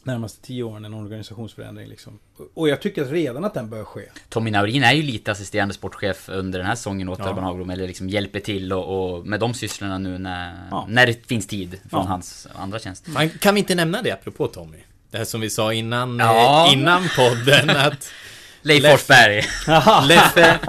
närmaste 0.03 0.41
tio 0.41 0.63
åren 0.63 0.85
en 0.85 0.93
organisationsförändring. 0.93 1.87
Liksom. 1.87 2.19
Och 2.53 2.69
jag 2.69 2.81
tycker 2.81 3.05
redan 3.05 3.45
att 3.45 3.53
den 3.53 3.69
bör 3.69 3.83
ske. 3.83 4.01
Tommy 4.29 4.51
Naurin 4.51 4.83
är 4.83 4.93
ju 4.93 5.01
lite 5.01 5.31
assisterande 5.31 5.73
sportchef 5.73 6.29
under 6.29 6.59
den 6.59 6.67
här 6.67 6.75
säsongen 6.75 7.09
åt 7.09 7.19
ja. 7.19 7.29
Urban 7.29 7.43
Hagblom. 7.43 7.69
Eller 7.69 7.87
liksom 7.87 8.09
hjälper 8.09 8.39
till 8.39 8.73
och, 8.73 9.15
och 9.15 9.27
med 9.27 9.39
de 9.39 9.53
sysslorna 9.53 9.97
nu 9.97 10.17
när, 10.17 10.67
ja. 10.71 10.85
när 10.89 11.07
det 11.07 11.27
finns 11.27 11.47
tid 11.47 11.79
från 11.89 12.01
ja. 12.03 12.07
hans 12.07 12.47
andra 12.55 12.79
tjänst. 12.79 13.05
kan 13.39 13.53
vi 13.53 13.59
inte 13.59 13.75
nämna 13.75 14.01
det 14.01 14.11
apropå 14.11 14.47
Tommy? 14.47 14.77
Det 15.11 15.17
här 15.17 15.25
som 15.25 15.41
vi 15.41 15.49
sa 15.49 15.73
innan, 15.73 16.19
ja. 16.19 16.67
Eh, 16.67 16.73
innan 16.73 17.03
podden 17.15 17.69
att 17.77 18.11
Leif 18.61 18.91
Forsberg. 18.91 19.43
Leffe, 20.07 20.59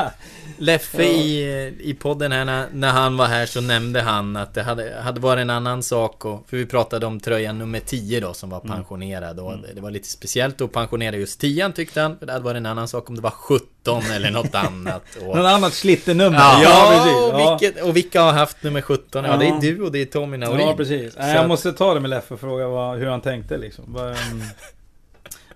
Leffe 0.59 1.03
i, 1.03 1.75
i 1.81 1.95
podden 1.95 2.33
här 2.33 2.45
när, 2.45 2.67
när 2.73 2.91
han 2.91 3.17
var 3.17 3.27
här 3.27 3.47
så 3.47 3.61
nämnde 3.61 4.01
han 4.01 4.37
att 4.37 4.55
det 4.55 4.63
hade, 4.63 5.01
hade 5.01 5.21
varit 5.21 5.41
en 5.41 5.51
annan 5.51 5.83
sak 5.83 6.25
och, 6.25 6.45
För 6.49 6.57
vi 6.57 6.67
pratade 6.67 7.07
om 7.07 7.21
tröjan 7.21 7.59
nummer 7.59 7.81
10 7.81 8.21
då 8.21 8.35
som 8.35 8.51
var 8.51 8.61
mm. 8.61 8.77
pensionerad 8.77 9.41
och 9.41 9.53
mm. 9.53 9.67
det 9.75 9.81
var 9.81 9.91
lite 9.91 10.09
speciellt 10.09 10.61
att 10.61 10.73
pensionera 10.73 11.17
just 11.17 11.41
10 11.41 11.73
tyckte 11.73 12.01
han 12.01 12.19
För 12.19 12.27
det 12.27 12.33
hade 12.33 12.45
varit 12.45 12.57
en 12.57 12.67
annan 12.67 12.89
sak 12.89 13.09
om 13.09 13.17
det 13.17 13.23
var 13.23 13.31
17 13.31 14.03
eller 14.13 14.31
något 14.31 14.55
annat 14.55 15.03
och, 15.21 15.37
Något 15.37 15.47
annat 15.47 15.75
slitternummer 15.75 16.39
Ja, 16.39 16.63
ja, 16.63 16.89
precis. 16.91 17.17
Och, 17.17 17.61
vilket, 17.61 17.85
och 17.85 17.97
vilka 17.97 18.23
har 18.23 18.33
haft 18.33 18.63
nummer 18.63 18.81
17? 18.81 19.25
Ja, 19.25 19.31
ja, 19.31 19.37
det 19.37 19.49
är 19.49 19.61
du 19.61 19.83
och 19.83 19.93
det 19.93 20.03
är 20.03 20.07
Tommy 20.07 20.37
Naurin 20.37 20.67
Ja 20.67 20.77
precis, 20.77 21.15
jag 21.17 21.49
måste 21.49 21.73
ta 21.73 21.95
det 21.95 22.01
med 22.01 22.11
Leffe 22.11 22.35
och 22.35 22.41
fråga 22.41 22.69
vad, 22.69 22.99
hur 22.99 23.07
han 23.07 23.21
tänkte 23.21 23.57
liksom 23.57 23.85
vad, 23.89 24.17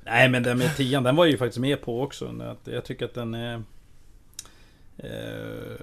Nej 0.07 0.29
men 0.29 0.43
den 0.43 0.59
med 0.59 0.77
tian, 0.77 1.03
den 1.03 1.17
var 1.17 1.25
ju 1.25 1.39
faktiskt 1.39 1.59
med 1.59 1.83
på 1.83 2.03
också. 2.03 2.57
Jag 2.65 2.85
tycker 2.85 3.05
att 3.05 3.15
den 3.15 3.35
är... 3.35 3.63
Eh, 4.99 5.81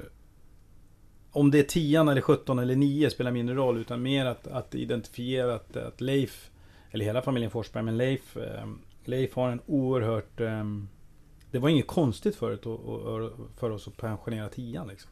om 1.31 1.51
det 1.51 1.59
är 1.59 1.63
tian 1.63 2.07
eller 2.07 2.21
17 2.21 2.59
eller 2.59 2.75
9 2.75 3.09
spelar 3.09 3.31
mindre 3.31 3.55
roll. 3.55 3.77
Utan 3.77 4.01
mer 4.01 4.25
att, 4.25 4.47
att 4.47 4.75
identifiera 4.75 5.55
att, 5.55 5.77
att 5.77 6.01
Leif, 6.01 6.49
eller 6.91 7.05
hela 7.05 7.21
familjen 7.21 7.51
Forsberg, 7.51 7.83
men 7.83 7.97
Leif, 7.97 8.37
eh, 8.37 8.67
Leif 9.05 9.35
har 9.35 9.49
en 9.49 9.61
oerhört... 9.65 10.39
Eh, 10.41 10.63
det 11.51 11.59
var 11.59 11.69
inget 11.69 11.87
konstigt 11.87 12.35
förut 12.35 12.63
för 13.57 13.69
oss 13.69 13.87
att 13.87 13.97
pensionera 13.97 14.49
tian 14.49 14.87
liksom. 14.87 15.11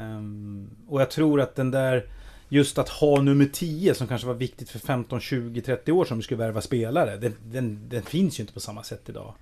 Um, 0.00 0.70
och 0.88 1.00
jag 1.00 1.10
tror 1.10 1.40
att 1.40 1.54
den 1.54 1.70
där 1.70 2.06
just 2.48 2.78
att 2.78 2.88
ha 2.88 3.22
nummer 3.22 3.46
10 3.46 3.94
som 3.94 4.06
kanske 4.06 4.26
var 4.26 4.34
viktigt 4.34 4.70
för 4.70 4.78
15, 4.78 5.20
20, 5.20 5.60
30 5.60 5.92
år 5.92 6.04
sedan 6.04 6.16
vi 6.16 6.22
skulle 6.22 6.38
värva 6.38 6.60
spelare. 6.60 7.16
Den, 7.16 7.34
den, 7.44 7.88
den, 7.88 8.02
finns 8.02 8.38
ju 8.38 8.42
inte 8.42 8.52
på 8.52 8.60
samma 8.60 8.82
sätt 8.82 9.08
idag. 9.08 9.34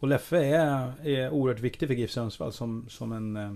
Och 0.00 0.08
Leffe 0.08 0.44
är, 0.44 0.92
är 1.02 1.30
oerhört 1.30 1.60
viktig 1.60 1.88
för 1.88 1.94
GIF 1.94 2.10
Sundsvall 2.10 2.52
som, 2.52 2.86
som 2.88 3.12
en 3.12 3.36
eh, 3.36 3.52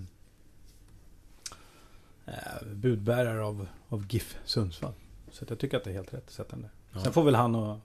eh, 2.26 2.66
budbärare 2.74 3.44
av, 3.44 3.66
av 3.88 4.06
GIF 4.10 4.36
Sundsvall. 4.44 4.92
Så 5.30 5.44
jag 5.48 5.58
tycker 5.58 5.76
att 5.76 5.84
det 5.84 5.90
är 5.90 5.94
helt 5.94 6.14
rätt 6.14 6.26
att 6.26 6.32
sätta 6.32 6.50
den 6.50 6.62
där. 6.62 6.70
Ja. 6.92 7.00
Sen 7.00 7.12
får 7.12 7.24
väl 7.24 7.34
han 7.34 7.54
och 7.54 7.78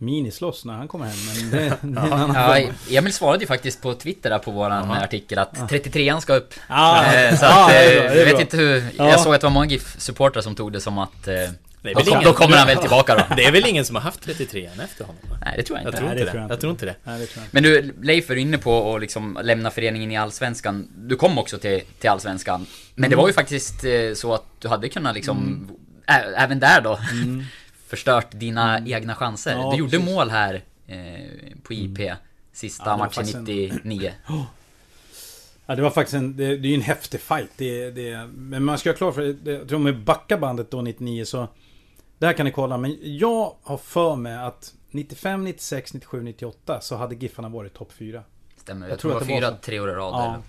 minislåss 0.00 0.64
när 0.64 0.74
han 0.74 0.88
kommer 0.88 1.06
hem. 1.06 1.16
Men 1.26 1.50
det, 1.50 1.58
det 1.82 2.00
är 2.00 2.58
en 2.58 2.70
ja, 2.88 2.98
Emil 2.98 3.12
svarade 3.12 3.40
ju 3.40 3.46
faktiskt 3.46 3.82
på 3.82 3.94
Twitter 3.94 4.38
på 4.38 4.50
våran 4.50 4.90
Aha. 4.90 5.04
artikel 5.04 5.38
att 5.38 5.56
33an 5.56 6.20
ska 6.20 6.34
upp. 6.34 6.54
Ja, 6.68 7.14
eh, 7.14 7.36
så 7.38 7.46
att, 7.46 7.70
eh, 7.70 7.94
jag 7.94 8.24
vet 8.24 8.40
inte 8.40 8.56
hur... 8.56 8.84
Jag 8.96 9.20
såg 9.20 9.34
att 9.34 9.40
det 9.40 9.46
var 9.46 9.52
många 9.52 9.66
GIF-supportrar 9.66 10.40
som 10.40 10.54
tog 10.54 10.72
det 10.72 10.80
som 10.80 10.98
att 10.98 11.24
Då, 11.24 12.00
ingen, 12.00 12.24
då 12.24 12.32
kommer 12.32 12.56
han 12.56 12.66
väl 12.66 12.76
tillbaka 12.76 13.14
då. 13.14 13.22
Det 13.36 13.44
är 13.44 13.52
väl 13.52 13.66
ingen 13.66 13.84
som 13.84 13.96
har 13.96 14.02
haft 14.02 14.22
33 14.22 14.66
än 14.66 14.80
efter 14.80 15.04
honom? 15.04 15.22
Nej, 15.44 15.54
det 15.56 15.62
tror 15.62 15.78
jag 15.78 15.88
inte. 15.88 15.96
Jag 15.96 16.00
tror 16.00 16.12
inte 16.12 16.24
det. 16.24 16.38
det. 16.38 16.46
Jag 16.48 16.60
tror 16.60 16.70
inte 16.70 16.86
det. 16.86 16.94
Nej, 17.04 17.28
det 17.34 17.40
Men 17.50 17.62
du, 17.62 17.94
Leif 18.02 18.30
är 18.30 18.36
inne 18.36 18.58
på 18.58 18.94
att 18.94 19.00
liksom 19.00 19.38
lämna 19.42 19.70
föreningen 19.70 20.10
i 20.10 20.16
Allsvenskan. 20.16 20.88
Du 20.96 21.16
kom 21.16 21.38
också 21.38 21.58
till, 21.58 21.80
till 21.98 22.10
Allsvenskan. 22.10 22.66
Men 22.94 23.04
mm. 23.04 23.10
det 23.10 23.16
var 23.16 23.26
ju 23.26 23.32
faktiskt 23.32 23.84
eh, 23.84 24.14
så 24.14 24.34
att 24.34 24.44
du 24.58 24.68
hade 24.68 24.88
kunnat 24.88 25.14
liksom, 25.14 25.38
mm. 26.08 26.34
även 26.36 26.60
där 26.60 26.80
då, 26.80 26.98
mm. 27.12 27.44
Förstört 27.90 28.28
dina 28.30 28.78
mm. 28.78 28.92
egna 28.92 29.14
chanser. 29.14 29.52
Ja, 29.52 29.70
du 29.70 29.76
gjorde 29.76 29.98
precis. 29.98 30.14
mål 30.14 30.30
här 30.30 30.62
eh, 30.86 30.98
på 31.62 31.72
IP, 31.72 31.98
mm. 31.98 32.16
sista 32.52 32.90
ja, 32.90 32.96
matchen 32.96 33.24
99. 33.24 34.12
En... 34.26 34.34
Ja, 35.66 35.76
det 35.76 35.82
var 35.82 35.90
faktiskt 35.90 36.14
en, 36.14 36.36
det, 36.36 36.56
det 36.56 36.68
är 36.68 36.70
ju 36.70 36.74
en 36.74 36.80
häftig 36.80 37.20
fight. 37.20 37.50
Det, 37.56 37.90
det, 37.90 38.28
men 38.34 38.64
man 38.64 38.78
ska 38.78 38.90
ha 38.90 38.96
klart 38.96 39.14
för 39.14 39.22
det, 39.22 39.52
jag 39.52 39.68
tror 39.68 39.78
med 39.78 39.98
backa 39.98 40.38
bandet 40.38 40.70
då 40.70 40.82
99 40.82 41.24
så 41.24 41.48
det 42.18 42.26
här 42.26 42.32
kan 42.32 42.46
ni 42.46 42.52
kolla, 42.52 42.78
men 42.78 42.96
jag 43.02 43.54
har 43.62 43.76
för 43.76 44.16
mig 44.16 44.36
att 44.36 44.74
95, 44.90 45.44
96, 45.44 45.94
97, 45.94 46.22
98 46.22 46.80
så 46.80 46.96
hade 46.96 47.14
Giffarna 47.14 47.48
varit 47.48 47.74
topp 47.74 47.92
4. 47.92 48.22
Stämmer, 48.56 48.86
jag, 48.86 48.92
jag 48.92 49.00
tror, 49.00 49.10
tror 49.10 49.20
att 49.20 49.28
det 49.28 49.34
var 49.34 49.40
fyra, 49.40 49.56
tre 49.62 49.80
år 49.80 49.90
i 49.90 49.92
rad 49.92 50.14
ja. 50.14 50.42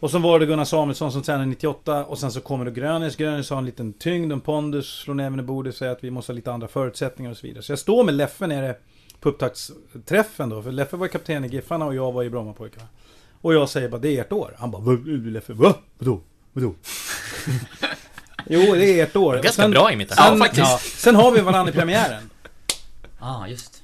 Och 0.00 0.10
så 0.10 0.18
var 0.18 0.40
det 0.40 0.46
Gunnar 0.46 0.64
Samuelsson 0.64 1.12
som 1.12 1.22
tränade 1.22 1.46
98 1.46 2.04
och 2.04 2.18
sen 2.18 2.32
så 2.32 2.40
kommer 2.40 2.64
det 2.64 2.70
Grönis. 2.70 3.16
Grönis 3.16 3.50
har 3.50 3.58
en 3.58 3.64
liten 3.64 3.92
tyngd, 3.92 4.32
en 4.32 4.40
pondus, 4.40 4.86
slår 4.88 5.14
näven 5.14 5.40
i 5.40 5.42
bordet, 5.42 5.76
säger 5.76 5.92
att 5.92 6.04
vi 6.04 6.10
måste 6.10 6.32
ha 6.32 6.34
lite 6.34 6.52
andra 6.52 6.68
förutsättningar 6.68 7.30
och 7.30 7.36
så 7.36 7.46
vidare. 7.46 7.62
Så 7.62 7.72
jag 7.72 7.78
står 7.78 8.04
med 8.04 8.14
Leffe 8.14 8.46
nere 8.46 8.74
på 9.20 9.28
upptaktsträffen 9.28 10.48
då, 10.48 10.62
för 10.62 10.72
Leffe 10.72 10.96
var 10.96 11.08
kapten 11.08 11.44
i 11.44 11.48
Giffarna 11.48 11.84
och 11.86 11.94
jag 11.94 12.12
var 12.12 12.22
i 12.24 12.30
Brommapojkarna. 12.30 12.88
Och 13.40 13.54
jag 13.54 13.68
säger 13.68 13.88
bara, 13.88 14.00
det 14.00 14.16
är 14.16 14.20
ert 14.20 14.32
år. 14.32 14.54
Han 14.58 14.70
bara, 14.70 14.82
Leffe, 15.06 15.52
va? 15.52 15.74
Vadå? 15.98 16.20
Vadå? 16.52 16.74
Jo, 18.50 18.60
det 18.74 19.00
är 19.00 19.04
ert 19.04 19.16
år. 19.16 19.34
Ganska 19.34 19.62
sen, 19.62 19.70
bra 19.70 19.92
imitation. 19.92 20.24
Ja, 20.38 20.44
faktiskt. 20.44 20.60
Ja, 20.60 20.78
sen 20.82 21.14
har 21.16 21.30
vi 21.32 21.40
varandra 21.40 21.72
i 21.72 21.74
premiären. 21.76 22.30
ah, 23.18 23.46
just. 23.46 23.77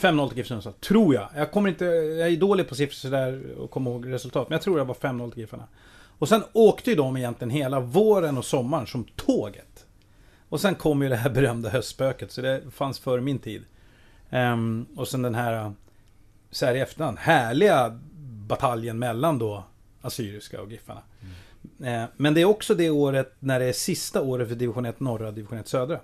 5-0 0.00 0.28
till 0.28 0.38
GIF 0.38 0.46
Sundsvall, 0.46 0.74
tror 0.74 1.14
jag. 1.14 1.28
Jag 1.36 1.50
kommer 1.50 1.68
inte... 1.68 1.84
Jag 1.84 2.28
är 2.28 2.36
dålig 2.36 2.68
på 2.68 2.74
siffror 2.74 2.94
sådär 2.94 3.54
och 3.58 3.70
kommer 3.70 3.90
ihåg 3.90 4.12
resultat. 4.12 4.48
Men 4.48 4.56
jag 4.56 4.62
tror 4.62 4.78
det 4.78 4.84
var 4.84 4.94
5-0 4.94 5.30
till 5.30 5.40
Giffarna. 5.40 5.68
Och 6.18 6.28
sen 6.28 6.42
åkte 6.52 6.90
ju 6.90 6.96
de 6.96 7.16
egentligen 7.16 7.50
hela 7.50 7.80
våren 7.80 8.38
och 8.38 8.44
sommaren 8.44 8.86
som 8.86 9.04
tåget. 9.04 9.86
Och 10.48 10.60
sen 10.60 10.74
kom 10.74 11.02
ju 11.02 11.08
det 11.08 11.16
här 11.16 11.30
berömda 11.30 11.68
höstspöket, 11.68 12.32
så 12.32 12.40
det 12.40 12.62
fanns 12.70 12.98
före 12.98 13.20
min 13.20 13.38
tid. 13.38 13.64
Um, 14.30 14.86
och 14.96 15.08
sen 15.08 15.22
den 15.22 15.34
här, 15.34 15.72
så 16.50 16.66
här 16.66 16.74
i 16.74 16.80
efterhand, 16.80 17.18
härliga 17.18 17.98
bataljen 18.48 18.98
mellan 18.98 19.38
då 19.38 19.64
Assyriska 20.00 20.62
och 20.62 20.70
Giffarna. 20.70 21.02
Mm. 21.20 22.02
Eh, 22.02 22.08
men 22.16 22.34
det 22.34 22.40
är 22.40 22.44
också 22.44 22.74
det 22.74 22.90
året 22.90 23.34
när 23.38 23.60
det 23.60 23.66
är 23.66 23.72
sista 23.72 24.22
året 24.22 24.48
för 24.48 24.54
division 24.54 24.86
1 24.86 25.00
norra 25.00 25.28
och 25.28 25.34
division 25.34 25.58
1 25.58 25.68
södra. 25.68 26.00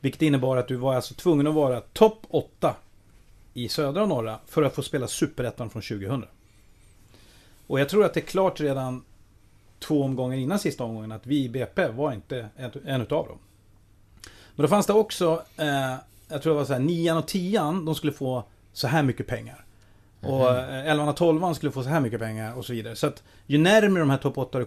Vilket 0.00 0.22
innebar 0.22 0.56
att 0.56 0.68
du 0.68 0.76
var 0.76 0.94
alltså 0.94 1.14
tvungen 1.14 1.46
att 1.46 1.54
vara 1.54 1.80
topp 1.80 2.26
8 2.28 2.74
i 3.54 3.68
södra 3.68 4.02
och 4.02 4.08
norra 4.08 4.38
för 4.46 4.62
att 4.62 4.74
få 4.74 4.82
spela 4.82 5.08
superettan 5.08 5.70
från 5.70 5.82
2000. 5.82 6.24
Och 7.66 7.80
jag 7.80 7.88
tror 7.88 8.04
att 8.04 8.14
det 8.14 8.20
är 8.20 8.26
klart 8.26 8.60
redan 8.60 9.04
två 9.78 10.02
omgångar 10.02 10.36
innan 10.36 10.58
sista 10.58 10.84
omgången 10.84 11.12
att 11.12 11.26
vi 11.26 11.44
i 11.44 11.48
BP 11.48 11.88
var 11.88 12.12
inte 12.12 12.48
en, 12.84 13.00
utav 13.00 13.26
dem. 13.26 13.38
Men 14.54 14.62
då 14.62 14.68
fanns 14.68 14.86
det 14.86 14.92
också, 14.92 15.42
eh, 15.56 15.94
jag 16.28 16.42
tror 16.42 16.52
det 16.52 16.58
var 16.58 16.64
så 16.64 16.72
här, 16.72 16.80
nian 16.80 17.16
och 17.16 17.28
tian, 17.28 17.84
de 17.84 17.94
skulle 17.94 18.12
få 18.12 18.44
så 18.72 18.86
här 18.86 19.02
mycket 19.02 19.26
pengar. 19.26 19.64
Och 20.22 20.58
11 20.58 21.10
och 21.10 21.16
12 21.16 21.54
skulle 21.54 21.72
få 21.72 21.82
så 21.82 21.88
här 21.88 22.00
mycket 22.00 22.20
pengar 22.20 22.58
och 22.58 22.64
så 22.64 22.72
vidare. 22.72 22.96
Så 22.96 23.06
att 23.06 23.22
ju 23.46 23.58
närmare 23.58 24.00
de 24.00 24.10
här 24.10 24.18
topp 24.18 24.38
8 24.38 24.60
eh, 24.60 24.66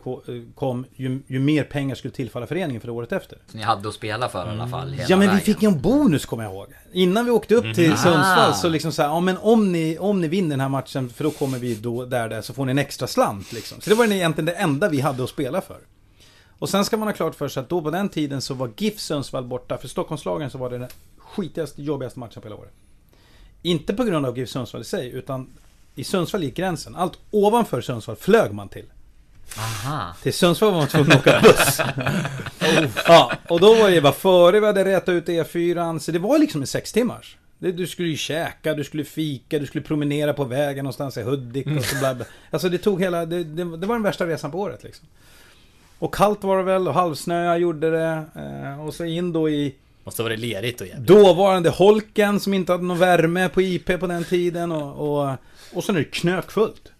kom, 0.55 0.85
ju, 0.95 1.21
ju, 1.27 1.39
mer 1.39 1.63
pengar 1.63 1.95
skulle 1.95 2.13
tillfalla 2.13 2.47
föreningen 2.47 2.81
för 2.81 2.89
året 2.89 3.11
efter. 3.11 3.37
Så 3.51 3.57
ni 3.57 3.63
hade 3.63 3.89
att 3.89 3.95
spela 3.95 4.29
för 4.29 4.47
i 4.47 4.49
alla 4.49 4.67
fall? 4.67 4.91
Hela 4.91 5.03
ja 5.09 5.17
men 5.17 5.27
vägen. 5.27 5.35
vi 5.35 5.41
fick 5.41 5.61
ju 5.61 5.67
en 5.67 5.81
bonus 5.81 6.25
kommer 6.25 6.43
jag 6.43 6.53
ihåg. 6.53 6.67
Innan 6.91 7.25
vi 7.25 7.31
åkte 7.31 7.55
upp 7.55 7.75
till 7.75 7.85
mm. 7.85 7.97
Sundsvall 7.97 8.53
så 8.53 8.69
liksom 8.69 8.91
så 8.91 9.01
här, 9.01 9.09
ja 9.09 9.19
men 9.19 9.37
om 9.37 9.71
ni, 9.71 9.97
om 9.99 10.21
ni 10.21 10.27
vinner 10.27 10.49
den 10.49 10.61
här 10.61 10.69
matchen, 10.69 11.09
för 11.09 11.23
då 11.23 11.31
kommer 11.31 11.59
vi 11.59 11.75
då 11.75 12.05
där, 12.05 12.29
där 12.29 12.41
så 12.41 12.53
får 12.53 12.65
ni 12.65 12.71
en 12.71 12.79
extra 12.79 13.07
slant 13.07 13.51
liksom. 13.51 13.81
Så 13.81 13.89
det 13.89 13.95
var 13.95 14.05
egentligen 14.05 14.45
det 14.45 14.53
enda 14.53 14.89
vi 14.89 15.01
hade 15.01 15.23
att 15.23 15.29
spela 15.29 15.61
för. 15.61 15.77
Och 16.59 16.69
sen 16.69 16.85
ska 16.85 16.97
man 16.97 17.07
ha 17.07 17.13
klart 17.13 17.35
för 17.35 17.47
sig 17.47 17.61
att 17.61 17.69
då 17.69 17.81
på 17.81 17.91
den 17.91 18.09
tiden 18.09 18.41
så 18.41 18.53
var 18.53 18.71
GIF 18.77 18.99
Sundsvall 18.99 19.45
borta. 19.45 19.77
För 19.77 19.87
Stockholmslagen 19.87 20.49
så 20.49 20.57
var 20.57 20.69
det 20.69 20.77
den 20.77 20.89
skitigaste, 21.17 21.81
jobbigaste 21.81 22.19
matchen 22.19 22.41
på 22.41 22.47
hela 22.47 22.55
året. 22.55 22.73
Inte 23.65 23.93
på 23.93 24.03
grund 24.03 24.25
av 24.25 24.37
GIF 24.37 24.49
Sundsvall 24.49 24.81
i 24.81 24.85
sig, 24.85 25.11
utan 25.11 25.47
i 25.95 26.03
Sundsvall 26.03 26.43
gick 26.43 26.55
gränsen. 26.55 26.95
Allt 26.95 27.19
ovanför 27.31 27.81
Sundsvall 27.81 28.15
flög 28.15 28.51
man 28.53 28.69
till. 28.69 28.85
Aha. 29.57 30.15
Till 30.23 30.33
Sundsvall 30.33 30.71
var 30.71 30.77
man 30.77 30.87
tvungen 30.87 31.11
att 31.11 31.17
åka 31.17 31.39
buss. 31.43 31.79
oh. 31.79 32.85
Ja, 33.07 33.31
och 33.49 33.59
då 33.59 33.75
var 33.75 33.91
det 33.91 34.01
bara 34.01 34.13
före 34.13 34.59
vi 34.59 34.65
hade 34.65 34.85
rätat 34.85 35.09
ut 35.09 35.27
E4. 35.27 35.99
Så 35.99 36.11
det 36.11 36.19
var 36.19 36.39
liksom 36.39 36.61
en 36.61 36.67
sex 36.67 36.91
timmars. 36.91 37.37
Du 37.57 37.87
skulle 37.87 38.07
ju 38.07 38.17
käka, 38.17 38.73
du 38.73 38.83
skulle 38.83 39.03
fika, 39.03 39.59
du 39.59 39.65
skulle 39.65 39.83
promenera 39.83 40.33
på 40.33 40.43
vägen 40.43 40.83
någonstans 40.83 41.17
i 41.17 41.21
Hudik 41.21 41.67
och 41.77 41.85
så 41.85 41.95
bla, 41.95 42.15
bla. 42.15 42.25
Alltså 42.51 42.69
det 42.69 42.77
tog 42.77 43.01
hela, 43.01 43.25
det, 43.25 43.43
det, 43.43 43.77
det, 43.77 43.87
var 43.87 43.95
den 43.95 44.03
värsta 44.03 44.27
resan 44.27 44.51
på 44.51 44.59
året 44.59 44.83
liksom. 44.83 45.07
Och 45.99 46.13
kallt 46.13 46.43
var 46.43 46.57
det 46.57 46.63
väl 46.63 46.87
och 46.87 46.93
halvsnö 46.93 47.55
gjorde 47.55 47.91
det. 47.91 48.23
Eh, 48.35 48.85
och 48.85 48.93
så 48.93 49.05
in 49.05 49.33
då 49.33 49.49
i 49.49 49.75
Måste 50.05 50.21
ha 50.21 50.29
varit 50.29 50.39
lerigt 50.39 50.81
och 50.81 50.87
jävligt. 50.87 51.07
Dåvarande 51.07 51.69
Holken 51.69 52.39
som 52.39 52.53
inte 52.53 52.71
hade 52.71 52.83
någon 52.83 52.99
värme 52.99 53.49
på 53.49 53.61
IP 53.61 53.99
på 53.99 54.07
den 54.07 54.23
tiden 54.23 54.71
och, 54.71 55.21
och, 55.27 55.37
och 55.73 55.83
sen 55.83 55.95
är 55.95 55.99
det 55.99 56.05
knökfullt. 56.05 56.91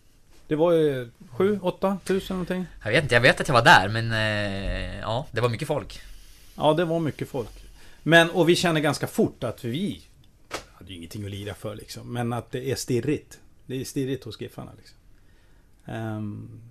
Det 0.47 0.56
var 0.56 0.72
ju 0.72 1.10
7, 1.30 1.60
8 1.62 1.97
tusen 2.03 2.36
någonting. 2.36 2.66
Jag 2.84 2.91
vet 2.91 3.03
inte, 3.03 3.16
jag 3.16 3.22
vet 3.22 3.41
att 3.41 3.47
jag 3.47 3.56
var 3.56 3.64
där 3.64 3.89
men 3.89 4.12
eh, 4.12 4.99
ja, 4.99 5.28
det 5.32 5.41
var 5.41 5.49
mycket 5.49 5.68
folk. 5.68 5.99
Ja, 6.56 6.74
det 6.74 6.86
var 6.86 6.99
mycket 6.99 7.30
folk. 7.30 7.49
Men, 8.03 8.30
och 8.30 8.49
vi 8.49 8.56
kände 8.56 8.82
ganska 8.82 9.08
fort 9.08 9.43
att 9.43 9.64
vi 9.64 10.01
hade 10.74 10.91
ju 10.91 10.97
ingenting 10.97 11.26
att 11.26 11.32
lira 11.32 11.53
för 11.53 11.76
liksom. 11.76 12.14
Men 12.14 12.34
att 12.34 12.51
det 12.51 12.72
är 12.72 12.76
stirrigt. 12.76 13.39
Det 13.66 13.82
är 13.82 13.86
stirrigt 13.86 14.24
hos 14.24 14.41
Giffarna 14.41 14.72
liksom. 14.78 14.97
Um, 15.95 16.62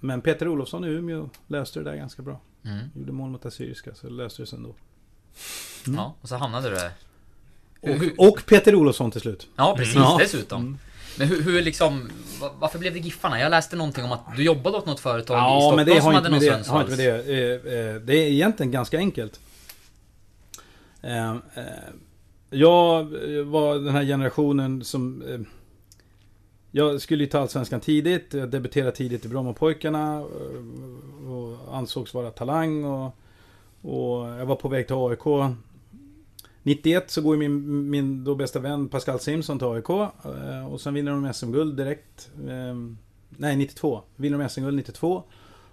men 0.00 0.20
Peter 0.20 0.48
Olofsson 0.48 0.84
i 0.84 0.88
Umeå 0.88 1.30
löste 1.46 1.80
det 1.80 1.90
där 1.90 1.96
ganska 1.96 2.22
bra. 2.22 2.40
Mm. 2.64 2.86
Gjorde 2.94 3.12
mål 3.12 3.30
mot 3.30 3.46
Assyriska, 3.46 3.94
så 3.94 4.08
löste 4.08 4.42
det 4.42 4.46
sig 4.46 4.56
ändå. 4.56 4.74
Mm. 5.86 5.98
Ja, 5.98 6.14
och 6.20 6.28
så 6.28 6.36
hamnade 6.36 6.70
du 6.70 6.74
där. 6.74 6.90
Och, 7.80 8.28
och, 8.28 8.46
Peter 8.46 8.74
Olofsson 8.74 9.10
till 9.10 9.20
slut. 9.20 9.46
Ja, 9.56 9.74
precis. 9.76 9.94
Ja. 9.94 10.16
Dessutom. 10.20 10.60
Mm. 10.60 10.78
Men 11.18 11.28
hur, 11.28 11.42
hur 11.42 11.62
liksom, 11.62 12.10
varför 12.58 12.78
blev 12.78 12.92
det 12.92 12.98
Giffarna? 12.98 13.40
Jag 13.40 13.50
läste 13.50 13.76
någonting 13.76 14.04
om 14.04 14.12
att 14.12 14.36
du 14.36 14.42
jobbade 14.42 14.76
åt 14.76 14.86
något 14.86 15.00
företag 15.00 15.36
ja, 15.36 15.58
i 15.58 15.60
Stockholm 15.60 15.76
men 15.76 15.86
det 15.86 16.02
som 16.02 16.14
hade 16.14 16.28
någon 16.28 16.40
det, 16.40 16.68
har 16.68 16.80
inte 16.80 16.96
med 16.96 16.98
det. 16.98 17.32
Eh, 17.32 17.94
eh, 17.94 17.94
det 17.94 18.14
är 18.14 18.30
egentligen 18.30 18.72
ganska 18.72 18.98
enkelt. 18.98 19.40
Eh, 21.02 21.36
jag 22.50 23.04
var 23.44 23.74
den 23.74 23.94
här 23.94 24.04
generationen 24.04 24.84
som... 24.84 25.22
Jag 26.70 27.00
skulle 27.00 27.24
ju 27.24 27.30
ta 27.30 27.40
Allsvenskan 27.40 27.80
tidigt, 27.80 28.34
jag 28.34 28.50
debuterade 28.50 28.92
tidigt 28.92 29.24
i 29.24 29.28
Brommapojkarna 29.28 30.20
och 31.28 31.76
ansågs 31.76 32.14
vara 32.14 32.30
talang 32.30 32.84
och 32.84 33.16
och 33.82 34.26
jag 34.26 34.46
var 34.46 34.56
på 34.56 34.68
väg 34.68 34.86
till 34.86 34.96
AIK. 34.96 35.54
91 36.62 37.10
så 37.10 37.22
går 37.22 37.36
min, 37.36 37.90
min 37.90 38.24
då 38.24 38.34
bästa 38.34 38.58
vän 38.58 38.88
Pascal 38.88 39.20
Simson 39.20 39.58
till 39.58 39.66
AIK. 39.68 39.90
Eh, 39.90 40.72
och 40.72 40.80
sen 40.80 40.94
vinner 40.94 41.12
de 41.12 41.34
SM-guld 41.34 41.76
direkt. 41.76 42.30
Ehm, 42.48 42.98
nej, 43.28 43.56
92. 43.56 44.02
Vinner 44.16 44.38
de 44.38 44.48
SM-guld 44.48 44.76
92. 44.76 45.22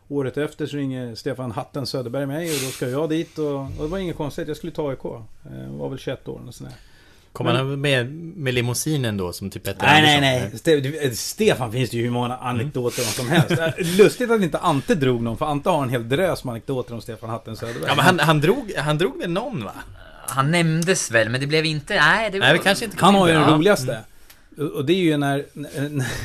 Året 0.07 0.37
efter 0.37 0.65
så 0.65 0.77
ringer 0.77 1.15
Stefan 1.15 1.51
Hatten 1.51 1.85
Söderberg 1.85 2.25
mig 2.25 2.45
och 2.45 2.61
då 2.65 2.69
ska 2.71 2.89
jag 2.89 3.09
dit 3.09 3.37
och, 3.37 3.59
och 3.59 3.69
det 3.81 3.87
var 3.87 3.97
inget 3.97 4.17
konstigt. 4.17 4.47
Jag 4.47 4.57
skulle 4.57 4.73
ta 4.73 4.89
AIK. 4.89 5.03
Jag 5.03 5.23
eh, 5.63 5.71
var 5.77 5.89
väl 5.89 5.99
21 5.99 6.27
år 6.27 6.39
eller 6.41 6.51
sådär. 6.51 6.73
Kom 7.35 7.47
han 7.47 7.81
med, 7.81 8.11
med 8.15 8.53
limousinen 8.53 9.17
då 9.17 9.33
som 9.33 9.49
typ 9.49 9.63
Petter 9.63 9.85
Nej, 9.85 9.97
Andersson? 9.97 10.21
nej, 10.21 10.49
nej. 11.01 11.15
Ste 11.15 11.15
Stefan 11.15 11.71
finns 11.71 11.89
det 11.89 11.97
ju 11.97 12.03
hur 12.03 12.11
många 12.11 12.37
anekdoter 12.37 13.01
om 13.01 13.07
som 13.07 13.29
helst. 13.29 13.51
Äh, 13.51 13.69
lustigt 13.97 14.31
att 14.31 14.41
inte 14.41 14.59
Ante 14.59 14.95
drog 14.95 15.21
någon, 15.21 15.37
för 15.37 15.45
Ante 15.45 15.69
har 15.69 15.83
en 15.83 15.89
hel 15.89 16.09
drös 16.09 16.43
med 16.43 16.51
anekdoter 16.51 16.93
om 16.93 17.01
Stefan 17.01 17.29
Hatten 17.29 17.55
Söderberg. 17.55 17.83
Ja, 17.87 17.95
men 17.95 18.05
han, 18.05 18.19
han, 18.19 18.41
drog, 18.41 18.73
han 18.77 18.97
drog 18.97 19.19
väl 19.19 19.31
någon 19.31 19.63
va? 19.63 19.71
Han 20.27 20.51
nämndes 20.51 21.11
väl, 21.11 21.29
men 21.29 21.41
det 21.41 21.47
blev 21.47 21.65
inte... 21.65 21.95
Nej, 21.95 22.31
det 22.31 22.39
var... 22.39 22.47
nej, 22.47 22.59
kanske 22.63 22.85
inte 22.85 22.97
Han 22.99 23.15
har 23.15 23.27
ju 23.27 23.33
den 23.33 23.49
roligaste. 23.49 24.03
Mm. 24.57 24.71
Och 24.71 24.85
det 24.85 24.93
är 24.93 25.01
ju 25.01 25.17
när... 25.17 25.45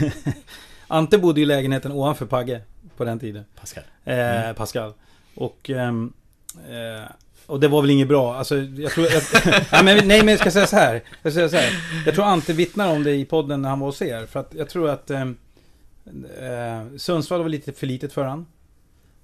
Ante 0.86 1.18
bodde 1.18 1.40
i 1.40 1.44
lägenheten 1.44 1.92
ovanför 1.92 2.26
Pagge 2.26 2.60
på 2.96 3.04
den 3.04 3.18
tiden. 3.18 3.44
Pascal. 3.60 3.84
Eh, 4.04 4.44
mm. 4.44 4.54
Pascal. 4.54 4.92
Och... 5.34 5.70
Ehm, 5.70 6.12
eh, 6.54 7.10
och 7.50 7.60
det 7.60 7.68
var 7.68 7.80
väl 7.80 7.90
inget 7.90 8.08
bra. 8.08 8.34
Alltså, 8.34 8.56
jag 8.58 8.92
tror... 8.92 9.06
Jag, 9.06 9.22
ja, 9.72 9.82
men, 9.82 10.08
nej, 10.08 10.18
men 10.18 10.28
jag 10.28 10.38
ska 10.38 10.50
säga 10.50 10.66
så 10.66 10.76
här. 10.76 11.02
Jag, 11.22 11.32
ska 11.32 11.48
säga 11.48 11.48
så 11.48 11.56
här. 11.56 11.72
jag 12.06 12.14
tror 12.14 12.24
Ante 12.24 12.52
vittnar 12.52 12.92
om 12.92 13.02
det 13.02 13.14
i 13.14 13.24
podden 13.24 13.62
när 13.62 13.68
han 13.68 13.80
var 13.80 13.86
hos 13.86 14.02
er. 14.02 14.26
För 14.26 14.40
att 14.40 14.54
jag 14.54 14.68
tror 14.68 14.88
att... 14.90 15.10
Eh, 15.10 15.22
eh, 16.40 16.86
Sundsvall 16.96 17.42
var 17.42 17.48
lite 17.48 17.72
för 17.72 17.86
litet 17.86 18.12
för 18.12 18.24
han. 18.24 18.46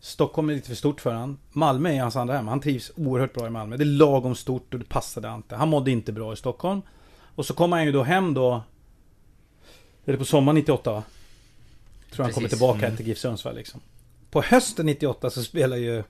Stockholm 0.00 0.50
är 0.50 0.54
lite 0.54 0.68
för 0.68 0.74
stort 0.74 1.00
för 1.00 1.12
han. 1.12 1.38
Malmö 1.52 1.90
är 1.90 2.00
hans 2.00 2.16
andra 2.16 2.36
hem. 2.36 2.48
Han 2.48 2.60
trivs 2.60 2.92
oerhört 2.96 3.34
bra 3.34 3.46
i 3.46 3.50
Malmö. 3.50 3.76
Det 3.76 3.84
är 3.84 3.86
lagom 3.86 4.34
stort 4.34 4.74
och 4.74 4.80
det 4.80 4.88
passade 4.88 5.30
Ante. 5.30 5.56
Han 5.56 5.68
mådde 5.68 5.90
inte 5.90 6.12
bra 6.12 6.32
i 6.32 6.36
Stockholm. 6.36 6.82
Och 7.34 7.46
så 7.46 7.54
kommer 7.54 7.76
han 7.76 7.86
ju 7.86 7.92
då 7.92 8.02
hem 8.02 8.34
då... 8.34 8.62
Är 10.04 10.12
det 10.12 10.18
på 10.18 10.24
sommaren 10.24 10.54
98 10.54 10.92
va? 10.92 11.02
Tror 12.10 12.24
han 12.24 12.32
kommer 12.32 12.48
tillbaka 12.48 12.86
mm. 12.86 12.96
till 12.96 13.06
GIF 13.06 13.18
Sundsvall 13.18 13.54
liksom. 13.54 13.80
På 14.30 14.42
hösten 14.42 14.86
98 14.86 15.30
så 15.30 15.42
spelar 15.42 15.76
ju 15.76 16.02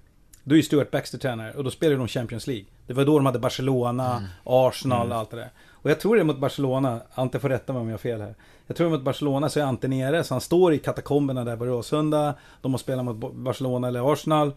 Då 0.48 0.54
är 0.54 0.56
ju 0.56 0.62
Stuart 0.62 0.90
Baxter 0.90 1.18
tränare 1.18 1.52
och 1.52 1.64
då 1.64 1.70
spelar 1.70 1.96
de 1.96 2.08
Champions 2.08 2.46
League. 2.46 2.64
Det 2.86 2.92
var 2.92 3.04
då 3.04 3.16
de 3.16 3.26
hade 3.26 3.38
Barcelona, 3.38 4.16
mm. 4.16 4.28
Arsenal 4.44 5.00
och 5.00 5.06
mm. 5.06 5.18
allt 5.18 5.30
det 5.30 5.36
där. 5.36 5.50
Och 5.70 5.90
jag 5.90 6.00
tror 6.00 6.16
det 6.16 6.22
är 6.22 6.24
mot 6.24 6.38
Barcelona, 6.38 7.00
Ante 7.14 7.40
får 7.40 7.48
rätta 7.48 7.72
mig 7.72 7.80
om 7.80 7.88
jag 7.88 7.92
har 7.92 7.98
fel 7.98 8.20
här. 8.20 8.34
Jag 8.66 8.76
tror 8.76 8.90
mot 8.90 9.02
Barcelona 9.02 9.48
så 9.48 9.60
är 9.60 9.64
Ante 9.64 9.88
nere, 9.88 10.24
så 10.24 10.34
han 10.34 10.40
står 10.40 10.72
i 10.72 10.78
katakomberna 10.78 11.44
där 11.44 11.56
på 11.56 11.64
Råsunda. 11.64 12.34
De 12.60 12.72
har 12.72 12.78
spelat 12.78 13.04
mot 13.04 13.34
Barcelona 13.34 13.88
eller 13.88 14.12
Arsenal. 14.12 14.52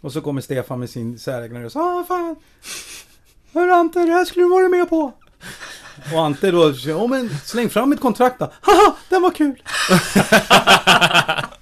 Och 0.00 0.12
så 0.12 0.20
kommer 0.20 0.40
Stefan 0.40 0.80
med 0.80 0.90
sin 0.90 1.18
säregna 1.18 1.62
röst. 1.62 1.76
Ah 1.76 2.04
fan! 2.08 2.36
Hörru 3.52 3.72
Ante, 3.72 3.98
det 3.98 4.12
här 4.12 4.24
skulle 4.24 4.44
du 4.44 4.48
varit 4.48 4.70
med 4.70 4.90
på! 4.90 5.12
Och 6.12 6.20
Ante 6.20 6.50
då, 6.50 6.72
ja 6.86 7.06
men 7.06 7.28
släng 7.28 7.68
fram 7.68 7.90
mitt 7.90 8.00
kontrakt 8.00 8.38
då. 8.38 8.44
Haha, 8.60 8.96
den 9.08 9.22
var 9.22 9.30
kul! 9.30 9.62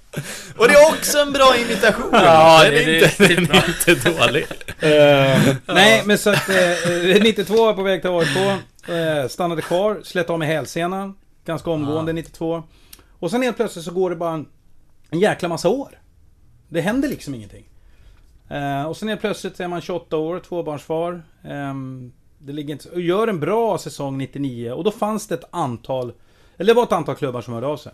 Och 0.57 0.67
det 0.67 0.73
är 0.73 0.93
också 0.93 1.17
en 1.17 1.33
bra 1.33 1.57
imitation! 1.57 2.09
Ja, 2.11 2.63
den 2.63 2.73
är, 2.73 2.85
det, 2.85 3.03
inte, 3.03 3.27
det, 3.27 3.35
den 3.35 3.51
är 3.51 3.67
inte 3.67 4.09
dålig. 4.09 4.43
Uh, 4.43 5.55
nej, 5.65 6.03
men 6.05 6.17
så 6.17 6.29
att 6.29 6.49
uh, 6.49 7.23
92 7.23 7.65
var 7.65 7.73
på 7.73 7.83
väg 7.83 8.01
till 8.01 8.11
AIK. 8.11 8.37
Uh, 8.89 9.27
stannade 9.27 9.61
kvar, 9.61 10.01
slet 10.03 10.29
av 10.29 10.39
med 10.39 10.47
hälsenan. 10.47 11.15
Ganska 11.45 11.71
omgående, 11.71 12.13
92. 12.13 12.63
Och 13.19 13.31
sen 13.31 13.41
helt 13.41 13.55
plötsligt 13.55 13.85
så 13.85 13.91
går 13.91 14.09
det 14.09 14.15
bara 14.15 14.33
en, 14.33 14.45
en 15.09 15.19
jäkla 15.19 15.49
massa 15.49 15.69
år. 15.69 15.99
Det 16.69 16.81
händer 16.81 17.09
liksom 17.09 17.35
ingenting. 17.35 17.65
Uh, 18.51 18.83
och 18.83 18.97
sen 18.97 19.07
helt 19.07 19.21
plötsligt 19.21 19.59
är 19.59 19.67
man 19.67 19.81
28 19.81 20.17
år, 20.17 20.39
tvåbarnsfar. 20.39 21.23
Um, 21.43 22.11
det 22.37 22.53
ligger 22.53 22.73
inte, 22.73 22.89
och 22.89 23.01
gör 23.01 23.27
en 23.27 23.39
bra 23.39 23.77
säsong 23.77 24.17
99 24.17 24.71
och 24.71 24.83
då 24.83 24.91
fanns 24.91 25.27
det 25.27 25.35
ett 25.35 25.49
antal, 25.51 26.13
eller 26.57 26.67
det 26.67 26.73
var 26.73 26.83
ett 26.83 26.91
antal 26.91 27.15
klubbar 27.15 27.41
som 27.41 27.53
hörde 27.53 27.67
av 27.67 27.77
sig. 27.77 27.91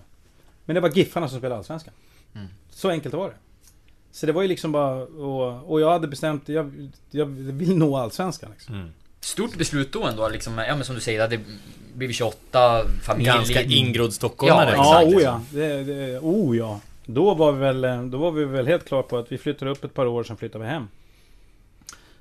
Men 0.66 0.74
det 0.74 0.80
var 0.80 0.90
Giffarna 0.90 1.30
som 1.30 1.38
spelade 1.38 1.58
Allsvenskan. 1.58 1.94
Mm. 2.36 2.48
Så 2.70 2.90
enkelt 2.90 3.14
var 3.16 3.30
det. 3.30 3.36
Så 4.12 4.26
det 4.26 4.32
var 4.32 4.42
ju 4.42 4.48
liksom 4.48 4.72
bara, 4.72 5.04
och, 5.04 5.72
och 5.72 5.82
jag 5.82 5.92
hade 5.92 6.08
bestämt, 6.08 6.50
jag, 6.50 6.92
jag 7.12 7.26
vill 7.26 7.78
nå 7.78 7.98
Allsvenskan 7.98 8.50
liksom. 8.52 8.76
Mm. 8.76 8.90
Stort 9.20 9.58
beslut 9.58 9.94
då 9.94 10.04
ändå 10.04 10.30
liksom, 10.30 10.58
ja 10.58 10.76
men 10.76 10.86
som 10.86 10.96
du 10.96 11.02
säger, 11.02 11.18
det 11.18 11.24
hade 11.24 11.44
blivit 11.94 12.16
28, 12.16 12.84
familj... 13.02 13.26
Ganska 13.26 13.62
ingrodd 13.62 14.14
stockholmare. 14.14 14.72
Ja, 14.72 15.02
ja, 15.02 15.16
oh 15.16 15.22
ja. 15.22 15.42
Det, 15.50 15.84
det, 15.84 16.20
oh 16.20 16.58
ja. 16.58 16.80
Då 17.06 17.34
var 17.34 17.52
vi 17.52 17.60
väl, 17.60 18.12
då 18.12 18.18
var 18.18 18.32
vi 18.32 18.46
väl 18.46 18.68
helt 18.68 18.86
klara 18.86 19.04
på 19.04 19.18
att 19.18 19.32
vi 19.32 19.38
flyttade 19.38 19.72
upp 19.72 19.84
ett 19.84 19.94
par 19.94 20.06
år, 20.06 20.24
sen 20.24 20.38
flyttade 20.38 20.64
vi 20.64 20.70
hem. 20.70 20.88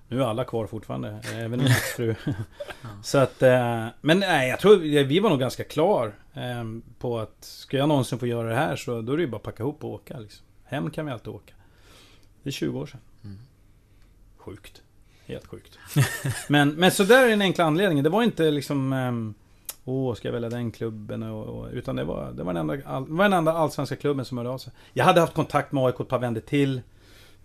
Nu 0.09 0.23
är 0.23 0.24
alla 0.24 0.45
kvar 0.45 0.66
fortfarande, 0.66 1.20
även 1.35 1.59
min 1.59 1.69
fru. 1.97 2.15
Så 3.03 3.19
att, 3.19 3.43
eh, 3.43 3.87
men 4.01 4.19
nej, 4.19 4.49
jag 4.49 4.61
tror 4.61 4.77
vi 5.05 5.20
var 5.20 5.31
nog 5.31 5.41
ganska 5.41 5.65
klar 5.65 6.15
eh, 6.35 6.65
på 6.99 7.19
att 7.19 7.37
ska 7.41 7.77
jag 7.77 7.89
någonsin 7.89 8.19
få 8.19 8.27
göra 8.27 8.49
det 8.49 8.55
här 8.55 8.77
så 8.77 9.01
då 9.03 9.12
är 9.12 9.16
det 9.16 9.23
ju 9.23 9.28
bara 9.28 9.37
att 9.37 9.43
packa 9.43 9.62
ihop 9.62 9.85
och 9.85 9.91
åka. 9.91 10.19
Liksom. 10.19 10.47
Hem 10.65 10.91
kan 10.91 11.07
vi 11.07 11.12
alltid 11.12 11.28
åka. 11.28 11.55
Det 12.43 12.51
är 12.51 12.53
20 12.53 12.81
år 12.81 12.87
sedan. 12.87 13.01
Mm. 13.24 13.39
Sjukt. 14.37 14.83
Helt 15.27 15.47
sjukt. 15.47 15.78
men, 16.49 16.69
men 16.69 16.91
så 16.91 17.05
där 17.05 17.24
är 17.24 17.28
den 17.28 17.43
enkla 17.43 17.65
anledningen. 17.65 18.05
Det 18.05 18.11
var 18.11 18.23
inte 18.23 18.51
liksom... 18.51 18.93
Um, 18.93 19.35
Åh, 19.89 20.15
ska 20.15 20.28
jag 20.28 20.33
välja 20.33 20.49
den 20.49 20.73
klubben? 20.73 21.23
Och, 21.23 21.45
och, 21.45 21.69
utan 21.73 21.97
det 21.97 22.05
var, 22.05 22.33
det 22.33 22.43
var 22.43 22.53
den 22.53 22.70
enda, 22.70 22.89
all, 22.89 23.07
var 23.09 23.24
den 23.24 23.33
enda 23.33 23.53
allsvenska 23.53 23.97
klubben 23.97 24.24
som 24.24 24.39
hörde 24.39 24.51
av 24.51 24.59
sig. 24.59 24.73
Jag 24.93 25.05
hade 25.05 25.20
haft 25.20 25.35
kontakt 25.35 25.73
med 25.73 25.85
AIK 25.85 26.01
ett 26.01 26.09
par 26.09 26.19
vändor 26.19 26.41
till. 26.41 26.81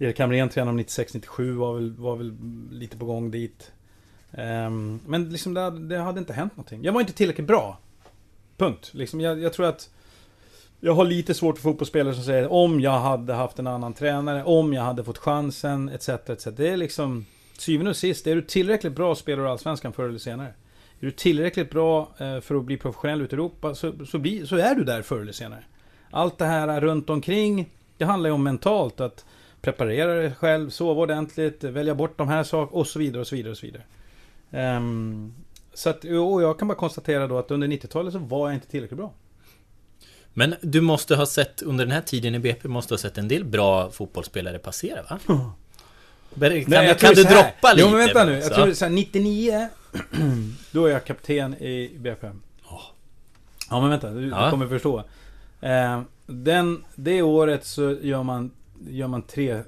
Erik 0.02 0.19
Hamrén, 0.19 0.49
tränade 0.49 0.72
om 0.72 0.80
96-97, 0.80 1.57
var 1.57 1.73
väl, 1.73 1.95
var 1.95 2.15
väl 2.15 2.38
lite 2.72 2.98
på 2.98 3.06
gång 3.06 3.32
dit. 3.32 3.72
Um, 4.32 4.99
men 5.07 5.30
liksom 5.30 5.53
det, 5.53 5.80
det, 5.80 5.98
hade 5.98 6.19
inte 6.19 6.34
hänt 6.34 6.57
någonting. 6.57 6.84
Jag 6.84 6.94
var 6.94 7.02
inte 7.02 7.14
tillräckligt 7.14 7.48
bra. 7.48 7.78
Punkt. 8.57 8.91
Liksom 8.94 9.22
jag, 9.22 9.40
jag 9.40 9.53
tror 9.53 9.65
att 9.65 9.90
jag 10.80 10.94
har 10.94 11.06
lite 11.06 11.34
svårt 11.34 11.57
för 11.57 11.64
fotbollsspelare 11.64 12.14
som 12.14 12.23
säger 12.23 12.52
om 12.52 12.80
jag 12.80 12.99
hade 12.99 13.34
haft 13.34 13.60
en 13.60 13.68
annan 13.68 13.94
tränare, 13.94 14.44
om 14.44 14.73
jag 14.73 14.82
hade 14.82 15.03
fått 15.03 15.18
chansen, 15.18 15.90
etc. 15.90 16.10
etc. 16.10 16.44
Det 16.44 16.68
är 16.68 16.78
liksom, 16.78 17.26
syvende 17.57 17.90
och 17.90 17.98
sist, 17.98 18.28
är 18.28 18.36
du 18.36 18.41
tillräckligt 18.41 18.94
bra 18.94 19.15
spelare 19.15 19.48
i 19.48 19.49
Allsvenskan 19.49 19.94
förr 19.94 20.07
eller 20.07 20.19
senare. 20.19 20.48
Är 20.99 21.06
du 21.06 21.11
tillräckligt 21.11 21.72
bra 21.72 22.11
eh, 22.18 22.40
för 22.40 22.56
att 22.56 22.64
bli 22.64 22.78
professionell 22.78 23.22
ute 23.22 23.36
i 23.36 23.38
Europa 23.38 23.76
så, 23.76 24.06
så, 24.06 24.19
bli, 24.19 24.48
så 24.48 24.56
är 24.56 24.76
du 24.76 24.84
där 24.84 25.02
förr 25.02 25.19
eller 25.22 25.32
senare. 25.32 25.64
Allt 26.11 26.38
det 26.38 26.45
här 26.45 26.82
runt 26.82 27.10
omkring, 27.10 27.69
det 27.98 28.06
handlar 28.06 28.30
ju 28.30 28.34
om 28.34 28.44
mentalt. 28.44 28.99
Att 29.02 29.26
preparera 29.62 30.14
dig 30.14 30.36
själv, 30.36 30.70
sova 30.70 31.02
ordentligt, 31.02 31.64
välja 31.64 31.96
bort 31.96 32.18
de 32.18 32.28
här 32.28 32.44
sakerna 32.44 32.80
och 32.80 32.88
så 32.88 33.00
vidare 33.00 33.22
och 33.22 33.28
så 33.28 33.36
vidare 33.36 33.52
och 33.52 33.58
så 33.58 33.66
vidare. 33.66 33.84
Um, 34.78 35.34
så 35.74 35.90
att, 35.90 36.04
och 36.04 36.42
jag 36.44 36.60
kan 36.60 36.68
bara 36.68 36.78
konstatera 36.78 37.28
då 37.28 37.38
att 37.38 37.52
under 37.52 37.68
90-talet 37.68 38.14
så 38.14 38.20
var 38.20 38.50
jag 38.50 38.56
inte 38.56 38.68
tillräckligt 38.68 38.98
bra. 38.98 39.14
Men 40.34 40.56
du 40.62 40.82
måste 40.82 41.16
ha 41.16 41.26
sett, 41.26 41.62
under 41.62 41.86
den 41.86 41.92
här 41.92 42.02
tiden 42.02 42.36
i 42.36 42.40
BP, 42.40 42.68
måste 42.68 42.94
ha 42.94 42.98
sett 42.98 43.18
en 43.18 43.28
del 43.28 43.46
bra 43.46 43.92
fotbollsspelare 43.92 44.60
passera 44.60 45.02
va? 45.10 45.20
Kan, 45.28 45.54
Nej, 46.66 46.98
kan, 47.00 47.14
du 47.14 47.24
droppa 47.24 47.74
lite? 47.74 47.82
Jo 47.82 47.90
men 47.90 47.98
vänta 47.98 48.26
nu, 48.26 48.40
jag 48.40 48.54
tror 48.54 48.74
såhär 48.74 48.92
99 48.92 49.70
Då 50.72 50.86
är 50.86 50.92
jag 50.92 51.06
kapten 51.06 51.54
i 51.54 51.92
BP 51.98 52.28
oh. 52.28 52.82
Ja 53.70 53.82
men 53.82 53.90
vänta, 53.90 54.10
du, 54.10 54.30
ja. 54.30 54.46
du 54.46 54.52
kommer 54.52 54.68
förstå 54.68 55.04
eh, 55.62 56.02
den, 56.26 56.84
Det 56.96 57.22
året 57.22 57.66
så 57.66 57.98
gör 58.02 58.24
man 58.24 58.52
Gör 58.88 59.08
man 59.08 59.22
tre 59.22 59.64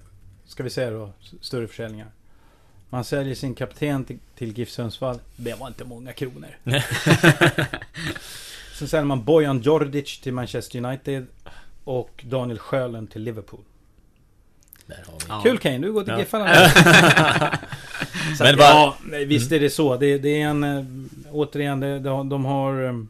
Ska 0.45 0.64
vi 0.64 0.69
säga 0.69 0.91
då, 0.91 1.10
större 1.41 1.68
försäljningar. 1.68 2.07
Man 2.90 3.03
säljer 3.03 3.35
sin 3.35 3.56
kapten 3.56 4.06
till, 4.06 4.19
till 4.35 4.57
GIF 4.57 4.69
Sundsvall. 4.69 5.19
Det 5.35 5.60
var 5.60 5.68
inte 5.68 5.85
många 5.85 6.14
kronor. 6.14 6.48
Sen 8.73 8.88
säljer 8.88 9.06
man 9.06 9.23
Bojan 9.23 9.61
Djordjic 9.61 10.19
till 10.19 10.34
Manchester 10.34 10.85
United 10.85 11.26
Och 11.84 12.23
Daniel 12.27 12.60
Sjölund 12.60 13.11
till 13.11 13.22
Liverpool. 13.22 13.60
Kul 15.44 15.57
Kane, 15.57 15.77
du 15.77 15.94
går 15.94 16.03
till 16.03 16.14
ja. 16.14 16.19
Giffarna 16.19 16.45
Men 18.40 18.57
ja, 18.57 18.98
visst 19.26 19.52
är 19.52 19.60
det 19.60 19.69
så. 19.69 19.98
Det, 19.98 20.18
det 20.18 20.41
är 20.41 20.48
en... 20.48 20.64
Eh, 20.64 20.85
återigen, 21.31 21.80
det, 21.80 21.99
de 21.99 22.45
har... 22.45 23.06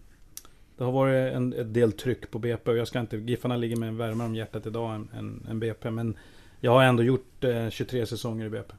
Det 0.83 0.87
har 0.87 0.93
varit 0.93 1.33
en, 1.33 1.53
ett 1.53 1.73
del 1.73 1.91
tryck 1.91 2.31
på 2.31 2.39
BP 2.39 2.71
och 2.71 2.77
jag 2.77 2.87
ska 2.87 2.99
inte... 2.99 3.17
Giffarna 3.17 3.57
ligger 3.57 3.75
med 3.75 3.89
en 3.89 3.97
värme 3.97 4.23
om 4.23 4.35
hjärtat 4.35 4.65
idag 4.65 4.95
än, 4.95 5.09
än, 5.17 5.47
än 5.49 5.59
BP. 5.59 5.91
Men 5.91 6.17
jag 6.59 6.71
har 6.71 6.83
ändå 6.83 7.03
gjort 7.03 7.43
eh, 7.43 7.69
23 7.69 8.05
säsonger 8.05 8.45
i 8.45 8.49
BP. 8.49 8.73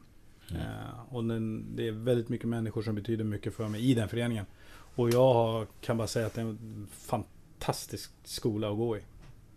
Mm. 0.51 0.63
Eh, 0.63 1.15
och 1.15 1.25
den, 1.25 1.77
det 1.77 1.89
är 1.89 1.93
väldigt 1.93 2.29
mycket 2.29 2.49
människor 2.49 2.83
som 2.83 2.95
betyder 2.95 3.25
mycket 3.25 3.55
för 3.55 3.69
mig 3.69 3.91
i 3.91 3.95
den 3.95 4.09
föreningen. 4.09 4.47
Och 4.95 5.11
jag 5.11 5.35
har, 5.35 5.67
kan 5.81 5.97
bara 5.97 6.07
säga 6.07 6.27
att 6.27 6.35
det 6.35 6.41
är 6.41 6.45
en 6.45 6.89
fantastisk 7.07 8.11
skola 8.25 8.71
att 8.71 8.77
gå 8.77 8.97
i. 8.97 9.01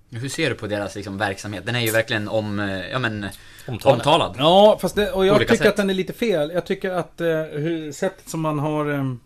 Hur 0.10 0.30
ser 0.30 0.50
du 0.50 0.56
på 0.56 0.68
deras 0.68 0.96
liksom, 0.96 1.18
verksamhet? 1.18 1.66
Den 1.66 1.76
är 1.76 1.80
ju 1.80 1.92
verkligen 1.92 2.28
om, 2.28 2.60
eh, 2.60 2.88
ja, 2.88 3.00
men, 3.00 3.26
omtalad. 3.68 3.98
omtalad. 3.98 4.36
Ja, 4.38 4.78
fast 4.82 4.96
det, 4.96 5.12
och 5.12 5.26
jag 5.26 5.40
tycker 5.40 5.56
sätt. 5.56 5.68
att 5.68 5.78
den 5.78 5.90
är 5.90 5.94
lite 5.94 6.14
fel. 6.14 6.52
Jag 6.54 6.66
tycker 6.66 6.92
att 6.92 7.22
eh, 7.22 7.28
hur, 7.44 7.92
sättet 7.92 8.30
som 8.30 8.42
man 8.42 8.60
har... 8.60 9.18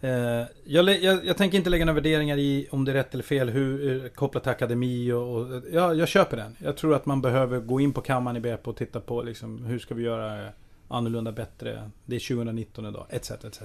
Eh, 0.00 0.46
jag, 0.64 1.02
jag, 1.02 1.26
jag, 1.26 1.36
tänker 1.36 1.58
inte 1.58 1.70
lägga 1.70 1.84
några 1.84 1.94
värderingar 1.94 2.36
i 2.36 2.68
om 2.70 2.84
det 2.84 2.92
är 2.92 2.94
rätt 2.94 3.14
eller 3.14 3.24
fel, 3.24 3.50
hur, 3.50 4.04
eh, 4.04 4.08
kopplat 4.08 4.42
till 4.42 4.52
akademi 4.52 5.12
och... 5.12 5.36
och 5.36 5.62
ja, 5.72 5.94
jag 5.94 6.08
köper 6.08 6.36
den. 6.36 6.56
Jag 6.58 6.76
tror 6.76 6.94
att 6.94 7.06
man 7.06 7.22
behöver 7.22 7.60
gå 7.60 7.80
in 7.80 7.92
på 7.92 8.00
kammaren 8.00 8.36
i 8.36 8.40
BP 8.40 8.70
och 8.70 8.76
titta 8.76 9.00
på 9.00 9.22
liksom, 9.22 9.64
hur 9.64 9.78
ska 9.78 9.94
vi 9.94 10.02
göra 10.02 10.44
eh, 10.44 10.50
annorlunda, 10.88 11.32
bättre. 11.32 11.90
Det 12.04 12.16
är 12.16 12.20
2019 12.20 12.86
idag, 12.86 13.06
etc. 13.10 13.30
etc. 13.30 13.60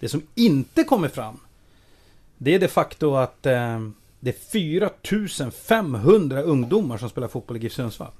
Det 0.00 0.08
som 0.08 0.22
inte 0.34 0.84
kommer 0.84 1.08
fram, 1.08 1.38
det 2.38 2.54
är 2.54 2.58
det 2.58 2.68
facto 2.68 3.14
att 3.14 3.46
eh, 3.46 3.80
det 4.20 4.30
är 4.30 4.50
4500 4.50 6.42
ungdomar 6.42 6.98
som 6.98 7.10
spelar 7.10 7.28
fotboll 7.28 7.56
i 7.56 7.60
GIF 7.60 7.72
Sundsvall. 7.72 8.12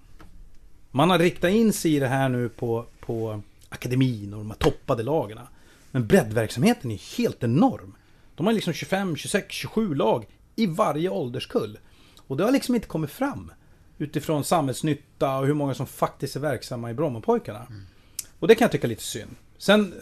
Man 0.91 1.11
har 1.11 1.19
riktat 1.19 1.51
in 1.51 1.73
sig 1.73 1.97
i 1.97 1.99
det 1.99 2.09
här 2.09 2.29
nu 2.29 2.49
på, 2.49 2.85
på 3.01 3.41
akademin 3.69 4.33
och 4.35 4.39
de 4.39 4.51
här 4.51 4.57
toppade 4.59 5.03
lagen. 5.03 5.39
Men 5.91 6.07
breddverksamheten 6.07 6.91
är 6.91 7.17
helt 7.17 7.45
enorm. 7.45 7.97
De 8.35 8.47
har 8.47 8.53
liksom 8.53 8.73
25, 8.73 9.17
26, 9.17 9.55
27 9.55 9.95
lag 9.95 10.27
i 10.57 10.67
varje 10.67 11.09
ålderskull. 11.09 11.79
Och 12.27 12.37
det 12.37 12.45
har 12.45 12.53
liksom 12.53 12.75
inte 12.75 12.87
kommit 12.87 13.11
fram. 13.11 13.53
Utifrån 13.99 14.45
samhällsnytta 14.45 15.37
och 15.37 15.47
hur 15.47 15.55
många 15.55 15.75
som 15.75 15.87
faktiskt 15.87 16.37
är 16.37 16.41
verksamma 16.41 16.91
i 16.91 16.95
Brommapojkarna. 16.95 17.67
Mm. 17.71 17.87
Och 18.39 18.49
det 18.49 18.55
kan 18.55 18.65
jag 18.65 18.73
tycka 18.73 18.87
är 18.87 18.89
lite 18.89 19.03
synd. 19.03 19.31
Sen 19.59 19.95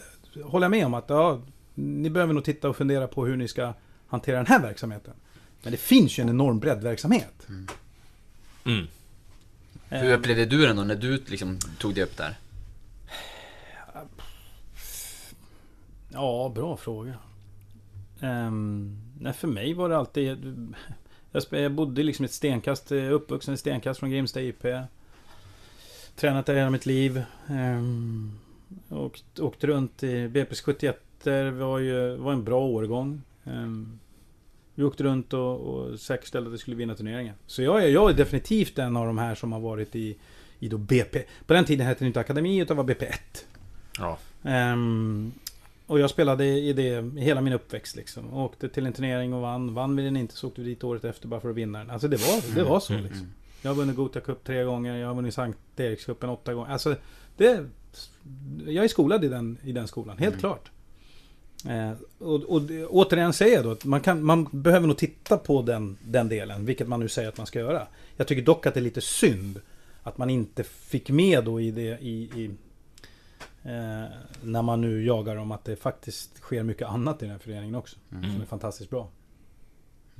håller 0.43 0.63
jag 0.63 0.71
med 0.71 0.85
om 0.85 0.93
att 0.93 1.05
ja, 1.07 1.41
ni 1.75 2.09
behöver 2.09 2.33
nog 2.33 2.43
titta 2.43 2.69
och 2.69 2.77
fundera 2.77 3.07
på 3.07 3.25
hur 3.25 3.37
ni 3.37 3.47
ska 3.47 3.73
hantera 4.07 4.37
den 4.37 4.45
här 4.45 4.61
verksamheten. 4.61 5.13
Men 5.63 5.71
det 5.71 5.77
finns 5.77 6.19
ju 6.19 6.21
en 6.21 6.29
enorm 6.29 6.59
breddverksamhet. 6.59 7.47
Mm. 7.49 7.67
Mm. 8.65 8.87
Hur 9.89 10.13
upplevde 10.13 10.45
du 10.45 10.65
den 10.65 10.75
då 10.75 10.83
när 10.83 10.95
du 10.95 11.23
liksom 11.27 11.59
tog 11.77 11.95
dig 11.95 12.03
upp 12.03 12.17
där? 12.17 12.37
Ja, 16.09 16.51
bra 16.55 16.77
fråga. 16.77 17.13
Um, 18.21 18.97
nej, 19.19 19.33
för 19.33 19.47
mig 19.47 19.73
var 19.73 19.89
det 19.89 19.97
alltid... 19.97 20.55
Jag 21.49 21.71
bodde 21.71 22.03
liksom 22.03 22.25
ett 22.25 22.31
stenkast, 22.31 22.91
uppvuxen 22.91 23.53
ett 23.53 23.59
stenkast 23.59 23.99
från 23.99 24.11
Grimsta 24.11 24.41
IP. 24.41 24.65
Tränat 26.15 26.45
där 26.45 26.55
hela 26.55 26.69
mitt 26.69 26.85
liv. 26.85 27.23
Um, 27.49 28.39
åkt, 28.89 29.39
åkt 29.39 29.63
runt 29.63 30.03
i 30.03 30.27
BP's 30.27 30.61
71 30.63 30.97
var 31.53 31.79
ju 31.79 32.15
var 32.15 32.33
en 32.33 32.43
bra 32.43 32.61
årgång. 32.61 33.21
Um, 33.43 33.99
vi 34.75 34.83
åkte 34.83 35.03
runt 35.03 35.33
och, 35.33 35.59
och 35.59 35.99
säkerställde 35.99 36.47
att 36.49 36.53
vi 36.53 36.57
skulle 36.57 36.75
vinna 36.77 36.95
turneringen. 36.95 37.35
Så 37.45 37.61
jag 37.61 37.83
är, 37.83 37.87
jag 37.87 38.09
är 38.09 38.13
definitivt 38.13 38.79
en 38.79 38.97
av 38.97 39.05
de 39.05 39.17
här 39.17 39.35
som 39.35 39.51
har 39.51 39.59
varit 39.59 39.95
i, 39.95 40.17
i 40.59 40.69
då 40.69 40.77
BP. 40.77 41.23
På 41.45 41.53
den 41.53 41.65
tiden 41.65 41.87
hette 41.87 42.03
det 42.03 42.07
inte 42.07 42.19
Akademi 42.19 42.57
utan 42.57 42.77
var 42.77 42.83
BP1. 42.83 43.13
Ja. 43.97 44.17
Um, 44.73 45.31
och 45.89 45.99
jag 45.99 46.09
spelade 46.09 46.45
i 46.45 46.73
det 46.73 47.19
hela 47.21 47.41
min 47.41 47.53
uppväxt 47.53 47.95
liksom. 47.95 48.33
Åkte 48.33 48.69
till 48.69 48.85
en 48.85 48.93
turnering 48.93 49.33
och 49.33 49.41
vann. 49.41 49.73
Vann 49.73 49.95
vi 49.95 50.03
den 50.03 50.17
inte 50.17 50.35
så 50.35 50.47
åkte 50.47 50.61
vi 50.61 50.67
dit 50.69 50.83
året 50.83 51.03
efter 51.05 51.27
bara 51.27 51.39
för 51.41 51.49
att 51.49 51.55
vinna 51.55 51.79
den. 51.79 51.89
Alltså 51.89 52.07
det 52.07 52.17
var, 52.17 52.55
det 52.55 52.63
var 52.63 52.79
så 52.79 52.93
Mm, 52.93 53.05
liksom. 53.05 53.27
Jag 53.61 53.69
har 53.69 53.75
vunnit 53.75 53.95
Gothia 53.95 54.21
Cup 54.21 54.43
tre 54.43 54.63
gånger. 54.63 54.95
Jag 54.95 55.07
har 55.07 55.15
vunnit 55.15 55.33
Sankt 55.33 55.59
Erikscupen 55.77 56.29
åtta 56.29 56.53
gånger. 56.53 56.71
Alltså 56.71 56.95
det... 57.37 57.65
Jag 58.65 58.83
är 58.83 58.87
skolad 58.87 59.25
i 59.25 59.27
den, 59.27 59.57
i 59.63 59.71
den 59.71 59.87
skolan, 59.87 60.17
helt 60.17 60.33
Mm. 60.33 60.39
klart. 60.39 60.71
Eh, 61.67 61.91
och, 62.27 62.43
och 62.43 62.61
återigen 62.89 63.33
säger 63.33 63.55
jag 63.55 63.65
då 63.65 63.71
att 63.71 63.85
man, 63.85 64.01
kan, 64.01 64.23
man 64.23 64.47
behöver 64.51 64.87
nog 64.87 64.97
titta 64.97 65.37
på 65.37 65.61
den, 65.61 65.97
den 66.03 66.29
delen, 66.29 66.65
vilket 66.65 66.87
man 66.87 66.99
nu 66.99 67.07
säger 67.09 67.29
att 67.29 67.37
man 67.37 67.47
ska 67.47 67.59
göra. 67.59 67.87
Jag 68.17 68.27
tycker 68.27 68.41
dock 68.41 68.65
att 68.65 68.73
det 68.73 68.79
är 68.79 68.81
lite 68.81 69.01
synd 69.01 69.61
att 70.03 70.17
man 70.17 70.29
inte 70.29 70.63
fick 70.63 71.09
med 71.09 71.43
då 71.43 71.61
i 71.61 71.71
det 71.71 71.99
i, 72.01 72.23
i 72.23 72.51
eh, 73.63 74.05
när 74.43 74.61
man 74.61 74.81
nu 74.81 75.05
jagar 75.05 75.35
om 75.35 75.51
att 75.51 75.65
det 75.65 75.75
faktiskt 75.75 76.37
sker 76.37 76.63
mycket 76.63 76.87
annat 76.87 77.21
i 77.21 77.25
den 77.25 77.31
här 77.31 77.39
föreningen 77.39 77.75
också. 77.75 77.97
Som 78.09 78.41
är 78.41 78.45
fantastiskt 78.45 78.89
bra. 78.89 79.09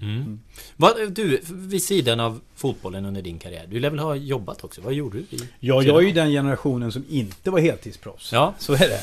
Mm. 0.01 0.39
Vad, 0.77 1.13
du, 1.13 1.41
vid 1.51 1.83
sidan 1.83 2.19
av 2.19 2.41
fotbollen 2.55 3.05
under 3.05 3.21
din 3.21 3.39
karriär, 3.39 3.65
du 3.69 3.79
lär 3.79 3.89
väl 3.89 3.99
ha 3.99 4.15
jobbat 4.15 4.63
också? 4.63 4.81
Vad 4.81 4.93
gjorde 4.93 5.17
du? 5.17 5.23
I, 5.35 5.39
Ja, 5.59 5.83
jag 5.83 6.03
är 6.03 6.07
ju 6.07 6.13
den 6.13 6.29
generationen 6.29 6.91
som 6.91 7.05
inte 7.09 7.51
var 7.51 7.59
heltidsproffs. 7.59 8.31
Ja. 8.33 8.53
Så 8.57 8.73
är 8.73 8.77
det. 8.79 9.01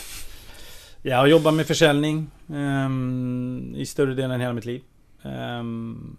Jag 1.03 1.17
har 1.17 1.27
jobbat 1.27 1.55
med 1.55 1.67
försäljning 1.67 2.31
ehm, 2.53 3.75
i 3.77 3.87
större 3.87 4.15
delen 4.15 4.31
av 4.31 4.39
hela 4.39 4.53
mitt 4.53 4.65
liv. 4.65 4.83
Um, 5.23 6.17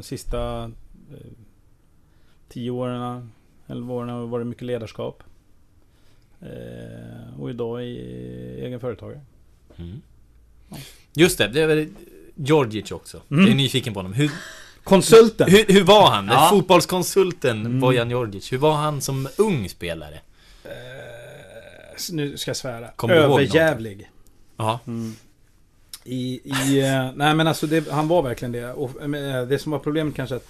sista 0.00 0.64
eh, 0.64 1.32
tio 2.48 2.70
åren, 2.70 3.30
11 3.66 3.94
åren 3.94 4.08
har 4.08 4.26
varit 4.26 4.46
mycket 4.46 4.62
ledarskap. 4.62 5.22
Eh, 6.42 7.40
och 7.40 7.50
idag 7.50 7.82
är 7.82 7.86
egen 8.66 8.80
företagare. 8.80 9.20
Just 11.14 11.38
det, 11.38 11.48
det 11.48 11.60
är 11.60 11.66
väl 11.66 11.88
Georgic 12.34 12.92
också. 12.92 13.20
Mm. 13.30 13.42
Jag 13.42 13.50
är 13.52 13.56
nyfiken 13.56 13.94
på 13.94 13.98
honom. 13.98 14.12
Hur, 14.12 14.30
Konsulten! 14.84 15.50
hur, 15.50 15.64
hur 15.68 15.84
var 15.84 16.10
han? 16.10 16.26
Ja. 16.26 16.48
Fotbollskonsulten 16.50 17.60
Mm. 17.60 17.80
Bojan 17.80 18.10
Georgic. 18.10 18.52
Hur 18.52 18.58
var 18.58 18.72
han 18.72 19.00
som 19.00 19.28
ung 19.38 19.68
spelare? 19.68 20.20
Eh, 20.64 20.70
nu 22.12 22.36
ska 22.36 22.48
jag 22.48 22.56
svära. 22.56 22.88
Kommer 22.88 23.14
Överjävlig. 23.14 24.10
Ja. 24.56 24.80
I, 26.04 26.40
i, 26.44 26.80
eh, 26.80 27.10
nej 27.14 27.34
men 27.34 27.46
alltså 27.46 27.66
det, 27.66 27.90
han 27.90 28.08
var 28.08 28.22
verkligen 28.22 28.52
det. 28.52 28.72
Och 28.72 28.90
det 29.48 29.58
som 29.62 29.72
var 29.72 29.78
problemet 29.78 30.14
kanske 30.14 30.36
att 30.36 30.46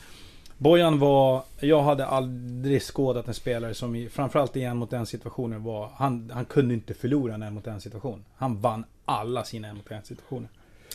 Bojan 0.62 0.98
var, 0.98 1.43
jag 1.60 1.82
hade 1.82 2.06
aldrig 2.06 2.82
skådat 2.82 3.28
en 3.28 3.34
spelare 3.34 3.74
som 3.74 4.09
framförallt 4.12 4.56
i 4.56 4.62
en 4.62 4.76
mot 4.76 4.93
en 4.93 5.06
situationer 5.06 5.59
var, 5.59 5.90
han, 5.94 6.30
han 6.34 6.44
kunde 6.44 6.74
inte 6.74 6.94
förlora 6.94 7.34
en 7.34 7.43
en 7.43 7.55
mot 7.55 7.66
en 7.66 7.80
situation. 7.80 8.24
Han 8.36 8.60
vann 8.60 8.84
alla 9.05 9.44
sina 9.44 9.68
en 9.68 9.76
mot 9.76 9.90
en 9.90 10.02
situationer. 10.05 10.48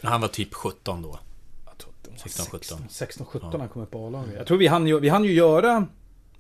Han 0.03 0.21
var 0.21 0.27
typ 0.27 0.53
17 0.53 1.01
då. 1.01 1.19
Jag 1.65 1.77
tror 1.77 1.91
att 1.91 2.03
det 2.03 2.09
var 2.09 2.17
16, 2.17 2.45
17. 2.59 2.77
16, 2.89 3.25
17 3.25 3.49
Ja. 3.53 3.59
han 3.59 3.69
kom 3.69 3.81
upp 3.81 3.91
på 3.91 4.07
A-laget. 4.07 4.33
Jag 4.37 4.47
tror 4.47 4.57
vi 4.57 4.67
hann, 4.67 4.87
ju- 4.87 4.99
vi 4.99 5.09
hann 5.09 5.23
ju 5.23 5.33
göra, 5.33 5.85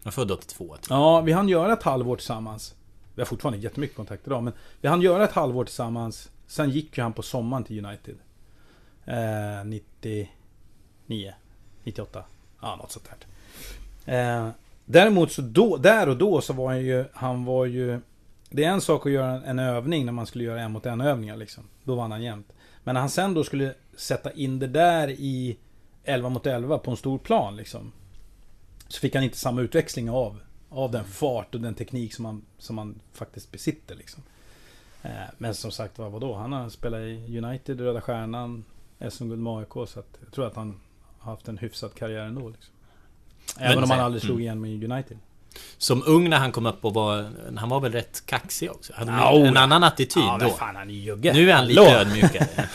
var 0.03 0.11
född 0.11 0.31
82. 0.31 0.65
tror 0.67 0.77
jag. 0.89 0.99
ja 0.99 1.21
vi 1.21 1.31
hann 1.31 1.49
göra 1.49 1.73
ett 1.73 1.83
halvår 1.83 2.15
tillsammans. 2.15 2.75
Vi 3.15 3.21
har 3.21 3.25
fortfarande 3.25 3.59
jättemycket 3.59 3.95
kontakt 3.97 4.27
idag 4.27 4.43
men 4.43 4.53
vi 4.81 4.87
hann 4.87 5.01
göra 5.01 5.23
ett 5.23 5.31
halvår 5.33 5.65
tillsammans. 5.65 6.31
Sen 6.47 6.69
gick 6.69 6.97
ju 6.97 7.03
han 7.03 7.13
på 7.13 7.21
sommaren 7.21 7.63
till 7.63 7.85
United. 7.85 8.15
Eh, 9.05 9.65
99, 9.65 11.33
98. 11.83 12.23
Ja, 12.67 12.75
något 12.75 12.91
sånt 12.91 13.09
där. 14.05 14.45
Eh, 14.45 14.49
däremot 14.85 15.31
så 15.31 15.41
då, 15.41 15.77
där 15.77 16.09
och 16.09 16.17
då 16.17 16.41
så 16.41 16.53
var 16.53 16.67
han 16.67 16.81
ju, 16.81 17.05
han 17.13 17.45
var 17.45 17.65
ju... 17.65 17.99
Det 18.49 18.63
är 18.63 18.69
en 18.69 18.81
sak 18.81 19.05
att 19.05 19.11
göra 19.11 19.43
en 19.45 19.59
övning 19.59 20.05
när 20.05 20.13
man 20.13 20.25
skulle 20.25 20.43
göra 20.43 20.61
en 20.61 20.71
mot 20.71 20.85
en 20.85 21.01
övningar 21.01 21.37
liksom. 21.37 21.63
Då 21.83 21.95
vann 21.95 22.11
han 22.11 22.23
jämt. 22.23 22.53
Men 22.83 22.93
när 22.93 23.01
han 23.01 23.09
sen 23.09 23.33
då 23.33 23.43
skulle 23.43 23.73
sätta 23.95 24.31
in 24.31 24.59
det 24.59 24.67
där 24.67 25.09
i 25.09 25.57
11 26.03 26.29
mot 26.29 26.45
11 26.45 26.77
på 26.77 26.91
en 26.91 26.97
stor 26.97 27.17
plan 27.17 27.55
liksom. 27.55 27.91
Så 28.87 28.99
fick 28.99 29.15
han 29.15 29.23
inte 29.23 29.37
samma 29.37 29.61
utväxling 29.61 30.09
av, 30.09 30.39
av 30.69 30.91
den 30.91 31.03
fart 31.03 31.55
och 31.55 31.61
den 31.61 31.75
teknik 31.75 32.13
som 32.13 32.25
han, 32.25 32.45
som 32.57 32.77
han 32.77 32.99
faktiskt 33.13 33.51
besitter 33.51 33.95
liksom. 33.95 34.23
Eh, 35.01 35.11
men 35.37 35.53
som 35.53 35.71
sagt 35.71 35.99
var, 35.99 36.09
vadå? 36.09 36.33
Han 36.33 36.53
har 36.53 36.69
spelat 36.69 36.99
i 36.99 37.37
United, 37.37 37.81
Röda 37.81 38.01
Stjärnan, 38.01 38.63
SM-guld 39.09 39.41
med 39.41 39.53
AIK. 39.53 39.89
Så 39.89 39.99
att 39.99 40.17
jag 40.23 40.33
tror 40.33 40.47
att 40.47 40.55
han 40.55 40.79
haft 41.31 41.47
en 41.47 41.57
hyfsad 41.57 41.93
karriär 41.95 42.21
ändå. 42.25 42.49
Liksom. 42.49 42.73
Även 43.59 43.75
Men- 43.75 43.83
om 43.83 43.89
han 43.91 43.99
aldrig 43.99 44.21
slog 44.21 44.41
mm. 44.41 44.41
igen 44.41 44.61
med 44.61 44.91
United. 44.91 45.17
Som 45.77 46.03
ung 46.05 46.29
när 46.29 46.37
han 46.37 46.51
kom 46.51 46.65
upp 46.65 46.85
och 46.85 46.93
var... 46.93 47.29
Han 47.57 47.69
var 47.69 47.79
väl 47.79 47.91
rätt 47.91 48.25
kaxig 48.25 48.71
också? 48.71 48.93
Hade 48.95 49.11
Ja, 49.11 49.35
en 49.35 49.53
ja. 49.53 49.59
annan 49.59 49.83
attityd 49.83 50.23
ja, 50.23 50.37
då? 50.41 50.49
fan 50.49 50.75
han 50.75 50.89
är 50.89 50.93
jugge. 50.93 51.33
Nu 51.33 51.49
är 51.51 51.55
han 51.55 51.67
lite 51.67 51.81
ödmjukare. 51.81 52.47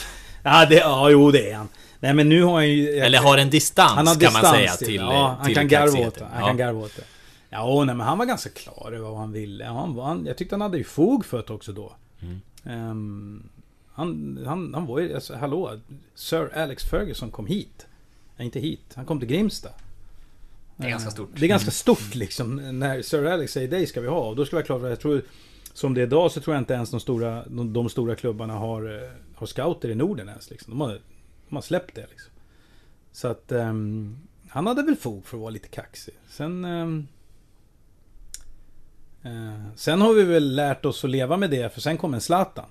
Ja, 0.44 0.66
det, 0.66 0.74
ja, 0.74 1.10
jo 1.10 1.30
det 1.30 1.50
är 1.50 1.56
han. 1.56 1.68
Nej 2.00 2.14
men 2.14 2.28
nu 2.28 2.42
har 2.42 2.54
han 2.54 2.68
ju... 2.68 2.98
Eller 2.98 3.18
har 3.18 3.38
en 3.38 3.50
distans 3.50 3.92
han 3.92 4.06
har 4.06 4.14
kan 4.20 4.32
man 4.32 4.42
säga 4.42 4.72
till, 4.72 4.86
till 4.86 4.96
Ja, 4.96 5.34
han 5.38 5.46
till 5.46 5.54
kan 5.54 5.68
garva 5.68 6.06
åt 6.06 6.14
det. 6.14 6.24
Han 6.32 6.40
Ja. 6.40 6.46
kan 6.46 6.56
garva 6.56 6.80
åt 6.80 6.96
det. 6.96 7.04
Ja, 7.50 7.64
åh, 7.64 7.84
nej 7.84 7.94
men 7.94 8.06
han 8.06 8.18
var 8.18 8.26
ganska 8.26 8.50
klar 8.50 8.92
över 8.92 9.08
vad 9.08 9.18
han 9.18 9.32
ville. 9.32 9.64
Han, 9.64 9.98
han, 9.98 10.26
jag 10.26 10.36
tyckte 10.36 10.54
han 10.54 10.60
hade 10.60 10.78
ju 10.78 10.84
fog 10.84 11.24
för 11.24 11.44
det 11.46 11.52
också 11.52 11.72
då. 11.72 11.92
Mm. 12.20 12.40
Ehm, 12.64 13.48
han, 13.92 14.38
han, 14.46 14.74
han 14.74 14.86
var 14.86 15.00
ju, 15.00 15.14
alltså, 15.14 15.36
hallå, 15.36 15.78
Sir 16.14 16.58
Alex 16.58 16.84
Ferguson 16.84 17.30
kom 17.30 17.46
hit. 17.46 17.86
Nej, 18.36 18.46
inte 18.46 18.60
hit. 18.60 18.92
Han 18.94 19.04
kom 19.04 19.18
till 19.18 19.28
Grimsta. 19.28 19.68
Det 20.76 20.86
är 20.86 20.90
ganska 20.90 21.08
Eh, 21.08 21.12
stort. 21.12 21.30
Det 21.34 21.46
är 21.46 21.48
ganska 21.48 21.70
stort 21.70 22.14
liksom. 22.14 22.78
När 22.78 23.02
Sir 23.02 23.26
Alex 23.26 23.52
säger 23.52 23.68
dig 23.68 23.86
ska 23.86 24.00
vi 24.00 24.08
ha. 24.08 24.28
Och 24.28 24.36
då 24.36 24.44
ska 24.44 24.56
vi 24.56 24.58
vara 24.58 24.66
klara 24.66 24.88
jag 24.88 25.00
tror 25.00 25.22
Som 25.74 25.94
det 25.94 26.00
är 26.00 26.06
idag 26.06 26.32
så 26.32 26.40
tror 26.40 26.54
jag 26.56 26.60
inte 26.60 26.74
ens 26.74 26.90
de 26.90 27.00
stora, 27.00 27.44
de, 27.48 27.72
de 27.72 27.88
stora 27.88 28.14
klubbarna 28.14 28.54
har, 28.54 29.02
eh, 29.02 29.10
har 29.34 29.46
scouter 29.46 29.88
i 29.88 29.94
Norden 29.94 30.28
ens. 30.28 30.50
Liksom. 30.50 30.70
De, 30.70 30.80
har, 30.80 31.00
de 31.48 31.54
har 31.54 31.62
släppt 31.62 31.94
det 31.94 32.06
liksom. 32.10 32.32
Så 33.12 33.28
att 33.28 33.52
ehm, 33.52 34.18
han 34.48 34.66
hade 34.66 34.82
väl 34.82 34.96
fog 34.96 35.26
för 35.26 35.36
att 35.36 35.40
vara 35.40 35.50
lite 35.50 35.68
kaxig. 35.68 36.14
Sen... 36.28 36.64
ehm, 36.64 37.06
eh, 39.22 39.66
sen 39.76 40.00
har 40.00 40.14
vi 40.14 40.22
väl 40.22 40.54
lärt 40.54 40.84
oss 40.84 41.04
att 41.04 41.10
leva 41.10 41.36
med 41.36 41.50
det, 41.50 41.74
för 41.74 41.80
sen 41.80 41.98
kom 41.98 42.14
en 42.14 42.20
Zlatan. 42.20 42.66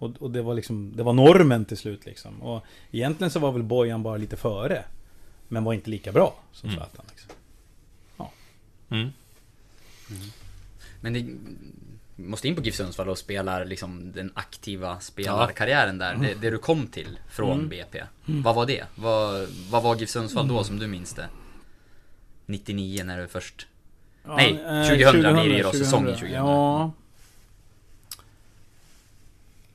Och, 0.00 0.10
och 0.18 0.30
det 0.30 0.42
var 0.42 0.54
liksom, 0.54 0.92
det 0.96 1.02
var 1.02 1.12
normen 1.12 1.64
till 1.64 1.76
slut 1.76 2.06
liksom. 2.06 2.42
Och 2.42 2.64
egentligen 2.90 3.30
så 3.30 3.38
var 3.38 3.52
väl 3.52 3.62
Bojan 3.62 4.02
bara 4.02 4.16
lite 4.16 4.36
före. 4.36 4.84
Men 5.48 5.64
var 5.64 5.72
inte 5.72 5.90
lika 5.90 6.12
bra 6.12 6.34
som 6.52 6.68
Mm. 6.68 6.78
Zlatan. 6.80 7.04
Liksom. 7.08 7.30
Mm. 8.90 9.10
Men 11.00 11.12
det 11.12 11.26
måste 12.16 12.48
in 12.48 12.56
på 12.56 12.62
GIF 12.62 12.74
Sundsvall 12.74 13.08
och 13.08 13.18
spelar 13.18 13.64
liksom 13.64 14.12
den 14.12 14.32
aktiva 14.34 15.00
spelarkarriären 15.00 15.98
där. 15.98 16.14
Det, 16.14 16.34
det 16.34 16.50
du 16.50 16.58
kom 16.58 16.86
till 16.86 17.18
från 17.30 17.52
Mm. 17.58 17.68
BP. 17.68 18.02
Vad 18.26 18.54
var 18.54 18.66
det? 18.66 18.84
Vad, 18.94 19.48
vad 19.70 19.82
var 19.82 19.96
GIF 19.96 20.10
Sundsvall 20.10 20.48
då 20.48 20.64
som 20.64 20.78
du 20.78 20.86
minns 20.86 21.14
det? 21.14 21.28
99 22.46 23.04
när 23.04 23.20
du 23.20 23.28
först... 23.28 23.66
Nej, 24.24 24.50
eh, 24.52 24.88
2000 24.88 25.20
blir 25.20 25.48
det 25.48 25.56
ju 25.56 25.62
då, 25.62 25.72
säsongen 25.72 26.14
2000. 26.14 26.32
Ja. 26.32 26.92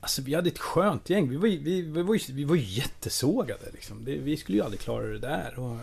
Alltså 0.06 0.22
vi 0.22 0.34
hade 0.34 0.48
ett 0.48 0.58
skönt 0.58 1.10
gäng. 1.10 1.28
Vi 1.28 1.36
var, 1.36 1.48
ju- 1.48 1.58
vi, 1.58 1.82
vi 1.82 2.02
var, 2.02 2.14
ju- 2.14 2.32
vi 2.34 2.44
var 2.44 2.56
ju 2.56 2.62
jättesågade 2.62 3.64
liksom. 3.72 4.04
Det, 4.04 4.16
vi 4.18 4.36
skulle 4.36 4.58
ju 4.58 4.64
aldrig 4.64 4.80
klara 4.80 5.06
det 5.06 5.18
där. 5.18 5.58
Och 5.58 5.76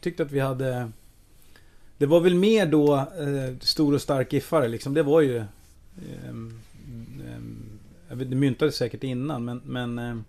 tyckte 0.00 0.22
att 0.22 0.30
vi 0.32 0.40
hade... 0.40 0.90
Det 1.98 2.06
var 2.06 2.20
väl 2.20 2.34
mer 2.34 2.66
då 2.66 2.96
eh, 2.96 3.58
stor 3.60 3.94
och 3.94 4.02
stark 4.02 4.32
giffare 4.32 4.68
liksom. 4.68 4.94
Det 4.94 5.02
var 5.02 5.20
ju... 5.20 5.36
Eh, 5.36 5.44
eh, 8.10 8.16
vet, 8.16 8.30
det 8.30 8.36
myntades 8.36 8.76
säkert 8.76 9.04
innan 9.04 9.44
men... 9.44 9.60
men 9.64 9.98
ehm, 9.98 10.24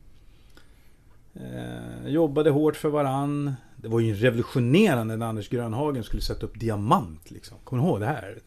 eh, 1.35 2.07
jobbade 2.07 2.49
hårt 2.49 2.75
för 2.75 2.89
varann. 2.89 3.53
Det 3.75 3.87
var 3.87 3.99
ju 3.99 4.13
revolutionerande 4.13 5.17
när 5.17 5.25
Anders 5.25 5.49
Grönhagen 5.49 6.03
skulle 6.03 6.21
sätta 6.21 6.45
upp 6.45 6.59
diamant 6.59 7.31
liksom. 7.31 7.57
Kommer 7.63 7.83
du 7.83 7.89
ihåg 7.89 7.99
det 7.99 8.05
här? 8.05 8.39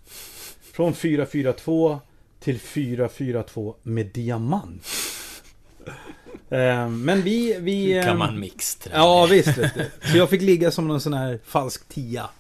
Från 0.60 0.93
4-4-2 0.93 1.98
till 2.41 2.59
4-4-2 2.59 3.75
med 3.83 4.07
diamant. 4.07 4.87
Eh, 6.49 6.89
Men 6.89 7.23
vi... 7.23 7.57
vi 7.61 7.95
Hur 7.95 8.03
kan 8.03 8.13
eh, 8.13 8.19
man 8.19 8.41
mixtra? 8.41 8.93
Ja 8.95 9.27
visst 9.31 9.59
vet 9.59 9.75
du. 9.75 10.11
Så 10.11 10.17
jag 10.17 10.31
fick 10.31 10.43
ligga 10.43 10.71
som 10.71 10.89
någon 10.89 11.01
sån 11.01 11.15
här 11.15 11.39
falsk 11.45 11.89
tia. 11.89 12.31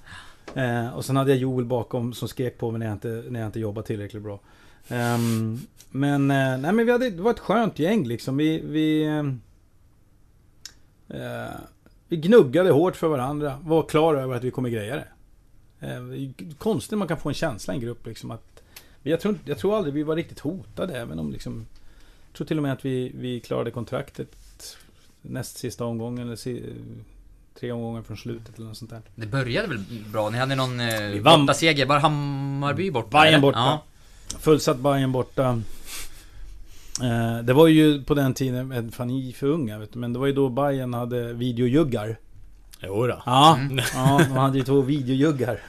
Eh, 0.54 0.88
och 0.88 1.04
sen 1.04 1.16
hade 1.16 1.30
jag 1.30 1.38
Joel 1.38 1.64
bakom 1.64 2.12
som 2.12 2.28
skrek 2.28 2.58
på 2.58 2.70
mig 2.70 2.78
när 2.78 2.86
jag 2.86 2.94
inte, 2.94 3.24
när 3.28 3.40
jag 3.40 3.48
inte 3.48 3.60
jobbade 3.60 3.86
tillräckligt 3.86 4.22
bra. 4.22 4.40
Ehm, 4.88 5.60
men, 5.90 6.28
nej 6.28 6.72
men 6.72 6.86
vi 6.86 6.92
hade, 6.92 7.10
det 7.10 7.22
var 7.22 7.30
ett 7.30 7.38
skönt 7.38 7.78
gäng 7.78 8.06
liksom. 8.06 8.36
Vi, 8.36 8.62
vi, 8.64 9.06
vi 12.08 12.16
gnuggade 12.16 12.70
hårt 12.70 12.96
för 12.96 13.08
varandra. 13.08 13.58
Var 13.62 13.82
klara 13.82 14.22
över 14.22 14.34
att 14.36 14.44
vi 14.44 14.50
kommer 14.50 14.68
greja 14.68 14.96
det. 14.96 15.06
Eh, 15.80 16.30
konstigt 16.58 16.98
man 16.98 17.08
kan 17.08 17.16
få 17.16 17.28
en 17.28 17.34
känsla 17.34 17.74
i 17.74 17.76
en 17.76 17.80
grupp 17.80 18.06
liksom 18.06 18.30
att... 18.30 18.55
Jag 19.10 19.20
tror, 19.20 19.38
jag 19.44 19.58
tror 19.58 19.76
aldrig 19.76 19.94
vi 19.94 20.02
var 20.02 20.16
riktigt 20.16 20.40
hotade 20.40 20.98
även 20.98 21.18
om 21.18 21.32
liksom... 21.32 21.66
Jag 22.28 22.36
tror 22.36 22.46
till 22.46 22.56
och 22.56 22.62
med 22.62 22.72
att 22.72 22.84
vi, 22.84 23.12
vi 23.14 23.40
klarade 23.40 23.70
kontraktet 23.70 24.28
näst 25.22 25.58
sista 25.58 25.84
omgången 25.84 26.26
eller 26.26 26.36
si, 26.36 26.62
Tre 27.60 27.72
omgångar 27.72 28.02
från 28.02 28.16
slutet 28.16 28.56
eller 28.56 28.66
något 28.66 28.76
sånt 28.76 28.90
där. 28.90 29.02
Det 29.14 29.26
började 29.26 29.68
väl 29.68 29.84
bra? 30.12 30.30
Ni 30.30 30.38
hade 30.38 30.54
någon 30.54 30.80
eh, 30.80 31.22
bortaseger, 31.22 31.86
bara 31.86 31.98
Hammarby 31.98 32.90
borta? 32.90 33.08
Bayern 33.22 33.40
borta. 33.40 33.58
Ja. 33.58 33.82
Fullsatt 34.38 34.78
Bayern 34.78 35.12
borta. 35.12 35.62
Eh, 37.02 37.38
det 37.44 37.52
var 37.52 37.66
ju 37.66 38.04
på 38.04 38.14
den 38.14 38.34
tiden, 38.34 38.92
fan 38.92 39.08
ni 39.08 39.32
för 39.32 39.46
unga 39.46 39.78
vet 39.78 39.92
du, 39.92 39.98
men 39.98 40.12
det 40.12 40.18
var 40.18 40.26
ju 40.26 40.32
då 40.32 40.48
Bayern 40.48 40.94
hade 40.94 41.32
videojuggar. 41.32 42.18
Jo 42.80 43.06
då. 43.06 43.22
Ja, 43.26 43.56
mm. 43.56 43.84
ja, 43.94 44.20
de 44.28 44.32
hade 44.32 44.58
ju 44.58 44.64
två 44.64 44.80
videojuggar. 44.80 45.60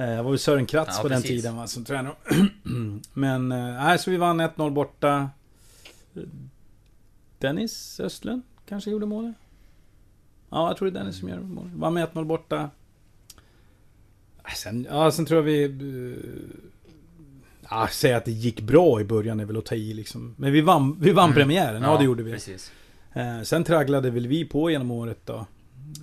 Eh, 0.00 0.16
det 0.16 0.22
var 0.22 0.32
ju 0.32 0.38
Sören 0.38 0.66
Kratz 0.66 0.96
ja, 0.96 1.02
på 1.02 1.08
precis. 1.08 1.28
den 1.28 1.36
tiden 1.36 1.56
va, 1.56 1.66
som 1.66 1.84
tränare. 1.84 2.14
Men, 3.12 3.52
eh, 3.52 3.58
nej, 3.58 3.98
så 3.98 4.10
vi 4.10 4.16
vann 4.16 4.40
1-0 4.40 4.70
borta. 4.70 5.30
Dennis 7.38 8.00
Östlund 8.00 8.42
kanske 8.68 8.90
gjorde 8.90 9.06
målet. 9.06 9.34
Ja, 10.50 10.68
jag 10.68 10.76
tror 10.76 10.90
det 10.90 10.98
är 10.98 11.00
Dennis 11.00 11.18
som 11.18 11.28
gör 11.28 11.40
målet. 11.40 11.72
Vann 11.72 11.94
med 11.94 12.08
1-0 12.08 12.24
borta. 12.24 12.70
Sen, 14.56 14.86
ja, 14.90 15.10
sen 15.10 15.26
tror 15.26 15.38
jag 15.38 15.42
vi... 15.42 16.16
Ja, 17.70 17.88
säga 17.90 18.16
att 18.16 18.24
det 18.24 18.32
gick 18.32 18.60
bra 18.60 19.00
i 19.00 19.04
början 19.04 19.40
är 19.40 19.44
väl 19.44 19.56
att 19.56 19.66
ta 19.66 19.74
i 19.74 19.94
liksom. 19.94 20.34
Men 20.38 20.52
vi 20.52 20.60
vann, 20.60 21.00
vi 21.00 21.12
vann 21.12 21.24
mm. 21.24 21.34
premiären, 21.34 21.82
ja, 21.82 21.92
ja, 21.92 21.98
det 21.98 22.04
gjorde 22.04 22.22
vi. 22.22 22.32
Precis. 22.32 22.72
Eh, 23.12 23.42
sen 23.42 23.64
tragglade 23.64 24.10
väl 24.10 24.26
vi 24.26 24.44
på 24.44 24.70
genom 24.70 24.90
året 24.90 25.18
då. 25.24 25.46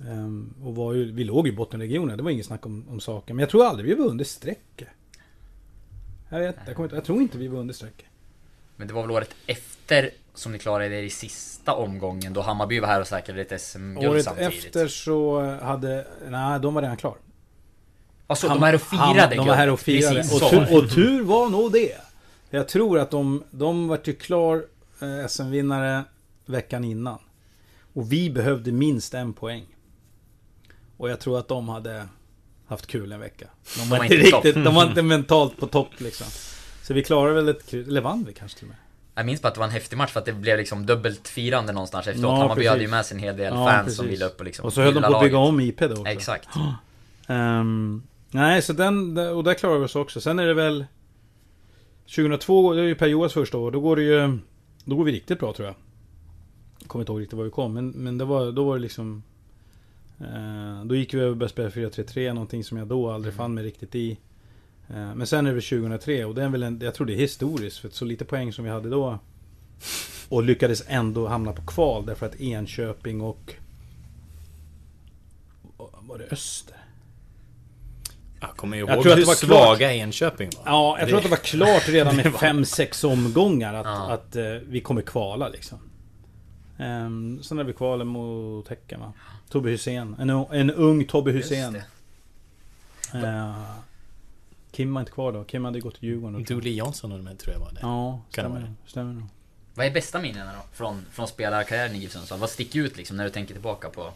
Um, 0.08 0.54
och 0.62 0.74
var 0.74 0.92
ju, 0.92 1.12
vi 1.12 1.24
låg 1.24 1.48
i 1.48 1.52
bottenregionen, 1.52 2.16
det 2.16 2.22
var 2.22 2.30
inget 2.30 2.46
snack 2.46 2.66
om, 2.66 2.88
om 2.88 3.00
saken. 3.00 3.36
Men 3.36 3.40
jag 3.40 3.50
tror 3.50 3.64
aldrig 3.64 3.88
vi 3.88 3.94
var 4.02 4.10
under 4.10 4.24
strecket. 4.24 4.88
Jag, 6.28 6.38
vet, 6.38 6.56
jag, 6.66 6.76
kommer, 6.76 6.94
jag 6.94 7.04
tror 7.04 7.22
inte 7.22 7.38
vi 7.38 7.48
var 7.48 7.58
under 7.60 7.74
strecket. 7.74 8.06
Men 8.76 8.88
det 8.88 8.94
var 8.94 9.02
väl 9.02 9.10
året 9.10 9.34
efter 9.46 10.10
som 10.34 10.52
ni 10.52 10.58
klarade 10.58 10.96
er 10.96 11.02
i 11.02 11.10
sista 11.10 11.74
omgången 11.74 12.32
då 12.32 12.40
Hammarby 12.40 12.80
var 12.80 12.88
här 12.88 13.00
och 13.00 13.06
säkrade 13.06 13.40
ett 13.40 13.60
SM-guld 13.60 14.24
samtidigt? 14.24 14.52
Året 14.52 14.64
efter 14.64 14.88
så 14.88 15.40
hade... 15.62 16.06
Nej, 16.28 16.60
de 16.60 16.74
var 16.74 16.82
redan 16.82 16.96
klar. 16.96 17.16
Alltså, 18.26 18.48
de 18.48 18.60
var 18.60 18.66
här 18.66 18.74
och 18.74 18.80
firade 18.80 19.36
De 19.36 19.46
var 19.46 19.54
här 19.54 19.70
och 19.70 19.80
firade. 19.80 20.20
och, 20.20 20.50
tur, 20.50 20.76
och 20.76 20.90
tur 20.90 21.22
var 21.22 21.50
nog 21.50 21.72
det. 21.72 21.96
Jag 22.50 22.68
tror 22.68 22.98
att 22.98 23.10
de, 23.10 23.44
de 23.50 23.88
var 23.88 24.00
ju 24.04 24.14
klar 24.14 24.64
eh, 25.00 25.26
SM-vinnare 25.28 26.04
veckan 26.46 26.84
innan. 26.84 27.18
Och 27.92 28.12
vi 28.12 28.30
behövde 28.30 28.72
minst 28.72 29.14
en 29.14 29.32
poäng. 29.32 29.66
Och 30.98 31.10
jag 31.10 31.20
tror 31.20 31.38
att 31.38 31.48
de 31.48 31.68
hade 31.68 32.08
haft 32.66 32.86
kul 32.86 33.12
en 33.12 33.20
vecka. 33.20 33.46
De 33.78 33.88
var, 33.88 33.98
de 33.98 34.04
inte 34.04 34.16
riktigt, 34.16 34.54
de 34.54 34.74
var 34.74 34.86
inte 34.86 35.02
mentalt 35.02 35.56
på 35.56 35.66
topp 35.66 35.90
liksom. 35.98 36.26
Så 36.82 36.94
vi 36.94 37.04
klarade 37.04 37.34
väl 37.34 37.48
ett 37.48 37.74
eller 37.74 38.00
vann 38.00 38.24
vi 38.24 38.32
kanske 38.32 38.58
till 38.58 38.64
och 38.64 38.68
med. 38.68 38.78
Jag 39.14 39.26
minns 39.26 39.42
bara 39.42 39.48
att 39.48 39.54
det 39.54 39.60
var 39.60 39.66
en 39.66 39.72
häftig 39.72 39.96
match 39.96 40.10
för 40.10 40.20
att 40.20 40.26
det 40.26 40.32
blev 40.32 40.58
liksom 40.58 40.86
dubbelt 40.86 41.28
firande 41.28 41.72
någonstans 41.72 42.06
efteråt. 42.06 42.32
Ja, 42.32 42.36
Hammarby 42.36 42.66
hade 42.66 42.82
ju 42.82 42.88
med 42.88 43.06
sig 43.06 43.16
en 43.16 43.22
hel 43.22 43.36
del 43.36 43.54
ja, 43.54 43.66
fans 43.66 43.84
precis. 43.84 43.96
som 43.96 44.06
ville 44.06 44.24
upp 44.24 44.38
och 44.38 44.44
liksom 44.44 44.64
Och 44.64 44.72
så 44.72 44.82
höll 44.82 44.94
de 44.94 45.02
på 45.02 45.16
att 45.16 45.22
bygga 45.22 45.38
om 45.38 45.60
IP 45.60 45.78
då 45.78 45.92
också. 45.92 46.06
Exakt. 46.06 46.48
Um, 47.28 48.02
nej, 48.30 48.62
så 48.62 48.72
den, 48.72 49.18
och 49.18 49.44
där 49.44 49.54
klarade 49.54 49.78
vi 49.78 49.84
oss 49.84 49.96
också. 49.96 50.20
Sen 50.20 50.38
är 50.38 50.46
det 50.46 50.54
väl 50.54 50.86
2002, 52.16 52.74
det 52.74 52.80
är 52.80 52.84
ju 52.84 52.94
Per 52.94 53.06
Johans 53.06 53.32
första 53.32 53.58
år, 53.58 53.70
då 53.70 53.80
går 53.80 53.96
det 53.96 54.02
ju... 54.02 54.38
Då 54.84 54.96
går 54.96 55.04
vi 55.04 55.12
riktigt 55.12 55.38
bra 55.38 55.52
tror 55.52 55.66
jag. 55.66 55.74
jag 56.78 56.88
kommer 56.88 57.02
inte 57.02 57.12
ihåg 57.12 57.20
riktigt 57.20 57.36
var 57.36 57.44
vi 57.44 57.50
kom, 57.50 57.74
men, 57.74 57.90
men 57.90 58.18
det 58.18 58.24
var, 58.24 58.52
då 58.52 58.64
var 58.64 58.74
det 58.76 58.82
liksom 58.82 59.22
då 60.84 60.94
gick 60.94 61.14
vi 61.14 61.20
över 61.20 61.44
och 61.44 61.50
spela 61.50 61.68
4-3-3, 61.68 62.32
någonting 62.32 62.64
som 62.64 62.78
jag 62.78 62.86
då 62.86 63.10
aldrig 63.10 63.32
mm. 63.32 63.38
fann 63.38 63.54
mig 63.54 63.64
riktigt 63.64 63.94
i. 63.94 64.18
Eh, 64.88 65.14
men 65.14 65.26
sen 65.26 65.46
är 65.46 65.54
det 65.54 65.60
2003 65.60 66.24
och 66.24 66.34
det 66.34 66.42
är 66.42 66.48
väl 66.48 66.62
en, 66.62 66.80
jag 66.82 66.94
tror 66.94 67.06
det 67.06 67.14
är 67.14 67.16
historiskt 67.16 67.78
för 67.78 67.88
så 67.88 68.04
lite 68.04 68.24
poäng 68.24 68.52
som 68.52 68.64
vi 68.64 68.70
hade 68.70 68.88
då. 68.88 69.18
Och 70.28 70.42
lyckades 70.42 70.82
ändå 70.86 71.26
hamna 71.26 71.52
på 71.52 71.62
kval 71.62 72.06
därför 72.06 72.26
att 72.26 72.40
Enköping 72.40 73.20
och... 73.20 73.54
Var 76.00 76.18
det 76.18 76.32
Öster? 76.32 76.76
Jag 78.40 78.50
kommer 78.50 78.76
ihåg 78.76 78.90
jag 78.90 79.02
tror 79.02 79.12
att 79.12 79.18
det 79.18 79.24
var 79.24 79.34
svaga. 79.34 79.92
Enköping 79.92 80.50
var. 80.56 80.62
Ja, 80.66 80.98
jag 80.98 81.06
det... 81.06 81.10
tror 81.10 81.18
att 81.18 81.24
det 81.24 81.30
var 81.30 81.36
klart 81.36 81.88
redan 81.88 82.16
med 82.16 82.26
5-6 82.26 83.12
omgångar 83.12 83.74
att, 83.74 83.86
ja. 83.86 84.10
att 84.10 84.36
uh, 84.36 84.68
vi 84.68 84.80
kommer 84.80 85.02
kvala 85.02 85.48
liksom. 85.48 85.78
Um, 86.78 87.42
sen 87.42 87.58
är 87.58 87.64
vi 87.64 87.72
kvalet 87.72 88.06
mot 88.06 88.68
Häcken 88.68 89.00
va? 89.00 89.12
Tobbe 89.48 89.70
Hussein. 89.70 90.16
En, 90.18 90.30
en 90.30 90.70
ung 90.70 91.04
Tobbe 91.04 91.30
Hussein. 91.30 91.76
Uh, 93.14 93.70
Kim 94.70 94.94
var 94.94 95.00
inte 95.00 95.12
kvar 95.12 95.32
då. 95.32 95.44
Kim 95.44 95.64
hade 95.64 95.80
gått 95.80 95.94
till 95.94 96.08
Djurgården. 96.08 96.44
Dooley 96.44 96.74
Jansson 96.74 97.12
och 97.12 97.18
de 97.18 97.36
tror 97.36 97.54
jag 97.54 97.60
var 97.60 97.72
det. 97.72 97.78
Ja, 97.82 98.20
stämmer, 98.30 98.60
det 98.60 98.90
stämmer 98.90 99.12
nog. 99.12 99.28
Vad 99.74 99.86
är 99.86 99.90
bästa 99.90 100.20
minnena 100.20 100.52
då? 100.52 100.60
Från, 100.72 101.04
från 101.10 101.28
spelarkarriären 101.28 101.94
i 101.94 101.98
GIF? 101.98 102.30
Vad 102.30 102.50
sticker 102.50 102.80
ut 102.80 102.96
liksom 102.96 103.16
när 103.16 103.24
du 103.24 103.30
tänker 103.30 103.54
tillbaka 103.54 103.88
på 103.88 104.12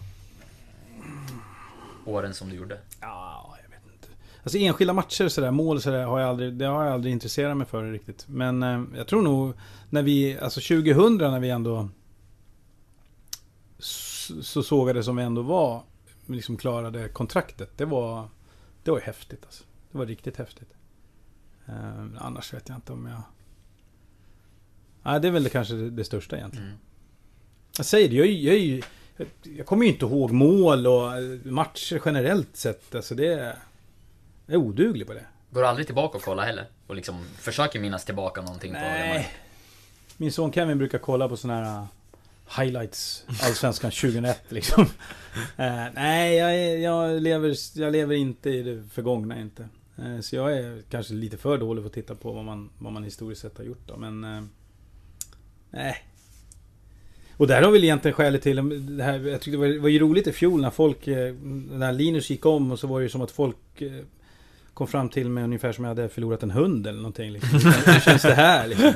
åren 2.04 2.34
som 2.34 2.48
du 2.48 2.56
gjorde? 2.56 2.78
Ja, 3.00 3.56
jag 3.62 3.70
vet 3.70 3.94
inte. 3.94 4.08
Alltså 4.42 4.58
enskilda 4.58 4.92
matcher 4.92 5.28
sådär, 5.28 5.50
mål 5.50 5.82
sådär, 5.82 6.04
har 6.04 6.20
jag 6.20 6.28
aldrig, 6.28 6.52
det 6.52 6.64
har 6.64 6.84
jag 6.84 6.92
aldrig 6.92 7.12
intresserat 7.12 7.56
mig 7.56 7.66
för 7.66 7.92
riktigt. 7.92 8.24
Men 8.28 8.62
eh, 8.62 8.82
jag 8.96 9.06
tror 9.06 9.22
nog 9.22 9.54
när 9.90 10.02
vi, 10.02 10.38
alltså 10.38 10.60
2000 10.60 11.16
när 11.16 11.40
vi 11.40 11.50
ändå 11.50 11.88
så 14.42 14.62
sågade 14.62 15.02
som 15.02 15.16
vi 15.16 15.22
ändå 15.22 15.42
var, 15.42 15.82
liksom 16.26 16.56
klarade 16.56 17.08
kontraktet. 17.08 17.70
Det 17.76 17.84
var, 17.84 18.28
det 18.82 18.90
var 18.90 19.00
häftigt 19.00 19.44
alltså. 19.44 19.64
Det 19.92 19.98
var 19.98 20.06
riktigt 20.06 20.36
häftigt. 20.36 20.68
Eh, 21.66 22.02
annars 22.18 22.54
vet 22.54 22.68
jag 22.68 22.78
inte 22.78 22.92
om 22.92 23.06
jag... 23.06 23.22
Nej, 25.02 25.20
det 25.20 25.28
är 25.28 25.32
väl 25.32 25.44
det, 25.44 25.50
kanske 25.50 25.74
det, 25.74 25.90
det 25.90 26.04
största 26.04 26.36
egentligen. 26.36 26.66
Mm. 26.66 26.78
Jag 27.76 27.86
säger 27.86 28.08
det, 28.08 28.16
jag, 28.16 28.26
jag, 28.26 28.82
jag, 29.16 29.28
jag 29.56 29.66
kommer 29.66 29.84
ju 29.84 29.92
inte 29.92 30.04
ihåg 30.04 30.30
mål 30.30 30.86
och 30.86 31.12
matcher 31.44 32.02
generellt 32.04 32.56
sett. 32.56 32.94
Alltså 32.94 33.14
det 33.14 33.32
är... 33.32 33.56
Jag 34.46 34.54
är 34.54 34.56
oduglig 34.56 35.06
på 35.06 35.14
det. 35.14 35.26
Går 35.50 35.60
du 35.60 35.66
aldrig 35.66 35.86
tillbaka 35.86 36.18
och 36.18 36.24
kolla 36.24 36.42
heller? 36.42 36.66
Och 36.86 36.96
liksom 36.96 37.24
försöker 37.24 37.80
minnas 37.80 38.04
tillbaka 38.04 38.42
någonting 38.42 38.72
Nej. 38.72 39.12
på 39.12 39.18
det? 39.18 39.26
Min 40.16 40.32
son 40.32 40.52
Kevin 40.52 40.78
brukar 40.78 40.98
kolla 40.98 41.28
på 41.28 41.36
sådana 41.36 41.64
här 41.64 41.86
highlights 42.58 43.24
Allsvenskan 43.42 43.90
2001 43.90 44.42
liksom. 44.48 44.86
Eh, 45.56 45.84
nej, 45.94 46.36
jag, 46.36 46.80
jag, 46.80 47.22
lever, 47.22 47.56
jag 47.74 47.92
lever 47.92 48.14
inte 48.14 48.50
i 48.50 48.62
det 48.62 48.82
förgångna 48.92 49.40
inte. 49.40 49.68
Eh, 49.98 50.20
så 50.20 50.36
jag 50.36 50.52
är 50.52 50.82
kanske 50.90 51.14
lite 51.14 51.36
för 51.36 51.58
dålig 51.58 51.84
på 51.84 51.86
att 51.86 51.94
titta 51.94 52.14
på 52.14 52.32
vad 52.32 52.44
man, 52.44 52.70
vad 52.78 52.92
man 52.92 53.04
historiskt 53.04 53.40
sett 53.42 53.58
har 53.58 53.64
gjort 53.64 53.86
då, 53.86 53.96
men... 53.96 54.24
Uh, 54.24 54.42
nej. 55.70 55.96
Och 57.36 57.46
där 57.46 57.62
har 57.62 57.70
väl 57.70 57.84
egentligen 57.84 58.14
skälet 58.14 58.42
till 58.42 58.96
det 58.96 59.04
här, 59.04 59.20
jag 59.20 59.40
tyckte 59.40 59.50
det 59.50 59.56
var, 59.56 59.66
det 59.66 59.78
var 59.78 59.88
ju 59.88 59.98
roligt 59.98 60.26
i 60.26 60.32
fjol 60.32 60.60
när 60.60 60.70
folk, 60.70 61.06
eh, 61.06 61.34
när 61.70 61.92
Linus 61.92 62.30
gick 62.30 62.46
om 62.46 62.72
och 62.72 62.78
så 62.78 62.86
var 62.86 63.00
det 63.00 63.02
ju 63.02 63.08
som 63.08 63.22
att 63.22 63.30
folk 63.30 63.82
eh, 63.82 63.92
kom 64.74 64.86
fram 64.86 65.08
till 65.08 65.28
mig 65.28 65.44
ungefär 65.44 65.72
som 65.72 65.84
jag 65.84 65.88
hade 65.88 66.08
förlorat 66.08 66.42
en 66.42 66.50
hund 66.50 66.86
eller 66.86 66.98
någonting. 66.98 67.32
Liksom. 67.32 67.50
Hur 67.86 68.00
känns 68.00 68.22
det 68.22 68.34
här? 68.34 68.68
Liksom? 68.68 68.92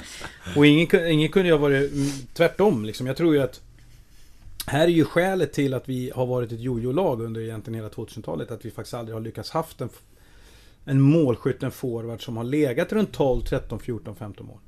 Och 0.57 0.67
ingen, 0.67 1.07
ingen 1.07 1.29
kunde 1.29 1.51
ha 1.51 1.59
varit 1.59 1.93
mm, 1.93 2.09
tvärtom. 2.35 2.85
Liksom. 2.85 3.07
Jag 3.07 3.17
tror 3.17 3.35
ju 3.35 3.43
att 3.43 3.61
här 4.67 4.83
är 4.85 4.93
ju 4.93 5.05
skälet 5.05 5.53
till 5.53 5.75
att 5.75 5.89
vi 5.89 6.13
har 6.15 6.27
varit 6.27 6.53
ett 6.53 6.61
jojo-lag 6.61 7.21
under 7.21 7.41
egentligen 7.41 7.75
hela 7.75 7.89
2000-talet. 7.89 8.51
Att 8.51 8.65
vi 8.65 8.71
faktiskt 8.71 8.95
aldrig 8.95 9.17
har 9.17 9.21
lyckats 9.21 9.51
haft 9.51 9.81
en, 9.81 9.89
en 10.85 11.01
målskytt, 11.01 11.63
en 11.63 11.71
forward 11.71 12.25
som 12.25 12.37
har 12.37 12.45
legat 12.45 12.93
runt 12.93 13.13
12, 13.13 13.41
13, 13.41 13.81
14, 13.81 14.17
15 14.17 14.47
mål. 14.47 14.59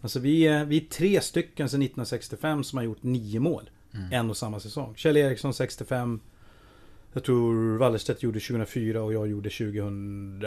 Alltså 0.00 0.18
vi 0.18 0.46
är, 0.46 0.64
vi 0.64 0.76
är 0.76 0.80
tre 0.80 1.20
stycken 1.20 1.68
sedan 1.68 1.82
1965 1.82 2.64
som 2.64 2.76
har 2.76 2.84
gjort 2.84 3.02
nio 3.02 3.40
mål. 3.40 3.70
Mm. 3.94 4.12
En 4.12 4.30
och 4.30 4.36
samma 4.36 4.60
säsong. 4.60 4.94
Kjell 4.96 5.16
Eriksson 5.16 5.54
65, 5.54 6.20
jag 7.18 7.24
tror 7.24 7.78
Wallerstedt 7.78 8.22
gjorde 8.22 8.40
2004 8.40 9.02
och 9.02 9.12
jag 9.12 9.28
gjorde 9.28 9.50
2000. 9.50 10.46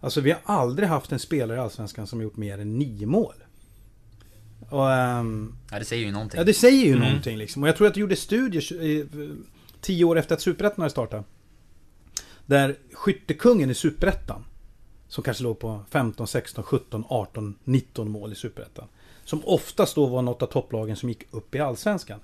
Alltså 0.00 0.20
vi 0.20 0.30
har 0.30 0.40
aldrig 0.44 0.88
haft 0.88 1.12
en 1.12 1.18
spelare 1.18 1.56
i 1.56 1.60
Allsvenskan 1.60 2.06
som 2.06 2.22
gjort 2.22 2.36
mer 2.36 2.58
än 2.58 2.78
nio 2.78 3.06
mål. 3.06 3.34
Och, 4.70 4.86
um, 4.86 5.56
ja 5.70 5.78
det 5.78 5.84
säger 5.84 6.06
ju 6.06 6.12
någonting. 6.12 6.38
Ja 6.38 6.44
det 6.44 6.54
säger 6.54 6.86
ju 6.86 6.92
mm. 6.92 7.08
någonting 7.08 7.36
liksom. 7.38 7.62
Och 7.62 7.68
jag 7.68 7.76
tror 7.76 7.86
att 7.86 7.96
jag 7.96 8.00
gjorde 8.00 8.16
studier 8.16 8.62
tio 9.80 10.04
år 10.04 10.18
efter 10.18 10.34
att 10.34 10.40
Superettan 10.40 10.82
hade 10.82 10.90
startat. 10.90 11.26
Där 12.46 12.76
skyttekungen 12.92 13.70
i 13.70 13.74
Superettan. 13.74 14.44
Som 15.08 15.24
kanske 15.24 15.42
låg 15.42 15.58
på 15.58 15.80
15, 15.90 16.26
16, 16.26 16.64
17, 16.64 17.04
18, 17.08 17.58
19 17.64 18.10
mål 18.10 18.32
i 18.32 18.34
Superettan. 18.34 18.88
Som 19.24 19.44
oftast 19.44 19.94
då 19.94 20.06
var 20.06 20.22
något 20.22 20.42
av 20.42 20.46
topplagen 20.46 20.96
som 20.96 21.08
gick 21.08 21.34
upp 21.34 21.54
i 21.54 21.58
Allsvenskan. 21.58 22.20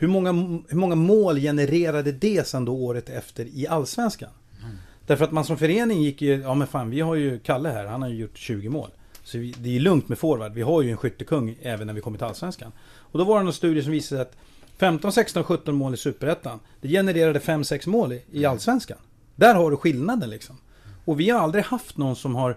Hur 0.00 0.08
många, 0.08 0.32
hur 0.68 0.76
många 0.76 0.94
mål 0.94 1.38
genererade 1.38 2.12
det 2.12 2.46
sen 2.46 2.64
då 2.64 2.72
året 2.72 3.08
efter 3.08 3.44
i 3.44 3.66
Allsvenskan? 3.66 4.30
Mm. 4.62 4.76
Därför 5.06 5.24
att 5.24 5.32
man 5.32 5.44
som 5.44 5.58
förening 5.58 6.02
gick 6.02 6.22
ju, 6.22 6.40
ja 6.40 6.54
men 6.54 6.66
fan 6.66 6.90
vi 6.90 7.00
har 7.00 7.14
ju 7.14 7.38
Kalle 7.38 7.68
här, 7.68 7.86
han 7.86 8.02
har 8.02 8.08
ju 8.08 8.16
gjort 8.16 8.38
20 8.38 8.68
mål. 8.68 8.90
Så 9.24 9.38
vi, 9.38 9.54
det 9.58 9.76
är 9.76 9.80
lugnt 9.80 10.08
med 10.08 10.18
forward, 10.18 10.52
vi 10.52 10.62
har 10.62 10.82
ju 10.82 10.90
en 10.90 10.96
skyttekung 10.96 11.56
även 11.62 11.86
när 11.86 11.94
vi 11.94 12.00
kommer 12.00 12.18
till 12.18 12.26
Allsvenskan. 12.26 12.72
Och 12.82 13.18
då 13.18 13.24
var 13.24 13.38
det 13.38 13.44
någon 13.44 13.52
studie 13.52 13.82
som 13.82 13.92
visade 13.92 14.22
att 14.22 14.36
15, 14.76 15.12
16, 15.12 15.44
17 15.44 15.74
mål 15.74 15.94
i 15.94 15.96
Superettan, 15.96 16.60
det 16.80 16.88
genererade 16.88 17.38
5-6 17.38 17.88
mål 17.88 18.12
i, 18.12 18.22
i 18.32 18.44
Allsvenskan. 18.44 18.98
Där 19.36 19.54
har 19.54 19.70
du 19.70 19.76
skillnaden 19.76 20.30
liksom. 20.30 20.56
Och 21.04 21.20
vi 21.20 21.30
har 21.30 21.40
aldrig 21.40 21.64
haft 21.64 21.96
någon 21.96 22.16
som 22.16 22.34
har 22.34 22.56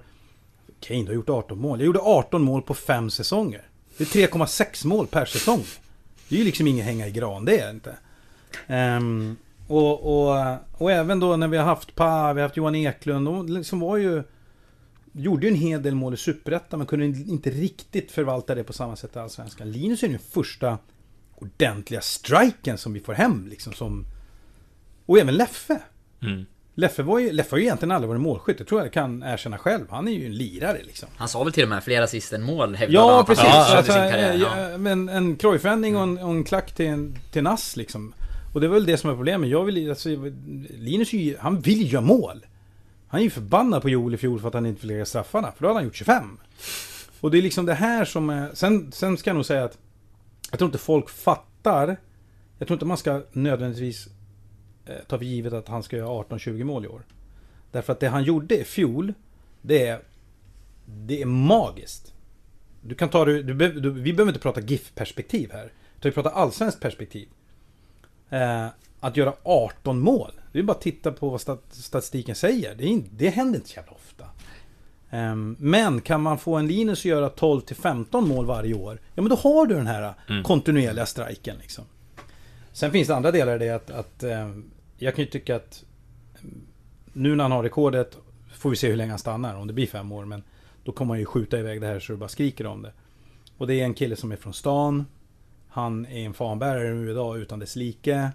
Kane 0.79 1.05
har 1.05 1.13
gjort 1.13 1.29
18 1.29 1.59
mål. 1.59 1.79
Jag 1.79 1.85
gjorde 1.85 1.99
18 1.99 2.41
mål 2.41 2.61
på 2.61 2.73
5 2.73 3.09
säsonger. 3.09 3.67
Det 3.97 4.15
är 4.15 4.27
3,6 4.27 4.87
mål 4.87 5.07
per 5.07 5.25
säsong. 5.25 5.63
Det 6.33 6.37
är 6.37 6.39
ju 6.39 6.45
liksom 6.45 6.67
inget 6.67 6.85
hänga 6.85 7.07
i 7.07 7.11
gran, 7.11 7.45
det 7.45 7.59
är 7.59 7.65
det 7.65 7.71
inte. 7.71 7.97
Um, 8.67 9.37
Och, 9.67 10.27
och, 10.29 10.57
och 10.71 10.91
även 10.91 11.19
då 11.19 11.35
när 11.35 11.47
vi 11.47 11.57
har 11.57 11.65
haft 11.65 11.95
Pa, 11.95 12.33
vi 12.33 12.41
har 12.41 12.47
haft 12.47 12.57
Johan 12.57 12.75
Eklund. 12.75 13.27
De 13.27 13.47
liksom 13.47 13.79
var 13.79 13.97
ju... 13.97 14.23
Gjorde 15.11 15.45
ju 15.45 15.51
en 15.51 15.59
hel 15.59 15.83
del 15.83 15.95
mål 15.95 16.13
i 16.13 16.17
Superettan 16.17 16.79
men 16.79 16.87
kunde 16.87 17.05
inte 17.05 17.49
riktigt 17.49 18.11
förvalta 18.11 18.55
det 18.55 18.63
på 18.63 18.73
samma 18.73 18.95
sätt 18.95 19.15
i 19.15 19.19
Allsvenskan. 19.19 19.71
Linus 19.71 20.03
är 20.03 20.07
ju 20.07 20.13
den 20.13 20.21
första 20.31 20.77
ordentliga 21.35 22.01
striken 22.01 22.77
som 22.77 22.93
vi 22.93 22.99
får 22.99 23.13
hem 23.13 23.47
liksom 23.47 23.73
som... 23.73 24.05
Och 25.05 25.19
även 25.19 25.35
Leffe. 25.35 25.81
Mm. 26.21 26.45
Leffe, 26.75 27.03
var 27.03 27.19
ju, 27.19 27.31
Leffe 27.31 27.53
har 27.53 27.57
ju 27.57 27.63
egentligen 27.63 27.91
aldrig 27.91 28.07
varit 28.09 28.21
målskytt, 28.21 28.57
det 28.57 28.63
tror 28.63 28.81
jag 28.81 28.93
kan 28.93 29.23
erkänna 29.23 29.57
själv. 29.57 29.85
Han 29.89 30.07
är 30.07 30.11
ju 30.11 30.25
en 30.25 30.37
lirare 30.37 30.77
liksom. 30.83 31.09
Han 31.15 31.27
sa 31.27 31.43
väl 31.43 31.53
till 31.53 31.63
och 31.63 31.69
med 31.69 31.83
flera 31.83 32.03
assist 32.03 32.33
än 32.33 32.43
mål, 32.43 32.77
Ja, 32.89 33.23
precis. 33.27 33.45
Ja, 33.45 33.77
alltså, 33.77 33.97
ja. 33.97 34.77
Men 34.77 35.09
en 35.09 35.35
Cruyff-vändning 35.35 35.97
och, 35.97 36.03
en, 36.03 36.17
och 36.17 36.31
en 36.31 36.43
klack 36.43 36.71
till, 36.71 36.85
en, 36.85 37.17
till 37.31 37.43
Nass 37.43 37.75
liksom. 37.75 38.13
Och 38.53 38.61
det 38.61 38.67
är 38.67 38.69
väl 38.69 38.85
det 38.85 38.97
som 38.97 39.09
är 39.09 39.15
problemet. 39.15 39.49
Jag 39.49 39.63
vill, 39.63 39.89
alltså, 39.89 40.09
Linus 40.69 41.11
han 41.39 41.61
vill 41.61 41.81
ju 41.81 41.87
göra 41.87 42.01
mål. 42.01 42.45
Han 43.07 43.19
är 43.19 43.23
ju 43.23 43.29
förbannad 43.29 43.81
på 43.81 43.89
Joel 43.89 44.13
i 44.13 44.17
fjol 44.17 44.39
för 44.39 44.47
att 44.47 44.53
han 44.53 44.65
inte 44.65 44.81
fick 44.81 44.87
lägga 44.87 45.05
straffarna. 45.05 45.51
För 45.51 45.61
då 45.61 45.67
hade 45.67 45.77
han 45.77 45.85
gjort 45.85 45.95
25. 45.95 46.37
Och 47.19 47.31
det 47.31 47.37
är 47.37 47.41
liksom 47.41 47.65
det 47.65 47.73
här 47.73 48.05
som 48.05 48.29
är... 48.29 48.49
Sen, 48.53 48.91
sen 48.91 49.17
ska 49.17 49.29
jag 49.29 49.35
nog 49.35 49.45
säga 49.45 49.63
att... 49.63 49.77
Jag 50.51 50.59
tror 50.59 50.67
inte 50.67 50.77
folk 50.77 51.09
fattar. 51.09 51.97
Jag 52.57 52.67
tror 52.67 52.75
inte 52.75 52.85
man 52.85 52.97
ska 52.97 53.21
nödvändigtvis 53.31 54.07
eh, 54.85 54.95
ta 55.07 55.17
för 55.17 55.25
givet 55.25 55.53
att 55.53 55.67
han 55.67 55.83
ska 55.83 55.97
göra 55.97 56.23
18-20 56.23 56.63
mål 56.63 56.85
i 56.85 56.87
år. 56.87 57.01
Därför 57.71 57.93
att 57.93 57.99
det 57.99 58.07
han 58.07 58.23
gjorde 58.23 58.59
i 58.59 58.63
fjol, 58.63 59.13
det 59.61 59.87
är... 59.87 59.99
Det 60.85 61.21
är 61.21 61.25
magiskt. 61.25 62.13
Du 62.81 62.95
kan 62.95 63.09
ta 63.09 63.25
det... 63.25 63.43
Du, 63.43 63.53
du, 63.53 63.89
vi 63.89 64.13
behöver 64.13 64.31
inte 64.31 64.41
prata 64.41 64.61
GIF-perspektiv 64.61 65.51
här. 65.51 65.65
Utan 65.97 66.09
vi 66.09 66.11
pratar 66.11 66.31
allsvenskt 66.31 66.79
perspektiv. 66.79 67.27
Eh, 68.29 68.67
att 68.99 69.17
göra 69.17 69.33
18 69.43 69.99
mål. 69.99 70.31
Det 70.51 70.59
är 70.59 70.63
bara 70.63 70.77
att 70.77 70.81
titta 70.81 71.11
på 71.11 71.29
vad 71.29 71.41
statistiken 71.69 72.35
säger. 72.35 72.75
Det, 72.75 72.93
är, 72.93 73.03
det 73.11 73.29
händer 73.29 73.55
inte 73.59 73.69
så 73.69 73.75
jävla 73.75 73.91
ofta. 73.91 74.25
Um, 75.13 75.55
men 75.59 76.01
kan 76.01 76.21
man 76.21 76.37
få 76.37 76.55
en 76.55 76.67
Linus 76.67 76.99
att 76.99 77.05
göra 77.05 77.29
12 77.29 77.61
15 77.81 78.27
mål 78.27 78.45
varje 78.45 78.73
år. 78.73 78.99
Ja 79.15 79.21
men 79.21 79.29
då 79.29 79.35
har 79.35 79.65
du 79.65 79.75
den 79.75 79.87
här 79.87 80.13
mm. 80.29 80.43
kontinuerliga 80.43 81.05
striken 81.05 81.57
liksom. 81.57 81.85
Sen 82.71 82.91
finns 82.91 83.07
det 83.07 83.15
andra 83.15 83.31
delar 83.31 83.55
i 83.55 83.65
det 83.65 83.75
att, 83.75 83.91
att 83.91 84.23
um, 84.23 84.71
jag 85.03 85.15
kan 85.15 85.25
ju 85.25 85.31
tycka 85.31 85.55
att 85.55 85.83
nu 87.13 87.35
när 87.35 87.43
han 87.43 87.51
har 87.51 87.63
rekordet 87.63 88.17
får 88.53 88.69
vi 88.69 88.75
se 88.75 88.89
hur 88.89 88.95
länge 88.95 89.09
han 89.11 89.19
stannar. 89.19 89.55
Om 89.55 89.67
det 89.67 89.73
blir 89.73 89.87
fem 89.87 90.11
år. 90.11 90.25
Men 90.25 90.43
då 90.83 90.91
kommer 90.91 91.13
han 91.13 91.19
ju 91.19 91.25
skjuta 91.25 91.59
iväg 91.59 91.81
det 91.81 91.87
här 91.87 91.99
så 91.99 92.13
du 92.13 92.17
bara 92.17 92.29
skriker 92.29 92.65
om 92.65 92.81
det. 92.81 92.91
Och 93.57 93.67
det 93.67 93.79
är 93.79 93.83
en 93.83 93.93
kille 93.93 94.15
som 94.15 94.31
är 94.31 94.35
från 94.35 94.53
stan. 94.53 95.05
Han 95.67 96.05
är 96.05 96.25
en 96.25 96.33
fanbärare 96.33 96.93
nu 96.93 97.11
idag 97.11 97.37
utan 97.37 97.59
dess 97.59 97.75
like. 97.75 98.31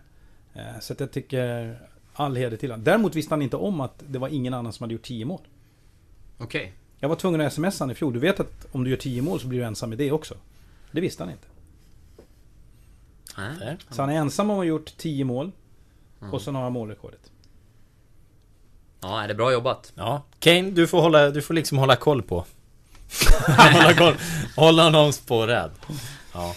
Eh, 0.55 0.78
så 0.81 0.93
att 0.93 1.01
jag 1.01 1.12
tycker 1.12 1.78
all 2.12 2.36
heder 2.36 2.57
till 2.57 2.70
honom. 2.70 2.85
Däremot 2.85 3.15
visste 3.15 3.35
han 3.35 3.43
inte 3.43 3.57
om 3.57 3.81
att 3.81 4.03
det 4.09 4.19
var 4.19 4.28
ingen 4.28 4.55
annan 4.55 4.73
som 4.73 4.85
hade 4.85 4.95
gjort 4.95 5.03
10 5.03 5.24
mål. 5.24 5.40
Okej. 6.39 6.61
Okay. 6.61 6.73
Jag 7.01 7.09
var 7.09 7.16
tvungen 7.16 7.40
att 7.40 7.53
smsa 7.53 7.85
honom 7.85 7.93
i 7.93 7.95
fjol. 7.95 8.12
Du 8.12 8.19
vet 8.19 8.40
att 8.40 8.66
om 8.73 8.85
du 8.85 8.90
gör 8.90 8.97
10 8.97 9.23
mål 9.23 9.40
så 9.40 9.47
blir 9.47 9.59
du 9.59 9.65
ensam 9.65 9.93
i 9.93 9.97
det 9.97 10.12
också. 10.12 10.35
Det 10.93 11.01
visste 11.01 11.23
han 11.23 11.32
inte. 11.32 11.47
Äh. 13.39 13.73
Så 13.90 14.03
han 14.03 14.11
är 14.11 14.15
ensam 14.15 14.51
om 14.51 14.57
att 14.57 14.59
ha 14.59 14.65
gjort 14.65 14.97
10 14.97 15.24
mål. 15.24 15.53
Mm. 16.20 16.35
Och 16.35 16.43
sen 16.43 16.55
har 16.55 16.62
han 16.62 16.73
målrekordet. 16.73 17.31
Ja, 19.01 19.23
är 19.23 19.28
det 19.28 19.35
bra 19.35 19.53
jobbat? 19.53 19.93
Ja. 19.95 20.23
Kane, 20.39 20.70
du 20.70 20.86
får, 20.86 21.03
hålla, 21.03 21.31
du 21.31 21.43
får 21.43 21.55
liksom 21.55 21.78
hålla 21.78 21.97
koll 21.97 22.23
på. 22.23 22.45
hålla 23.73 23.95
koll. 23.95 24.15
Hålla 24.57 24.82
honom 24.82 25.12
spårad. 25.12 25.70
Ja. 26.32 26.55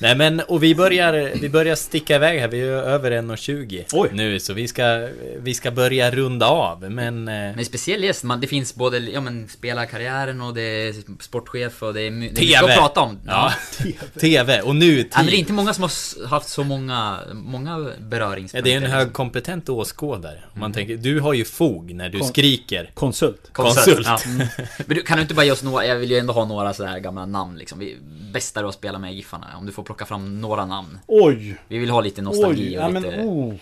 Nej 0.00 0.16
men, 0.16 0.40
och 0.40 0.62
vi 0.62 0.74
börjar, 0.74 1.30
vi 1.40 1.48
börjar 1.48 1.74
sticka 1.74 2.16
iväg 2.16 2.40
här, 2.40 2.48
vi 2.48 2.60
är 2.60 2.66
över 2.66 3.10
1.20 3.10 4.08
nu 4.12 4.40
så 4.40 4.52
vi 4.52 4.68
ska, 4.68 5.08
vi 5.38 5.54
ska 5.54 5.70
börja 5.70 6.10
runda 6.10 6.46
av 6.46 6.90
men... 6.90 7.28
Eh, 7.28 7.34
men 7.34 7.64
speciell 7.64 8.04
gäst, 8.04 8.24
man, 8.24 8.40
det 8.40 8.46
finns 8.46 8.74
både, 8.74 8.98
ja 8.98 9.20
men 9.20 9.48
spelarkarriären 9.48 10.40
och 10.40 10.54
det 10.54 10.62
är 10.62 10.94
sportchef 11.22 11.82
och 11.82 11.94
det 11.94 12.00
är... 12.00 12.10
Det 12.10 12.34
TV! 12.34 12.56
att 12.56 12.78
prata 12.78 13.00
om. 13.00 13.18
Ja, 13.26 13.52
TV. 13.78 13.94
TV, 14.20 14.60
och 14.60 14.76
nu... 14.76 14.98
Ja, 14.98 15.06
men 15.16 15.26
det 15.26 15.36
är 15.36 15.38
inte 15.38 15.52
många 15.52 15.74
som 15.74 15.82
har 15.82 16.26
haft 16.26 16.48
så 16.48 16.64
många, 16.64 17.18
många 17.32 17.90
beröringspunkter. 17.98 18.70
Ja, 18.70 18.80
det 18.80 18.84
är 18.84 18.90
en 18.90 18.92
högkompetent 18.92 19.68
åskådare. 19.68 20.38
Om 20.54 20.60
man 20.60 20.72
mm. 20.72 20.72
tänker, 20.72 20.96
du 20.96 21.20
har 21.20 21.32
ju 21.34 21.44
fog 21.44 21.94
när 21.94 22.08
du 22.08 22.18
Kon 22.18 22.28
skriker. 22.28 22.90
Konsult. 22.94 23.52
Konsult. 23.52 24.06
Ja. 24.06 24.18
Mm. 24.24 24.46
Men 24.86 24.96
du, 24.96 25.02
kan 25.02 25.16
du 25.16 25.22
inte 25.22 25.34
bara 25.34 25.44
ge 25.44 25.52
oss 25.52 25.62
några, 25.62 25.86
jag 25.86 25.96
vill 25.96 26.10
ju 26.10 26.18
ändå 26.18 26.32
ha 26.32 26.44
några 26.44 26.74
sådär 26.74 26.98
gamla 26.98 27.26
namn 27.26 27.58
liksom. 27.58 27.78
Vi, 27.78 27.96
bästa 28.32 28.60
du 28.60 28.66
har 28.66 28.72
spelat 28.72 29.00
med 29.00 29.12
i 29.12 29.16
Giffarna, 29.16 29.46
om 29.58 29.66
du 29.66 29.72
får 29.72 29.82
plocka 29.90 30.06
fram 30.06 30.40
några 30.40 30.66
namn. 30.66 30.98
Oj! 31.06 31.56
Vi 31.68 31.78
vill 31.78 31.90
ha 31.90 32.00
lite 32.00 32.22
nostalgi 32.22 32.68
Oj, 32.68 32.78
och 32.78 32.84
ja, 32.84 32.88
lite 32.88 33.22
oh. 33.22 33.54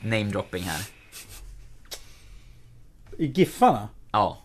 namedropping 0.00 0.62
här. 0.62 0.80
I 3.18 3.26
Giffarna? 3.26 3.88
Ja. 4.12 4.38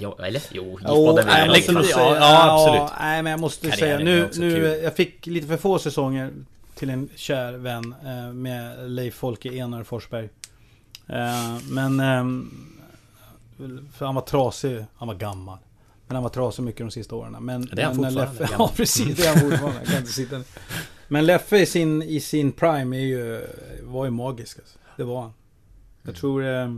Ja, 0.00 0.18
eller? 0.18 0.42
Jo, 0.50 0.64
Giftpodden 0.64 1.28
oh, 1.28 1.52
vill 1.52 1.64
jag 1.74 1.84
ja, 1.84 2.16
ja, 2.16 2.52
absolut. 2.52 2.92
nej, 3.00 3.22
men 3.22 3.30
jag 3.30 3.40
måste 3.40 3.70
Karriären 3.70 4.06
säga 4.06 4.28
nu, 4.38 4.50
nu 4.50 4.80
jag 4.84 4.96
fick 4.96 5.26
lite 5.26 5.46
för 5.46 5.56
få 5.56 5.78
säsonger 5.78 6.32
till 6.74 6.90
en 6.90 7.08
kär 7.16 7.52
vän 7.52 7.94
eh, 8.04 8.32
med 8.32 8.90
Leif 8.90 9.14
Folke 9.14 9.48
Enar 9.48 9.84
Forsberg. 9.84 10.28
Eh, 11.06 11.58
men 11.70 12.00
eh, 12.00 12.24
för 13.94 14.06
han 14.06 14.14
var 14.14 14.22
trasig, 14.22 14.84
han 14.96 15.08
var 15.08 15.14
gammal. 15.14 15.58
Men 16.12 16.16
han 16.16 16.22
var 16.22 16.30
trasig 16.30 16.62
mycket 16.62 16.78
de 16.78 16.90
sista 16.90 17.16
åren. 17.16 17.36
Men, 17.40 17.62
det 17.72 17.82
är 17.82 17.86
han 17.86 17.94
fortfarande. 17.94 18.20
Leffe, 18.20 18.48
ja, 18.58 18.72
precis. 18.76 19.16
Det 19.16 19.26
är 19.26 19.34
han 19.34 19.50
fortfarande. 19.50 19.78
Jag 19.78 19.88
kan 19.88 19.96
inte 19.96 20.12
sitta 20.12 20.42
Men 21.08 21.26
Leffe 21.26 21.58
i 21.58 21.66
sin, 21.66 22.02
i 22.02 22.20
sin 22.20 22.52
prime 22.52 22.96
är 22.96 23.00
ju, 23.00 23.46
var 23.82 24.04
ju 24.04 24.10
magisk. 24.10 24.58
Alltså. 24.58 24.78
Det 24.96 25.04
var 25.04 25.22
han. 25.22 25.32
Jag 26.02 26.08
mm. 26.08 26.20
tror... 26.20 26.44
Eh, 26.44 26.70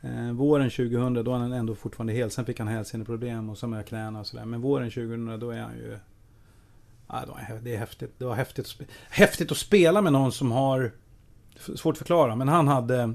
eh, 0.00 0.32
våren 0.32 0.70
2000, 0.70 1.14
då 1.14 1.34
är 1.34 1.38
han 1.38 1.52
ändå 1.52 1.74
fortfarande 1.74 2.12
hel. 2.12 2.30
Sen 2.30 2.44
fick 2.44 2.58
han 2.58 2.68
hälseneproblem 2.68 3.50
och 3.50 3.58
så 3.58 3.66
med 3.66 3.86
knäna 3.86 4.20
och 4.20 4.26
sådär. 4.26 4.44
Men 4.44 4.60
våren 4.60 4.90
2000, 4.90 5.40
då 5.40 5.50
är 5.50 5.60
han 5.60 5.76
ju... 5.76 5.98
Ja, 7.08 7.24
det 7.62 7.74
är 7.74 7.78
häftigt. 7.78 8.14
Det 8.18 8.24
var 8.24 8.34
häftigt 8.34 8.66
att, 8.66 8.86
häftigt 9.10 9.52
att 9.52 9.58
spela 9.58 10.02
med 10.02 10.12
någon 10.12 10.32
som 10.32 10.52
har... 10.52 10.92
Svårt 11.58 11.92
att 11.94 11.98
förklara, 11.98 12.36
men 12.36 12.48
han 12.48 12.68
hade... 12.68 13.14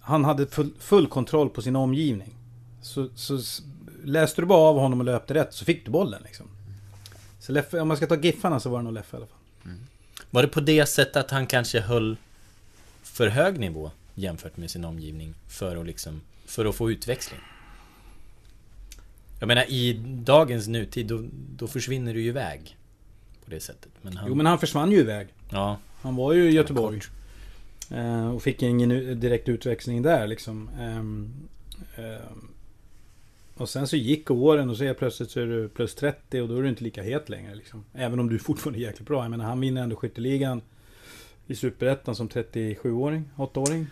Han 0.00 0.24
hade 0.24 0.46
full, 0.46 0.70
full 0.78 1.06
kontroll 1.06 1.50
på 1.50 1.62
sin 1.62 1.76
omgivning. 1.76 2.37
Så, 2.82 3.08
så 3.14 3.62
läste 4.04 4.42
du 4.42 4.46
bara 4.46 4.58
av 4.58 4.78
honom 4.78 4.98
och 4.98 5.04
löpte 5.04 5.34
rätt 5.34 5.54
så 5.54 5.64
fick 5.64 5.84
du 5.84 5.90
bollen 5.90 6.22
liksom. 6.24 6.46
Så 7.40 7.52
Leffe, 7.52 7.80
om 7.80 7.88
man 7.88 7.96
ska 7.96 8.06
ta 8.06 8.16
Giffarna 8.16 8.60
så 8.60 8.70
var 8.70 8.78
det 8.78 8.84
nog 8.84 8.92
Leffe 8.92 9.16
i 9.16 9.18
alla 9.18 9.26
fall. 9.26 9.38
Mm. 9.64 9.78
Var 10.30 10.42
det 10.42 10.48
på 10.48 10.60
det 10.60 10.86
sättet 10.86 11.16
att 11.16 11.30
han 11.30 11.46
kanske 11.46 11.80
höll 11.80 12.16
för 13.02 13.28
hög 13.28 13.58
nivå 13.58 13.90
jämfört 14.14 14.56
med 14.56 14.70
sin 14.70 14.84
omgivning 14.84 15.34
för 15.48 15.76
att 15.76 15.86
liksom 15.86 16.20
för 16.46 16.64
att 16.64 16.74
få 16.74 16.90
utväxling? 16.90 17.40
Jag 19.40 19.46
menar 19.46 19.70
i 19.70 19.92
dagens 20.08 20.68
nutid 20.68 21.06
då, 21.06 21.24
då 21.56 21.66
försvinner 21.66 22.14
du 22.14 22.20
ju 22.20 22.28
iväg 22.28 22.76
på 23.44 23.50
det 23.50 23.60
sättet. 23.60 23.92
Men 24.02 24.16
han... 24.16 24.28
Jo 24.28 24.34
men 24.34 24.46
han 24.46 24.58
försvann 24.58 24.92
ju 24.92 24.98
iväg. 24.98 25.28
Ja. 25.50 25.78
Han 26.02 26.16
var 26.16 26.32
ju 26.32 26.50
i 26.50 26.52
Göteborg. 26.52 27.00
Eh, 27.90 28.28
och 28.28 28.42
fick 28.42 28.62
ingen 28.62 29.20
direkt 29.20 29.48
utväxling 29.48 30.02
där 30.02 30.26
liksom. 30.26 30.70
Och 33.58 33.68
sen 33.68 33.86
så 33.86 33.96
gick 33.96 34.30
åren 34.30 34.70
och 34.70 34.76
så 34.76 34.84
är 34.84 34.94
plötsligt 34.94 35.30
så 35.30 35.40
är 35.40 35.46
du 35.46 35.68
plus 35.68 35.94
30 35.94 36.40
och 36.40 36.48
då 36.48 36.56
är 36.56 36.62
du 36.62 36.68
inte 36.68 36.84
lika 36.84 37.02
het 37.02 37.28
längre. 37.28 37.54
Liksom. 37.54 37.84
Även 37.94 38.20
om 38.20 38.28
du 38.28 38.38
fortfarande 38.38 38.78
är 38.78 38.82
jäkligt 38.82 39.08
bra. 39.08 39.22
Jag 39.22 39.30
menar 39.30 39.44
han 39.44 39.60
vinner 39.60 39.82
ändå 39.82 39.96
skytteligan 39.96 40.62
i 41.46 41.54
Superettan 41.54 42.14
som 42.14 42.28
37-åring, 42.28 43.30
8-åring. 43.36 43.86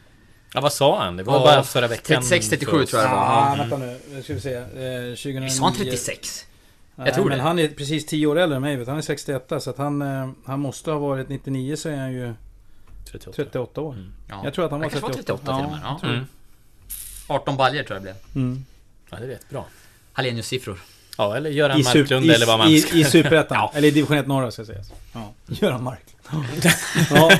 Ja 0.55 0.61
vad 0.61 0.73
sa 0.73 1.03
han? 1.03 1.17
Det 1.17 1.23
var 1.23 1.35
ja, 1.35 1.45
bara 1.45 1.63
förra 1.63 1.89
veckan. 1.89 2.23
36-37 2.23 2.65
tror 2.65 2.79
jag 2.79 2.87
det 2.89 2.97
var. 2.97 3.03
Ja, 3.03 3.55
vänta 3.59 3.77
nu. 3.77 3.99
Nu 4.13 4.23
ska 4.23 4.35
vi 4.35 4.41
se. 4.41 4.55
Eh, 4.55 4.65
2009... 5.15 5.49
Sa 5.49 5.65
han 5.65 5.75
36? 5.75 6.47
Jag 6.97 7.15
tror 7.15 7.29
men 7.29 7.39
det. 7.39 7.45
han 7.45 7.59
är 7.59 7.69
precis 7.69 8.07
10 8.07 8.27
år 8.27 8.39
äldre 8.39 8.57
än 8.57 8.63
mig. 8.63 8.85
Han 8.85 8.97
är 8.99 9.03
61 9.03 9.53
så 9.59 9.71
att 9.71 9.79
han, 9.79 10.03
eh, 10.03 10.31
han 10.45 10.61
måste 10.61 10.91
ha 10.91 10.99
varit 10.99 11.29
99 11.29 11.77
så 11.77 11.89
är 11.89 11.97
han 11.97 12.13
ju 12.13 12.35
38, 13.05 13.33
38 13.37 13.81
år. 13.81 13.93
Mm. 13.93 14.13
Ja. 14.29 14.41
Jag 14.45 14.55
tror 14.55 14.65
att 14.65 14.71
han 14.71 14.81
var 14.81 14.89
38. 14.89 15.13
38 15.13 15.57
till 15.57 15.65
och 15.65 15.71
med. 15.71 15.81
Ja. 15.83 16.01
Mm. 16.09 16.25
18 17.27 17.57
baljer 17.57 17.83
tror 17.83 17.97
jag 17.97 18.07
det 18.07 18.17
blev. 18.33 18.43
Ja, 19.11 19.17
det 19.17 19.25
är 19.25 19.29
rätt 19.29 19.51
bra. 19.51 19.67
Hallenius 20.13 20.47
siffror. 20.47 20.79
Ja, 21.19 21.37
eller 21.37 21.51
Göran 21.51 21.83
Marklund 21.83 22.31
eller 22.31 22.47
vad 22.47 22.59
man 22.59 22.69
I, 22.69 22.85
i 22.93 23.05
Superettan. 23.05 23.57
ja. 23.61 23.73
Eller 23.75 23.89
i 23.89 23.91
Division 23.91 24.17
1 24.17 24.27
norra 24.27 24.51
ska 24.51 24.61
jag 24.61 24.67
säga. 24.67 24.83
Ja. 25.13 25.33
Göran 25.47 25.83
Marklund. 25.83 26.47
ja. 27.11 27.31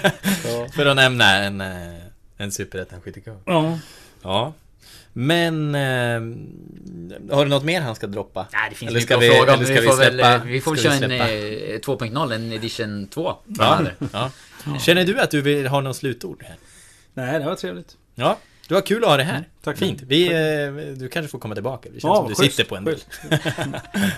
För 0.75 0.87
att 0.87 0.97
nämna 0.97 1.37
en, 1.37 1.61
eh, 1.61 2.01
en 2.37 2.51
Superettan-skyttekung. 2.51 3.41
Ja. 3.47 3.79
Ja. 4.23 4.53
Men... 5.13 5.75
Eh, 5.75 6.21
har 7.35 7.45
du 7.45 7.51
något 7.51 7.65
mer 7.65 7.81
han 7.81 7.95
ska 7.95 8.07
droppa? 8.07 8.47
Nej, 8.53 8.71
det 8.71 8.77
finns 8.77 8.91
eller 8.91 9.01
ska 9.01 9.17
vi, 9.17 9.29
fråga 9.31 9.53
eller 9.53 9.65
ska 9.65 9.75
vi, 9.75 9.81
vi, 9.81 9.87
får 9.87 9.97
släppa, 9.97 10.39
väl, 10.39 10.49
vi 10.49 10.61
får 10.61 10.77
köra 10.77 10.95
en 10.95 11.13
eh, 11.13 11.19
2.0, 11.19 12.35
en 12.35 12.53
edition 12.53 13.07
2. 13.07 13.35
Ja. 13.47 13.81
ja. 14.13 14.31
Känner 14.81 15.05
du 15.05 15.21
att 15.21 15.31
du 15.31 15.43
vill 15.43 15.67
ha 15.67 15.81
någon 15.81 15.95
slutord? 15.95 16.45
Här? 16.47 16.57
Nej, 17.15 17.39
det 17.39 17.45
var 17.45 17.55
trevligt. 17.55 17.97
Ja, 18.15 18.39
det 18.69 18.75
var 18.75 18.83
kul 18.83 19.05
att 19.05 19.11
ha 19.11 19.17
det 19.17 19.23
här. 19.23 19.37
Mm, 19.37 19.45
tack 19.65 19.79
Fint. 19.79 20.03
Vi, 20.03 20.27
eh, 20.27 20.97
du 20.97 21.09
kanske 21.09 21.31
får 21.31 21.39
komma 21.39 21.55
tillbaka. 21.55 21.89
Det 21.89 22.01
känns 22.01 22.05
ja, 22.05 22.17
som 22.17 22.29
du 22.29 22.35
schysst, 22.35 22.57
sitter 22.57 22.69
på 22.69 22.77
en 22.77 22.85
del. 22.85 22.99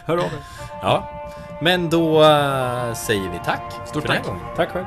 Hör 0.04 0.16
av 0.16 0.30
dig. 0.30 0.40
Ja. 0.82 1.24
Men 1.62 1.90
då 1.90 2.22
uh, 2.22 2.94
säger 2.94 3.30
vi 3.30 3.40
tack. 3.44 3.88
Stort 3.88 4.06
tack. 4.06 4.26
Tack 4.56 4.70
själv. 4.70 4.86